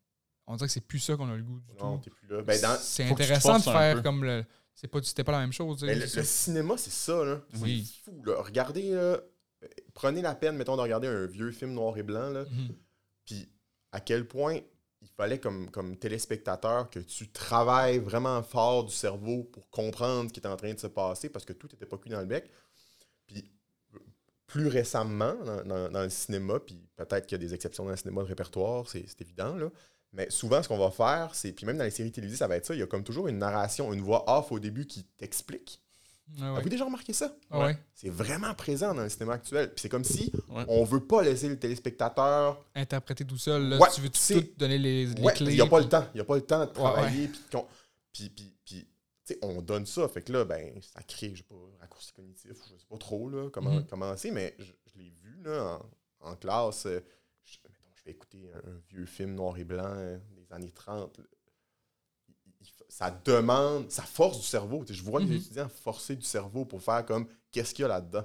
on 0.47 0.57
dirait 0.57 0.67
que 0.67 0.73
c'est 0.73 0.81
plus 0.81 0.99
ça 0.99 1.17
qu'on 1.17 1.31
a 1.31 1.37
le 1.37 1.43
goût 1.43 1.61
du 1.61 1.73
Non, 1.79 1.99
tout. 1.99 2.05
t'es 2.05 2.11
plus 2.11 2.29
là. 2.29 2.43
Ben, 2.43 2.61
dans, 2.61 2.77
c'est 2.77 3.05
intéressant 3.05 3.59
de 3.59 3.63
faire 3.63 4.03
comme 4.03 4.25
le. 4.25 4.45
C'est 4.75 4.89
pas, 4.89 5.03
c'était 5.03 5.25
pas 5.25 5.33
la 5.33 5.41
même 5.41 5.53
chose. 5.53 5.79
tu 5.79 5.87
sais, 5.87 5.95
ben, 5.95 6.01
le, 6.01 6.25
cinéma, 6.25 6.75
c'est 6.79 6.93
ça, 6.93 7.25
là. 7.25 7.43
Oui. 7.61 7.85
C'est 7.87 8.11
fou, 8.11 8.23
là. 8.25 8.41
Regardez, 8.41 8.91
là, 8.91 9.01
euh, 9.01 9.21
prenez 9.93 10.23
la 10.23 10.35
peine, 10.35 10.57
mettons, 10.57 10.77
de 10.77 10.81
regarder 10.81 11.07
un 11.07 11.27
vieux 11.27 11.51
film 11.53 11.75
noir 11.75 11.97
et 11.99 12.03
blanc, 12.03 12.31
là. 12.31 12.45
Mhm. 12.45 12.75
Puis 13.27 13.49
à 13.93 14.01
quel 14.01 14.27
point 14.27 14.59
il 15.03 15.09
fallait, 15.09 15.39
comme, 15.39 15.71
comme 15.71 15.97
téléspectateur, 15.97 16.91
que 16.91 16.99
tu 16.99 17.31
travailles 17.31 17.99
vraiment 17.99 18.43
fort 18.43 18.85
du 18.85 18.95
cerveau 18.95 19.45
pour 19.45 19.71
comprendre 19.71 20.29
ce 20.29 20.35
qui 20.35 20.41
est 20.41 20.47
en 20.47 20.57
train 20.57 20.75
de 20.75 20.79
se 20.79 20.87
passer 20.87 21.29
parce 21.29 21.45
que 21.45 21.53
tout 21.53 21.69
n'était 21.73 21.87
pas 21.87 21.97
cuit 21.97 22.11
dans 22.11 22.21
le 22.21 22.27
bec. 22.27 22.51
Puis 23.27 23.39
euh, 23.39 23.43
plus 24.53 24.67
récemment, 24.67 25.35
dans, 25.45 25.63
dans- 25.65 25.89
dans 25.91 26.03
le 26.03 26.11
cinéma, 26.11 26.59
puis 26.59 26.77
peut-être 26.97 27.27
qu'il 27.27 27.41
y 27.41 27.41
a 27.41 27.47
des 27.47 27.55
exceptions 27.55 27.85
dans 27.85 27.91
le 27.91 27.97
cinéma 27.97 28.23
de 28.23 28.27
répertoire, 28.27 28.89
c'est 28.89 29.05
évident, 29.21 29.55
là. 29.55 29.69
Mais 30.13 30.29
souvent, 30.29 30.61
ce 30.61 30.67
qu'on 30.67 30.77
va 30.79 30.91
faire, 30.91 31.35
c'est. 31.37 31.53
Puis 31.53 31.65
même 31.67 31.79
dans 31.79 31.85
les 31.85 31.91
séries 31.93 32.11
télévisées, 32.11 32.39
ça 32.39 32.49
va 32.49 32.57
être 32.57 32.67
ça. 32.67 32.75
Il 32.75 32.81
y 32.81 32.83
a 32.83 32.87
comme 32.89 33.05
toujours 33.05 33.29
une 33.29 33.39
narration, 33.39 33.93
une 33.93 34.01
voix 34.01 34.25
off 34.39 34.51
au 34.51 34.59
début 34.59 34.85
qui 34.87 35.05
t'explique. 35.05 35.81
Ah 36.39 36.43
ouais. 36.43 36.49
Avez-vous 36.55 36.69
déjà 36.69 36.85
remarqué 36.85 37.13
ça? 37.13 37.33
Ah 37.49 37.61
ouais. 37.67 37.79
C'est 37.95 38.09
vraiment 38.11 38.53
présent 38.55 38.93
dans 38.93 39.03
le 39.05 39.09
cinéma 39.09 39.35
actuel. 39.35 39.69
Puis 39.73 39.83
c'est 39.83 39.89
comme 39.89 40.03
si 40.05 40.33
Ouais. 40.49 40.65
on 40.67 40.83
veut 40.85 41.05
pas 41.07 41.23
laisser 41.23 41.49
le 41.49 41.57
téléspectateur 41.59 42.65
Interpréter 42.75 43.25
tout 43.25 43.39
seul, 43.39 43.69
là, 43.69 43.79
tu 43.95 44.01
veux 44.01 44.09
tout, 44.11 44.49
donner 44.57 44.79
les, 44.79 45.09
clés. 45.35 45.53
il 45.53 45.55
n'y 45.55 45.61
a 45.61 45.67
pas 45.67 45.77
puis- 45.77 45.85
le 45.85 45.91
temps. 45.91 46.07
Il 46.13 46.17
n'y 46.17 46.21
a 46.21 46.25
pas 46.25 46.35
le 46.37 46.43
temps 46.43 46.61
de 46.67 46.71
travailler. 46.73 47.29
Puis, 48.13 48.29
puis, 48.31 48.53
puis, 48.65 48.89
on 49.43 49.63
donne 49.63 49.87
ça. 49.87 50.09
Fait 50.09 50.23
que 50.23 50.33
là, 50.33 50.45
ben, 50.45 50.81
ça 50.83 51.03
crée, 51.03 51.31
je 51.35 51.39
sais 51.39 51.43
pas, 51.49 51.55
raccourci 51.81 52.13
cognitif, 52.13 52.51
je 52.53 52.77
sais 52.77 52.87
pas 52.89 52.99
trop 52.99 53.29
là, 53.29 53.49
comment, 53.51 53.73
Mhm. 53.73 53.87
comment 53.87 54.17
c'est, 54.17 54.31
mais 54.31 54.55
je, 54.59 54.65
je 54.87 54.99
l'ai 54.99 55.11
vu 55.11 55.43
là, 55.43 55.81
en, 56.21 56.31
en 56.31 56.37
classe. 56.37 56.87
euh, 56.87 57.01
Je, 57.43 57.59
mettons, 57.65 57.89
je 57.95 58.05
vais 58.05 58.11
écouter 58.13 58.51
un, 58.55 58.59
un 58.71 58.79
vieux 58.89 59.07
film 59.07 59.35
noir 59.35 59.57
et 59.59 59.65
blanc 59.65 59.85
euh, 59.97 60.19
des 60.37 60.53
années 60.53 60.71
30. 60.73 61.19
là. 61.19 61.25
Il- 62.29 62.35
il- 62.47 62.53
il- 62.61 62.85
ça 62.89 63.11
demande, 63.25 63.91
ça 63.91 64.03
force 64.03 64.39
du 64.39 64.47
cerveau. 64.47 64.85
Je 64.89 65.03
vois 65.03 65.21
Mhm. 65.21 65.29
des 65.29 65.37
étudiants 65.37 65.69
forcer 65.69 66.17
du 66.17 66.25
cerveau 66.25 66.65
pour 66.65 66.83
faire 66.83 67.05
comme 67.07 67.27
qu'est-ce 67.51 67.75
qu'il 67.75 67.83
y 67.83 67.87
a 67.87 67.89
là-dedans? 67.89 68.25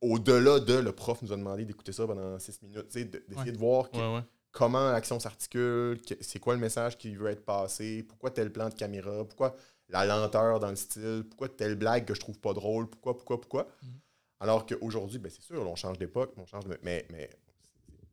Au-delà 0.00 0.60
de 0.60 0.74
le 0.74 0.92
prof 0.92 1.20
nous 1.22 1.32
a 1.32 1.36
demandé 1.36 1.64
d'écouter 1.64 1.92
ça 1.92 2.06
pendant 2.06 2.38
six 2.38 2.60
minutes, 2.62 2.86
d'essayer 2.92 3.08
Ouais. 3.36 3.50
de 3.52 3.56
voir 3.58 3.90
que- 3.90 3.96
Ouais, 3.96 4.14
ouais. 4.16 4.22
comment 4.52 4.92
l'action 4.92 5.18
s'articule, 5.18 6.00
c'est 6.20 6.38
quoi 6.38 6.54
le 6.54 6.60
message 6.60 6.96
qui 6.98 7.14
veut 7.16 7.28
être 7.30 7.44
passé, 7.44 8.02
pourquoi 8.02 8.30
tel 8.30 8.52
plan 8.52 8.68
de 8.68 8.74
caméra, 8.74 9.24
pourquoi 9.24 9.56
la 9.88 10.04
lenteur 10.04 10.60
dans 10.60 10.70
le 10.70 10.76
style, 10.76 11.24
pourquoi 11.28 11.48
telle 11.48 11.76
blague 11.76 12.04
que 12.06 12.14
je 12.14 12.20
trouve 12.20 12.38
pas 12.40 12.52
drôle, 12.54 12.88
pourquoi, 12.88 13.16
pourquoi, 13.16 13.40
pourquoi? 13.40 13.68
Mhm. 13.82 14.00
Alors 14.40 14.66
qu'aujourd'hui, 14.66 15.18
ben 15.18 15.30
c'est 15.30 15.42
sûr, 15.42 15.60
on 15.68 15.76
change 15.76 15.98
d'époque, 15.98 16.32
on 16.36 16.46
change 16.46 16.64
de... 16.64 16.78
Mais, 16.82 17.06
mais 17.10 17.30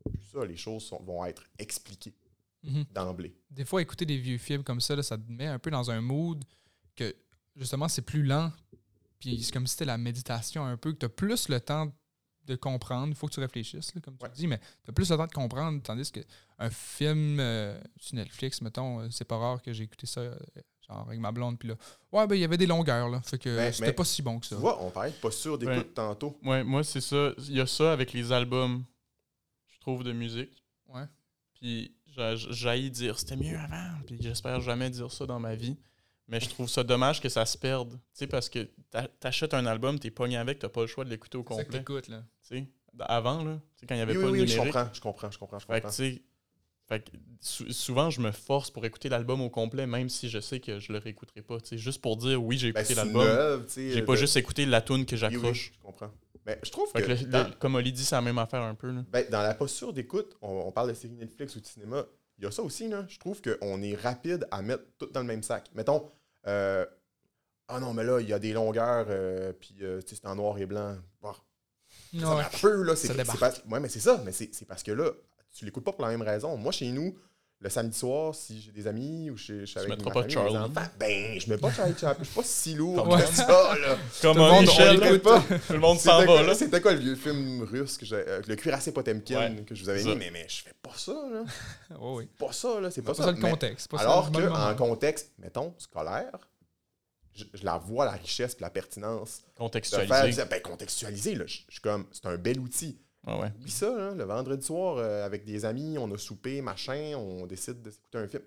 plus 0.10 0.22
ça, 0.32 0.46
les 0.46 0.58
choses 0.58 0.84
sont- 0.84 1.02
vont 1.04 1.26
être 1.26 1.44
expliquées 1.58 2.14
Mhm. 2.64 2.86
d'emblée. 2.92 3.36
Des 3.50 3.66
fois, 3.66 3.82
écouter 3.82 4.06
des 4.06 4.18
vieux 4.18 4.38
films 4.38 4.64
comme 4.64 4.82
ça, 4.82 4.96
là, 4.96 5.02
ça 5.04 5.18
te 5.18 5.32
met 5.32 5.48
un 5.48 5.58
peu 5.60 5.72
dans 5.72 5.90
un 5.90 6.00
mood 6.02 6.44
que, 6.96 7.16
justement, 7.56 7.88
c'est 7.88 8.04
plus 8.04 8.24
lent. 8.24 8.52
Puis 9.20 9.44
c'est 9.44 9.52
comme 9.52 9.66
si 9.68 9.74
c'était 9.74 9.86
la 9.86 9.98
méditation 9.98 10.66
un 10.66 10.78
peu, 10.78 10.94
que 10.94 11.00
tu 11.00 11.06
as 11.06 11.10
plus 11.10 11.50
le 11.50 11.60
temps 11.60 11.92
de 12.46 12.56
comprendre. 12.56 13.08
Il 13.10 13.16
faut 13.16 13.28
que 13.28 13.34
tu 13.34 13.40
réfléchisses, 13.40 13.94
là, 13.96 14.02
comme 14.02 14.18
tu 14.18 14.26
Ouais. 14.26 14.32
dis, 14.32 14.48
mais 14.48 14.60
tu 14.84 14.90
as 14.90 14.94
plus 14.94 15.10
le 15.10 15.18
temps 15.18 15.28
de 15.28 15.32
comprendre. 15.32 15.82
Tandis 15.84 16.12
qu'un 16.12 16.70
film 16.70 17.40
euh, 17.40 17.80
sur 17.98 18.16
Netflix, 18.16 18.62
mettons, 18.62 19.02
euh, 19.02 19.10
c'est 19.12 19.26
pas 19.26 19.38
rare 19.38 19.62
que 19.62 19.74
j'ai 19.74 19.84
écouté 19.84 20.06
ça, 20.08 20.22
euh, 20.22 20.40
genre 20.92 21.08
avec 21.08 21.20
ma 21.20 21.32
blonde. 21.32 21.58
Puis 21.58 21.70
là, 21.70 21.76
ouais, 22.12 22.28
ben 22.28 22.36
il 22.36 22.42
y 22.42 22.44
avait 22.44 22.58
des 22.58 22.68
longueurs, 22.68 23.10
là. 23.10 23.22
Fait 23.22 23.38
que 23.38 23.50
Mais- 23.56 23.72
c'était 23.72 23.94
pas 23.94 24.06
si 24.06 24.22
bon 24.22 24.40
que 24.40 24.44
Tu 24.46 24.50
ça. 24.50 24.56
vois, 24.58 24.82
on 24.84 24.90
parlait 24.90 25.12
de 25.12 25.16
posture 25.16 25.58
d'écoute 25.58 25.76
Ouais. 25.76 25.84
tantôt. 25.94 26.38
Ouais, 26.44 26.64
moi, 26.64 26.84
c'est 26.84 27.02
ça. 27.02 27.32
Il 27.50 27.56
y 27.58 27.62
a 27.62 27.68
ça 27.68 27.92
avec 27.94 28.14
les 28.14 28.32
albums, 28.32 28.84
je 29.68 29.80
trouve, 29.80 30.04
de 30.04 30.12
musique. 30.12 30.64
Ouais. 30.88 31.06
Puis 31.54 31.96
j'a- 32.16 32.36
j'haïs 32.36 32.92
dire 32.92 33.18
c'était 33.20 33.38
mieux 33.38 33.58
avant. 33.58 34.00
Puis 34.06 34.18
j'espère 34.22 34.60
jamais 34.62 34.90
dire 34.90 35.12
ça 35.12 35.26
dans 35.26 35.40
ma 35.40 35.56
vie. 35.56 35.78
Mais 36.28 36.40
je 36.40 36.48
trouve 36.50 36.70
ça 36.70 36.84
dommage 36.84 37.20
que 37.20 37.28
ça 37.28 37.46
se 37.46 37.58
perde. 37.58 37.92
Tu 37.94 38.00
sais, 38.14 38.28
parce 38.28 38.48
que 38.48 38.70
t'a- 38.90 39.08
t'achètes 39.20 39.54
un 39.54 39.66
album, 39.66 40.00
t'es 40.00 40.12
pogné 40.12 40.38
avec, 40.38 40.60
t'as 40.60 40.70
pas 40.70 40.82
le 40.82 40.88
choix 40.88 41.04
de 41.04 41.10
l'écouter 41.10 41.38
au 41.38 41.42
C'est 41.42 41.48
complet. 41.66 41.80
t'écoutes, 41.80 42.08
là. 42.08 42.24
Tu 42.48 42.56
sais, 42.58 42.68
avant, 43.02 43.44
là, 43.44 43.56
tu 43.76 43.82
sais, 43.82 43.86
quand 43.88 43.96
il 43.96 43.98
y 43.98 44.02
avait 44.02 44.16
Oui, 44.16 44.24
pas 44.24 44.30
oui, 44.30 44.38
de 44.40 44.44
oui, 44.44 44.48
je 44.48 44.54
numérique. 44.54 44.74
comprends, 44.74 44.94
je 44.94 45.02
comprends, 45.02 45.32
je 45.32 45.38
comprends, 45.38 45.60
je 45.60 45.66
Fait 45.66 45.74
que, 45.74 45.88
comprends. 45.88 45.90
tu 45.90 46.16
sais, 46.16 46.22
fait 46.92 47.00
que 47.00 47.12
sou- 47.40 47.72
souvent, 47.72 48.10
je 48.10 48.20
me 48.20 48.32
force 48.32 48.70
pour 48.70 48.84
écouter 48.86 49.08
l'album 49.08 49.40
au 49.42 49.50
complet, 49.50 49.88
même 49.88 50.10
si 50.10 50.28
je 50.30 50.40
sais 50.40 50.60
que 50.60 50.80
je 50.80 50.92
le 50.92 50.98
réécouterai 51.00 51.42
pas. 51.42 51.58
juste 51.72 52.02
pour 52.02 52.18
dire 52.18 52.44
oui, 52.44 52.58
j'ai 52.58 52.72
Ben, 52.74 52.82
écouté 52.82 52.96
l'album. 52.96 53.66
J'ai 53.76 54.02
de- 54.02 54.06
pas 54.06 54.16
juste 54.16 54.36
écouté 54.36 54.66
la 54.66 54.82
tune 54.82 55.06
que 55.06 55.16
Oui, 55.16 55.22
oui, 55.24 55.32
j'accroche. 55.32 55.72
je 55.74 55.80
comprends. 55.86 56.12
Mais 56.46 56.60
je 56.64 56.72
trouve 56.72 56.90
Fait 56.92 57.02
que, 57.02 57.08
que 57.08 57.12
le- 57.12 57.26
dans, 57.30 57.48
le- 57.48 57.54
comme 57.54 57.76
Oli 57.76 57.94
dit, 57.94 58.04
c'est 58.04 58.16
la 58.16 58.22
même 58.22 58.38
affaire 58.40 58.62
un 58.64 58.76
peu. 58.76 58.92
Là. 58.92 59.04
ben, 59.10 59.26
dans 59.30 59.42
la 59.42 59.54
posture 59.54 59.94
d'écoute, 59.94 60.36
on, 60.42 60.50
on 60.66 60.72
parle 60.72 60.90
de 60.90 60.94
séries 60.96 61.14
Netflix 61.16 61.56
ou 61.56 61.62
de 61.62 61.66
cinéma, 61.66 62.04
il 62.38 62.44
y 62.44 62.48
a 62.48 62.52
ça 62.52 62.62
aussi, 62.64 62.88
là. 62.90 63.06
Je 63.08 63.20
trouve 63.20 63.40
qu'on 63.42 63.82
est 63.84 63.96
rapide 63.96 64.48
à 64.52 64.62
mettre 64.62 64.84
tout 64.98 65.06
dans 65.14 65.22
le 65.22 65.28
même 65.28 65.44
sac. 65.44 65.70
Mettons, 65.76 66.10
euh, 66.48 66.86
ah 67.68 67.80
non, 67.80 67.94
mais 67.94 68.04
là, 68.04 68.20
il 68.20 68.28
y 68.28 68.34
a 68.34 68.40
des 68.40 68.52
longueurs, 68.54 69.06
euh, 69.10 69.54
puis 69.54 69.76
euh, 69.82 70.02
c'est 70.06 70.26
en 70.26 70.36
noir 70.36 70.58
et 70.58 70.66
blanc. 70.66 70.98
Bon, 71.22 71.32
ça 72.20 72.36
Ouais. 72.36 72.44
peu, 72.62 72.82
là. 72.84 72.96
C'est 72.96 73.10
Ouais, 73.70 73.80
mais 73.80 73.88
c'est 73.90 74.00
ça. 74.00 74.22
Mais 74.26 74.32
c'est 74.32 74.66
parce 74.68 74.84
que 74.84 74.92
là, 74.92 75.12
tu 75.54 75.66
l'écoutes 75.66 75.84
pas 75.84 75.92
pour 75.94 76.04
la 76.06 76.10
même 76.12 76.22
raison. 76.22 76.56
Moi, 76.58 76.72
chez 76.72 76.90
nous, 76.92 77.16
le 77.60 77.70
samedi 77.70 77.96
soir, 77.96 78.34
si 78.34 78.60
j'ai 78.60 78.72
des 78.72 78.88
amis 78.88 79.30
ou 79.30 79.38
je 79.38 79.60
je 79.60 79.66
suis 79.66 79.78
avec 79.80 79.90
ma 79.90 79.98
pas 80.12 80.12
famille, 80.22 80.32
Charlie. 80.34 80.54
mes 80.54 80.60
enfants, 80.60 80.82
ben, 81.00 81.40
je 81.40 81.48
mets 81.50 81.58
pas 81.60 81.72
Charlie 81.72 81.94
Chaplin. 81.96 82.24
Je 82.24 82.28
suis 82.30 82.36
pas 82.36 82.44
si 82.44 82.74
lourd 82.74 83.04
Comme 83.08 83.20
que 83.22 83.26
ça, 83.28 83.76
là. 83.78 83.98
Comme 84.22 84.34
Tout 84.36 84.40
le 84.42 84.50
monde, 84.50 84.62
Michel, 84.66 85.22
tout 85.68 85.74
le 85.74 85.80
monde 85.80 86.00
s'en 86.00 86.20
C'était 86.20 86.26
va. 86.32 86.38
quoi, 86.38 86.44
Là. 86.44 86.56
c'était 86.56 86.82
quoi 86.82 86.94
le 86.94 87.00
vieux 87.00 87.16
film 87.16 87.62
russe, 87.62 87.98
que 88.00 88.06
euh, 88.14 88.42
le 88.48 88.56
cuirassé 88.56 88.92
Potemkin, 88.92 89.54
Ouais, 89.56 89.64
que 89.64 89.76
je 89.76 89.84
vous 89.84 89.90
avais 89.90 90.02
dit, 90.02 90.16
mais, 90.16 90.32
mais 90.32 90.48
je 90.50 90.64
fais 90.64 90.74
pas 90.82 90.94
ça, 90.96 91.12
là. 91.32 91.44
Oh 92.00 92.18
oui. 92.18 92.28
Pas 92.40 92.52
ça, 92.52 92.80
là, 92.82 92.90
c'est 92.90 93.04
pas 93.04 93.14
Pas 93.14 93.24
ça. 93.26 93.32
le 93.32 93.40
contexte. 93.40 93.92
pas 93.92 94.00
alors 94.00 94.32
qu'en 94.32 94.76
contexte, 94.76 95.32
mettons, 95.38 95.76
scolaire, 95.78 96.32
je, 97.36 97.46
je 97.54 97.64
la 97.64 97.78
vois, 97.78 98.06
la 98.06 98.12
richesse 98.14 98.54
et 98.60 98.62
la 98.62 98.70
pertinence 98.72 99.42
Contextualisé. 99.56 100.44
ben, 100.46 100.62
contextualiser, 100.64 101.36
là, 101.36 101.46
je 101.46 101.60
je 101.68 101.74
suis 101.74 101.82
comme, 101.82 102.06
c'est 102.12 102.26
un 102.26 102.38
bel 102.38 102.60
outil. 102.60 102.98
Ouais, 103.28 103.40
ouais. 103.40 103.52
Oublie 103.60 103.72
ça, 103.72 104.14
le 104.16 104.24
vendredi 104.24 104.66
soir, 104.66 104.98
euh, 104.98 105.26
avec 105.26 105.46
des 105.46 105.64
amis, 105.66 105.98
on 106.00 106.12
a 106.12 106.18
soupé, 106.18 106.62
machin, 106.62 107.14
on 107.16 107.46
décide 107.46 107.82
de 107.82 107.92
s'écouter 107.92 108.18
un 108.18 108.28
film. 108.28 108.44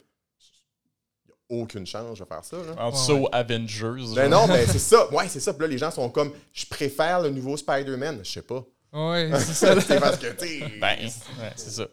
Il 1.26 1.28
n'y 1.54 1.58
a 1.60 1.62
aucune 1.62 1.86
chance 1.86 2.18
de 2.18 2.24
faire 2.24 2.44
ça, 2.44 2.56
là. 2.56 2.74
En 2.84 2.90
saut 2.92 3.20
ouais. 3.20 3.28
Avengers. 3.32 4.14
Ben 4.16 4.28
non, 4.28 4.48
ben 4.48 4.66
c'est 4.66 4.78
ça. 4.80 5.12
Ouais, 5.12 5.28
c'est 5.28 5.40
ça. 5.40 5.52
Puis 5.54 5.62
là, 5.62 5.68
les 5.68 5.78
gens 5.78 5.90
sont 5.92 6.10
comme, 6.10 6.32
je 6.52 6.66
préfère 6.66 7.20
le 7.22 7.30
nouveau 7.30 7.56
Spider-Man. 7.56 8.20
Je 8.24 8.30
sais 8.30 8.42
pas. 8.42 8.64
Ouais, 8.92 9.30
c'est 9.38 9.54
ça. 9.54 9.80
c'est 9.80 10.00
parce 10.00 10.18
que, 10.18 10.32
tu 10.32 10.46
sais. 10.46 10.78
Ben, 10.80 10.98
ouais, 11.04 11.52
c'est 11.56 11.70
ça. 11.70 11.86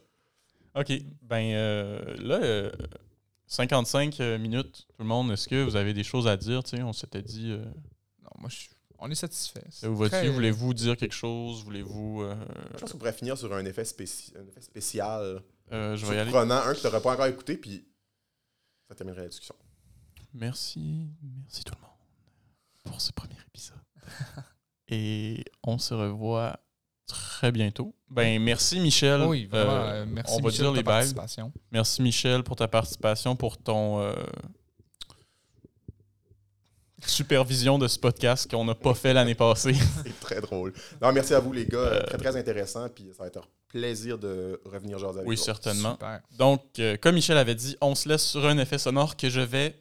OK. 0.75 0.91
Ben 1.21 1.53
euh, 1.53 2.15
là, 2.19 2.36
euh, 2.41 2.71
55 3.47 4.19
euh, 4.21 4.38
minutes, 4.39 4.88
tout 4.88 4.95
le 4.99 5.05
monde, 5.05 5.32
est-ce 5.32 5.47
que 5.47 5.63
vous 5.63 5.75
avez 5.75 5.93
des 5.93 6.03
choses 6.03 6.27
à 6.27 6.38
dire? 6.38 6.61
On 6.79 6.93
s'était 6.93 7.21
dit. 7.21 7.51
euh, 7.51 7.57
Non, 8.23 8.29
moi, 8.39 8.49
je 8.49 8.55
suis- 8.55 8.69
on 9.02 9.10
est 9.12 9.16
satisfait. 9.16 9.64
vous? 9.84 9.95
Voulez-vous 10.34 10.74
dire 10.74 10.95
quelque 10.97 11.14
chose? 11.16 11.64
Voulez-vous. 11.64 12.22
euh, 12.22 12.36
Je 12.74 12.80
pense 12.80 12.91
qu'on 12.91 12.97
pourrait 12.97 13.14
finir 13.14 13.38
sur 13.38 13.54
un 13.54 13.66
effet, 13.66 13.84
spéci- 13.84 14.32
un 14.38 14.47
effet 14.47 14.62
spécial. 14.62 15.41
euh, 15.72 15.95
je 15.95 16.06
vais 16.06 16.16
y 16.16 16.20
aller. 16.20 16.30
Surprenant, 16.32 16.62
un 16.64 16.74
que 16.74 16.80
tu 16.80 16.86
n'aurais 16.86 17.02
pas 17.02 17.14
encore 17.14 17.26
écouté, 17.28 17.58
puis 17.58 17.86
ça 18.88 18.95
terminerait 18.95 19.24
la 19.24 19.28
discussion. 19.30 19.56
Merci, 20.34 21.08
merci 21.43 21.64
tout 21.64 21.74
le 21.76 21.82
monde 21.82 21.89
pour 22.86 23.02
ce 23.02 23.12
premier 23.12 23.36
épisode. 23.47 23.78
Et 24.88 25.43
on 25.64 25.78
se 25.78 25.93
revoit 25.93 26.60
très 27.08 27.52
bientôt. 27.52 27.95
Ben 28.10 28.41
merci 28.41 28.80
Michel. 28.80 29.22
Oui, 29.24 29.45
vraiment. 29.45 29.72
Euh, 29.72 30.04
euh, 30.04 30.06
merci 30.08 30.34
on 30.34 30.38
va 30.41 30.47
Michel 30.49 30.62
dire 30.64 30.72
de 30.72 30.78
les 30.78 30.84
ta 30.84 30.89
bails. 30.91 31.14
participation. 31.14 31.54
Merci 31.72 32.02
Michel 32.02 32.43
pour 32.43 32.56
ta 32.56 32.68
participation, 32.68 33.36
pour 33.36 33.58
ton 33.58 33.99
euh, 34.02 34.14
supervision 37.08 37.78
de 37.80 37.88
ce 37.88 37.97
podcast 37.99 38.49
qu'on 38.49 38.66
n'a 38.66 38.76
pas 38.76 38.93
fait 38.93 39.14
l'année 39.14 39.36
passée. 39.36 39.74
C'est 40.06 40.20
très 40.20 40.41
drôle. 40.41 40.74
Non, 41.02 41.12
merci 41.12 41.34
à 41.34 41.39
vous, 41.39 41.52
les 41.54 41.66
gars. 41.66 41.78
Euh, 41.78 42.02
Très, 42.04 42.18
très 42.18 42.36
intéressant, 42.38 42.88
puis 42.89 43.06
ça 43.16 43.24
va 43.24 43.28
être 43.28 43.38
un 43.38 43.45
plaisir 43.68 44.18
de 44.18 44.62
revenir 44.66 44.97
jaser 44.99 45.20
avec 45.20 45.30
Oui, 45.30 45.36
vous. 45.36 45.43
certainement. 45.43 45.93
Super. 45.93 46.20
Donc, 46.38 46.62
euh, 46.80 46.97
comme 47.02 47.16
Michel 47.16 47.38
avait 47.38 47.56
dit, 47.56 47.76
on 47.82 47.95
se 47.95 48.08
laisse 48.10 48.24
sur 48.26 48.45
un 48.45 48.58
effet 48.58 48.78
sonore 48.78 49.16
que 49.18 49.30
je 49.30 49.41
vais 49.41 49.76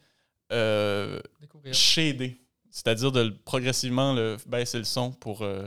euh, 0.52 1.20
Découvrir. 1.40 1.74
shader. 1.74 2.40
C'est-à-dire 2.70 3.10
de 3.12 3.34
progressivement 3.44 4.12
le, 4.14 4.36
baisser 4.46 4.78
le 4.78 4.84
son 4.84 5.10
pour. 5.12 5.42
euh, 5.42 5.66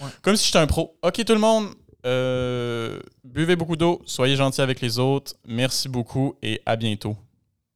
Ouais. 0.00 0.08
Comme 0.20 0.36
si 0.36 0.46
j'étais 0.46 0.58
un 0.58 0.66
pro. 0.66 0.98
Ok, 1.02 1.24
tout 1.24 1.32
le 1.32 1.38
monde, 1.40 1.68
euh, 2.04 3.00
buvez 3.24 3.56
beaucoup 3.56 3.76
d'eau, 3.76 4.02
soyez 4.04 4.36
gentils 4.36 4.60
avec 4.60 4.82
les 4.82 4.98
autres. 4.98 5.32
Merci 5.46 5.88
beaucoup 5.88 6.36
et 6.42 6.60
à 6.66 6.76
bientôt. 6.76 7.16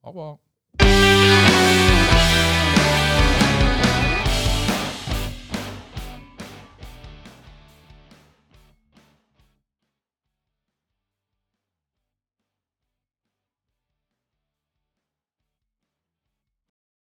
Au 0.03 0.09
revoir. 0.09 0.37